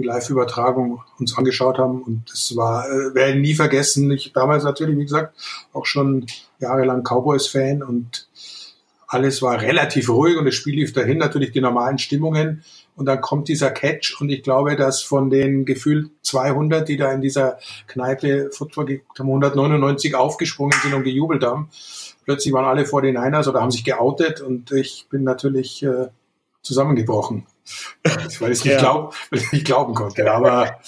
die 0.00 0.06
Live-Übertragung 0.06 1.02
uns 1.18 1.36
angeschaut 1.36 1.78
haben. 1.78 2.02
Und 2.02 2.30
das 2.30 2.56
war, 2.56 2.86
äh, 2.88 3.14
werde 3.14 3.38
nie 3.38 3.54
vergessen. 3.54 4.10
Ich 4.10 4.32
damals 4.32 4.64
natürlich, 4.64 4.96
wie 4.96 5.04
gesagt, 5.04 5.36
auch 5.72 5.86
schon 5.86 6.26
jahrelang 6.58 7.02
Cowboys-Fan 7.02 7.82
und 7.82 8.28
alles 9.10 9.42
war 9.42 9.60
relativ 9.60 10.08
ruhig 10.08 10.38
und 10.38 10.44
das 10.44 10.54
Spiel 10.54 10.76
lief 10.76 10.92
dahin, 10.92 11.18
natürlich 11.18 11.50
die 11.50 11.60
normalen 11.60 11.98
Stimmungen. 11.98 12.62
Und 12.94 13.06
dann 13.06 13.20
kommt 13.20 13.48
dieser 13.48 13.70
Catch 13.70 14.20
und 14.20 14.28
ich 14.28 14.44
glaube, 14.44 14.76
dass 14.76 15.02
von 15.02 15.30
den 15.30 15.64
gefühlt 15.64 16.10
200, 16.22 16.88
die 16.88 16.96
da 16.96 17.10
in 17.10 17.20
dieser 17.20 17.58
Kneipe 17.88 18.50
Football 18.52 19.00
haben, 19.18 19.26
199 19.26 20.14
aufgesprungen 20.14 20.78
sind 20.80 20.94
und 20.94 21.02
gejubelt 21.02 21.42
haben. 21.42 21.70
Plötzlich 22.24 22.54
waren 22.54 22.66
alle 22.66 22.86
vor 22.86 23.02
den 23.02 23.14
Niners 23.14 23.48
oder 23.48 23.60
haben 23.60 23.72
sich 23.72 23.84
geoutet 23.84 24.40
und 24.40 24.70
ich 24.70 25.08
bin 25.10 25.24
natürlich 25.24 25.82
äh, 25.82 26.08
zusammengebrochen, 26.62 27.46
weil 28.40 28.52
ich 28.52 28.64
nicht, 28.64 28.74
ja. 28.74 28.78
glaub, 28.78 29.14
nicht 29.52 29.64
glauben 29.64 29.94
konnte. 29.94 30.30
Aber, 30.30 30.78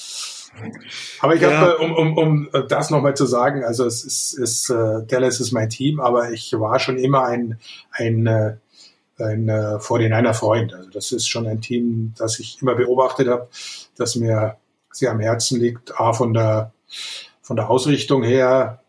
aber 1.20 1.34
ich 1.34 1.42
ja. 1.42 1.50
habe, 1.50 1.78
um, 1.78 1.94
um, 1.96 2.18
um 2.18 2.48
das 2.68 2.90
nochmal 2.90 3.16
zu 3.16 3.26
sagen, 3.26 3.64
also 3.64 3.84
es 3.86 4.04
ist, 4.04 4.34
ist 4.34 4.70
uh, 4.70 5.00
Dallas 5.00 5.40
ist 5.40 5.52
mein 5.52 5.70
Team, 5.70 6.00
aber 6.00 6.30
ich 6.30 6.52
war 6.58 6.78
schon 6.78 6.98
immer 6.98 7.24
ein, 7.24 7.58
ein, 7.92 8.26
uh, 8.26 8.52
ein 9.18 9.48
äh, 9.48 9.78
49er 9.78 10.34
Freund. 10.34 10.74
Also 10.74 10.90
das 10.90 11.12
ist 11.12 11.28
schon 11.28 11.46
ein 11.46 11.60
Team, 11.60 12.14
das 12.16 12.38
ich 12.38 12.60
immer 12.60 12.74
beobachtet 12.74 13.28
habe, 13.28 13.48
das 13.96 14.16
mir 14.16 14.56
sehr 14.90 15.10
am 15.10 15.20
Herzen 15.20 15.60
liegt. 15.60 15.98
A, 15.98 16.12
von 16.12 16.34
der, 16.34 16.72
von 17.40 17.56
der 17.56 17.70
Ausrichtung 17.70 18.22
her, 18.22 18.80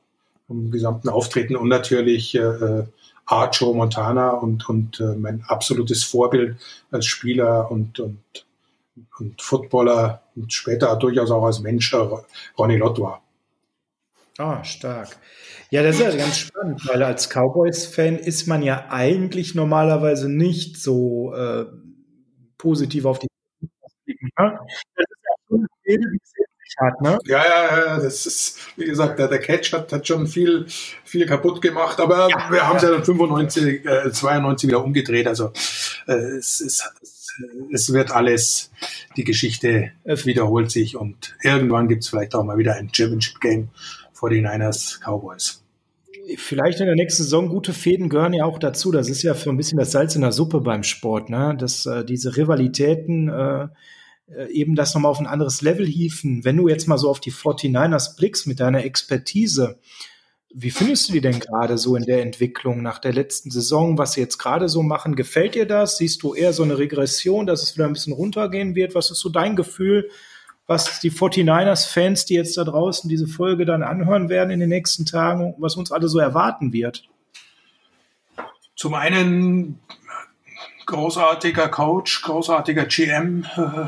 vom 0.47 0.71
gesamten 0.71 1.09
Auftreten 1.09 1.55
und 1.55 1.69
natürlich 1.69 2.35
äh, 2.35 2.83
A, 3.25 3.49
Joe 3.49 3.75
Montana 3.75 4.31
und, 4.31 4.67
und 4.67 4.99
äh, 4.99 5.15
mein 5.15 5.43
absolutes 5.47 6.03
Vorbild 6.03 6.57
als 6.91 7.05
Spieler 7.05 7.71
und, 7.71 7.99
und, 7.99 8.45
und 9.19 9.41
Footballer 9.41 10.23
und 10.35 10.51
später 10.51 10.95
durchaus 10.97 11.31
auch 11.31 11.45
als 11.45 11.59
Mensch, 11.59 11.93
äh, 11.93 12.07
Ronny 12.57 12.77
Lott 12.77 12.99
war. 12.99 13.21
Ah, 14.37 14.63
stark. 14.63 15.17
Ja, 15.69 15.83
das 15.83 15.95
ist 15.95 16.01
ja 16.01 16.15
ganz 16.15 16.37
spannend, 16.37 16.87
weil 16.87 17.01
als 17.03 17.29
Cowboys-Fan 17.29 18.17
ist 18.17 18.47
man 18.47 18.61
ja 18.61 18.87
eigentlich 18.89 19.55
normalerweise 19.55 20.29
nicht 20.29 20.77
so 20.77 21.33
äh, 21.33 21.65
positiv 22.57 23.05
auf 23.05 23.19
die. 23.19 23.27
Ne? 24.07 24.59
Das 24.95 25.07
ist 25.83 26.32
ja 26.32 26.32
hat, 26.77 27.01
ne? 27.01 27.19
Ja, 27.25 27.43
ja, 27.43 27.77
ja, 27.77 27.99
das 27.99 28.25
ist, 28.25 28.59
wie 28.77 28.85
gesagt, 28.85 29.19
der, 29.19 29.27
der 29.27 29.39
Catch 29.39 29.73
hat, 29.73 29.91
hat 29.91 30.07
schon 30.07 30.27
viel, 30.27 30.65
viel 31.03 31.25
kaputt 31.25 31.61
gemacht, 31.61 31.99
aber 31.99 32.29
ja, 32.29 32.51
wir 32.51 32.67
haben 32.67 32.77
es 32.77 32.83
ja 32.83 32.91
dann 32.91 33.03
95, 33.03 33.85
äh, 33.85 34.11
92 34.11 34.67
wieder 34.67 34.83
umgedreht, 34.83 35.27
also 35.27 35.51
äh, 36.07 36.13
es, 36.13 36.61
es, 36.61 36.83
es 37.71 37.93
wird 37.93 38.11
alles, 38.11 38.71
die 39.17 39.23
Geschichte 39.23 39.91
wiederholt 40.03 40.71
sich 40.71 40.95
und 40.95 41.35
irgendwann 41.41 41.87
gibt 41.87 42.03
es 42.03 42.09
vielleicht 42.09 42.35
auch 42.35 42.43
mal 42.43 42.57
wieder 42.57 42.75
ein 42.75 42.89
Championship-Game 42.93 43.69
vor 44.11 44.29
den 44.29 44.43
Niners 44.43 44.99
Cowboys 45.03 45.63
vielleicht 46.37 46.79
in 46.79 46.85
der 46.85 46.95
nächsten 46.95 47.23
Saison 47.23 47.49
gute 47.49 47.73
Fäden 47.73 48.07
gehören 48.07 48.31
ja 48.31 48.45
auch 48.45 48.57
dazu. 48.57 48.91
Das 48.91 49.09
ist 49.09 49.23
ja 49.23 49.33
für 49.33 49.49
ein 49.49 49.57
bisschen 49.57 49.77
das 49.77 49.91
Salz 49.91 50.15
in 50.15 50.21
der 50.21 50.31
Suppe 50.31 50.61
beim 50.61 50.83
Sport, 50.83 51.29
ne? 51.29 51.53
Dass 51.59 51.85
äh, 51.85 52.05
diese 52.05 52.37
Rivalitäten 52.37 53.27
äh, 53.27 53.63
äh, 53.63 53.67
eben 54.49 54.75
das 54.75 54.93
nochmal 54.93 55.11
auf 55.11 55.19
ein 55.19 55.27
anderes 55.27 55.61
Level 55.61 55.85
hieven. 55.85 56.43
Wenn 56.43 56.57
du 56.57 56.67
jetzt 56.67 56.87
mal 56.87 56.97
so 56.97 57.09
auf 57.09 57.19
die 57.19 57.31
49ers 57.31 58.15
blickst 58.15 58.47
mit 58.47 58.59
deiner 58.59 58.83
Expertise, 58.83 59.79
wie 60.55 60.69
findest 60.69 61.09
du 61.09 61.13
die 61.13 61.21
denn 61.21 61.39
gerade 61.39 61.79
so 61.79 61.95
in 61.95 62.03
der 62.03 62.21
Entwicklung 62.21 62.83
nach 62.83 62.99
der 62.99 63.11
letzten 63.11 63.49
Saison, 63.49 63.97
was 63.97 64.13
sie 64.13 64.21
jetzt 64.21 64.37
gerade 64.37 64.69
so 64.69 64.83
machen? 64.83 65.15
Gefällt 65.15 65.55
dir 65.55 65.65
das? 65.65 65.97
Siehst 65.97 66.21
du 66.21 66.35
eher 66.35 66.53
so 66.53 66.61
eine 66.61 66.77
Regression, 66.77 67.47
dass 67.47 67.63
es 67.63 67.75
wieder 67.75 67.87
ein 67.87 67.93
bisschen 67.93 68.13
runtergehen 68.13 68.75
wird? 68.75 68.93
Was 68.93 69.09
ist 69.09 69.19
so 69.19 69.29
dein 69.29 69.55
Gefühl, 69.55 70.09
was 70.67 70.99
die 70.99 71.11
49ers-Fans, 71.11 72.25
die 72.25 72.35
jetzt 72.35 72.55
da 72.55 72.63
draußen 72.63 73.09
diese 73.09 73.27
Folge 73.27 73.65
dann 73.65 73.81
anhören 73.81 74.29
werden 74.29 74.51
in 74.51 74.59
den 74.59 74.69
nächsten 74.69 75.05
Tagen, 75.05 75.55
was 75.57 75.75
uns 75.75 75.91
alle 75.91 76.07
so 76.07 76.19
erwarten 76.19 76.71
wird? 76.71 77.09
Zum 78.75 78.93
einen 78.93 79.79
großartiger 80.85 81.67
Coach, 81.69 82.21
großartiger 82.21 82.85
GM, 82.85 83.45
äh, 83.55 83.87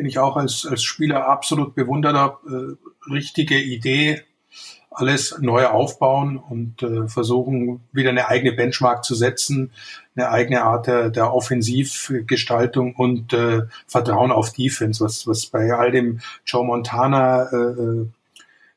den 0.00 0.06
ich 0.06 0.18
auch 0.18 0.36
als, 0.36 0.64
als 0.64 0.82
Spieler 0.82 1.28
absolut 1.28 1.74
bewundert 1.74 2.16
habe. 2.16 2.78
Äh, 3.06 3.12
richtige 3.12 3.58
Idee, 3.60 4.22
alles 4.90 5.36
neu 5.40 5.66
aufbauen 5.66 6.38
und 6.38 6.82
äh, 6.82 7.06
versuchen, 7.06 7.82
wieder 7.92 8.08
eine 8.08 8.28
eigene 8.28 8.52
Benchmark 8.52 9.04
zu 9.04 9.14
setzen, 9.14 9.72
eine 10.16 10.30
eigene 10.30 10.62
Art 10.62 10.86
der, 10.86 11.10
der 11.10 11.34
Offensivgestaltung 11.34 12.94
und 12.94 13.34
äh, 13.34 13.64
Vertrauen 13.86 14.32
auf 14.32 14.54
Defense, 14.54 15.04
was, 15.04 15.26
was 15.26 15.44
bei 15.44 15.70
all 15.70 15.90
dem 15.90 16.20
Joe 16.46 16.64
Montana, 16.64 17.50
äh, 17.52 17.56
äh 17.56 18.06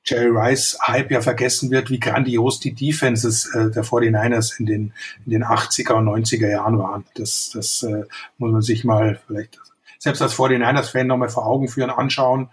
Jerry 0.05 0.37
Rice 0.37 0.77
Hype 0.85 1.11
ja 1.11 1.21
vergessen 1.21 1.71
wird, 1.71 1.89
wie 1.89 2.01
grandios 2.01 2.59
die 2.59 2.73
Defenses 2.73 3.45
äh, 3.55 3.71
der 3.71 3.85
49ers 3.85 4.59
in 4.59 4.65
den, 4.65 4.93
in 5.25 5.31
den 5.31 5.45
80er 5.45 5.93
und 5.93 6.09
90er 6.09 6.49
Jahren 6.49 6.77
waren. 6.77 7.05
Das, 7.15 7.51
das 7.53 7.83
äh, 7.83 8.03
muss 8.37 8.51
man 8.51 8.61
sich 8.61 8.83
mal 8.83 9.21
vielleicht 9.25 9.61
selbst 10.03 10.21
als 10.21 10.35
49ers-Fan 10.35 11.07
nochmal 11.07 11.29
vor 11.29 11.45
Augen 11.45 11.69
führen, 11.69 11.89
anschauen. 11.89 12.49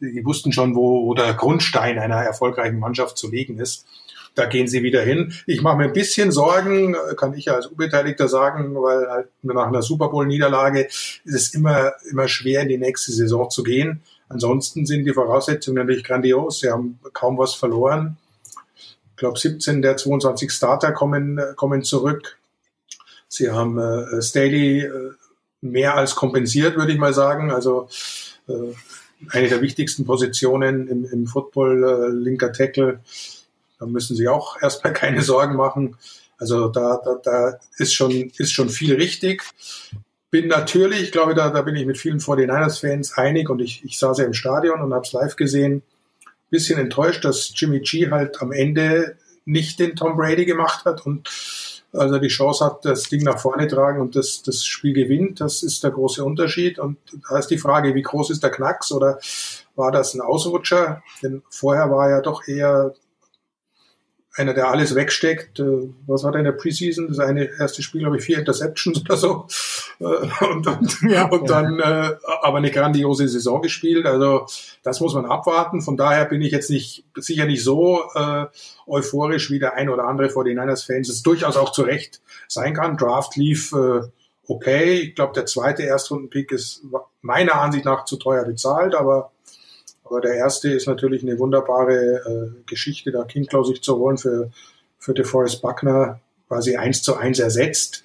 Die 0.00 0.24
wussten 0.24 0.52
schon, 0.52 0.76
wo, 0.76 1.04
wo 1.04 1.14
der 1.14 1.34
Grundstein 1.34 1.98
einer 1.98 2.14
erfolgreichen 2.14 2.78
Mannschaft 2.78 3.18
zu 3.18 3.28
legen 3.28 3.58
ist. 3.58 3.86
Da 4.36 4.46
gehen 4.46 4.68
sie 4.68 4.84
wieder 4.84 5.02
hin. 5.02 5.34
Ich 5.46 5.62
mache 5.62 5.76
mir 5.78 5.84
ein 5.86 5.92
bisschen 5.92 6.30
Sorgen, 6.30 6.94
kann 7.16 7.34
ich 7.34 7.46
ja 7.46 7.54
als 7.54 7.66
Unbeteiligter 7.66 8.28
sagen, 8.28 8.76
weil 8.76 9.10
halt 9.10 9.28
nach 9.42 9.66
einer 9.66 9.82
Super 9.82 10.08
Bowl-Niederlage 10.08 10.84
ist 10.84 11.34
es 11.34 11.54
immer, 11.54 11.92
immer 12.08 12.28
schwer, 12.28 12.62
in 12.62 12.68
die 12.68 12.78
nächste 12.78 13.10
Saison 13.10 13.50
zu 13.50 13.64
gehen. 13.64 14.02
Ansonsten 14.28 14.86
sind 14.86 15.04
die 15.04 15.12
Voraussetzungen 15.12 15.78
natürlich 15.78 16.04
grandios. 16.04 16.60
Sie 16.60 16.70
haben 16.70 17.00
kaum 17.12 17.36
was 17.36 17.54
verloren. 17.54 18.16
Ich 19.10 19.16
glaube, 19.16 19.38
17 19.38 19.82
der 19.82 19.96
22 19.96 20.52
Starter 20.52 20.92
kommen, 20.92 21.40
kommen 21.56 21.82
zurück. 21.82 22.38
Sie 23.26 23.50
haben 23.50 23.78
äh, 23.78 24.22
Staley 24.22 24.82
äh, 24.82 24.90
mehr 25.62 25.96
als 25.96 26.14
kompensiert, 26.14 26.76
würde 26.76 26.92
ich 26.92 26.98
mal 26.98 27.14
sagen. 27.14 27.50
Also 27.50 27.88
äh, 28.48 28.74
eine 29.30 29.48
der 29.48 29.62
wichtigsten 29.62 30.04
Positionen 30.04 30.88
im, 30.88 31.04
im 31.04 31.26
Football, 31.26 31.84
äh, 31.84 32.08
linker 32.12 32.52
Tackle, 32.52 33.00
da 33.78 33.86
müssen 33.86 34.16
sie 34.16 34.28
auch 34.28 34.60
erstmal 34.60 34.92
keine 34.92 35.22
Sorgen 35.22 35.56
machen. 35.56 35.96
Also 36.38 36.68
da, 36.68 37.00
da, 37.04 37.20
da 37.22 37.60
ist 37.78 37.94
schon, 37.94 38.32
ist 38.36 38.52
schon 38.52 38.68
viel 38.68 38.96
richtig. 38.96 39.42
Bin 40.30 40.48
natürlich, 40.48 41.02
ich 41.02 41.12
glaube, 41.12 41.34
da, 41.34 41.50
da 41.50 41.62
bin 41.62 41.76
ich 41.76 41.86
mit 41.86 41.98
vielen 41.98 42.18
49ers-Fans 42.18 43.16
einig 43.16 43.48
und 43.48 43.60
ich, 43.60 43.84
ich 43.84 43.98
saß 43.98 44.18
ja 44.18 44.24
im 44.24 44.34
Stadion 44.34 44.80
und 44.80 44.92
habe 44.92 45.06
es 45.06 45.12
live 45.12 45.36
gesehen. 45.36 45.82
Bisschen 46.50 46.78
enttäuscht, 46.78 47.24
dass 47.24 47.52
Jimmy 47.54 47.80
G 47.80 48.10
halt 48.10 48.40
am 48.42 48.50
Ende 48.50 49.16
nicht 49.44 49.78
den 49.78 49.94
Tom 49.94 50.16
Brady 50.16 50.44
gemacht 50.44 50.84
hat 50.84 51.06
und 51.06 51.28
also 51.92 52.18
die 52.18 52.28
Chance 52.28 52.64
hat, 52.64 52.84
das 52.84 53.04
Ding 53.04 53.22
nach 53.22 53.38
vorne 53.38 53.68
tragen 53.68 54.00
und 54.00 54.16
das, 54.16 54.42
das 54.42 54.64
Spiel 54.64 54.94
gewinnt. 54.94 55.40
Das 55.40 55.62
ist 55.62 55.84
der 55.84 55.90
große 55.90 56.24
Unterschied. 56.24 56.78
Und 56.78 56.96
da 57.28 57.38
ist 57.38 57.48
die 57.48 57.58
Frage, 57.58 57.94
wie 57.94 58.02
groß 58.02 58.30
ist 58.30 58.42
der 58.42 58.50
Knacks 58.50 58.92
oder 58.92 59.18
war 59.76 59.92
das 59.92 60.14
ein 60.14 60.20
Ausrutscher? 60.20 61.02
Denn 61.22 61.42
vorher 61.50 61.90
war 61.90 62.08
ja 62.08 62.20
doch 62.20 62.46
eher 62.48 62.94
einer, 64.34 64.54
der 64.54 64.68
alles 64.68 64.94
wegsteckt. 64.94 65.60
Äh, 65.60 65.88
was 66.06 66.24
hat 66.24 66.34
er 66.34 66.38
in 66.38 66.44
der 66.44 66.52
Preseason? 66.52 67.08
Das 67.08 67.18
eine 67.18 67.50
erste 67.58 67.82
Spiel, 67.82 68.00
glaube 68.00 68.16
ich, 68.16 68.24
vier 68.24 68.38
Interceptions 68.38 69.00
oder 69.00 69.16
so. 69.16 69.46
Äh, 70.00 70.44
und, 70.46 70.66
und, 70.66 70.98
ja, 71.08 71.28
und 71.28 71.50
dann 71.50 71.80
äh, 71.80 72.14
aber 72.42 72.58
eine 72.58 72.70
grandiose 72.70 73.28
Saison 73.28 73.60
gespielt. 73.60 74.06
Also 74.06 74.46
das 74.82 75.00
muss 75.00 75.14
man 75.14 75.26
abwarten. 75.26 75.82
Von 75.82 75.96
daher 75.96 76.24
bin 76.24 76.40
ich 76.40 76.52
jetzt 76.52 76.70
nicht 76.70 77.04
sicher 77.16 77.44
nicht 77.44 77.62
so 77.62 78.04
äh, 78.14 78.46
euphorisch 78.86 79.50
wie 79.50 79.58
der 79.58 79.74
ein 79.74 79.88
oder 79.88 80.04
andere 80.04 80.30
vor 80.30 80.44
den 80.44 80.58
Niners-Fans 80.58 81.08
es 81.08 81.22
durchaus 81.22 81.56
auch 81.56 81.72
zu 81.72 81.82
Recht 81.82 82.22
sein 82.48 82.74
kann. 82.74 82.96
Draft 82.96 83.36
lief 83.36 83.72
äh, 83.72 84.00
okay. 84.46 85.00
Ich 85.00 85.14
glaube, 85.14 85.34
der 85.34 85.46
zweite 85.46 85.82
Erstrunden-Pick 85.82 86.52
ist 86.52 86.82
meiner 87.20 87.60
Ansicht 87.60 87.84
nach 87.84 88.04
zu 88.04 88.16
teuer 88.16 88.44
bezahlt, 88.44 88.94
aber 88.94 89.31
aber 90.12 90.20
der 90.20 90.34
erste 90.34 90.70
ist 90.70 90.86
natürlich 90.86 91.22
eine 91.22 91.38
wunderbare 91.38 91.94
äh, 91.94 92.62
Geschichte, 92.66 93.12
da 93.12 93.24
Kindklau 93.24 93.62
sich 93.64 93.80
zu 93.80 93.96
holen 93.96 94.18
für, 94.18 94.50
für 94.98 95.14
DeForest 95.14 95.62
Buckner 95.62 96.20
quasi 96.48 96.76
eins 96.76 97.02
zu 97.02 97.16
eins 97.16 97.38
ersetzt. 97.38 98.04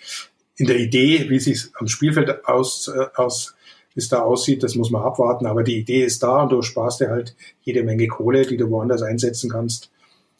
In 0.56 0.68
der 0.68 0.78
Idee, 0.78 1.30
wie 1.30 1.40
sich 1.40 1.66
am 1.74 1.90
Spielfeld 1.90 2.46
aus, 2.46 2.88
äh, 2.88 3.08
aus 3.16 3.56
es 3.94 4.08
da 4.08 4.22
aussieht, 4.22 4.64
das 4.64 4.76
muss 4.76 4.90
man 4.90 5.02
abwarten. 5.02 5.48
Aber 5.48 5.64
die 5.64 5.78
Idee 5.78 6.06
ist 6.06 6.24
da 6.24 6.44
und 6.44 6.52
du 6.52 6.62
sparst 6.62 7.02
dir 7.02 7.10
halt 7.10 7.36
jede 7.62 7.84
Menge 7.84 8.08
Kohle, 8.08 8.46
die 8.46 8.56
du 8.56 8.70
woanders 8.70 9.02
einsetzen 9.02 9.50
kannst. 9.50 9.92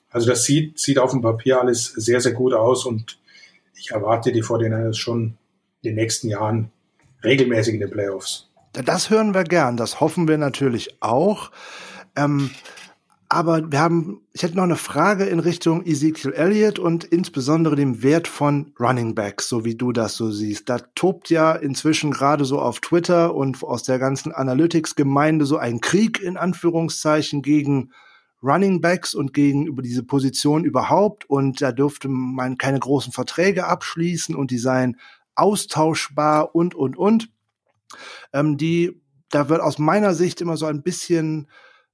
Also 0.10 0.30
das 0.30 0.46
sieht, 0.46 0.80
sieht 0.80 1.00
auf 1.00 1.12
dem 1.12 1.22
Papier 1.22 1.60
alles 1.60 1.88
sehr, 1.88 2.22
sehr 2.22 2.34
gut 2.34 2.54
aus 2.54 2.86
und 2.86 3.20
ich 3.76 3.92
erwarte 3.92 4.32
die 4.32 4.44
49ers 4.44 4.94
schon 4.94 5.38
in 5.82 5.90
den 5.90 5.96
nächsten 5.96 6.30
Jahren 6.30 6.72
regelmäßig 7.24 7.74
in 7.74 7.82
den 7.82 7.92
Playoffs. 7.92 8.47
Das 8.86 9.10
hören 9.10 9.34
wir 9.34 9.44
gern, 9.44 9.76
das 9.76 10.00
hoffen 10.00 10.28
wir 10.28 10.38
natürlich 10.38 11.02
auch. 11.02 11.52
Ähm, 12.16 12.52
aber 13.30 13.72
wir 13.72 13.80
haben, 13.80 14.22
ich 14.32 14.44
hätte 14.44 14.56
noch 14.56 14.64
eine 14.64 14.78
Frage 14.78 15.26
in 15.26 15.40
Richtung 15.40 15.86
Ezekiel 15.86 16.32
Elliott 16.32 16.80
und 16.80 17.04
insbesondere 17.04 17.76
dem 17.76 18.02
Wert 18.04 18.28
von 18.28 18.74
Running 18.80 19.16
Backs, 19.16 19.50
so 19.50 19.66
wie 19.66 19.76
du 19.76 19.92
das 19.92 20.16
so 20.16 20.32
siehst. 20.32 20.70
Da 20.70 20.78
tobt 20.96 21.30
ja 21.30 21.54
inzwischen 21.54 22.12
gerade 22.12 22.46
so 22.46 22.60
auf 22.62 22.80
Twitter 22.80 23.36
und 23.36 23.62
aus 23.64 23.84
der 23.84 24.00
ganzen 24.00 24.32
Analytics-Gemeinde 24.32 25.46
so 25.46 25.58
ein 25.58 25.82
Krieg 25.82 26.22
in 26.22 26.38
Anführungszeichen 26.38 27.42
gegen 27.42 27.92
Running 28.44 28.80
Backs 28.80 29.14
und 29.14 29.34
gegen 29.34 29.66
über 29.66 29.82
diese 29.82 30.04
Position 30.04 30.64
überhaupt. 30.64 31.30
Und 31.30 31.62
da 31.62 31.72
dürfte 31.72 32.08
man 32.08 32.58
keine 32.58 32.80
großen 32.80 33.12
Verträge 33.12 33.66
abschließen 33.66 34.36
und 34.36 34.52
die 34.52 34.60
seien 34.60 34.98
austauschbar 35.36 36.56
und, 36.56 36.76
und, 36.76 36.96
und. 36.96 37.30
Ähm, 38.34 38.58
die, 38.58 39.02
da 39.30 39.50
wird 39.50 39.62
aus 39.62 39.80
meiner 39.80 40.14
Sicht 40.14 40.42
immer 40.42 40.58
so 40.58 40.66
ein 40.66 40.84
bisschen 40.84 41.48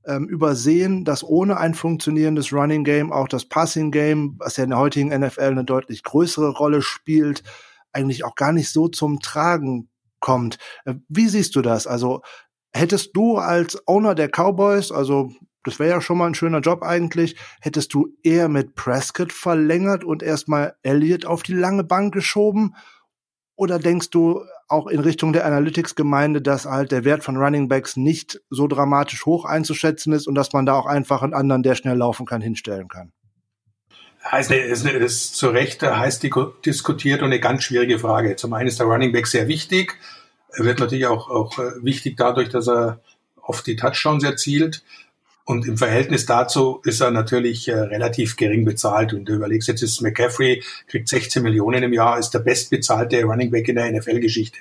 ähm, 0.06 0.28
übersehen, 0.28 1.06
dass 1.06 1.24
ohne 1.24 1.58
ein 1.58 1.74
funktionierendes 1.74 2.52
Running 2.52 2.84
Game 2.84 3.12
auch 3.12 3.28
das 3.28 3.46
Passing 3.46 3.92
Game, 3.92 4.36
was 4.38 4.58
ja 4.58 4.64
in 4.64 4.72
der 4.72 4.80
heutigen 4.80 5.18
NFL 5.18 5.42
eine 5.42 5.64
deutlich 5.64 6.04
größere 6.04 6.50
Rolle 6.50 6.82
spielt, 6.82 7.44
eigentlich 7.92 8.26
auch 8.26 8.36
gar 8.36 8.52
nicht 8.52 8.70
so 8.70 8.88
zum 8.88 9.20
Tragen 9.20 9.90
kommt. 10.20 10.58
Äh, 10.86 10.96
wie 11.08 11.28
siehst 11.28 11.56
du 11.56 11.62
das? 11.62 11.88
Also 11.88 12.22
hättest 12.74 13.16
du 13.16 13.38
als 13.38 13.88
Owner 13.88 14.16
der 14.16 14.30
Cowboys, 14.30 14.92
also 14.92 15.32
das 15.64 15.80
wäre 15.80 15.92
ja 15.92 16.02
schon 16.02 16.18
mal 16.18 16.28
ein 16.28 16.36
schöner 16.36 16.60
Job 16.60 16.84
eigentlich. 16.84 17.38
Hättest 17.62 17.94
du 17.94 18.10
eher 18.22 18.50
mit 18.50 18.76
Prescott 18.76 19.32
verlängert 19.32 20.04
und 20.04 20.22
erstmal 20.22 20.76
Elliott 20.84 21.26
auf 21.26 21.42
die 21.42 21.54
lange 21.54 21.86
Bank 21.86 22.14
geschoben? 22.14 22.76
Oder 23.56 23.80
denkst 23.80 24.10
du 24.10 24.44
auch 24.68 24.88
in 24.88 25.00
Richtung 25.00 25.34
der 25.34 25.46
Analytics-Gemeinde, 25.46 26.42
dass 26.42 26.66
halt 26.66 26.92
der 26.92 27.04
Wert 27.04 27.24
von 27.24 27.38
Running 27.38 27.68
Backs 27.68 27.98
nicht 27.98 28.42
so 28.50 28.68
dramatisch 28.68 29.26
hoch 29.26 29.46
einzuschätzen 29.46 30.14
ist 30.14 30.28
und 30.28 30.36
dass 30.36 30.54
man 30.54 30.66
da 30.66 30.74
auch 30.74 30.86
einfach 30.86 31.22
einen 31.22 31.34
anderen, 31.34 31.64
der 31.64 31.76
schnell 31.76 31.98
laufen 31.98 32.26
kann, 32.26 32.42
hinstellen 32.42 32.88
kann? 32.88 33.12
Heißt, 34.32 34.52
ist, 34.52 34.86
ist 34.86 35.36
zu 35.36 35.50
Recht 35.50 35.84
heiß 35.84 36.22
diskutiert 36.66 37.22
und 37.22 37.28
eine 37.28 37.40
ganz 37.40 37.64
schwierige 37.64 38.00
Frage. 38.00 38.36
Zum 38.38 38.54
einen 38.54 38.68
ist 38.68 38.80
der 38.80 38.88
Running 38.88 39.12
Back 39.12 39.28
sehr 39.28 39.48
wichtig. 39.48 39.98
Er 40.54 40.66
wird 40.66 40.80
natürlich 40.80 41.08
auch, 41.08 41.30
auch 41.30 41.60
äh, 41.60 41.84
wichtig 41.84 42.16
dadurch, 42.16 42.50
dass 42.50 42.68
er 42.68 43.02
oft 43.42 43.68
die 43.68 43.76
Touchdowns 43.76 44.24
erzielt. 44.24 44.84
Und 45.46 45.68
im 45.68 45.78
Verhältnis 45.78 46.26
dazu 46.26 46.80
ist 46.86 47.02
er 47.02 47.12
natürlich 47.12 47.68
äh, 47.68 47.74
relativ 47.74 48.38
gering 48.38 48.64
bezahlt. 48.64 49.14
Und 49.14 49.26
du 49.26 49.34
überlegst 49.34 49.68
jetzt, 49.68 49.84
ist 49.84 50.02
McCaffrey, 50.02 50.64
kriegt 50.88 51.10
16 51.10 51.44
Millionen 51.44 51.84
im 51.84 51.92
Jahr, 51.92 52.18
ist 52.18 52.32
der 52.32 52.40
bestbezahlte 52.40 53.24
Running 53.24 53.52
Back 53.52 53.68
in 53.68 53.76
der 53.76 53.92
NFL-Geschichte. 53.92 54.58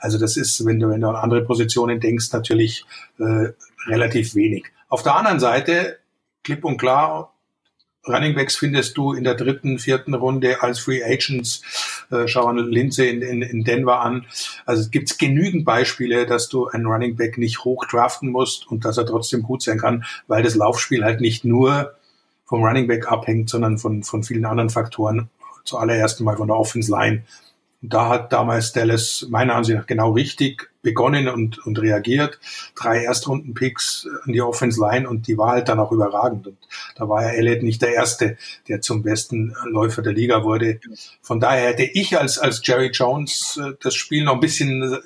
Also 0.00 0.18
das 0.18 0.36
ist, 0.36 0.66
wenn 0.66 0.80
du, 0.80 0.88
wenn 0.88 1.00
du 1.00 1.08
an 1.08 1.16
andere 1.16 1.44
Positionen 1.44 2.00
denkst, 2.00 2.32
natürlich 2.32 2.84
äh, 3.18 3.50
relativ 3.86 4.34
wenig. 4.34 4.64
Auf 4.88 5.04
der 5.04 5.14
anderen 5.14 5.38
Seite, 5.38 5.98
klipp 6.42 6.64
und 6.64 6.78
klar, 6.78 7.34
Running 8.06 8.34
Backs 8.34 8.56
findest 8.56 8.96
du 8.96 9.12
in 9.12 9.24
der 9.24 9.34
dritten, 9.34 9.78
vierten 9.78 10.14
Runde 10.14 10.62
als 10.62 10.78
Free 10.78 11.02
Agents. 11.02 11.62
Äh, 12.10 12.28
schau 12.28 12.46
an 12.46 12.58
Lindsay 12.58 13.08
in, 13.08 13.22
in, 13.22 13.42
in 13.42 13.64
Denver 13.64 14.00
an. 14.00 14.26
Also 14.66 14.82
es 14.82 14.90
gibt 14.90 15.18
genügend 15.18 15.64
Beispiele, 15.64 16.26
dass 16.26 16.48
du 16.48 16.68
einen 16.68 16.86
Running 16.86 17.16
Back 17.16 17.38
nicht 17.38 17.64
hoch 17.64 17.84
draften 17.86 18.30
musst 18.30 18.66
und 18.66 18.84
dass 18.84 18.98
er 18.98 19.06
trotzdem 19.06 19.42
gut 19.42 19.62
sein 19.62 19.78
kann, 19.78 20.04
weil 20.26 20.42
das 20.42 20.54
Laufspiel 20.54 21.04
halt 21.04 21.20
nicht 21.20 21.44
nur 21.44 21.94
vom 22.44 22.62
Running 22.62 22.86
Back 22.86 23.10
abhängt, 23.10 23.50
sondern 23.50 23.78
von, 23.78 24.02
von 24.02 24.22
vielen 24.22 24.44
anderen 24.44 24.70
Faktoren. 24.70 25.30
Zuallererst 25.64 26.20
mal 26.20 26.36
von 26.36 26.48
der 26.48 26.56
Offense 26.56 26.90
Line. 26.90 27.24
Da 27.80 28.08
hat 28.08 28.32
damals 28.32 28.72
Dallas 28.72 29.26
meiner 29.28 29.54
Ansicht 29.54 29.78
nach 29.78 29.86
genau 29.86 30.12
richtig 30.12 30.70
begonnen 30.84 31.28
und, 31.28 31.58
und 31.66 31.80
reagiert. 31.80 32.38
Drei 32.76 33.02
Erstrunden-Picks 33.02 34.06
an 34.24 34.32
die 34.32 34.40
Offense 34.40 34.80
Line 34.80 35.08
und 35.08 35.26
die 35.26 35.36
war 35.36 35.52
halt 35.52 35.68
dann 35.68 35.80
auch 35.80 35.90
überragend. 35.90 36.46
Und 36.46 36.58
da 36.94 37.08
war 37.08 37.22
ja 37.22 37.30
Elliott 37.30 37.64
nicht 37.64 37.82
der 37.82 37.94
Erste, 37.94 38.36
der 38.68 38.80
zum 38.80 39.02
besten 39.02 39.56
Läufer 39.64 40.02
der 40.02 40.12
Liga 40.12 40.44
wurde. 40.44 40.78
Von 41.22 41.40
daher 41.40 41.70
hätte 41.70 41.82
ich 41.82 42.16
als, 42.16 42.38
als 42.38 42.60
Jerry 42.64 42.90
Jones 42.92 43.58
äh, 43.60 43.72
das 43.82 43.94
Spiel 43.96 44.24
noch 44.24 44.34
ein 44.34 44.40
bisschen 44.40 44.82
äh, 44.82 44.98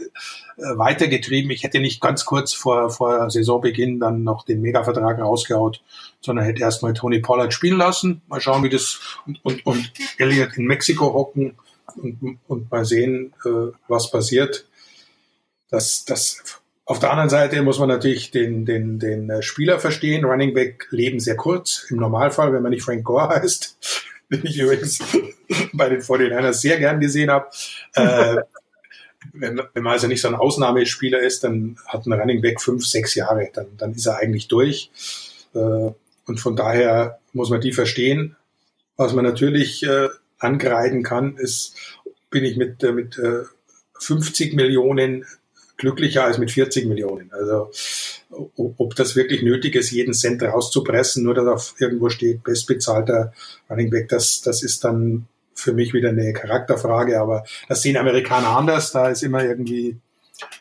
weitergetrieben. 0.77 1.51
Ich 1.51 1.63
hätte 1.63 1.81
nicht 1.81 2.01
ganz 2.01 2.25
kurz 2.25 2.53
vor, 2.53 2.91
vor 2.91 3.31
Saisonbeginn 3.31 4.01
dann 4.01 4.25
noch 4.25 4.45
den 4.45 4.61
Mega-Vertrag 4.61 5.21
rausgehaut, 5.21 5.81
sondern 6.21 6.45
hätte 6.45 6.61
erstmal 6.63 6.93
Tony 6.93 7.21
Pollard 7.21 7.55
spielen 7.55 7.79
lassen. 7.79 8.21
Mal 8.29 8.41
schauen, 8.41 8.65
wie 8.65 8.69
das 8.69 9.01
und, 9.27 9.39
und, 9.45 9.65
und 9.65 9.93
Elliott 10.19 10.57
in 10.57 10.67
Mexiko 10.67 11.15
hocken 11.15 11.55
und, 11.97 12.39
und 12.49 12.71
mal 12.71 12.85
sehen, 12.85 13.33
äh, 13.45 13.73
was 13.87 14.11
passiert. 14.11 14.67
Das, 15.71 16.05
das, 16.05 16.43
auf 16.85 16.99
der 16.99 17.11
anderen 17.11 17.29
Seite 17.29 17.61
muss 17.63 17.79
man 17.79 17.89
natürlich 17.89 18.31
den, 18.31 18.65
den, 18.65 18.99
den 18.99 19.29
äh, 19.29 19.43
Spieler 19.43 19.79
verstehen. 19.79 20.25
Running 20.25 20.55
Back 20.55 20.87
leben 20.91 21.21
sehr 21.21 21.37
kurz. 21.37 21.87
Im 21.91 21.99
Normalfall, 21.99 22.53
wenn 22.53 22.63
man 22.63 22.71
nicht 22.71 22.83
Frank 22.83 23.05
Gore 23.05 23.29
heißt, 23.43 23.77
den 24.31 24.47
ich 24.47 24.59
übrigens 24.59 24.99
bei 25.73 25.89
den 25.89 26.01
49ers 26.01 26.55
sehr 26.55 26.79
gern 26.79 27.01
gesehen 27.01 27.31
habe. 27.31 27.49
Äh, 27.95 28.37
wenn, 29.35 29.61
wenn 29.75 29.83
man 29.83 29.93
also 29.93 30.07
nicht 30.07 30.23
so 30.23 30.29
ein 30.29 30.35
Ausnahmespieler 30.35 31.21
ist, 31.21 31.45
dann 31.45 31.77
hat 31.87 32.07
ein 32.07 32.13
Running 32.13 32.41
Back 32.41 32.61
fünf, 32.61 32.87
sechs 32.87 33.15
Jahre, 33.15 33.51
dann, 33.53 33.77
dann 33.77 33.93
ist 33.93 34.07
er 34.07 34.17
eigentlich 34.17 34.49
durch. 34.49 34.91
Äh, 35.55 35.91
und 36.27 36.41
von 36.41 36.57
daher 36.57 37.19
muss 37.33 37.51
man 37.51 37.61
die 37.61 37.73
verstehen. 37.73 38.37
Was 38.97 39.13
man 39.13 39.25
natürlich 39.25 39.83
äh, 39.83 40.09
angreifen 40.39 41.03
kann, 41.03 41.37
ist, 41.37 41.77
bin 42.31 42.45
ich 42.45 42.57
mit, 42.57 42.83
äh, 42.83 42.93
mit 42.93 43.19
äh, 43.19 43.43
50 44.01 44.55
Millionen 44.55 45.25
glücklicher 45.79 46.25
als 46.25 46.39
mit 46.39 46.51
40 46.51 46.87
Millionen. 46.87 47.33
Also 47.33 47.71
ob 48.57 48.95
das 48.97 49.17
wirklich 49.17 49.43
nötig 49.43 49.75
ist, 49.75 49.91
jeden 49.91 50.13
Cent 50.13 50.43
rauszupressen, 50.43 51.25
nur 51.25 51.35
dass 51.35 51.47
auf 51.47 51.75
irgendwo 51.79 52.11
steht, 52.11 52.43
bestbezahlter 52.43 53.33
Running 53.71 53.91
Back, 53.91 54.09
das, 54.09 54.43
das 54.43 54.63
ist 54.63 54.85
dann 54.85 55.27
für 55.55 55.73
mich 55.73 55.95
wieder 55.95 56.11
eine 56.11 56.33
Charakterfrage, 56.33 57.21
aber 57.21 57.45
das 57.69 57.83
sehen 57.83 57.97
Amerikaner 57.97 58.49
anders, 58.49 58.93
da 58.93 59.09
ist 59.09 59.23
immer 59.23 59.43
irgendwie 59.43 59.97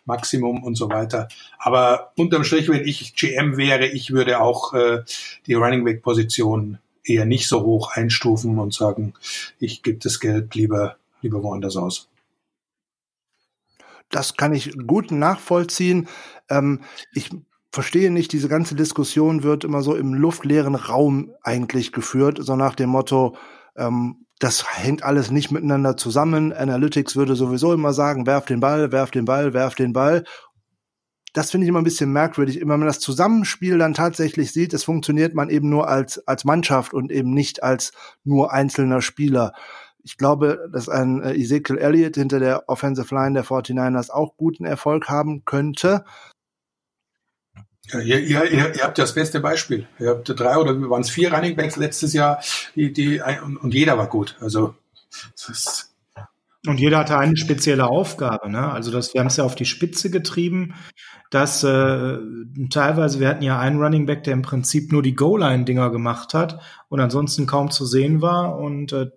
Maximum 0.05 0.63
und 0.63 0.75
so 0.75 0.89
weiter. 0.89 1.27
Aber 1.59 2.11
unterm 2.15 2.43
Strich, 2.43 2.69
wenn 2.69 2.87
ich 2.87 3.15
GM 3.15 3.57
wäre, 3.57 3.85
ich 3.85 4.11
würde 4.11 4.39
auch 4.39 4.73
äh, 4.73 5.03
die 5.45 5.53
Running 5.53 5.83
Back 5.83 6.01
Position 6.01 6.79
eher 7.03 7.25
nicht 7.25 7.47
so 7.47 7.63
hoch 7.63 7.91
einstufen 7.91 8.57
und 8.59 8.73
sagen, 8.73 9.13
ich 9.59 9.83
gebe 9.83 9.99
das 9.99 10.19
Geld 10.19 10.55
lieber, 10.55 10.97
lieber 11.21 11.43
woanders 11.43 11.77
aus. 11.77 12.07
Das 14.09 14.35
kann 14.35 14.53
ich 14.53 14.73
gut 14.87 15.11
nachvollziehen. 15.11 16.07
Ähm, 16.49 16.81
ich 17.13 17.29
verstehe 17.71 18.11
nicht, 18.11 18.31
diese 18.33 18.47
ganze 18.47 18.75
Diskussion 18.75 19.43
wird 19.43 19.63
immer 19.63 19.81
so 19.81 19.95
im 19.95 20.13
luftleeren 20.13 20.75
Raum 20.75 21.33
eigentlich 21.43 21.91
geführt, 21.91 22.39
so 22.41 22.55
nach 22.55 22.75
dem 22.75 22.89
Motto, 22.89 23.35
ähm, 23.75 24.25
das 24.39 24.65
hängt 24.77 25.03
alles 25.03 25.31
nicht 25.31 25.51
miteinander 25.51 25.97
zusammen. 25.97 26.53
Analytics 26.53 27.15
würde 27.15 27.35
sowieso 27.35 27.73
immer 27.73 27.91
sagen, 27.93 28.27
werf 28.27 28.45
den 28.45 28.59
Ball, 28.59 28.91
werf 28.91 29.11
den 29.11 29.25
Ball, 29.25 29.53
werf 29.53 29.75
den 29.75 29.93
Ball 29.93 30.23
das 31.37 31.51
finde 31.51 31.65
ich 31.65 31.69
immer 31.69 31.81
ein 31.81 31.83
bisschen 31.83 32.11
merkwürdig. 32.11 32.59
Wenn 32.61 32.67
man 32.67 32.85
das 32.85 32.99
Zusammenspiel 32.99 33.77
dann 33.77 33.93
tatsächlich 33.93 34.51
sieht, 34.51 34.73
es 34.73 34.83
funktioniert 34.83 35.35
man 35.35 35.49
eben 35.49 35.69
nur 35.69 35.87
als, 35.87 36.27
als 36.27 36.45
Mannschaft 36.45 36.95
und 36.95 37.11
eben 37.11 37.31
nicht 37.31 37.61
als 37.61 37.91
nur 38.23 38.51
einzelner 38.51 39.01
Spieler. 39.01 39.53
Ich 40.07 40.17
glaube, 40.17 40.69
dass 40.71 40.87
ein 40.87 41.21
äh, 41.21 41.33
Ezekiel 41.33 41.77
Elliott 41.77 42.15
hinter 42.15 42.39
der 42.39 42.69
Offensive 42.69 43.13
Line 43.13 43.33
der 43.33 43.43
49ers 43.43 44.09
auch 44.09 44.37
guten 44.37 44.63
Erfolg 44.63 45.09
haben 45.09 45.43
könnte. 45.43 46.05
Ja, 47.87 47.99
ihr, 47.99 48.19
ihr, 48.21 48.51
ihr 48.51 48.83
habt 48.83 48.97
ja 48.97 49.03
das 49.03 49.13
beste 49.13 49.41
Beispiel. 49.41 49.85
Ihr 49.99 50.11
habt 50.11 50.29
drei 50.29 50.57
oder 50.57 50.79
waren 50.89 51.01
es 51.01 51.09
vier 51.09 51.33
Running 51.33 51.57
Backs 51.57 51.75
letztes 51.75 52.13
Jahr, 52.13 52.41
die, 52.73 52.93
die, 52.93 53.21
und, 53.43 53.57
und 53.57 53.73
jeder 53.73 53.97
war 53.97 54.07
gut. 54.07 54.37
Also, 54.39 54.75
das 55.35 55.49
ist, 55.49 55.95
und 56.65 56.79
jeder 56.79 56.99
hatte 56.99 57.17
eine 57.17 57.35
spezielle 57.35 57.87
Aufgabe. 57.87 58.49
Ne? 58.49 58.71
Also 58.71 58.91
das, 58.91 59.13
wir 59.13 59.19
haben 59.19 59.27
es 59.27 59.35
ja 59.35 59.43
auf 59.43 59.55
die 59.55 59.65
Spitze 59.65 60.09
getrieben, 60.09 60.73
dass 61.31 61.65
äh, 61.65 62.17
teilweise, 62.69 63.19
wir 63.19 63.27
hatten 63.27 63.43
ja 63.43 63.59
einen 63.59 63.81
Running 63.81 64.05
Back, 64.05 64.23
der 64.23 64.33
im 64.33 64.41
Prinzip 64.41 64.93
nur 64.93 65.01
die 65.01 65.15
Goal-Line-Dinger 65.15 65.89
gemacht 65.91 66.33
hat 66.33 66.61
und 66.87 67.01
ansonsten 67.01 67.45
kaum 67.45 67.71
zu 67.71 67.85
sehen 67.85 68.21
war. 68.21 68.57
Und 68.57 68.93
äh, 68.93 69.07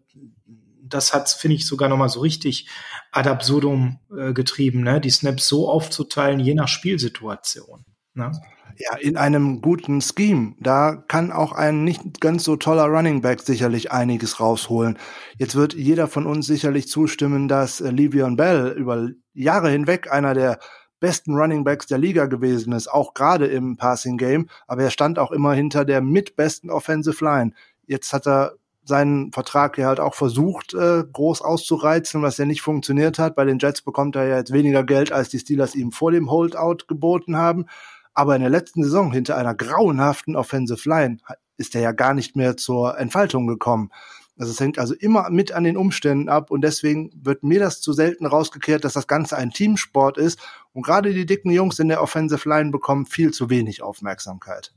das 0.91 1.15
hat 1.15 1.31
finde 1.31 1.57
ich, 1.57 1.67
sogar 1.67 1.89
nochmal 1.89 2.09
so 2.09 2.21
richtig 2.21 2.69
ad 3.13 3.29
absurdum 3.29 3.99
äh, 4.17 4.33
getrieben, 4.33 4.83
ne? 4.83 5.01
die 5.01 5.11
Snaps 5.11 5.49
so 5.49 5.69
aufzuteilen, 5.69 6.41
je 6.41 6.55
nach 6.55 6.69
Spielsituation. 6.69 7.85
Ne? 8.15 8.33
Ja, 8.77 8.97
in 8.97 9.17
einem 9.17 9.61
guten 9.61 10.01
Scheme. 10.01 10.55
Da 10.59 10.97
kann 11.09 11.33
auch 11.33 11.53
ein 11.53 11.85
nicht 11.85 12.21
ganz 12.21 12.45
so 12.45 12.57
toller 12.57 12.85
Running 12.85 13.21
Back 13.21 13.43
sicherlich 13.43 13.93
einiges 13.93 14.41
rausholen. 14.41 14.99
Jetzt 15.37 15.55
wird 15.55 15.75
jeder 15.75 16.09
von 16.09 16.27
uns 16.27 16.47
sicherlich 16.47 16.89
zustimmen, 16.89 17.47
dass 17.49 17.81
äh, 17.81 17.89
Le'Veon 17.89 18.37
Bell 18.37 18.75
über 18.77 19.11
Jahre 19.35 19.71
hinweg 19.71 20.11
einer 20.11 20.35
der 20.35 20.59
besten 20.99 21.35
Running 21.35 21.65
Backs 21.65 21.87
der 21.87 21.99
Liga 21.99 22.27
gewesen 22.27 22.73
ist, 22.73 22.89
auch 22.89 23.15
gerade 23.15 23.47
im 23.47 23.77
Passing 23.77 24.19
Game. 24.19 24.49
Aber 24.67 24.83
er 24.83 24.91
stand 24.91 25.19
auch 25.19 25.31
immer 25.31 25.55
hinter 25.55 25.85
der 25.85 26.01
mitbesten 26.01 26.71
Offensive 26.71 27.25
Line. 27.25 27.53
Jetzt 27.87 28.13
hat 28.13 28.27
er 28.27 28.55
seinen 28.91 29.33
Vertrag 29.33 29.79
ja 29.79 29.87
halt 29.87 30.01
auch 30.01 30.15
versucht, 30.15 30.75
äh, 30.75 31.03
groß 31.11 31.41
auszureizen, 31.41 32.21
was 32.21 32.37
ja 32.37 32.45
nicht 32.45 32.61
funktioniert 32.61 33.19
hat. 33.19 33.35
Bei 33.35 33.47
den 33.47 33.59
Jets 33.59 33.81
bekommt 33.81 34.17
er 34.17 34.27
ja 34.27 34.37
jetzt 34.37 34.53
weniger 34.53 34.85
Geld, 34.85 35.13
als 35.13 35.31
die 35.31 35.39
Steelers 35.39 35.75
ihm 35.75 35.93
vor 35.93 36.13
dem 36.13 36.31
Holdout 36.31 36.85
geboten 36.87 37.39
haben. 37.39 37.65
Aber 38.13 38.37
in 38.37 38.43
der 38.43 38.51
letzten 38.51 38.83
Saison 38.83 39.13
hinter 39.13 39.39
einer 39.39 39.55
grauenhaften 39.55 40.37
Offensive 40.37 40.87
Line 40.87 41.19
ist 41.57 41.75
er 41.75 41.81
ja 41.81 41.93
gar 41.93 42.13
nicht 42.13 42.37
mehr 42.37 42.59
zur 42.59 42.99
Entfaltung 42.99 43.47
gekommen. 43.47 43.91
Also 44.37 44.53
es 44.53 44.61
hängt 44.61 44.79
also 44.79 44.95
immer 44.95 45.29
mit 45.31 45.53
an 45.53 45.65
den 45.65 45.77
Umständen 45.77 46.31
ab 46.31 46.51
und 46.51 46.63
deswegen 46.63 47.11
wird 47.15 47.43
mir 47.43 47.61
das 47.61 47.83
zu 47.83 47.93
selten 47.93 48.25
rausgekehrt, 48.25 48.85
dass 48.85 48.95
das 48.95 49.07
Ganze 49.07 49.37
ein 49.37 49.51
Teamsport 49.51 50.17
ist 50.17 50.41
und 50.73 50.83
gerade 50.83 51.13
die 51.13 51.27
dicken 51.27 51.51
Jungs 51.51 51.79
in 51.79 51.89
der 51.89 52.03
Offensive 52.03 52.49
Line 52.49 52.71
bekommen 52.71 53.05
viel 53.05 53.33
zu 53.33 53.51
wenig 53.51 53.83
Aufmerksamkeit. 53.83 54.73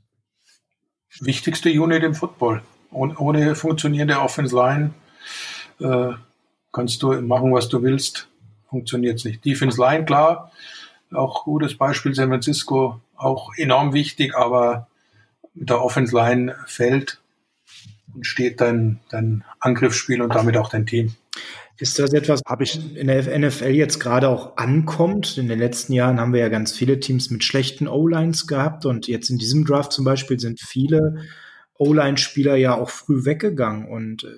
Wichtigste 1.20 1.70
Unit 1.70 2.02
im 2.02 2.14
Football. 2.14 2.62
Ohne, 2.94 3.16
ohne 3.18 3.54
funktionierende 3.54 4.20
Offensive 4.20 4.56
Line 4.56 4.90
äh, 5.80 6.14
kannst 6.72 7.02
du 7.02 7.12
machen, 7.20 7.52
was 7.52 7.68
du 7.68 7.82
willst. 7.82 8.28
Funktioniert 8.68 9.18
es 9.18 9.24
nicht. 9.24 9.44
Defense 9.44 9.80
Line, 9.80 10.04
klar, 10.04 10.50
auch 11.12 11.44
gutes 11.44 11.76
Beispiel 11.76 12.14
San 12.14 12.28
Francisco, 12.28 13.00
auch 13.16 13.50
enorm 13.56 13.92
wichtig, 13.92 14.34
aber 14.34 14.88
mit 15.54 15.70
der 15.70 15.82
Offense 15.82 16.14
Line 16.14 16.54
fällt 16.66 17.20
und 18.14 18.26
steht 18.26 18.60
dein, 18.60 19.00
dein 19.10 19.44
Angriffsspiel 19.60 20.20
und 20.22 20.34
damit 20.34 20.56
auch 20.56 20.70
dein 20.70 20.86
Team. 20.86 21.14
Ist 21.76 21.98
das 21.98 22.12
etwas, 22.12 22.40
Hab 22.46 22.60
ich 22.60 22.96
in 22.96 23.08
der 23.08 23.38
NFL 23.38 23.70
jetzt 23.70 23.98
gerade 23.98 24.28
auch 24.28 24.56
ankommt? 24.56 25.38
In 25.38 25.48
den 25.48 25.58
letzten 25.58 25.92
Jahren 25.92 26.20
haben 26.20 26.32
wir 26.32 26.40
ja 26.40 26.48
ganz 26.48 26.72
viele 26.72 27.00
Teams 27.00 27.30
mit 27.30 27.42
schlechten 27.42 27.88
O-Lines 27.88 28.46
gehabt 28.46 28.86
und 28.86 29.08
jetzt 29.08 29.28
in 29.28 29.38
diesem 29.38 29.64
Draft 29.64 29.92
zum 29.92 30.04
Beispiel 30.04 30.38
sind 30.38 30.60
viele 30.60 31.24
O-Line-Spieler 31.78 32.56
ja 32.56 32.74
auch 32.74 32.90
früh 32.90 33.24
weggegangen 33.24 33.88
und 33.88 34.24
äh, 34.24 34.28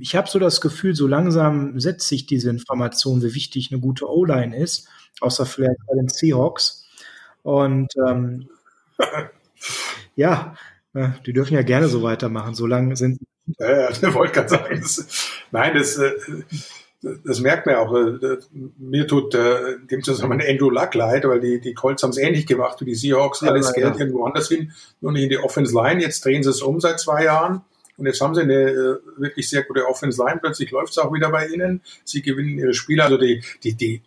ich 0.00 0.16
habe 0.16 0.28
so 0.28 0.38
das 0.38 0.60
Gefühl, 0.60 0.94
so 0.94 1.06
langsam 1.06 1.78
setzt 1.78 2.08
sich 2.08 2.26
diese 2.26 2.50
Information, 2.50 3.22
wie 3.22 3.34
wichtig 3.34 3.70
eine 3.70 3.80
gute 3.80 4.10
O-Line 4.10 4.56
ist, 4.56 4.88
außer 5.20 5.46
vielleicht 5.46 5.78
bei 5.86 5.94
den 5.94 6.08
Seahawks. 6.08 6.84
Und 7.42 7.92
ähm, 8.08 8.48
ja, 10.16 10.56
äh, 10.94 11.10
die 11.26 11.32
dürfen 11.32 11.54
ja 11.54 11.62
gerne 11.62 11.88
so 11.88 12.02
weitermachen, 12.02 12.54
solange 12.54 12.96
sind 12.96 13.20
ja, 13.58 13.90
ja, 13.90 14.14
wollte 14.14 14.34
gerade 14.34 14.48
sagen, 14.48 14.80
das, 14.80 15.30
nein, 15.50 15.74
das, 15.74 15.96
äh, 15.96 16.12
das 17.02 17.40
merkt 17.40 17.66
man 17.66 17.76
auch. 17.76 17.94
Äh, 17.94 18.38
mir 18.78 19.06
tut 19.06 19.34
äh, 19.34 19.74
in 19.74 19.86
dem 19.86 20.02
Zusammenhang 20.02 20.46
Andrew 20.48 20.70
Luck 20.70 20.94
leid, 20.94 21.24
weil 21.24 21.40
die, 21.40 21.60
die 21.60 21.74
Colts 21.74 22.02
haben 22.02 22.10
es 22.10 22.18
ähnlich 22.18 22.46
gemacht 22.46 22.80
wie 22.80 22.86
die 22.86 22.94
Seahawks, 22.94 23.42
alles 23.42 23.66
ja, 23.68 23.72
Geld 23.72 23.94
ja. 23.94 24.00
irgendwo 24.00 24.24
anders 24.24 24.48
hin, 24.48 24.72
nur 25.00 25.12
nicht 25.12 25.24
in 25.24 25.28
die 25.30 25.38
Offense 25.38 25.74
Line. 25.74 26.00
Jetzt 26.02 26.24
drehen 26.24 26.42
sie 26.42 26.50
es 26.50 26.62
um 26.62 26.80
seit 26.80 26.98
zwei 27.00 27.24
Jahren. 27.24 27.62
Und 27.96 28.06
jetzt 28.06 28.20
haben 28.20 28.34
sie 28.34 28.42
eine 28.42 29.00
wirklich 29.16 29.48
sehr 29.50 29.64
gute 29.64 29.86
Offense 29.86 30.22
Line. 30.24 30.38
Plötzlich 30.40 30.70
läuft 30.70 30.92
es 30.92 30.98
auch 30.98 31.12
wieder 31.12 31.30
bei 31.30 31.48
ihnen. 31.48 31.82
Sie 32.04 32.22
gewinnen 32.22 32.56
ihre 32.56 32.72
Spiele. 32.72 33.02
Also 33.02 33.16
die, 33.16 33.42
die, 33.64 33.74
die, 33.74 34.02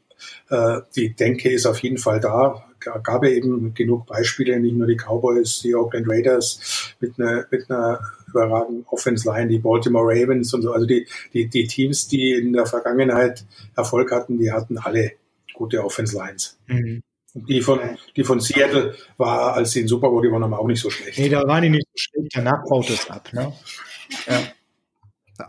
äh, 0.50 0.82
die 0.96 1.14
Denke 1.14 1.50
ist 1.50 1.66
auf 1.66 1.80
jeden 1.80 1.98
Fall 1.98 2.20
da. 2.20 2.66
Gab 2.80 3.24
ja 3.24 3.30
eben 3.30 3.76
genug 3.76 4.08
Beispiele, 4.08 4.60
nicht 4.60 4.76
nur 4.76 4.88
die 4.88 4.98
Cowboys, 4.98 5.62
die 5.62 5.76
Oakland 5.76 6.08
Raiders 6.10 6.96
mit 7.00 7.20
einer, 7.20 7.46
mit 7.52 7.70
einer 7.70 8.00
überragenden 8.28 8.86
Offense 8.90 9.30
Line, 9.30 9.50
die 9.50 9.60
Baltimore 9.60 10.06
Ravens 10.08 10.52
und 10.54 10.64
so. 10.64 10.72
Also 10.74 10.88
die, 10.88 11.06
die, 11.34 11.48
die 11.48 11.68
Teams, 11.68 12.08
die 12.08 12.32
in 12.32 12.54
der 12.54 12.66
Vergangenheit 12.66 13.46
Erfolg 13.76 14.12
hatten, 14.12 14.40
die 14.40 14.52
hatten 14.52 14.80
alle 14.80 15.12
gute 15.54 15.84
Offense 15.84 16.18
Lines. 16.18 16.58
Mhm. 16.68 17.04
Und 17.34 17.48
die 17.48 17.62
von, 17.62 17.80
die 18.16 18.24
von 18.24 18.40
Seattle 18.40 18.96
war, 19.18 19.54
als 19.54 19.72
sie 19.72 19.82
in 19.82 19.88
Super 19.88 20.10
Bowl 20.10 20.22
gewonnen 20.22 20.44
haben, 20.44 20.54
auch 20.54 20.68
nicht 20.68 20.82
so 20.82 20.90
schlecht. 20.90 21.18
Nee, 21.18 21.30
da 21.30 21.48
waren 21.48 21.62
die 21.64 21.70
nicht 21.70 21.88
so 21.94 21.98
schlecht. 21.98 22.36
Danach 22.36 22.66
baut 22.68 22.90
es 22.90 23.10
ab, 23.10 23.32
ne? 23.32 23.54
Ja. 24.28 24.42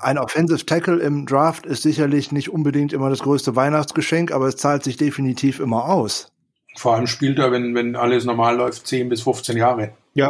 Ein 0.01 0.19
Offensive 0.19 0.65
Tackle 0.67 0.99
im 1.01 1.27
Draft 1.27 1.67
ist 1.67 1.83
sicherlich 1.83 2.33
nicht 2.33 2.51
unbedingt 2.51 2.93
immer 2.93 3.11
das 3.11 3.21
größte 3.21 3.57
Weihnachtsgeschenk, 3.57 4.33
aber 4.33 4.47
es 4.47 4.57
zahlt 4.57 4.85
sich 4.85 4.97
definitiv 4.97 5.61
immer 5.61 5.87
aus. 5.87 6.29
Vor 6.77 6.95
allem 6.95 7.07
spielt 7.07 7.39
er, 7.39 7.53
wenn, 7.53 7.75
wenn 7.75 7.97
alles 7.97 8.25
normal 8.25 8.57
läuft, 8.57 8.87
10 8.87 9.09
bis 9.09 9.23
15 9.23 9.57
Jahre. 9.57 9.93
Ja, 10.15 10.29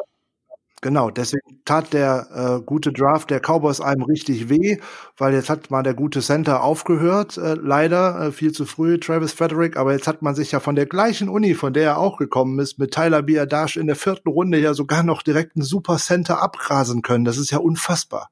Genau, 0.83 1.11
deswegen 1.11 1.61
tat 1.65 1.93
der 1.93 2.27
äh, 2.35 2.61
gute 2.61 2.93
Draft 2.93 3.31
der 3.31 3.39
Cowboys 3.39 3.81
einem 3.81 4.03
richtig 4.03 4.49
weh, 4.49 4.79
weil 5.17 5.33
jetzt 5.33 5.49
hat 5.49 5.71
mal 5.71 5.85
der 5.85 5.95
gute 5.95 6.21
Center 6.21 6.65
aufgehört, 6.65 7.37
äh, 7.37 7.55
leider 7.55 8.21
äh, 8.21 8.33
viel 8.33 8.51
zu 8.51 8.67
früh, 8.67 8.99
Travis 8.99 9.33
Frederick, 9.33 9.77
aber 9.77 9.93
jetzt 9.93 10.09
hat 10.09 10.23
man 10.23 10.35
sich 10.35 10.51
ja 10.51 10.59
von 10.59 10.75
der 10.75 10.87
gleichen 10.87 11.29
Uni, 11.29 11.55
von 11.55 11.73
der 11.73 11.85
er 11.85 11.99
auch 11.99 12.17
gekommen 12.17 12.59
ist, 12.59 12.81
mit 12.81 12.93
Tyler 12.93 13.23
Biadash 13.23 13.77
in 13.77 13.87
der 13.87 13.95
vierten 13.95 14.29
Runde 14.29 14.59
ja 14.59 14.75
sogar 14.75 15.05
noch 15.05 15.23
direkt 15.23 15.55
einen 15.55 15.63
Super 15.63 15.99
Center 15.99 16.43
abgrasen 16.43 17.03
können. 17.03 17.25
Das 17.25 17.39
ist 17.39 17.53
ja 17.53 17.59
unfassbar. 17.59 18.31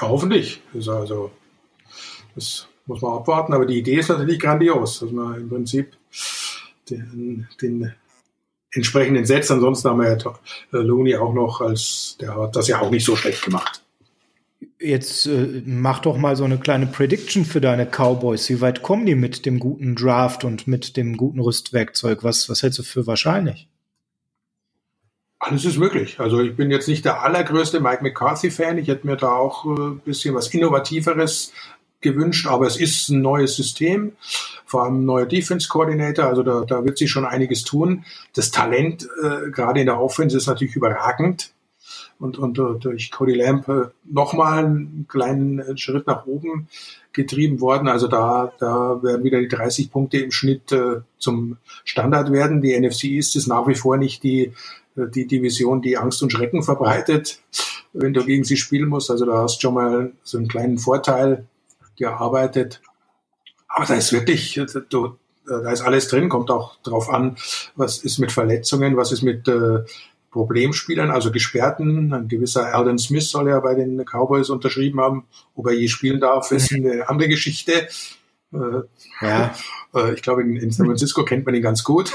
Ja, 0.00 0.08
hoffentlich. 0.08 0.62
Das, 0.72 0.88
also, 0.88 1.30
das 2.34 2.68
muss 2.86 3.02
man 3.02 3.14
abwarten, 3.14 3.52
aber 3.52 3.66
die 3.66 3.78
Idee 3.78 3.98
ist 3.98 4.08
natürlich 4.08 4.40
grandios, 4.40 5.00
dass 5.00 5.10
man 5.10 5.40
im 5.40 5.48
Prinzip 5.48 5.96
den, 6.88 7.48
den 7.60 7.92
entsprechenden 8.72 9.24
Sets. 9.24 9.50
Ansonsten 9.50 9.88
haben 9.88 10.00
wir 10.00 10.16
ja 10.16 10.78
äh, 10.78 10.82
Looney 10.82 11.16
auch 11.16 11.32
noch 11.32 11.60
als, 11.60 12.16
der 12.20 12.36
hat 12.36 12.56
das 12.56 12.68
ja 12.68 12.80
auch 12.80 12.90
nicht 12.90 13.04
so 13.04 13.16
schlecht 13.16 13.42
gemacht. 13.42 13.82
Jetzt 14.78 15.26
äh, 15.26 15.62
mach 15.64 16.00
doch 16.00 16.18
mal 16.18 16.36
so 16.36 16.44
eine 16.44 16.58
kleine 16.58 16.86
Prediction 16.86 17.44
für 17.44 17.60
deine 17.60 17.86
Cowboys. 17.86 18.48
Wie 18.50 18.60
weit 18.60 18.82
kommen 18.82 19.06
die 19.06 19.14
mit 19.14 19.46
dem 19.46 19.58
guten 19.58 19.96
Draft 19.96 20.44
und 20.44 20.66
mit 20.66 20.96
dem 20.96 21.16
guten 21.16 21.40
Rüstwerkzeug? 21.40 22.22
Was, 22.22 22.48
was 22.48 22.62
hältst 22.62 22.78
du 22.78 22.82
für 22.82 23.06
wahrscheinlich? 23.06 23.68
Alles 25.38 25.64
ist 25.64 25.76
möglich. 25.76 26.18
Also 26.18 26.40
ich 26.40 26.56
bin 26.56 26.70
jetzt 26.70 26.88
nicht 26.88 27.04
der 27.04 27.22
allergrößte 27.22 27.80
Mike 27.80 28.02
McCarthy-Fan. 28.02 28.78
Ich 28.78 28.88
hätte 28.88 29.06
mir 29.06 29.16
da 29.16 29.32
auch 29.32 29.64
ein 29.64 29.98
äh, 29.98 30.00
bisschen 30.04 30.34
was 30.34 30.48
Innovativeres 30.48 31.52
gewünscht, 32.00 32.46
aber 32.46 32.66
es 32.66 32.76
ist 32.76 33.08
ein 33.08 33.20
neues 33.20 33.56
System, 33.56 34.12
vor 34.64 34.84
allem 34.84 35.00
ein 35.00 35.04
neuer 35.06 35.26
Defense 35.26 35.68
Coordinator, 35.68 36.26
also 36.26 36.42
da, 36.42 36.64
da 36.64 36.84
wird 36.84 36.98
sich 36.98 37.10
schon 37.10 37.24
einiges 37.24 37.64
tun. 37.64 38.04
Das 38.34 38.50
Talent, 38.50 39.08
äh, 39.22 39.50
gerade 39.50 39.80
in 39.80 39.86
der 39.86 40.00
Offense, 40.00 40.36
ist 40.36 40.46
natürlich 40.46 40.76
überragend 40.76 41.52
und, 42.18 42.38
und 42.38 42.58
uh, 42.58 42.74
durch 42.74 43.10
Cody 43.10 43.34
Lamp 43.34 43.68
äh, 43.68 43.88
nochmal 44.04 44.64
einen 44.64 45.06
kleinen 45.08 45.76
Schritt 45.78 46.06
nach 46.06 46.26
oben 46.26 46.68
getrieben 47.12 47.60
worden. 47.60 47.88
Also 47.88 48.08
da, 48.08 48.52
da 48.58 49.02
werden 49.02 49.24
wieder 49.24 49.40
die 49.40 49.48
30 49.48 49.90
Punkte 49.90 50.18
im 50.18 50.30
Schnitt 50.30 50.72
äh, 50.72 51.00
zum 51.18 51.56
Standard 51.84 52.32
werden. 52.32 52.62
Die 52.62 52.78
NFC 52.78 53.04
ist 53.04 53.36
es 53.36 53.46
nach 53.46 53.66
wie 53.66 53.74
vor 53.74 53.96
nicht 53.96 54.22
die, 54.22 54.44
äh, 54.44 54.52
die 54.96 55.26
Division, 55.26 55.82
die 55.82 55.98
Angst 55.98 56.22
und 56.22 56.32
Schrecken 56.32 56.62
verbreitet, 56.62 57.40
wenn 57.92 58.14
du 58.14 58.24
gegen 58.24 58.44
sie 58.44 58.56
spielen 58.56 58.88
musst. 58.88 59.10
Also 59.10 59.26
da 59.26 59.42
hast 59.42 59.56
du 59.56 59.60
schon 59.62 59.74
mal 59.74 60.12
so 60.22 60.38
einen 60.38 60.48
kleinen 60.48 60.78
Vorteil 60.78 61.46
gearbeitet. 61.96 62.80
Aber 63.68 63.86
da 63.86 63.94
ist 63.94 64.12
wirklich, 64.12 64.60
du, 64.88 65.16
da 65.46 65.70
ist 65.70 65.82
alles 65.82 66.08
drin, 66.08 66.28
kommt 66.28 66.50
auch 66.50 66.76
drauf 66.82 67.10
an, 67.10 67.36
was 67.74 67.98
ist 67.98 68.18
mit 68.18 68.32
Verletzungen, 68.32 68.96
was 68.96 69.12
ist 69.12 69.22
mit 69.22 69.46
äh, 69.48 69.80
Problemspielern, 70.30 71.10
also 71.10 71.30
Gesperrten. 71.30 72.12
Ein 72.12 72.28
gewisser 72.28 72.74
Alden 72.74 72.98
Smith 72.98 73.28
soll 73.28 73.48
ja 73.48 73.60
bei 73.60 73.74
den 73.74 74.04
Cowboys 74.04 74.50
unterschrieben 74.50 75.00
haben. 75.00 75.24
Ob 75.54 75.66
er 75.66 75.74
je 75.74 75.88
spielen 75.88 76.20
darf, 76.20 76.50
ist 76.52 76.72
eine 76.72 77.08
andere 77.08 77.28
Geschichte. 77.28 77.88
Äh, 78.52 78.82
ja. 79.22 79.54
Äh, 79.94 80.14
ich 80.14 80.22
glaube, 80.22 80.42
in, 80.42 80.56
in, 80.56 80.70
San 80.70 80.86
Francisco 80.86 81.24
kennt 81.24 81.46
man 81.46 81.54
ihn 81.54 81.62
ganz 81.62 81.84
gut. 81.84 82.12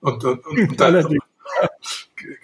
Und, 0.00 0.24
und, 0.24 0.46
und, 0.46 0.70
und 0.70 0.80
dann, 0.80 1.18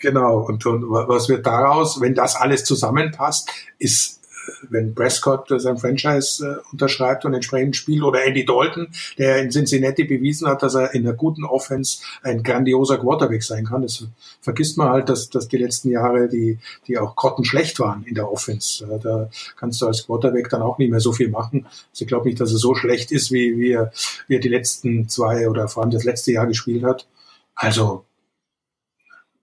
genau. 0.01 0.41
Und, 0.41 0.65
und 0.67 0.85
was 0.89 1.29
wird 1.29 1.47
daraus, 1.47 2.01
wenn 2.01 2.15
das 2.15 2.37
alles 2.37 2.65
zusammenpasst, 2.65 3.49
ist 3.79 4.21
wenn 4.69 4.95
Prescott 4.95 5.49
sein 5.49 5.79
Franchise 5.79 6.45
äh, 6.47 6.71
unterschreibt 6.73 7.25
und 7.25 7.35
entsprechend 7.35 7.77
spielt 7.77 8.03
oder 8.03 8.25
Andy 8.25 8.45
Dalton, 8.45 8.89
der 9.19 9.41
in 9.43 9.51
Cincinnati 9.51 10.05
bewiesen 10.05 10.49
hat, 10.49 10.63
dass 10.63 10.75
er 10.75 10.95
in 10.95 11.07
einer 11.07 11.17
guten 11.17 11.45
Offense 11.45 12.03
ein 12.23 12.43
grandioser 12.43 12.99
Quarterback 12.99 13.43
sein 13.43 13.67
kann. 13.67 13.83
Das 13.83 14.05
vergisst 14.41 14.79
man 14.79 14.89
halt, 14.89 15.09
dass, 15.09 15.31
dass 15.31 15.49
die 15.49 15.59
letzten 15.59 15.91
Jahre 15.91 16.29
die, 16.29 16.59
die 16.87 16.99
auch 16.99 17.17
grottenschlecht 17.17 17.79
waren 17.81 18.05
in 18.05 18.15
der 18.15 18.31
Offense. 18.31 18.85
Äh, 18.85 18.99
da 19.01 19.31
kannst 19.57 19.81
du 19.83 19.87
als 19.87 20.07
Quarterback 20.07 20.49
dann 20.49 20.63
auch 20.63 20.79
nicht 20.79 20.91
mehr 20.91 21.01
so 21.01 21.13
viel 21.13 21.29
machen. 21.29 21.67
Also 21.67 22.03
ich 22.03 22.09
glaube 22.09 22.29
nicht, 22.29 22.41
dass 22.41 22.53
er 22.53 22.59
so 22.59 22.75
schlecht 22.75 23.13
ist, 23.13 23.33
wie, 23.33 23.59
wie, 23.59 23.73
er, 23.73 23.93
wie 24.27 24.37
er 24.37 24.41
die 24.41 24.49
letzten 24.49 25.09
zwei 25.09 25.49
oder 25.49 25.69
vor 25.69 25.83
allem 25.83 25.93
das 25.93 26.05
letzte 26.05 26.33
Jahr 26.33 26.47
gespielt 26.47 26.85
hat. 26.85 27.07
Also 27.55 28.05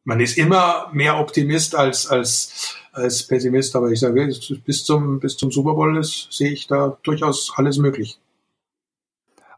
man 0.07 0.21
ist 0.21 0.37
immer 0.37 0.89
mehr 0.93 1.19
Optimist 1.19 1.75
als, 1.75 2.07
als, 2.07 2.77
als 2.93 3.27
Pessimist, 3.27 3.75
aber 3.75 3.91
ich 3.91 3.99
sage, 3.99 4.33
bis 4.65 4.85
zum, 4.85 5.19
bis 5.19 5.35
zum 5.35 5.51
Super 5.51 5.73
Bowl 5.73 5.97
ist, 5.97 6.29
sehe 6.31 6.49
ich 6.49 6.65
da 6.65 6.97
durchaus 7.03 7.51
alles 7.57 7.77
möglich. 7.77 8.17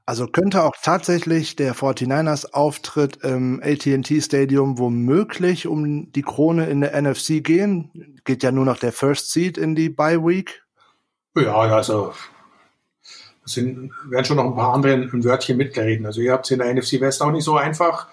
Also 0.08 0.26
könnte 0.26 0.64
auch 0.64 0.74
tatsächlich 0.82 1.56
der 1.56 1.76
49ers 1.76 2.52
Auftritt 2.52 3.18
im 3.18 3.62
AT&T 3.64 4.22
Stadium 4.22 4.80
womöglich 4.80 5.68
um 5.68 6.12
die 6.14 6.24
Krone 6.24 6.68
in 6.68 6.82
der 6.82 7.00
NFC 7.00 7.44
gehen? 7.44 8.20
Geht 8.24 8.42
ja 8.42 8.52
nur 8.52 8.66
noch 8.66 8.80
der 8.80 8.92
First 8.92 9.32
Seed 9.32 9.56
in 9.56 9.76
die 9.76 9.90
Bye 9.90 10.26
Week. 10.26 10.64
Ja, 11.36 11.58
also 11.58 12.14
es 13.46 13.52
sind, 13.52 13.92
werden 14.10 14.26
schon 14.26 14.38
noch 14.38 14.46
ein 14.46 14.56
paar 14.56 14.74
andere 14.74 14.94
ein 14.96 15.24
Wörtchen 15.24 15.58
mitreden. 15.58 16.08
Also 16.08 16.22
ihr 16.22 16.32
habt 16.32 16.46
es 16.46 16.52
in 16.52 16.58
der 16.58 16.74
NFC 16.74 17.00
West 17.02 17.22
auch 17.22 17.32
nicht 17.32 17.44
so 17.44 17.56
einfach. 17.56 18.08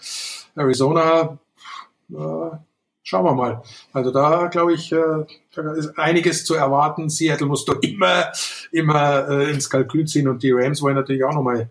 Arizona 0.54 1.38
schauen 3.06 3.24
wir 3.24 3.34
mal. 3.34 3.62
Also 3.92 4.10
da 4.10 4.48
glaube 4.48 4.74
ich, 4.74 4.92
äh, 4.92 5.24
ist 5.76 5.96
einiges 5.96 6.44
zu 6.44 6.54
erwarten. 6.54 7.08
Seattle 7.08 7.46
musst 7.46 7.68
du 7.68 7.72
immer, 7.74 8.32
immer 8.72 9.28
äh, 9.28 9.50
ins 9.50 9.70
Kalkül 9.70 10.06
ziehen 10.06 10.28
und 10.28 10.42
die 10.42 10.50
Rams 10.50 10.82
wollen 10.82 10.96
natürlich 10.96 11.24
auch 11.24 11.34
nochmal 11.34 11.70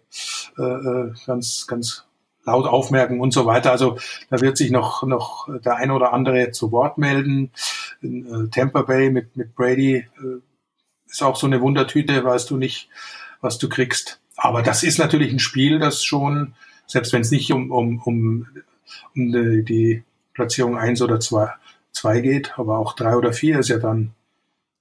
äh, 0.58 0.64
äh, 0.64 1.14
ganz, 1.26 1.68
ganz 1.68 2.06
laut 2.46 2.68
aufmerken 2.68 3.20
und 3.20 3.32
so 3.32 3.46
weiter. 3.46 3.72
Also 3.72 3.98
da 4.30 4.40
wird 4.40 4.56
sich 4.56 4.72
noch, 4.72 5.04
noch 5.04 5.50
der 5.62 5.76
ein 5.76 5.92
oder 5.92 6.14
andere 6.14 6.52
zu 6.52 6.72
Wort 6.72 6.98
melden. 6.98 7.52
In, 8.02 8.46
äh, 8.46 8.50
Tampa 8.50 8.84
Bay 8.84 9.10
mit, 9.10 9.36
mit 9.36 9.56
Brady 9.56 9.96
äh, 9.96 10.42
ist 11.10 11.22
auch 11.22 11.36
so 11.36 11.48
eine 11.48 11.60
Wundertüte, 11.60 12.24
weißt 12.24 12.50
du 12.50 12.58
nicht, 12.58 12.88
was 13.42 13.58
du 13.58 13.68
kriegst. 13.68 14.22
Aber 14.38 14.62
das 14.62 14.84
ist 14.84 15.00
natürlich 15.00 15.34
ein 15.34 15.40
Spiel, 15.40 15.80
das 15.80 16.04
schon, 16.04 16.56
selbst 16.88 17.12
wenn 17.12 17.22
es 17.22 17.32
nicht 17.32 17.52
um, 17.52 17.72
um, 17.72 18.02
um, 18.06 18.48
um 19.16 19.32
die, 19.32 19.64
die 19.64 20.04
Platzierung 20.36 20.78
eins 20.78 21.02
oder 21.02 21.20
zwei, 21.20 21.50
zwei 21.92 22.22
geht, 22.22 22.60
aber 22.60 22.78
auch 22.78 22.94
drei 22.94 23.16
oder 23.16 23.34
vier 23.34 23.58
ist 23.60 23.70
ja 23.70 23.80
dann 23.80 24.14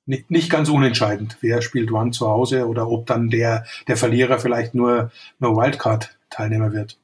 nicht, 0.06 0.30
nicht 0.30 0.50
ganz 0.50 0.68
unentscheidend, 0.68 1.38
wer 1.40 1.62
spielt 1.62 1.90
wann 1.92 2.12
zu 2.12 2.28
Hause 2.28 2.66
oder 2.68 2.88
ob 2.88 3.06
dann 3.06 3.30
der, 3.30 3.64
der 3.88 3.96
Verlierer 3.96 4.38
vielleicht 4.38 4.74
nur, 4.74 5.10
nur 5.38 5.56
Wildcard-Teilnehmer 5.56 6.72
wird. 6.72 6.98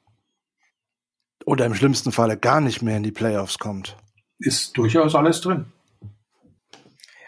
Oder 1.46 1.64
im 1.64 1.74
schlimmsten 1.74 2.12
Falle 2.12 2.36
gar 2.36 2.60
nicht 2.60 2.82
mehr 2.82 2.98
in 2.98 3.02
die 3.02 3.12
Playoffs 3.12 3.58
kommt. 3.58 3.96
Ist 4.38 4.76
durchaus 4.76 5.14
alles 5.14 5.40
drin. 5.40 5.66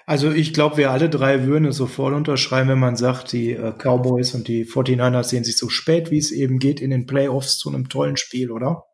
Also 0.04 0.30
ich 0.30 0.52
glaube, 0.52 0.76
wir 0.76 0.90
alle 0.90 1.08
drei 1.08 1.44
würden 1.44 1.66
es 1.68 1.76
sofort 1.76 2.12
unterschreiben, 2.12 2.68
wenn 2.68 2.78
man 2.78 2.96
sagt, 2.96 3.32
die 3.32 3.52
äh, 3.52 3.72
Cowboys 3.72 4.34
und 4.34 4.48
die 4.48 4.66
49ers 4.66 5.24
sehen 5.24 5.44
sich 5.44 5.56
so 5.56 5.68
spät, 5.68 6.10
wie 6.10 6.18
es 6.18 6.32
eben 6.32 6.58
geht, 6.58 6.80
in 6.80 6.90
den 6.90 7.06
Playoffs 7.06 7.56
zu 7.56 7.68
einem 7.68 7.88
tollen 7.88 8.16
Spiel, 8.16 8.50
oder? 8.50 8.84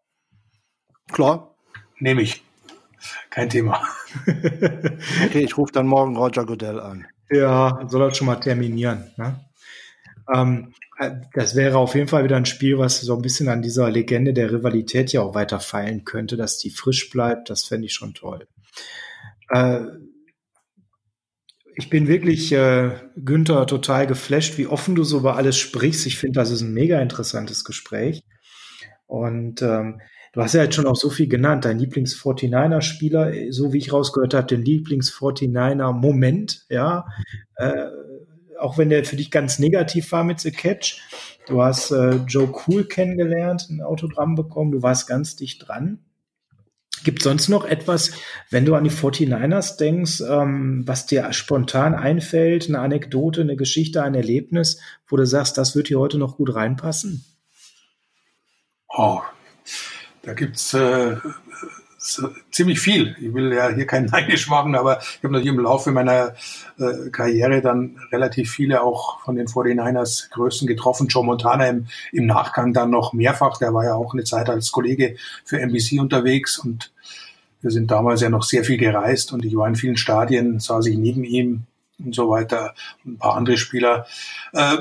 Klar. 1.11 1.48
Nehme 2.01 2.23
ich. 2.23 2.43
Kein 3.31 3.49
Thema. 3.49 3.83
okay, 4.27 5.41
ich 5.41 5.57
rufe 5.57 5.73
dann 5.73 5.87
morgen 5.87 6.17
Roger 6.17 6.45
Goodell 6.45 6.81
an. 6.81 7.07
Ja, 7.31 7.87
soll 7.89 8.03
er 8.03 8.15
schon 8.15 8.27
mal 8.27 8.37
terminieren. 8.37 9.11
Ne? 9.17 9.39
Ähm, 10.33 10.75
äh, 10.99 11.13
das 11.35 11.55
wäre 11.55 11.79
auf 11.79 11.95
jeden 11.95 12.09
Fall 12.09 12.25
wieder 12.25 12.37
ein 12.37 12.47
Spiel, 12.47 12.79
was 12.79 13.01
so 13.01 13.15
ein 13.15 13.23
bisschen 13.23 13.49
an 13.49 13.63
dieser 13.63 13.91
Legende 13.91 14.33
der 14.33 14.53
Rivalität 14.53 15.13
ja 15.13 15.23
auch 15.23 15.35
weiter 15.35 15.61
feilen 15.61 16.05
könnte, 16.05 16.37
dass 16.37 16.59
die 16.59 16.71
frisch 16.71 17.11
bleibt. 17.11 17.51
Das 17.51 17.65
fände 17.65 17.87
ich 17.87 17.95
schon 17.95 18.15
toll. 18.15 18.47
Äh, 19.51 19.81
ich 21.77 21.91
bin 21.91 22.09
wirklich, 22.09 22.51
äh, 22.53 22.91
Günther, 23.17 23.67
total 23.67 24.09
geflasht, 24.09 24.59
wie 24.59 24.67
offen 24.67 24.97
du 24.97 25.05
so 25.05 25.19
über 25.19 25.37
alles 25.37 25.57
sprichst. 25.57 26.07
Ich 26.07 26.19
finde, 26.19 26.41
das 26.41 26.51
ist 26.51 26.63
ein 26.63 26.75
mega 26.75 27.01
interessantes 27.01 27.65
Gespräch. 27.65 28.25
Und 29.07 29.63
ähm, 29.63 30.01
du 30.33 30.43
hast 30.43 30.55
ja 30.55 30.63
jetzt 30.63 30.75
schon 30.75 30.87
auch 30.87 30.97
so 30.97 31.11
viel 31.11 31.29
genannt. 31.29 31.65
Dein 31.65 31.79
Lieblings-49er-Spieler, 31.79 33.33
so 33.51 33.73
wie 33.73 33.79
ich 33.79 33.93
rausgehört 33.93 34.35
habe, 34.35 34.47
den 34.47 34.65
Lieblings-49er-Moment, 34.65 36.67
ja. 36.69 37.07
Äh, 37.57 37.87
auch 38.59 38.77
wenn 38.77 38.91
der 38.91 39.05
für 39.05 39.17
dich 39.17 39.31
ganz 39.31 39.59
negativ 39.59 40.13
war 40.13 40.25
mit 40.25 40.41
The 40.41 40.51
Catch. 40.51 41.01
Du 41.47 41.63
hast 41.63 41.91
äh, 41.91 42.17
Joe 42.27 42.53
Cool 42.67 42.85
kennengelernt, 42.85 43.69
ein 43.71 43.81
Autogramm 43.81 44.35
bekommen, 44.35 44.73
du 44.73 44.83
warst 44.83 45.07
ganz 45.07 45.37
dicht 45.37 45.67
dran. 45.67 46.01
Gibt 47.05 47.23
sonst 47.23 47.49
noch 47.49 47.65
etwas, 47.65 48.11
wenn 48.51 48.65
du 48.65 48.75
an 48.75 48.85
die 48.85 48.91
49ers 48.91 49.77
denkst, 49.77 50.23
ähm, 50.29 50.83
was 50.87 51.07
dir 51.07 51.33
spontan 51.33 51.95
einfällt, 51.95 52.69
eine 52.69 52.81
Anekdote, 52.81 53.43
eine 53.43 53.57
Geschichte, 53.57 54.03
ein 54.03 54.15
Erlebnis, 54.15 54.81
wo 55.07 55.17
du 55.17 55.25
sagst, 55.25 55.59
das 55.59 55.77
wird 55.77 55.89
hier 55.89 56.01
heute 56.01 56.19
noch 56.19 56.37
gut 56.37 56.55
reinpassen? 56.55 57.25
Oh, 58.89 59.21
da 60.29 60.35
gibt's 60.35 60.75
äh, 60.75 61.17
ziemlich 62.51 62.81
viel. 62.81 63.17
Ich 63.19 63.33
will 63.33 63.51
ja 63.51 63.71
hier 63.71 63.87
keinen 63.87 64.07
Neidisch 64.11 64.47
machen, 64.49 64.75
aber 64.75 65.01
ich 65.01 65.25
habe 65.25 65.33
natürlich 65.33 65.57
im 65.57 65.65
Laufe 65.65 65.91
meiner 65.91 66.35
äh, 66.79 67.09
Karriere 67.11 67.63
dann 67.63 67.99
relativ 68.13 68.51
viele 68.51 68.83
auch 68.83 69.21
von 69.25 69.37
den 69.37 69.47
49ers 69.47 70.29
Größen 70.29 70.69
getroffen. 70.69 71.09
Joe 71.09 71.25
Montana 71.25 71.67
im, 71.69 71.87
im 72.13 72.27
Nachgang 72.27 72.75
dann 72.75 72.91
noch 72.91 73.15
mehrfach. 73.15 73.57
Der 73.57 73.73
war 73.73 73.85
ja 73.85 73.95
auch 73.95 74.13
eine 74.13 74.25
Zeit 74.25 74.51
als 74.51 74.71
Kollege 74.71 75.17
für 75.47 75.61
NBC 75.61 75.99
unterwegs 75.99 76.59
und 76.59 76.93
wir 77.63 77.71
sind 77.71 77.91
damals 77.91 78.21
ja 78.21 78.29
noch 78.29 78.43
sehr 78.43 78.65
viel 78.65 78.77
gereist 78.77 79.33
und 79.33 79.47
ich 79.47 79.57
war 79.57 79.67
in 79.67 79.77
vielen 79.77 79.97
Stadien, 79.97 80.61
saß 80.61 80.85
ich 80.87 80.99
neben 80.99 81.25
ihm 81.25 81.63
und 81.99 82.15
so 82.15 82.29
weiter. 82.29 82.75
Ein 83.07 83.17
paar 83.17 83.35
andere 83.35 83.57
Spieler. 83.57 84.07
Äh, 84.53 84.77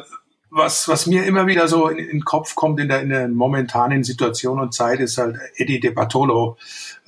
was, 0.50 0.88
was 0.88 1.08
mir 1.08 1.26
immer 1.26 1.48
wieder 1.48 1.68
so 1.68 1.88
in, 1.88 1.98
in 1.98 2.08
den 2.08 2.26
Kopf 2.26 2.56
kommt 2.56 2.80
in 2.80 2.88
der, 2.88 3.02
in 3.02 3.10
der 3.10 3.28
momentanen 3.28 4.04
Situation 4.04 4.60
und 4.60 4.74
Zeit, 4.74 5.00
ist 5.00 5.18
halt 5.18 5.38
Eddie 5.56 5.80
De 5.80 5.92
Bartolo, 5.92 6.58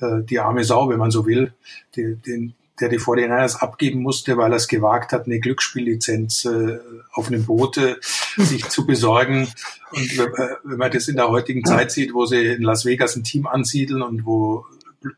äh, 0.00 0.22
die 0.22 0.38
arme 0.38 0.64
Sau, 0.64 0.88
wenn 0.88 0.98
man 0.98 1.10
so 1.10 1.26
will, 1.26 1.52
die, 1.96 2.16
den, 2.16 2.54
der 2.80 2.88
die 2.88 2.98
49ers 2.98 3.56
abgeben 3.56 4.00
musste, 4.02 4.36
weil 4.36 4.52
er 4.52 4.56
es 4.56 4.68
gewagt 4.68 5.12
hat, 5.12 5.26
eine 5.26 5.40
Glücksspiellizenz 5.40 6.44
äh, 6.44 6.78
auf 7.12 7.28
einem 7.28 7.44
Boot 7.44 7.76
äh, 7.76 7.96
sich 8.36 8.68
zu 8.68 8.86
besorgen. 8.86 9.48
Und 9.92 10.18
äh, 10.18 10.28
wenn 10.64 10.78
man 10.78 10.90
das 10.90 11.08
in 11.08 11.16
der 11.16 11.28
heutigen 11.28 11.64
Zeit 11.64 11.92
sieht, 11.92 12.14
wo 12.14 12.26
sie 12.26 12.46
in 12.46 12.62
Las 12.62 12.84
Vegas 12.84 13.16
ein 13.16 13.24
Team 13.24 13.46
ansiedeln 13.46 14.02
und 14.02 14.24
wo 14.24 14.66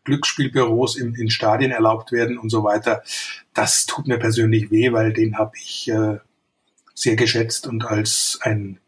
Glücksspielbüros 0.04 0.96
in, 0.96 1.14
in 1.14 1.28
Stadien 1.30 1.72
erlaubt 1.72 2.12
werden 2.12 2.38
und 2.38 2.50
so 2.50 2.62
weiter, 2.64 3.02
das 3.54 3.86
tut 3.86 4.06
mir 4.06 4.18
persönlich 4.18 4.70
weh, 4.70 4.92
weil 4.92 5.12
den 5.12 5.38
habe 5.38 5.52
ich 5.60 5.88
äh, 5.88 6.18
sehr 7.02 7.16
geschätzt 7.16 7.66
und 7.66 7.84
als 7.84 8.38
ein, 8.42 8.78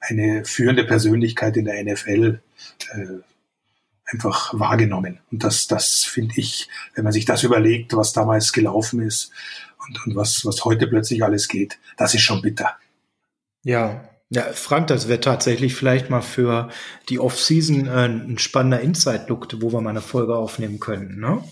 eine 0.00 0.44
führende 0.44 0.84
Persönlichkeit 0.84 1.56
in 1.56 1.64
der 1.64 1.82
NFL 1.84 2.40
äh, 2.92 3.06
einfach 4.06 4.58
wahrgenommen. 4.58 5.20
Und 5.30 5.44
das, 5.44 5.66
das 5.66 6.04
finde 6.04 6.34
ich, 6.36 6.68
wenn 6.94 7.04
man 7.04 7.12
sich 7.12 7.24
das 7.24 7.42
überlegt, 7.42 7.96
was 7.96 8.12
damals 8.12 8.52
gelaufen 8.52 9.00
ist 9.00 9.30
und, 9.86 10.06
und 10.06 10.16
was, 10.16 10.44
was 10.44 10.64
heute 10.64 10.86
plötzlich 10.86 11.24
alles 11.24 11.48
geht, 11.48 11.78
das 11.96 12.14
ist 12.14 12.22
schon 12.22 12.42
bitter. 12.42 12.76
Ja, 13.62 14.08
ja, 14.30 14.42
Frank, 14.52 14.88
das 14.88 15.06
wäre 15.06 15.20
tatsächlich 15.20 15.74
vielleicht 15.74 16.10
mal 16.10 16.22
für 16.22 16.68
die 17.08 17.20
Off-Season 17.20 17.86
äh, 17.86 18.06
ein 18.06 18.38
spannender 18.38 18.80
Inside-Look, 18.80 19.48
wo 19.60 19.72
wir 19.72 19.80
mal 19.80 19.90
eine 19.90 20.00
Folge 20.00 20.34
aufnehmen 20.34 20.80
könnten, 20.80 21.20
ne? 21.20 21.44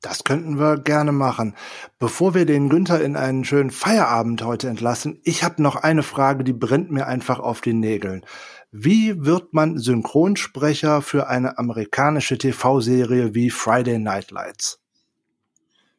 Das 0.00 0.22
könnten 0.22 0.60
wir 0.60 0.78
gerne 0.78 1.10
machen. 1.10 1.56
Bevor 1.98 2.34
wir 2.34 2.46
den 2.46 2.68
Günther 2.68 3.02
in 3.02 3.16
einen 3.16 3.44
schönen 3.44 3.70
Feierabend 3.70 4.44
heute 4.44 4.68
entlassen, 4.68 5.20
ich 5.24 5.42
habe 5.42 5.60
noch 5.60 5.74
eine 5.74 6.04
Frage, 6.04 6.44
die 6.44 6.52
brennt 6.52 6.90
mir 6.92 7.06
einfach 7.06 7.40
auf 7.40 7.60
den 7.60 7.80
Nägeln. 7.80 8.24
Wie 8.70 9.24
wird 9.24 9.54
man 9.54 9.78
Synchronsprecher 9.78 11.02
für 11.02 11.26
eine 11.26 11.58
amerikanische 11.58 12.38
TV-Serie 12.38 13.34
wie 13.34 13.50
Friday 13.50 13.98
Night 13.98 14.30
Lights? 14.30 14.78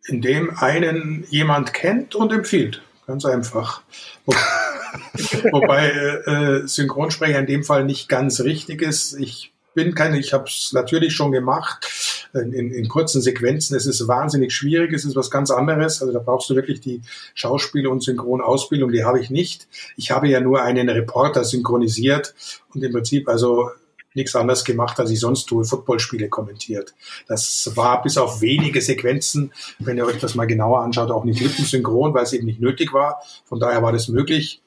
Indem 0.05 0.57
einen 0.57 1.25
jemand 1.29 1.73
kennt 1.73 2.15
und 2.15 2.31
empfiehlt. 2.31 2.81
Ganz 3.05 3.25
einfach. 3.25 3.81
Wobei 5.51 5.89
äh, 5.89 6.61
äh, 6.61 6.67
Synchronsprecher 6.67 7.39
in 7.39 7.47
dem 7.47 7.63
Fall 7.63 7.83
nicht 7.83 8.07
ganz 8.07 8.39
richtig 8.41 8.81
ist. 8.81 9.13
Ich 9.19 9.51
bin 9.79 9.95
keine, 9.95 10.19
ich 10.19 10.33
habe 10.33 10.43
es 10.43 10.73
natürlich 10.73 11.15
schon 11.15 11.31
gemacht 11.31 12.27
in, 12.33 12.51
in, 12.51 12.71
in 12.71 12.89
kurzen 12.89 13.21
Sequenzen. 13.21 13.77
Es 13.77 13.85
ist 13.85 14.09
wahnsinnig 14.09 14.51
schwierig, 14.53 14.91
es 14.91 15.05
ist 15.05 15.15
was 15.15 15.31
ganz 15.31 15.51
anderes. 15.51 16.01
Also 16.01 16.13
da 16.13 16.19
brauchst 16.19 16.49
du 16.49 16.55
wirklich 16.55 16.81
die 16.81 17.01
Schauspiel- 17.33 17.87
und 17.87 18.03
Synchronausbildung, 18.03 18.91
die 18.91 19.05
habe 19.05 19.21
ich 19.21 19.29
nicht. 19.29 19.69
Ich 19.95 20.11
habe 20.11 20.27
ja 20.27 20.41
nur 20.41 20.63
einen 20.63 20.89
Reporter 20.89 21.45
synchronisiert 21.45 22.35
und 22.73 22.83
im 22.83 22.91
Prinzip 22.91 23.29
also 23.29 23.69
nichts 24.13 24.35
anderes 24.35 24.65
gemacht, 24.65 24.99
als 24.99 25.11
ich 25.11 25.19
sonst 25.21 25.45
tue, 25.45 25.63
Footballspiele 25.63 26.27
kommentiert. 26.27 26.93
Das 27.29 27.71
war 27.75 28.01
bis 28.01 28.17
auf 28.17 28.41
wenige 28.41 28.81
Sequenzen, 28.81 29.53
wenn 29.77 29.95
ihr 29.95 30.05
euch 30.05 30.19
das 30.19 30.35
mal 30.35 30.45
genauer 30.45 30.81
anschaut, 30.81 31.09
auch 31.09 31.23
nicht 31.23 31.39
lippensynchron, 31.39 32.13
weil 32.13 32.23
es 32.23 32.33
eben 32.33 32.47
nicht 32.47 32.59
nötig 32.59 32.91
war. 32.91 33.21
Von 33.45 33.61
daher 33.61 33.81
war 33.81 33.93
das 33.93 34.09
möglich. 34.09 34.61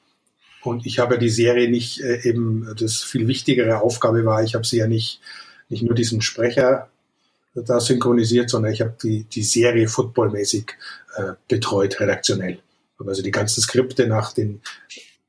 Und 0.63 0.85
ich 0.85 0.99
habe 0.99 1.17
die 1.19 1.29
Serie 1.29 1.69
nicht 1.69 1.99
äh, 2.01 2.21
eben 2.27 2.73
das 2.79 3.03
viel 3.03 3.27
wichtigere 3.27 3.81
Aufgabe 3.81 4.25
war. 4.25 4.43
Ich 4.43 4.55
habe 4.55 4.65
sie 4.65 4.77
ja 4.77 4.87
nicht, 4.87 5.19
nicht 5.69 5.83
nur 5.83 5.95
diesen 5.95 6.21
Sprecher 6.21 6.89
da 7.55 7.79
synchronisiert, 7.79 8.49
sondern 8.49 8.73
ich 8.73 8.81
habe 8.81 8.95
die, 9.01 9.25
die 9.25 9.43
Serie 9.43 9.87
footballmäßig 9.87 10.71
äh, 11.15 11.33
betreut, 11.47 11.99
redaktionell. 11.99 12.59
Also 13.05 13.21
die 13.21 13.31
ganzen 13.31 13.61
Skripte 13.61 14.07
nach 14.07 14.33
den 14.33 14.61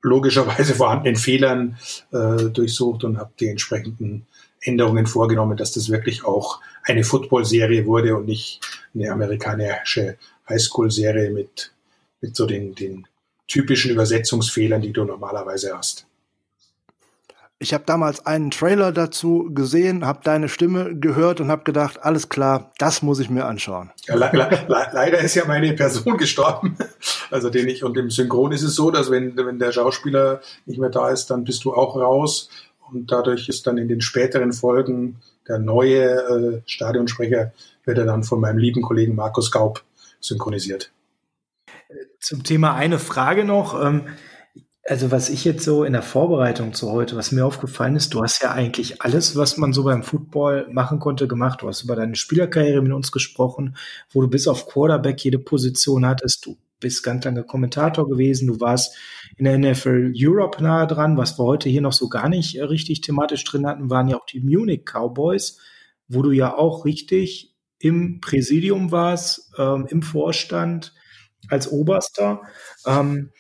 logischerweise 0.01 0.75
vorhandenen 0.77 1.17
Fehlern 1.17 1.77
äh, 2.13 2.45
durchsucht 2.45 3.05
und 3.05 3.19
habe 3.19 3.33
die 3.41 3.49
entsprechenden 3.49 4.27
Änderungen 4.61 5.07
vorgenommen, 5.07 5.57
dass 5.57 5.73
das 5.73 5.91
wirklich 5.91 6.25
auch 6.25 6.61
eine 6.85 7.05
Football-Serie 7.05 7.85
wurde 7.87 8.17
und 8.17 8.27
nicht 8.27 8.61
eine 8.95 9.11
amerikanische 9.11 10.17
Highschool-Serie 10.49 11.31
mit, 11.31 11.73
mit 12.21 12.37
so 12.37 12.47
den, 12.47 12.75
den 12.75 13.07
typischen 13.49 13.91
Übersetzungsfehlern, 13.91 14.81
die 14.81 14.93
du 14.93 15.05
normalerweise 15.05 15.77
hast. 15.77 16.07
Ich 17.61 17.73
habe 17.73 17.85
damals 17.87 18.27
einen 18.27 18.51
Trailer 18.51 18.93
dazu 18.93 19.49
gesehen, 19.55 20.05
habe 20.05 20.21
deine 20.25 20.49
Stimme 20.49 20.95
gehört 20.99 21.41
und 21.41 21.51
habe 21.51 21.63
gedacht, 21.63 22.03
alles 22.03 22.29
klar, 22.29 22.73
das 22.79 23.01
muss 23.01 23.21
ich 23.21 23.31
mir 23.31 23.47
anschauen. 23.47 23.91
Ja, 24.07 24.17
le 24.17 24.29
le 24.33 24.67
leider 24.69 25.19
ist 25.21 25.35
ja 25.35 25.45
meine 25.47 25.73
Person 25.73 26.17
gestorben. 26.19 26.77
Also 27.31 27.51
den 27.51 27.69
ich 27.69 27.85
und 27.85 27.97
im 27.97 28.11
Synchron 28.11 28.53
ist 28.53 28.65
es 28.65 28.75
so, 28.75 28.91
dass 28.91 29.11
wenn, 29.11 29.37
wenn 29.37 29.59
der 29.59 29.73
Schauspieler 29.73 30.41
nicht 30.67 30.79
mehr 30.79 30.91
da 30.91 31.11
ist, 31.11 31.27
dann 31.27 31.45
bist 31.45 31.65
du 31.65 31.73
auch 31.73 31.97
raus 31.97 32.51
und 32.91 33.11
dadurch 33.11 33.49
ist 33.49 33.67
dann 33.67 33.79
in 33.79 33.89
den 33.89 34.01
späteren 34.01 34.53
Folgen 34.53 35.21
der 35.49 35.59
neue 35.59 36.05
äh, 36.05 36.63
Stadionsprecher 36.67 37.53
wird 37.85 37.99
er 37.99 38.07
dann 38.07 38.25
von 38.25 38.41
meinem 38.41 38.59
lieben 38.59 38.83
Kollegen 38.83 39.15
Markus 39.15 39.51
Gaub 39.51 39.83
synchronisiert. 40.21 40.91
Zum 42.21 42.43
Thema 42.43 42.75
eine 42.75 42.99
Frage 42.99 43.45
noch. 43.45 43.81
Ähm 43.83 44.07
also 44.87 45.11
was 45.11 45.31
ich 45.31 45.45
jetzt 45.45 45.65
so 45.65 45.83
in 45.85 45.95
der 45.95 46.03
Vorbereitung 46.03 46.75
zu 46.75 46.91
heute, 46.91 47.17
was 47.17 47.33
mir 47.33 47.47
aufgefallen 47.47 47.97
ist, 47.97 48.13
du 48.13 48.23
hast 48.23 48.43
ja 48.43 48.53
eigentlich 48.53 49.01
alles, 49.01 49.35
was 49.35 49.57
man 49.57 49.73
so 49.73 49.85
beim 49.85 50.03
Football 50.03 50.69
machen 50.71 50.99
konnte, 50.99 51.27
gemacht. 51.27 51.63
Du 51.63 51.69
hast 51.69 51.83
über 51.83 51.97
deine 51.97 52.17
Spielerkarriere 52.17 52.83
mit 52.83 52.93
uns 52.93 53.11
gesprochen, 53.11 53.77
wo 54.13 54.21
du 54.21 54.29
bis 54.29 54.47
auf 54.47 54.67
Quarterback 54.67 55.25
jede 55.25 55.39
Position 55.39 56.05
hattest. 56.05 56.45
Du 56.45 56.59
bist 56.81 57.03
ganz 57.03 57.25
lange 57.25 57.45
Kommentator 57.45 58.07
gewesen. 58.07 58.47
Du 58.47 58.61
warst 58.61 58.95
in 59.39 59.47
der 59.47 59.59
NFL 59.59 60.13
Europe 60.15 60.63
nahe 60.63 60.87
dran. 60.87 61.17
Was 61.17 61.39
wir 61.39 61.45
heute 61.45 61.71
hier 61.71 61.81
noch 61.81 61.95
so 61.95 62.11
gar 62.11 62.29
nicht 62.29 62.57
äh, 62.57 62.65
richtig 62.65 63.01
thematisch 63.01 63.45
drin 63.45 63.67
hatten, 63.67 63.89
waren 63.89 64.09
ja 64.09 64.19
auch 64.19 64.27
die 64.27 64.41
Munich 64.41 64.85
Cowboys, 64.85 65.59
wo 66.09 66.21
du 66.21 66.31
ja 66.31 66.55
auch 66.55 66.85
richtig 66.85 67.55
im 67.79 68.21
Präsidium 68.21 68.93
warst, 68.93 69.51
ähm, 69.59 69.87
im 69.89 70.03
Vorstand 70.03 70.93
als 71.49 71.71
Oberster. 71.71 72.43
Ähm, 72.87 73.31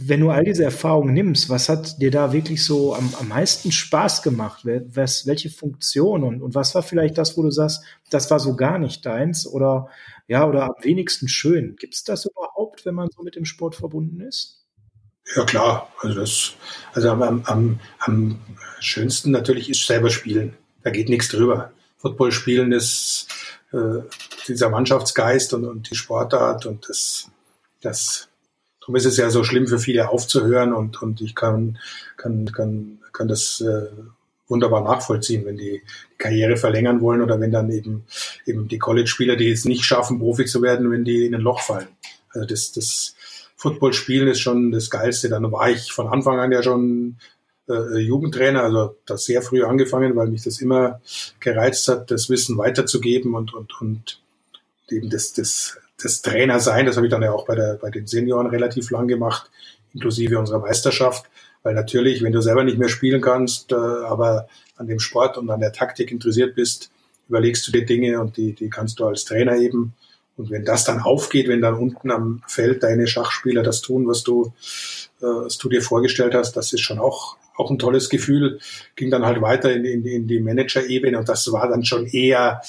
wenn 0.00 0.20
du 0.20 0.30
all 0.30 0.44
diese 0.44 0.62
Erfahrungen 0.62 1.12
nimmst, 1.12 1.50
was 1.50 1.68
hat 1.68 2.00
dir 2.00 2.12
da 2.12 2.32
wirklich 2.32 2.64
so 2.64 2.94
am, 2.94 3.12
am 3.18 3.28
meisten 3.28 3.72
Spaß 3.72 4.22
gemacht? 4.22 4.64
Was, 4.64 5.26
welche 5.26 5.50
Funktion 5.50 6.22
und, 6.22 6.40
und 6.40 6.54
was 6.54 6.74
war 6.74 6.82
vielleicht 6.82 7.18
das, 7.18 7.36
wo 7.36 7.42
du 7.42 7.50
sagst, 7.50 7.82
das 8.10 8.30
war 8.30 8.38
so 8.38 8.54
gar 8.54 8.78
nicht 8.78 9.04
deins 9.04 9.46
oder 9.46 9.88
ja, 10.28 10.46
oder 10.46 10.64
am 10.64 10.74
wenigsten 10.82 11.26
schön? 11.26 11.74
Gibt 11.76 11.94
es 11.94 12.04
das 12.04 12.26
überhaupt, 12.26 12.86
wenn 12.86 12.94
man 12.94 13.08
so 13.14 13.22
mit 13.22 13.34
dem 13.34 13.44
Sport 13.44 13.74
verbunden 13.74 14.20
ist? 14.20 14.66
Ja 15.34 15.44
klar, 15.44 15.92
also 16.00 16.20
das, 16.20 16.52
also 16.92 17.10
am, 17.10 17.42
am, 17.44 17.80
am 17.98 18.40
schönsten 18.80 19.30
natürlich 19.30 19.68
ist 19.68 19.86
selber 19.86 20.10
spielen. 20.10 20.56
Da 20.82 20.90
geht 20.90 21.08
nichts 21.08 21.28
drüber. 21.28 21.72
Football 21.96 22.30
spielen 22.30 22.72
ist 22.72 23.26
äh, 23.72 24.00
dieser 24.46 24.70
Mannschaftsgeist 24.70 25.52
und, 25.54 25.64
und 25.64 25.90
die 25.90 25.96
Sportart 25.96 26.66
und 26.66 26.88
das, 26.88 27.30
das 27.80 28.28
Darum 28.88 28.96
ist 28.96 29.04
es 29.04 29.18
ja 29.18 29.28
so 29.28 29.44
schlimm 29.44 29.66
für 29.66 29.78
viele 29.78 30.08
aufzuhören 30.08 30.72
und, 30.72 31.02
und 31.02 31.20
ich 31.20 31.34
kann, 31.34 31.78
kann, 32.16 32.50
kann, 32.52 32.98
kann 33.12 33.28
das 33.28 33.60
äh, 33.60 33.88
wunderbar 34.48 34.82
nachvollziehen, 34.82 35.44
wenn 35.44 35.58
die, 35.58 35.82
die 36.12 36.16
Karriere 36.16 36.56
verlängern 36.56 37.02
wollen 37.02 37.20
oder 37.20 37.38
wenn 37.38 37.52
dann 37.52 37.70
eben, 37.70 38.06
eben 38.46 38.66
die 38.66 38.78
College-Spieler, 38.78 39.36
die 39.36 39.50
es 39.50 39.66
nicht 39.66 39.84
schaffen, 39.84 40.18
Profi 40.18 40.46
zu 40.46 40.62
werden, 40.62 40.90
wenn 40.90 41.04
die 41.04 41.26
in 41.26 41.34
ein 41.34 41.42
Loch 41.42 41.60
fallen. 41.60 41.88
Also 42.30 42.46
das, 42.46 42.72
das 42.72 43.14
Football-Spielen 43.56 44.28
ist 44.28 44.40
schon 44.40 44.70
das 44.72 44.88
Geilste. 44.88 45.28
Dann 45.28 45.52
war 45.52 45.68
ich 45.68 45.92
von 45.92 46.08
Anfang 46.08 46.40
an 46.40 46.50
ja 46.50 46.62
schon 46.62 47.16
äh, 47.68 47.98
Jugendtrainer, 47.98 48.62
also 48.62 48.96
das 49.04 49.26
sehr 49.26 49.42
früh 49.42 49.64
angefangen, 49.64 50.16
weil 50.16 50.28
mich 50.28 50.44
das 50.44 50.62
immer 50.62 51.02
gereizt 51.40 51.88
hat, 51.88 52.10
das 52.10 52.30
Wissen 52.30 52.56
weiterzugeben 52.56 53.34
und, 53.34 53.52
und, 53.52 53.78
und 53.82 54.22
eben 54.88 55.10
das, 55.10 55.34
das 55.34 55.78
das 56.02 56.22
Trainer 56.22 56.60
sein. 56.60 56.86
Das 56.86 56.96
habe 56.96 57.06
ich 57.06 57.10
dann 57.10 57.22
ja 57.22 57.32
auch 57.32 57.46
bei, 57.46 57.54
der, 57.54 57.74
bei 57.74 57.90
den 57.90 58.06
Senioren 58.06 58.46
relativ 58.46 58.90
lang 58.90 59.08
gemacht, 59.08 59.50
inklusive 59.92 60.38
unserer 60.38 60.60
Meisterschaft. 60.60 61.26
Weil 61.62 61.74
natürlich, 61.74 62.22
wenn 62.22 62.32
du 62.32 62.40
selber 62.40 62.64
nicht 62.64 62.78
mehr 62.78 62.88
spielen 62.88 63.20
kannst, 63.20 63.72
äh, 63.72 63.74
aber 63.74 64.48
an 64.76 64.86
dem 64.86 65.00
Sport 65.00 65.36
und 65.36 65.50
an 65.50 65.60
der 65.60 65.72
Taktik 65.72 66.12
interessiert 66.12 66.54
bist, 66.54 66.90
überlegst 67.28 67.66
du 67.66 67.72
dir 67.72 67.84
Dinge 67.84 68.20
und 68.20 68.36
die, 68.36 68.54
die 68.54 68.70
kannst 68.70 69.00
du 69.00 69.06
als 69.06 69.24
Trainer 69.24 69.56
eben. 69.56 69.94
Und 70.36 70.50
wenn 70.50 70.64
das 70.64 70.84
dann 70.84 71.00
aufgeht, 71.00 71.48
wenn 71.48 71.60
dann 71.60 71.74
unten 71.74 72.12
am 72.12 72.42
Feld 72.46 72.84
deine 72.84 73.08
Schachspieler 73.08 73.64
das 73.64 73.80
tun, 73.80 74.06
was 74.06 74.22
du, 74.22 74.52
äh, 75.20 75.24
was 75.24 75.58
du 75.58 75.68
dir 75.68 75.82
vorgestellt 75.82 76.34
hast, 76.34 76.56
das 76.56 76.72
ist 76.72 76.80
schon 76.80 77.00
auch, 77.00 77.36
auch 77.56 77.70
ein 77.70 77.78
tolles 77.78 78.08
Gefühl. 78.08 78.60
Ging 78.94 79.10
dann 79.10 79.26
halt 79.26 79.42
weiter 79.42 79.72
in, 79.72 79.84
in, 79.84 80.04
in 80.04 80.28
die 80.28 80.38
Manager-Ebene 80.38 81.18
und 81.18 81.28
das 81.28 81.50
war 81.50 81.68
dann 81.68 81.84
schon 81.84 82.06
eher 82.06 82.62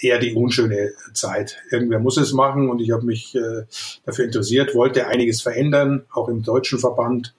eher 0.00 0.18
die 0.18 0.34
unschöne 0.34 0.92
Zeit. 1.12 1.58
Irgendwer 1.70 1.98
muss 1.98 2.16
es 2.16 2.32
machen 2.32 2.68
und 2.68 2.80
ich 2.80 2.90
habe 2.90 3.04
mich 3.04 3.34
äh, 3.34 3.64
dafür 4.04 4.24
interessiert, 4.24 4.74
wollte 4.74 5.06
einiges 5.06 5.42
verändern, 5.42 6.04
auch 6.12 6.28
im 6.28 6.42
deutschen 6.42 6.78
Verband, 6.78 7.34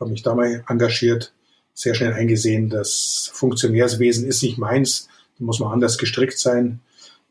habe 0.00 0.10
mich 0.10 0.22
da 0.22 0.34
mal 0.34 0.64
engagiert, 0.68 1.32
sehr 1.72 1.94
schnell 1.94 2.12
eingesehen, 2.12 2.70
das 2.70 3.30
Funktionärswesen 3.34 4.26
ist 4.26 4.42
nicht 4.42 4.58
meins, 4.58 5.08
da 5.38 5.44
muss 5.44 5.58
man 5.58 5.72
anders 5.72 5.98
gestrickt 5.98 6.38
sein, 6.38 6.80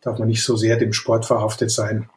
darf 0.02 0.20
man 0.20 0.28
nicht 0.28 0.44
so 0.44 0.58
sehr 0.58 0.78
dem 0.78 0.94
Sport 0.94 1.26
verhaftet 1.26 1.72
sein. 1.72 2.10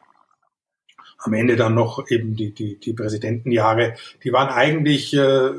Am 1.19 1.33
Ende 1.33 1.55
dann 1.55 1.73
noch 1.73 2.09
eben 2.09 2.35
die, 2.35 2.51
die, 2.51 2.77
die 2.77 2.93
Präsidentenjahre, 2.93 3.95
die 4.23 4.33
waren 4.33 4.49
eigentlich 4.49 5.13
äh, 5.13 5.51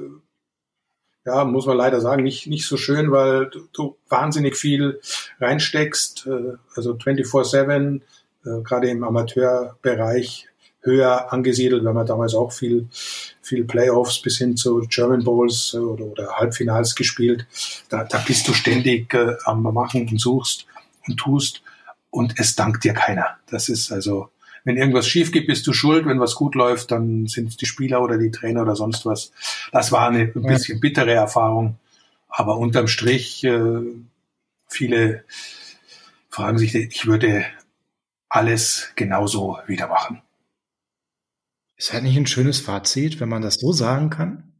ja, 1.29 1.45
muss 1.45 1.67
man 1.67 1.77
leider 1.77 2.01
sagen, 2.01 2.23
nicht, 2.23 2.47
nicht 2.47 2.67
so 2.67 2.77
schön, 2.79 3.11
weil 3.11 3.51
du, 3.51 3.69
du 3.73 3.97
wahnsinnig 4.09 4.57
viel 4.57 5.01
reinsteckst, 5.41 6.27
äh, 6.27 6.55
also 6.75 6.95
24-7, 6.95 8.01
äh, 8.47 8.63
gerade 8.63 8.89
im 8.89 9.05
Amateurbereich 9.05 10.47
höher 10.81 11.31
angesiedelt, 11.33 11.85
wenn 11.85 11.95
man 11.95 12.07
damals 12.07 12.35
auch 12.35 12.51
viel, 12.51 12.89
viel 13.43 13.65
Playoffs 13.65 14.23
bis 14.23 14.39
hin 14.39 14.57
zu 14.57 14.81
German 14.89 15.23
Bowls 15.23 15.75
äh, 15.75 15.79
oder, 15.79 16.07
oder 16.07 16.33
Halbfinals 16.33 16.95
gespielt. 16.95 17.47
Da, 17.91 18.05
da 18.05 18.19
bist 18.27 18.49
du 18.49 18.55
ständig 18.55 19.15
am 19.45 19.63
Machen 19.63 20.09
und 20.09 20.19
suchst 20.19 20.67
und 21.07 21.19
tust 21.19 21.63
und 22.11 22.39
es 22.39 22.57
dankt 22.57 22.85
dir 22.85 22.95
keiner. 22.95 23.37
Das 23.51 23.69
ist 23.69 23.93
also 23.93 24.31
wenn 24.69 24.77
irgendwas 24.77 25.09
schief 25.09 25.33
geht, 25.33 25.47
bist 25.47 25.67
du 25.67 25.73
schuld. 25.73 26.05
Wenn 26.05 26.21
was 26.21 26.35
gut 26.35 26.55
läuft, 26.55 26.91
dann 26.91 27.27
sind 27.27 27.49
es 27.49 27.57
die 27.57 27.65
Spieler 27.65 28.03
oder 28.03 28.19
die 28.19 28.31
Trainer 28.31 28.61
oder 28.61 28.77
sonst 28.77 29.07
was. 29.07 29.33
Das 29.73 29.93
war 29.93 30.11
eine 30.11 30.31
ein 30.35 30.43
bisschen 30.43 30.79
bittere 30.79 31.13
Erfahrung. 31.13 31.79
Aber 32.29 32.59
unterm 32.59 32.87
Strich, 32.87 33.43
äh, 33.45 33.81
viele 34.67 35.25
fragen 36.29 36.59
sich, 36.59 36.75
ich 36.75 37.07
würde 37.07 37.47
alles 38.29 38.93
genauso 38.95 39.57
wieder 39.67 39.89
machen. 39.89 40.21
Ist 41.79 41.95
halt 41.95 42.03
nicht 42.03 42.19
ein 42.19 42.27
schönes 42.27 42.61
Fazit, 42.61 43.21
wenn 43.21 43.31
man 43.31 43.41
das 43.41 43.55
so 43.55 43.73
sagen 43.73 44.11
kann? 44.11 44.53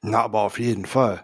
Na, 0.00 0.22
aber 0.22 0.40
auf 0.40 0.58
jeden 0.58 0.86
Fall. 0.86 1.22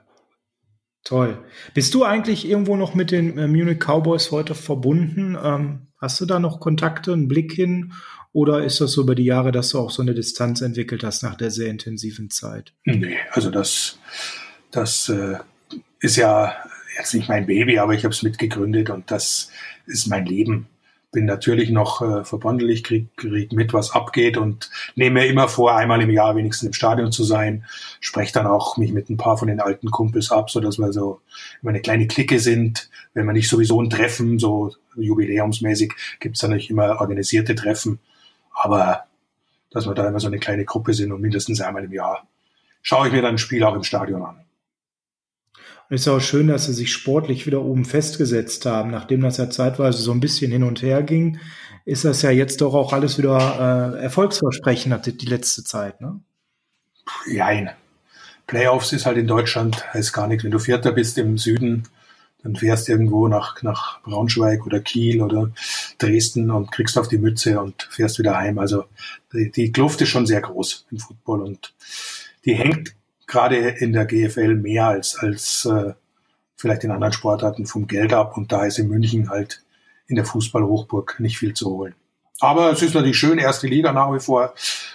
Toll. 1.04 1.42
Bist 1.72 1.94
du 1.94 2.04
eigentlich 2.04 2.46
irgendwo 2.46 2.76
noch 2.76 2.94
mit 2.94 3.12
den 3.12 3.38
äh, 3.38 3.48
Munich 3.48 3.78
Cowboys 3.78 4.30
heute 4.30 4.54
verbunden? 4.54 5.38
Ähm, 5.42 5.86
hast 5.96 6.20
du 6.20 6.26
da 6.26 6.38
noch 6.38 6.60
Kontakte, 6.60 7.14
einen 7.14 7.28
Blick 7.28 7.52
hin? 7.54 7.94
Oder 8.36 8.62
ist 8.62 8.82
das 8.82 8.92
so 8.92 9.00
über 9.00 9.14
die 9.14 9.24
Jahre, 9.24 9.50
dass 9.50 9.70
du 9.70 9.78
auch 9.78 9.90
so 9.90 10.02
eine 10.02 10.12
Distanz 10.12 10.60
entwickelt 10.60 11.02
hast 11.02 11.22
nach 11.22 11.36
der 11.36 11.50
sehr 11.50 11.70
intensiven 11.70 12.28
Zeit? 12.28 12.74
Nee, 12.84 13.16
also 13.30 13.50
das, 13.50 13.98
das 14.70 15.08
äh, 15.08 15.38
ist 16.00 16.16
ja 16.16 16.54
jetzt 16.98 17.14
nicht 17.14 17.30
mein 17.30 17.46
Baby, 17.46 17.78
aber 17.78 17.94
ich 17.94 18.04
habe 18.04 18.12
es 18.12 18.22
mitgegründet 18.22 18.90
und 18.90 19.10
das 19.10 19.50
ist 19.86 20.06
mein 20.08 20.26
Leben. 20.26 20.66
Bin 21.12 21.24
natürlich 21.24 21.70
noch 21.70 22.02
äh, 22.02 22.24
verbunden, 22.24 22.68
ich 22.68 22.84
krieg, 22.84 23.06
krieg 23.16 23.52
mit, 23.52 23.72
was 23.72 23.92
abgeht 23.92 24.36
und 24.36 24.70
nehme 24.96 25.20
mir 25.20 25.28
immer 25.28 25.48
vor, 25.48 25.74
einmal 25.74 26.02
im 26.02 26.10
Jahr 26.10 26.36
wenigstens 26.36 26.66
im 26.66 26.74
Stadion 26.74 27.12
zu 27.12 27.24
sein. 27.24 27.64
Spreche 28.00 28.34
dann 28.34 28.46
auch 28.46 28.76
mich 28.76 28.92
mit 28.92 29.08
ein 29.08 29.16
paar 29.16 29.38
von 29.38 29.48
den 29.48 29.60
alten 29.60 29.90
Kumpels 29.90 30.30
ab, 30.30 30.50
so 30.50 30.60
dass 30.60 30.78
wir 30.78 30.92
so 30.92 31.22
immer 31.62 31.70
eine 31.70 31.80
kleine 31.80 32.06
Clique 32.06 32.38
sind. 32.38 32.90
Wenn 33.14 33.24
wir 33.24 33.32
nicht 33.32 33.48
sowieso 33.48 33.80
ein 33.80 33.88
Treffen, 33.88 34.38
so 34.38 34.74
jubiläumsmäßig, 34.94 35.94
gibt 36.20 36.36
es 36.36 36.42
dann 36.42 36.52
nicht 36.52 36.68
immer 36.68 37.00
organisierte 37.00 37.54
Treffen 37.54 37.98
aber 38.56 39.04
dass 39.70 39.86
wir 39.86 39.94
da 39.94 40.08
immer 40.08 40.20
so 40.20 40.26
eine 40.26 40.38
kleine 40.38 40.64
Gruppe 40.64 40.94
sind 40.94 41.12
und 41.12 41.20
mindestens 41.20 41.60
einmal 41.60 41.84
im 41.84 41.92
Jahr 41.92 42.26
schaue 42.82 43.08
ich 43.08 43.12
mir 43.12 43.22
dann 43.22 43.34
ein 43.34 43.38
Spiel 43.38 43.62
auch 43.62 43.74
im 43.74 43.82
Stadion 43.82 44.22
an. 44.22 44.36
Und 45.88 45.94
es 45.94 46.02
ist 46.02 46.08
auch 46.08 46.20
schön, 46.20 46.48
dass 46.48 46.66
sie 46.66 46.72
sich 46.72 46.92
sportlich 46.92 47.46
wieder 47.46 47.62
oben 47.62 47.84
festgesetzt 47.84 48.66
haben. 48.66 48.90
Nachdem 48.90 49.20
das 49.20 49.36
ja 49.36 49.50
zeitweise 49.50 50.02
so 50.02 50.10
ein 50.10 50.20
bisschen 50.20 50.50
hin 50.50 50.64
und 50.64 50.82
her 50.82 51.02
ging, 51.02 51.38
ist 51.84 52.04
das 52.04 52.22
ja 52.22 52.30
jetzt 52.30 52.60
doch 52.60 52.74
auch 52.74 52.92
alles 52.92 53.18
wieder 53.18 53.94
äh, 53.98 54.02
erfolgsversprechend 54.02 54.92
hatte 54.92 55.12
die 55.12 55.26
letzte 55.26 55.62
Zeit, 55.62 56.00
ne? 56.00 56.20
Jein. 57.28 57.70
Playoffs 58.48 58.92
ist 58.92 59.06
halt 59.06 59.18
in 59.18 59.28
Deutschland, 59.28 59.92
heißt 59.94 60.12
gar 60.12 60.26
nichts. 60.26 60.42
Wenn 60.42 60.50
du 60.50 60.58
Vierter 60.58 60.92
bist 60.92 61.18
im 61.18 61.38
Süden, 61.38 61.84
dann 62.42 62.56
fährst 62.56 62.88
irgendwo 62.88 63.28
nach, 63.28 63.62
nach 63.62 64.00
Braunschweig 64.02 64.66
oder 64.66 64.80
Kiel 64.80 65.22
oder 65.22 65.50
Dresden 65.98 66.50
und 66.50 66.70
kriegst 66.70 66.98
auf 66.98 67.08
die 67.08 67.18
Mütze 67.18 67.60
und 67.60 67.88
fährst 67.90 68.18
wieder 68.18 68.36
heim. 68.36 68.58
Also 68.58 68.84
die, 69.32 69.50
die 69.50 69.72
Kluft 69.72 70.00
ist 70.00 70.10
schon 70.10 70.26
sehr 70.26 70.40
groß 70.40 70.86
im 70.90 70.98
Football 70.98 71.42
und 71.42 71.74
die 72.44 72.54
hängt 72.54 72.94
gerade 73.26 73.56
in 73.56 73.92
der 73.92 74.06
GFL 74.06 74.54
mehr 74.54 74.86
als, 74.86 75.16
als 75.16 75.64
äh, 75.64 75.94
vielleicht 76.56 76.84
in 76.84 76.90
anderen 76.90 77.12
Sportarten 77.12 77.66
vom 77.66 77.86
Geld 77.86 78.12
ab 78.12 78.36
und 78.36 78.52
da 78.52 78.64
ist 78.64 78.78
in 78.78 78.88
München 78.88 79.28
halt 79.28 79.62
in 80.06 80.16
der 80.16 80.24
Fußballhochburg 80.24 81.18
nicht 81.18 81.38
viel 81.38 81.54
zu 81.54 81.70
holen. 81.70 81.94
Aber 82.38 82.70
es 82.70 82.82
ist 82.82 82.94
natürlich 82.94 83.18
schön, 83.18 83.38
erste 83.38 83.66
Liga 83.66 83.92
nach 83.92 84.12
wie 84.14 84.20
vor 84.20 84.54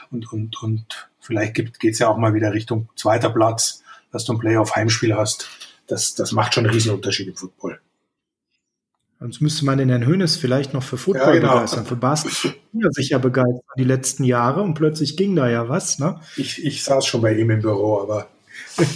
und, 0.10 0.32
und, 0.32 0.62
und 0.62 1.10
vielleicht 1.20 1.56
geht 1.56 1.94
es 1.94 2.00
ja 2.00 2.08
auch 2.08 2.18
mal 2.18 2.34
wieder 2.34 2.54
Richtung 2.54 2.88
zweiter 2.96 3.30
Platz, 3.30 3.84
dass 4.12 4.26
du 4.26 4.34
ein 4.34 4.40
Playoff-Heimspiel 4.40 5.16
hast 5.16 5.50
das, 5.92 6.16
das 6.16 6.32
macht 6.32 6.54
schon 6.54 6.66
einen 6.66 6.74
Riesenunterschied 6.74 7.28
im 7.28 7.36
Football. 7.36 7.80
Sonst 9.20 9.40
müsste 9.40 9.66
man 9.66 9.78
den 9.78 9.90
Herrn 9.90 10.06
Hönes 10.06 10.36
vielleicht 10.36 10.74
noch 10.74 10.82
für 10.82 10.98
Football 10.98 11.36
ja, 11.36 11.40
genau. 11.42 11.54
begeistern. 11.54 11.86
Für 11.86 11.96
Basketball 11.96 12.92
sicher 12.92 13.20
begeistert 13.20 13.64
die 13.78 13.84
letzten 13.84 14.24
Jahre 14.24 14.64
und 14.64 14.74
plötzlich 14.74 15.16
ging 15.16 15.36
da 15.36 15.48
ja 15.48 15.70
was. 15.70 16.00
Ne? 16.00 16.20
Ich, 16.38 16.66
ich 16.66 16.84
saß 16.84 17.06
schon 17.06 17.22
bei 17.22 17.38
ihm 17.38 17.52
im 17.52 17.62
Büro, 17.62 18.02
aber 18.02 18.30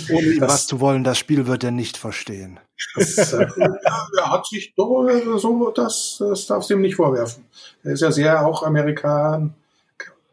ohne 0.09 0.27
ihm 0.27 0.41
was 0.41 0.65
zu 0.65 0.79
wollen, 0.79 1.03
das 1.03 1.19
Spiel 1.19 1.45
wird 1.45 1.63
er 1.63 1.69
nicht 1.69 1.97
verstehen. 1.97 2.59
Das, 2.95 3.33
äh, 3.33 3.45
er 4.17 4.31
hat 4.31 4.47
sich 4.47 4.73
doch 4.75 5.07
so, 5.37 5.69
das, 5.69 6.15
das 6.19 6.47
darfst 6.47 6.71
du 6.71 6.73
ihm 6.73 6.81
nicht 6.81 6.95
vorwerfen. 6.95 7.45
Er 7.83 7.93
ist 7.93 8.01
ja 8.01 8.11
sehr 8.11 8.47
auch 8.47 8.63
Amerikan 8.63 9.53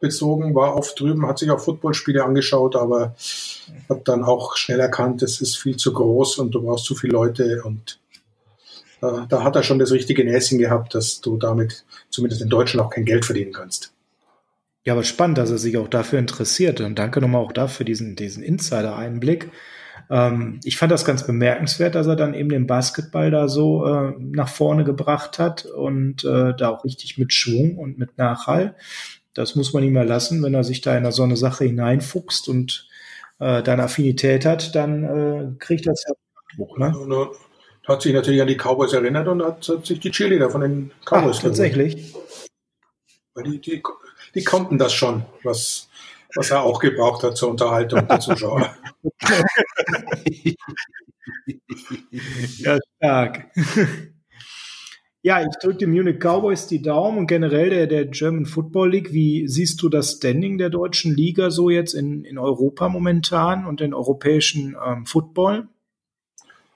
bezogen, 0.02 0.54
war 0.54 0.76
oft 0.76 1.00
drüben, 1.00 1.26
hat 1.26 1.38
sich 1.38 1.50
auch 1.50 1.60
Footballspiele 1.60 2.22
angeschaut, 2.22 2.76
aber 2.76 3.14
hat 3.88 4.06
dann 4.06 4.22
auch 4.22 4.56
schnell 4.56 4.80
erkannt, 4.80 5.22
es 5.22 5.40
ist 5.40 5.56
viel 5.56 5.78
zu 5.78 5.94
groß 5.94 6.38
und 6.38 6.50
du 6.50 6.60
brauchst 6.60 6.84
zu 6.84 6.94
viele 6.94 7.14
Leute 7.14 7.62
und 7.64 7.98
äh, 9.00 9.26
da 9.28 9.42
hat 9.42 9.56
er 9.56 9.62
schon 9.62 9.78
das 9.78 9.92
richtige 9.92 10.24
Näschen 10.24 10.58
gehabt, 10.58 10.94
dass 10.94 11.22
du 11.22 11.38
damit 11.38 11.84
zumindest 12.10 12.42
in 12.42 12.50
Deutschland 12.50 12.86
auch 12.86 12.90
kein 12.90 13.06
Geld 13.06 13.24
verdienen 13.24 13.52
kannst. 13.52 13.94
Ja, 14.84 14.94
aber 14.94 15.04
spannend, 15.04 15.38
dass 15.38 15.50
er 15.50 15.58
sich 15.58 15.76
auch 15.78 15.88
dafür 15.88 16.18
interessiert 16.18 16.80
und 16.80 16.98
danke 16.98 17.20
nochmal 17.20 17.42
auch 17.42 17.52
dafür 17.52 17.86
diesen, 17.86 18.16
diesen 18.16 18.42
Insider-Einblick. 18.42 19.50
Ähm, 20.10 20.60
ich 20.64 20.76
fand 20.76 20.90
das 20.90 21.04
ganz 21.04 21.26
bemerkenswert, 21.26 21.94
dass 21.94 22.06
er 22.06 22.16
dann 22.16 22.34
eben 22.34 22.48
den 22.48 22.66
Basketball 22.66 23.30
da 23.30 23.48
so 23.48 23.86
äh, 23.86 24.12
nach 24.18 24.48
vorne 24.48 24.84
gebracht 24.84 25.38
hat 25.38 25.64
und 25.66 26.24
äh, 26.24 26.52
da 26.56 26.70
auch 26.70 26.84
richtig 26.84 27.16
mit 27.16 27.32
Schwung 27.32 27.78
und 27.78 27.98
mit 27.98 28.18
Nachhall. 28.18 28.74
Das 29.34 29.54
muss 29.54 29.72
man 29.72 29.82
ihm 29.82 29.96
erlassen, 29.96 30.42
wenn 30.42 30.54
er 30.54 30.64
sich 30.64 30.80
da 30.80 30.96
in 30.96 31.10
so 31.10 31.22
eine 31.22 31.36
Sache 31.36 31.64
hineinfuchst 31.64 32.48
und 32.48 32.88
äh, 33.38 33.62
dann 33.62 33.80
Affinität 33.80 34.44
hat, 34.44 34.74
dann 34.74 35.04
äh, 35.04 35.58
kriegt 35.58 35.86
das 35.86 36.04
ja 36.06 36.14
Druck. 36.56 36.78
Ne? 36.78 36.96
Und, 36.96 37.30
hat 37.86 38.02
sich 38.02 38.12
natürlich 38.12 38.40
an 38.40 38.46
die 38.46 38.56
Cowboys 38.56 38.92
erinnert 38.92 39.26
und 39.26 39.42
hat, 39.42 39.68
hat 39.68 39.86
sich 39.86 39.98
die 39.98 40.12
Cheerleader 40.12 40.50
von 40.50 40.60
den 40.60 40.92
Cowboys 41.04 41.38
Ach, 41.38 41.42
tatsächlich. 41.42 42.14
Weil 43.34 43.44
die, 43.44 43.60
die, 43.60 43.82
die 44.34 44.44
konnten 44.44 44.78
das 44.78 44.92
schon, 44.92 45.24
was, 45.42 45.88
was 46.36 46.50
er 46.50 46.62
auch 46.62 46.78
gebraucht 46.78 47.24
hat 47.24 47.36
zur 47.36 47.50
Unterhaltung 47.50 48.06
der 48.06 48.20
Zuschauer. 48.20 48.76
ja, 52.58 52.78
stark. 52.98 53.50
Ja, 55.24 55.40
ich 55.40 55.54
drücke 55.60 55.78
den 55.78 55.90
Munich 55.90 56.18
Cowboys 56.18 56.66
die 56.66 56.82
Daumen 56.82 57.18
und 57.18 57.26
generell 57.28 57.70
der, 57.70 57.86
der 57.86 58.06
German 58.06 58.44
Football 58.44 58.90
League. 58.90 59.12
Wie 59.12 59.46
siehst 59.46 59.80
du 59.80 59.88
das 59.88 60.14
Standing 60.14 60.58
der 60.58 60.68
deutschen 60.68 61.14
Liga 61.14 61.50
so 61.50 61.70
jetzt 61.70 61.94
in, 61.94 62.24
in 62.24 62.38
Europa 62.38 62.88
momentan 62.88 63.64
und 63.64 63.78
den 63.78 63.94
europäischen 63.94 64.76
ähm, 64.84 65.06
Football? 65.06 65.68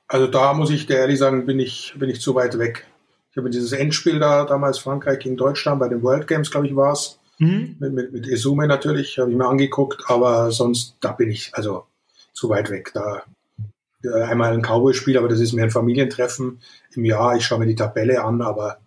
Also 0.06 0.28
da 0.28 0.55
muss 0.55 0.70
ich 0.70 0.89
ehrlich 0.89 1.18
sagen, 1.18 1.44
bin 1.44 1.59
ich, 1.59 1.94
bin 1.98 2.09
ich 2.09 2.20
zu 2.20 2.36
weit 2.36 2.56
weg. 2.56 2.86
Ich 3.32 3.36
habe 3.36 3.51
dieses 3.51 3.73
Endspiel 3.73 4.20
da 4.20 4.44
damals 4.44 4.78
Frankreich 4.78 5.18
gegen 5.18 5.36
Deutschland 5.36 5.81
bei 5.81 5.89
den 5.89 6.02
World 6.05 6.28
Games, 6.28 6.51
glaube 6.51 6.68
ich, 6.68 6.77
war 6.77 6.93
es. 6.93 7.18
Mhm. 7.39 7.77
Mit, 7.81 7.93
mit, 7.93 8.12
mit 8.12 8.28
Esume 8.28 8.68
natürlich, 8.68 9.18
habe 9.18 9.31
ich 9.32 9.36
mir 9.36 9.48
angeguckt, 9.48 10.05
aber 10.06 10.52
sonst, 10.52 10.97
da 11.01 11.12
bin 11.12 11.31
ich 11.31 11.51
also 11.52 11.85
zu 12.32 12.48
weit 12.48 12.70
weg. 12.70 12.93
Da 12.94 13.24
einmal 14.09 14.53
ein 14.53 14.62
Cowboy-Spiel, 14.62 15.19
aber 15.19 15.28
das 15.28 15.41
ist 15.41 15.53
mehr 15.53 15.65
ein 15.65 15.70
Familientreffen 15.70 16.61
im 16.95 17.05
Jahr. 17.05 17.37
Ich 17.37 17.45
schaue 17.45 17.59
mir 17.59 17.66
die 17.66 17.74
Tabelle 17.74 18.23
an, 18.23 18.43
aber 18.43 18.78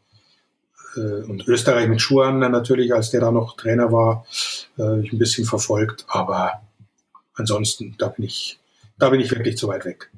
äh, 0.96 1.24
und 1.24 1.48
Österreich 1.48 1.88
mit 1.88 2.02
Schuhen 2.02 2.40
natürlich, 2.40 2.94
als 2.94 3.12
der 3.12 3.22
da 3.22 3.32
noch 3.32 3.56
Trainer 3.58 3.92
war, 3.92 4.26
äh, 4.78 5.02
ich 5.02 5.14
ein 5.14 5.20
bisschen 5.20 5.46
verfolgt, 5.46 6.06
aber 6.08 6.62
ansonsten, 7.34 7.96
da 7.98 8.08
bin 8.10 8.26
ich, 8.26 8.60
da 8.98 9.10
bin 9.10 9.20
ich 9.20 9.32
wirklich 9.32 9.58
zu 9.58 9.68
weit 9.68 9.86
weg. 9.86 10.12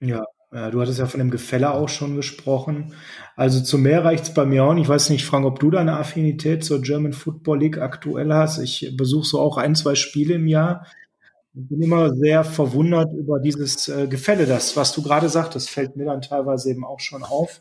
Ja, 0.00 0.24
ja 0.52 0.70
du 0.70 0.80
hattest 0.80 0.98
ja 0.98 1.06
von 1.06 1.20
dem 1.20 1.30
Gefälle 1.30 1.72
auch 1.72 1.88
schon 1.88 2.16
gesprochen. 2.16 2.94
Also 3.36 3.60
zu 3.62 3.78
mehr 3.78 4.04
reicht's 4.04 4.34
bei 4.34 4.44
mir 4.44 4.64
auch 4.64 4.74
nicht. 4.74 4.84
Ich 4.84 4.88
weiß 4.88 5.10
nicht, 5.10 5.24
Frank, 5.24 5.46
ob 5.46 5.60
du 5.60 5.70
da 5.70 5.80
eine 5.80 5.98
Affinität 5.98 6.64
zur 6.64 6.82
German 6.82 7.12
Football 7.12 7.60
League 7.60 7.78
aktuell 7.78 8.32
hast. 8.32 8.58
Ich 8.58 8.94
besuche 8.96 9.26
so 9.26 9.40
auch 9.40 9.56
ein, 9.56 9.74
zwei 9.74 9.94
Spiele 9.94 10.34
im 10.34 10.46
Jahr. 10.46 10.86
Ich 11.52 11.68
bin 11.68 11.82
immer 11.82 12.14
sehr 12.14 12.44
verwundert 12.44 13.12
über 13.12 13.40
dieses 13.40 13.88
äh, 13.88 14.06
Gefälle, 14.06 14.46
das, 14.46 14.76
was 14.76 14.92
du 14.92 15.02
gerade 15.02 15.28
sagtest, 15.28 15.68
fällt 15.68 15.96
mir 15.96 16.04
dann 16.04 16.22
teilweise 16.22 16.70
eben 16.70 16.84
auch 16.84 17.00
schon 17.00 17.24
auf, 17.24 17.60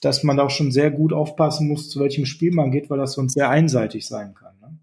dass 0.00 0.22
man 0.22 0.38
da 0.38 0.44
auch 0.44 0.50
schon 0.50 0.72
sehr 0.72 0.90
gut 0.90 1.12
aufpassen 1.12 1.68
muss, 1.68 1.90
zu 1.90 2.00
welchem 2.00 2.24
Spiel 2.24 2.52
man 2.52 2.70
geht, 2.70 2.88
weil 2.88 2.98
das 2.98 3.12
sonst 3.12 3.34
sehr 3.34 3.50
einseitig 3.50 4.06
sein 4.06 4.34
kann. 4.34 4.54
Ne? 4.62 4.78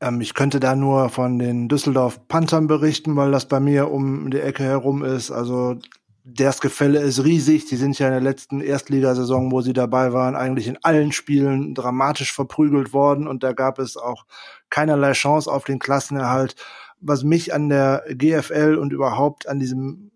Ähm, 0.00 0.20
ich 0.20 0.34
könnte 0.34 0.60
da 0.60 0.76
nur 0.76 1.08
von 1.08 1.40
den 1.40 1.68
Düsseldorf 1.68 2.28
Panthern 2.28 2.68
berichten, 2.68 3.16
weil 3.16 3.32
das 3.32 3.46
bei 3.46 3.58
mir 3.58 3.90
um 3.90 4.30
die 4.30 4.40
Ecke 4.40 4.62
herum 4.62 5.04
ist. 5.04 5.32
Also 5.32 5.78
das 6.24 6.62
Gefälle 6.62 7.00
ist 7.00 7.22
riesig. 7.22 7.66
Die 7.66 7.76
sind 7.76 7.98
ja 7.98 8.06
in 8.06 8.14
der 8.14 8.22
letzten 8.22 8.62
Erstligasaison, 8.62 9.52
wo 9.52 9.60
sie 9.60 9.74
dabei 9.74 10.14
waren, 10.14 10.34
eigentlich 10.34 10.66
in 10.66 10.78
allen 10.82 11.12
Spielen 11.12 11.74
dramatisch 11.74 12.32
verprügelt 12.32 12.94
worden 12.94 13.28
und 13.28 13.42
da 13.42 13.52
gab 13.52 13.78
es 13.78 13.96
auch 13.98 14.24
keinerlei 14.70 15.12
Chance 15.12 15.52
auf 15.52 15.64
den 15.64 15.78
Klassenerhalt. 15.78 16.56
Was 16.98 17.22
mich 17.24 17.52
an 17.52 17.68
der 17.68 18.04
GFL 18.08 18.78
und 18.80 18.92
überhaupt 18.92 19.46
an 19.46 19.58
diesem 19.58 20.10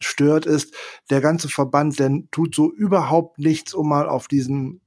stört, 0.00 0.46
ist, 0.46 0.76
der 1.10 1.20
ganze 1.20 1.48
Verband, 1.48 1.98
der 1.98 2.10
tut 2.30 2.54
so 2.54 2.72
überhaupt 2.72 3.40
nichts, 3.40 3.74
um 3.74 3.88
mal 3.88 4.08
auf 4.08 4.28
diesen 4.28 4.80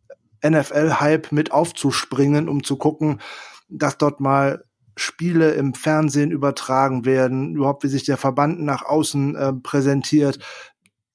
NFL-Hype 0.46 1.34
mit 1.34 1.52
aufzuspringen, 1.52 2.48
um 2.48 2.64
zu 2.64 2.78
gucken, 2.78 3.20
dass 3.68 3.98
dort 3.98 4.22
mal 4.22 4.64
Spiele 5.02 5.52
im 5.52 5.74
Fernsehen 5.74 6.32
übertragen 6.32 7.06
werden, 7.06 7.56
überhaupt 7.56 7.84
wie 7.84 7.88
sich 7.88 8.04
der 8.04 8.18
Verband 8.18 8.62
nach 8.62 8.84
außen 8.84 9.36
äh, 9.36 9.54
präsentiert, 9.54 10.40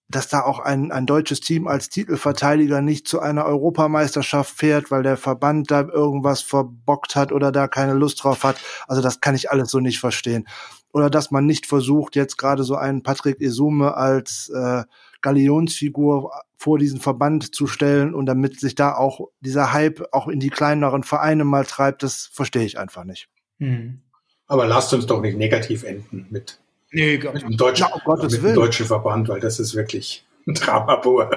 dass 0.09 0.29
da 0.29 0.43
auch 0.43 0.61
ein, 0.61 0.93
ein 0.93 1.07
deutsches 1.07 1.41
Team 1.41 1.67
als 1.67 1.89
Titelverteidiger 1.89 2.81
nicht 2.81 3.09
zu 3.09 3.21
einer 3.21 3.45
Europameisterschaft 3.45 4.57
fährt, 4.57 4.91
weil 4.91 5.03
der 5.03 5.17
Verband 5.17 5.71
da 5.71 5.83
irgendwas 5.83 6.43
verbockt 6.43 7.17
hat 7.17 7.33
oder 7.33 7.51
da 7.51 7.67
keine 7.67 7.95
Lust 7.95 8.23
drauf 8.23 8.45
hat. 8.45 8.57
Also 8.87 9.03
das 9.03 9.21
kann 9.21 9.35
ich 9.35 9.51
alles 9.51 9.71
so 9.71 9.81
nicht 9.81 9.99
verstehen. 9.99 10.47
Oder 10.93 11.11
dass 11.11 11.31
man 11.31 11.45
nicht 11.45 11.67
versucht, 11.67 12.17
jetzt 12.17 12.39
gerade 12.39 12.65
so 12.65 12.77
einen 12.77 13.03
Patrick 13.03 13.41
Esume 13.41 13.97
als 13.97 14.49
äh, 14.49 14.85
Galionsfigur 15.21 16.33
vor 16.57 16.79
diesen 16.79 17.01
Verband 17.01 17.55
zu 17.55 17.67
stellen 17.67 18.15
und 18.15 18.27
damit 18.27 18.61
sich 18.61 18.75
da 18.75 18.95
auch 18.95 19.29
dieser 19.41 19.73
Hype 19.73 20.07
auch 20.13 20.29
in 20.29 20.41
die 20.41 20.51
kleineren 20.51 21.03
Vereine 21.03 21.45
mal 21.45 21.65
treibt, 21.65 22.03
das 22.03 22.31
verstehe 22.33 22.65
ich 22.65 22.79
einfach 22.79 23.05
nicht. 23.05 23.29
Mhm. 23.59 24.01
Aber 24.47 24.67
lasst 24.67 24.93
uns 24.95 25.07
doch 25.07 25.21
nicht 25.21 25.37
negativ 25.37 25.83
enden 25.83 26.27
mit, 26.31 26.59
nee, 26.93 27.19
mit, 27.19 27.43
dem, 27.43 27.57
deutschen, 27.57 27.87
ja, 27.89 28.17
mit 28.17 28.33
dem 28.33 28.55
deutschen 28.55 28.87
Verband, 28.87 29.29
weil 29.29 29.41
das 29.41 29.59
ist 29.59 29.75
wirklich 29.75 30.25
ein 30.47 30.55
Drama 30.55 30.97
pur. 30.97 31.31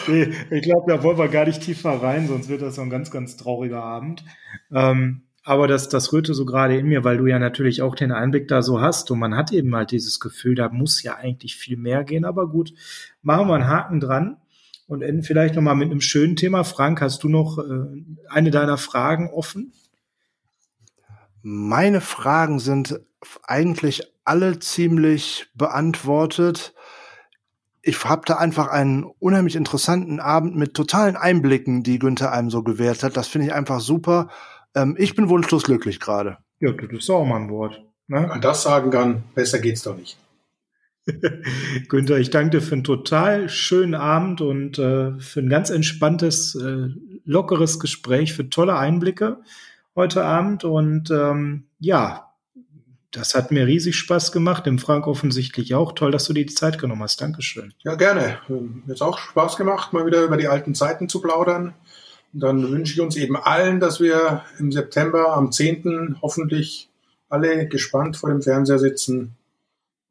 nee, 0.07 0.33
ich 0.49 0.63
glaube, 0.63 0.91
da 0.91 1.03
wollen 1.03 1.17
wir 1.17 1.27
gar 1.27 1.45
nicht 1.45 1.61
tiefer 1.61 2.01
rein, 2.01 2.27
sonst 2.27 2.49
wird 2.49 2.63
das 2.63 2.75
so 2.75 2.81
ein 2.81 2.89
ganz, 2.89 3.11
ganz 3.11 3.37
trauriger 3.37 3.83
Abend. 3.83 4.23
Ähm, 4.71 5.23
aber 5.43 5.67
das, 5.67 5.89
das 5.89 6.13
rührte 6.13 6.33
so 6.33 6.45
gerade 6.45 6.77
in 6.77 6.87
mir, 6.87 7.03
weil 7.03 7.17
du 7.17 7.27
ja 7.27 7.37
natürlich 7.37 7.81
auch 7.81 7.95
den 7.95 8.11
Einblick 8.11 8.47
da 8.47 8.61
so 8.61 8.79
hast 8.79 9.11
und 9.11 9.19
man 9.19 9.35
hat 9.35 9.51
eben 9.51 9.75
halt 9.75 9.91
dieses 9.91 10.19
Gefühl, 10.19 10.55
da 10.55 10.69
muss 10.69 11.03
ja 11.03 11.15
eigentlich 11.17 11.57
viel 11.57 11.77
mehr 11.77 12.03
gehen. 12.05 12.23
Aber 12.23 12.47
gut, 12.47 12.73
machen 13.21 13.47
wir 13.47 13.55
einen 13.55 13.67
Haken 13.67 13.99
dran 13.99 14.37
und 14.87 15.01
enden 15.01 15.23
vielleicht 15.23 15.55
nochmal 15.55 15.75
mit 15.75 15.91
einem 15.91 16.01
schönen 16.01 16.37
Thema. 16.37 16.63
Frank, 16.63 17.01
hast 17.01 17.23
du 17.23 17.29
noch 17.29 17.59
äh, 17.59 18.03
eine 18.29 18.51
deiner 18.51 18.77
Fragen 18.77 19.29
offen? 19.31 19.73
Meine 21.45 21.99
Fragen 21.99 22.57
sind 22.57 23.01
eigentlich 23.45 24.03
alle 24.23 24.59
ziemlich 24.59 25.47
beantwortet. 25.55 26.73
Ich 27.81 28.01
habe 28.05 28.21
da 28.25 28.37
einfach 28.37 28.69
einen 28.69 29.03
unheimlich 29.03 29.57
interessanten 29.57 30.21
Abend 30.21 30.55
mit 30.55 30.73
totalen 30.73 31.17
Einblicken, 31.17 31.83
die 31.83 31.99
Günther 31.99 32.31
einem 32.31 32.49
so 32.49 32.63
gewährt 32.63 33.03
hat. 33.03 33.17
Das 33.17 33.27
finde 33.27 33.47
ich 33.47 33.53
einfach 33.53 33.81
super. 33.81 34.29
Ähm, 34.73 34.95
ich 34.97 35.15
bin 35.15 35.27
wunschlos 35.27 35.63
glücklich 35.63 35.99
gerade. 35.99 36.37
Ja, 36.61 36.71
du 36.71 36.87
bist 36.87 37.11
auch 37.11 37.25
mal 37.25 37.41
ein 37.41 37.49
Wort. 37.49 37.83
Ne? 38.07 38.25
Man 38.25 38.39
das 38.39 38.63
sagen 38.63 38.89
kann, 38.89 39.23
besser 39.35 39.59
geht's 39.59 39.83
doch 39.83 39.97
nicht. 39.97 40.17
Günther, 41.89 42.19
ich 42.19 42.29
danke 42.29 42.51
dir 42.51 42.61
für 42.61 42.75
einen 42.75 42.85
total 42.85 43.49
schönen 43.49 43.95
Abend 43.95 44.39
und 44.39 44.79
äh, 44.79 45.19
für 45.19 45.41
ein 45.41 45.49
ganz 45.49 45.69
entspanntes, 45.71 46.55
äh, 46.55 46.87
lockeres 47.25 47.81
Gespräch, 47.81 48.31
für 48.31 48.49
tolle 48.49 48.77
Einblicke 48.77 49.39
heute 49.95 50.23
Abend. 50.23 50.63
Und 50.63 51.11
ähm, 51.11 51.65
ja, 51.79 52.33
das 53.11 53.35
hat 53.35 53.51
mir 53.51 53.67
riesig 53.67 53.95
Spaß 53.95 54.31
gemacht. 54.31 54.65
Dem 54.65 54.79
Frank 54.79 55.07
offensichtlich 55.07 55.75
auch. 55.75 55.93
Toll, 55.93 56.11
dass 56.11 56.25
du 56.25 56.33
dir 56.33 56.45
die 56.45 56.53
Zeit 56.53 56.79
genommen 56.79 57.03
hast. 57.03 57.21
Dankeschön. 57.21 57.73
Ja, 57.79 57.95
gerne. 57.95 58.39
Mir 58.47 58.93
ist 58.93 59.01
auch 59.01 59.17
Spaß 59.17 59.57
gemacht, 59.57 59.93
mal 59.93 60.05
wieder 60.05 60.23
über 60.23 60.37
die 60.37 60.47
alten 60.47 60.73
Zeiten 60.75 61.09
zu 61.09 61.21
plaudern. 61.21 61.73
Und 62.33 62.39
dann 62.39 62.71
wünsche 62.71 62.93
ich 62.93 63.01
uns 63.01 63.15
eben 63.15 63.37
allen, 63.37 63.79
dass 63.79 63.99
wir 63.99 64.43
im 64.57 64.71
September 64.71 65.33
am 65.33 65.51
10. 65.51 66.17
hoffentlich 66.21 66.89
alle 67.29 67.67
gespannt 67.67 68.17
vor 68.17 68.29
dem 68.29 68.41
Fernseher 68.41 68.79
sitzen 68.79 69.35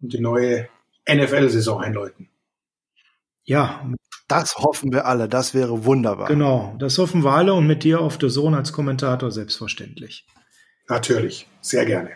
und 0.01 0.13
die 0.13 0.21
neue 0.21 0.69
NFL-Saison 1.09 1.81
einläuten. 1.81 2.29
Ja, 3.45 3.85
das 4.33 4.57
hoffen 4.57 4.93
wir 4.93 5.07
alle. 5.07 5.29
Das 5.29 5.55
wäre 5.55 5.85
wunderbar. 5.85 6.29
Genau, 6.29 6.75
das 6.79 6.99
hoffen 6.99 7.23
wir 7.23 7.33
alle 7.33 7.55
und 7.55 7.67
mit 7.67 7.85
dir 7.85 8.01
auf 8.01 8.19
der 8.19 8.31
Sohn 8.31 8.55
als 8.55 8.73
Kommentator 8.73 9.31
selbstverständlich. 9.31 10.27
Natürlich, 10.89 11.47
sehr 11.61 11.85
gerne. 11.85 12.11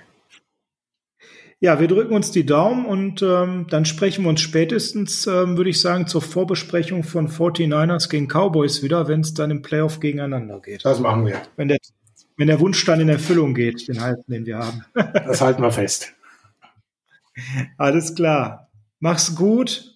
Ja, 1.59 1.81
wir 1.81 1.89
drücken 1.89 2.15
uns 2.15 2.31
die 2.31 2.45
Daumen 2.45 2.85
und 2.85 3.23
ähm, 3.23 3.67
dann 3.71 3.87
sprechen 3.87 4.25
wir 4.25 4.29
uns 4.29 4.43
spätestens, 4.43 5.27
ähm, 5.27 5.57
würde 5.57 5.71
ich 5.71 5.81
sagen, 5.81 6.07
zur 6.07 6.21
Vorbesprechung 6.21 7.03
von 7.03 7.29
49ers 7.29 8.11
gegen 8.11 8.29
Cowboys 8.29 8.83
wieder, 8.83 9.09
wenn 9.09 9.21
es 9.21 9.33
dann 9.33 9.51
im 9.51 9.63
Playoff 9.63 10.01
gegeneinander 10.01 10.61
geht. 10.61 10.85
Das 10.85 11.01
machen 11.01 11.25
wir. 11.25 11.41
Wenn 11.57 11.69
der, 11.69 11.79
wenn 12.37 12.49
der 12.49 12.61
Wunsch 12.61 12.85
dann 12.85 13.01
in 13.01 13.09
Erfüllung 13.09 13.55
geht, 13.55 13.89
den 13.89 14.03
halten, 14.03 14.31
den 14.31 14.45
wir 14.45 14.59
haben. 14.59 14.85
das 14.95 15.41
halten 15.41 15.63
wir 15.63 15.73
fest. 15.73 16.13
Alles 17.79 18.15
klar. 18.15 18.71
Mach's 19.01 19.35
gut. 19.35 19.96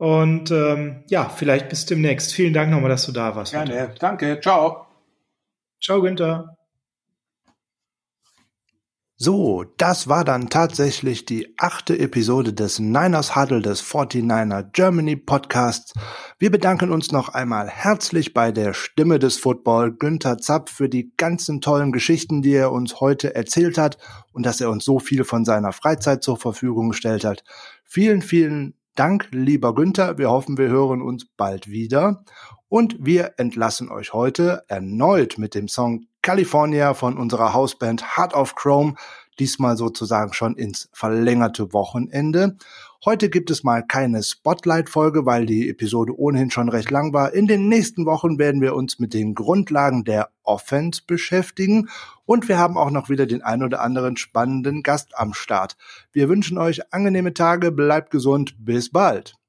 Und 0.00 0.50
ähm, 0.50 1.04
ja, 1.10 1.28
vielleicht 1.28 1.68
bis 1.68 1.84
demnächst. 1.84 2.32
Vielen 2.32 2.54
Dank 2.54 2.70
nochmal, 2.70 2.88
dass 2.88 3.04
du 3.04 3.12
da 3.12 3.36
warst. 3.36 3.52
Gerne. 3.52 3.94
Danke. 3.98 4.40
Ciao. 4.40 4.86
Ciao, 5.78 6.00
Günther. 6.00 6.56
So, 9.18 9.66
das 9.76 10.08
war 10.08 10.24
dann 10.24 10.48
tatsächlich 10.48 11.26
die 11.26 11.52
achte 11.58 11.98
Episode 11.98 12.54
des 12.54 12.78
Niners 12.78 13.36
Huddle 13.36 13.60
des 13.60 13.84
49er 13.84 14.62
Germany 14.72 15.16
Podcasts. 15.16 15.92
Wir 16.38 16.50
bedanken 16.50 16.90
uns 16.90 17.12
noch 17.12 17.28
einmal 17.28 17.68
herzlich 17.68 18.32
bei 18.32 18.52
der 18.52 18.72
Stimme 18.72 19.18
des 19.18 19.36
Football 19.36 19.92
Günther 19.92 20.38
Zapp 20.38 20.70
für 20.70 20.88
die 20.88 21.12
ganzen 21.18 21.60
tollen 21.60 21.92
Geschichten, 21.92 22.40
die 22.40 22.54
er 22.54 22.72
uns 22.72 23.00
heute 23.00 23.34
erzählt 23.34 23.76
hat 23.76 23.98
und 24.32 24.46
dass 24.46 24.62
er 24.62 24.70
uns 24.70 24.86
so 24.86 24.98
viel 24.98 25.24
von 25.24 25.44
seiner 25.44 25.72
Freizeit 25.72 26.22
zur 26.22 26.38
Verfügung 26.38 26.88
gestellt 26.88 27.24
hat. 27.24 27.44
Vielen, 27.84 28.22
vielen 28.22 28.79
Dank, 28.94 29.28
lieber 29.30 29.74
Günther. 29.74 30.18
Wir 30.18 30.30
hoffen, 30.30 30.58
wir 30.58 30.68
hören 30.68 31.00
uns 31.00 31.26
bald 31.36 31.68
wieder. 31.68 32.24
Und 32.68 32.96
wir 33.00 33.34
entlassen 33.36 33.90
euch 33.90 34.12
heute 34.12 34.64
erneut 34.68 35.38
mit 35.38 35.54
dem 35.54 35.68
Song 35.68 36.06
California 36.22 36.94
von 36.94 37.16
unserer 37.16 37.52
Hausband 37.52 38.16
Heart 38.16 38.34
of 38.34 38.54
Chrome, 38.54 38.94
diesmal 39.38 39.76
sozusagen 39.76 40.32
schon 40.34 40.54
ins 40.56 40.88
verlängerte 40.92 41.72
Wochenende. 41.72 42.58
Heute 43.02 43.30
gibt 43.30 43.50
es 43.50 43.64
mal 43.64 43.82
keine 43.82 44.22
Spotlight-Folge, 44.22 45.24
weil 45.24 45.46
die 45.46 45.70
Episode 45.70 46.14
ohnehin 46.18 46.50
schon 46.50 46.68
recht 46.68 46.90
lang 46.90 47.14
war. 47.14 47.32
In 47.32 47.46
den 47.46 47.66
nächsten 47.66 48.04
Wochen 48.04 48.38
werden 48.38 48.60
wir 48.60 48.74
uns 48.74 48.98
mit 48.98 49.14
den 49.14 49.34
Grundlagen 49.34 50.04
der 50.04 50.28
Offense 50.42 51.00
beschäftigen 51.06 51.88
und 52.26 52.46
wir 52.50 52.58
haben 52.58 52.76
auch 52.76 52.90
noch 52.90 53.08
wieder 53.08 53.24
den 53.24 53.40
ein 53.40 53.62
oder 53.62 53.80
anderen 53.80 54.18
spannenden 54.18 54.82
Gast 54.82 55.16
am 55.16 55.32
Start. 55.32 55.78
Wir 56.12 56.28
wünschen 56.28 56.58
euch 56.58 56.92
angenehme 56.92 57.32
Tage, 57.32 57.72
bleibt 57.72 58.10
gesund, 58.10 58.54
bis 58.58 58.90
bald. 58.90 59.39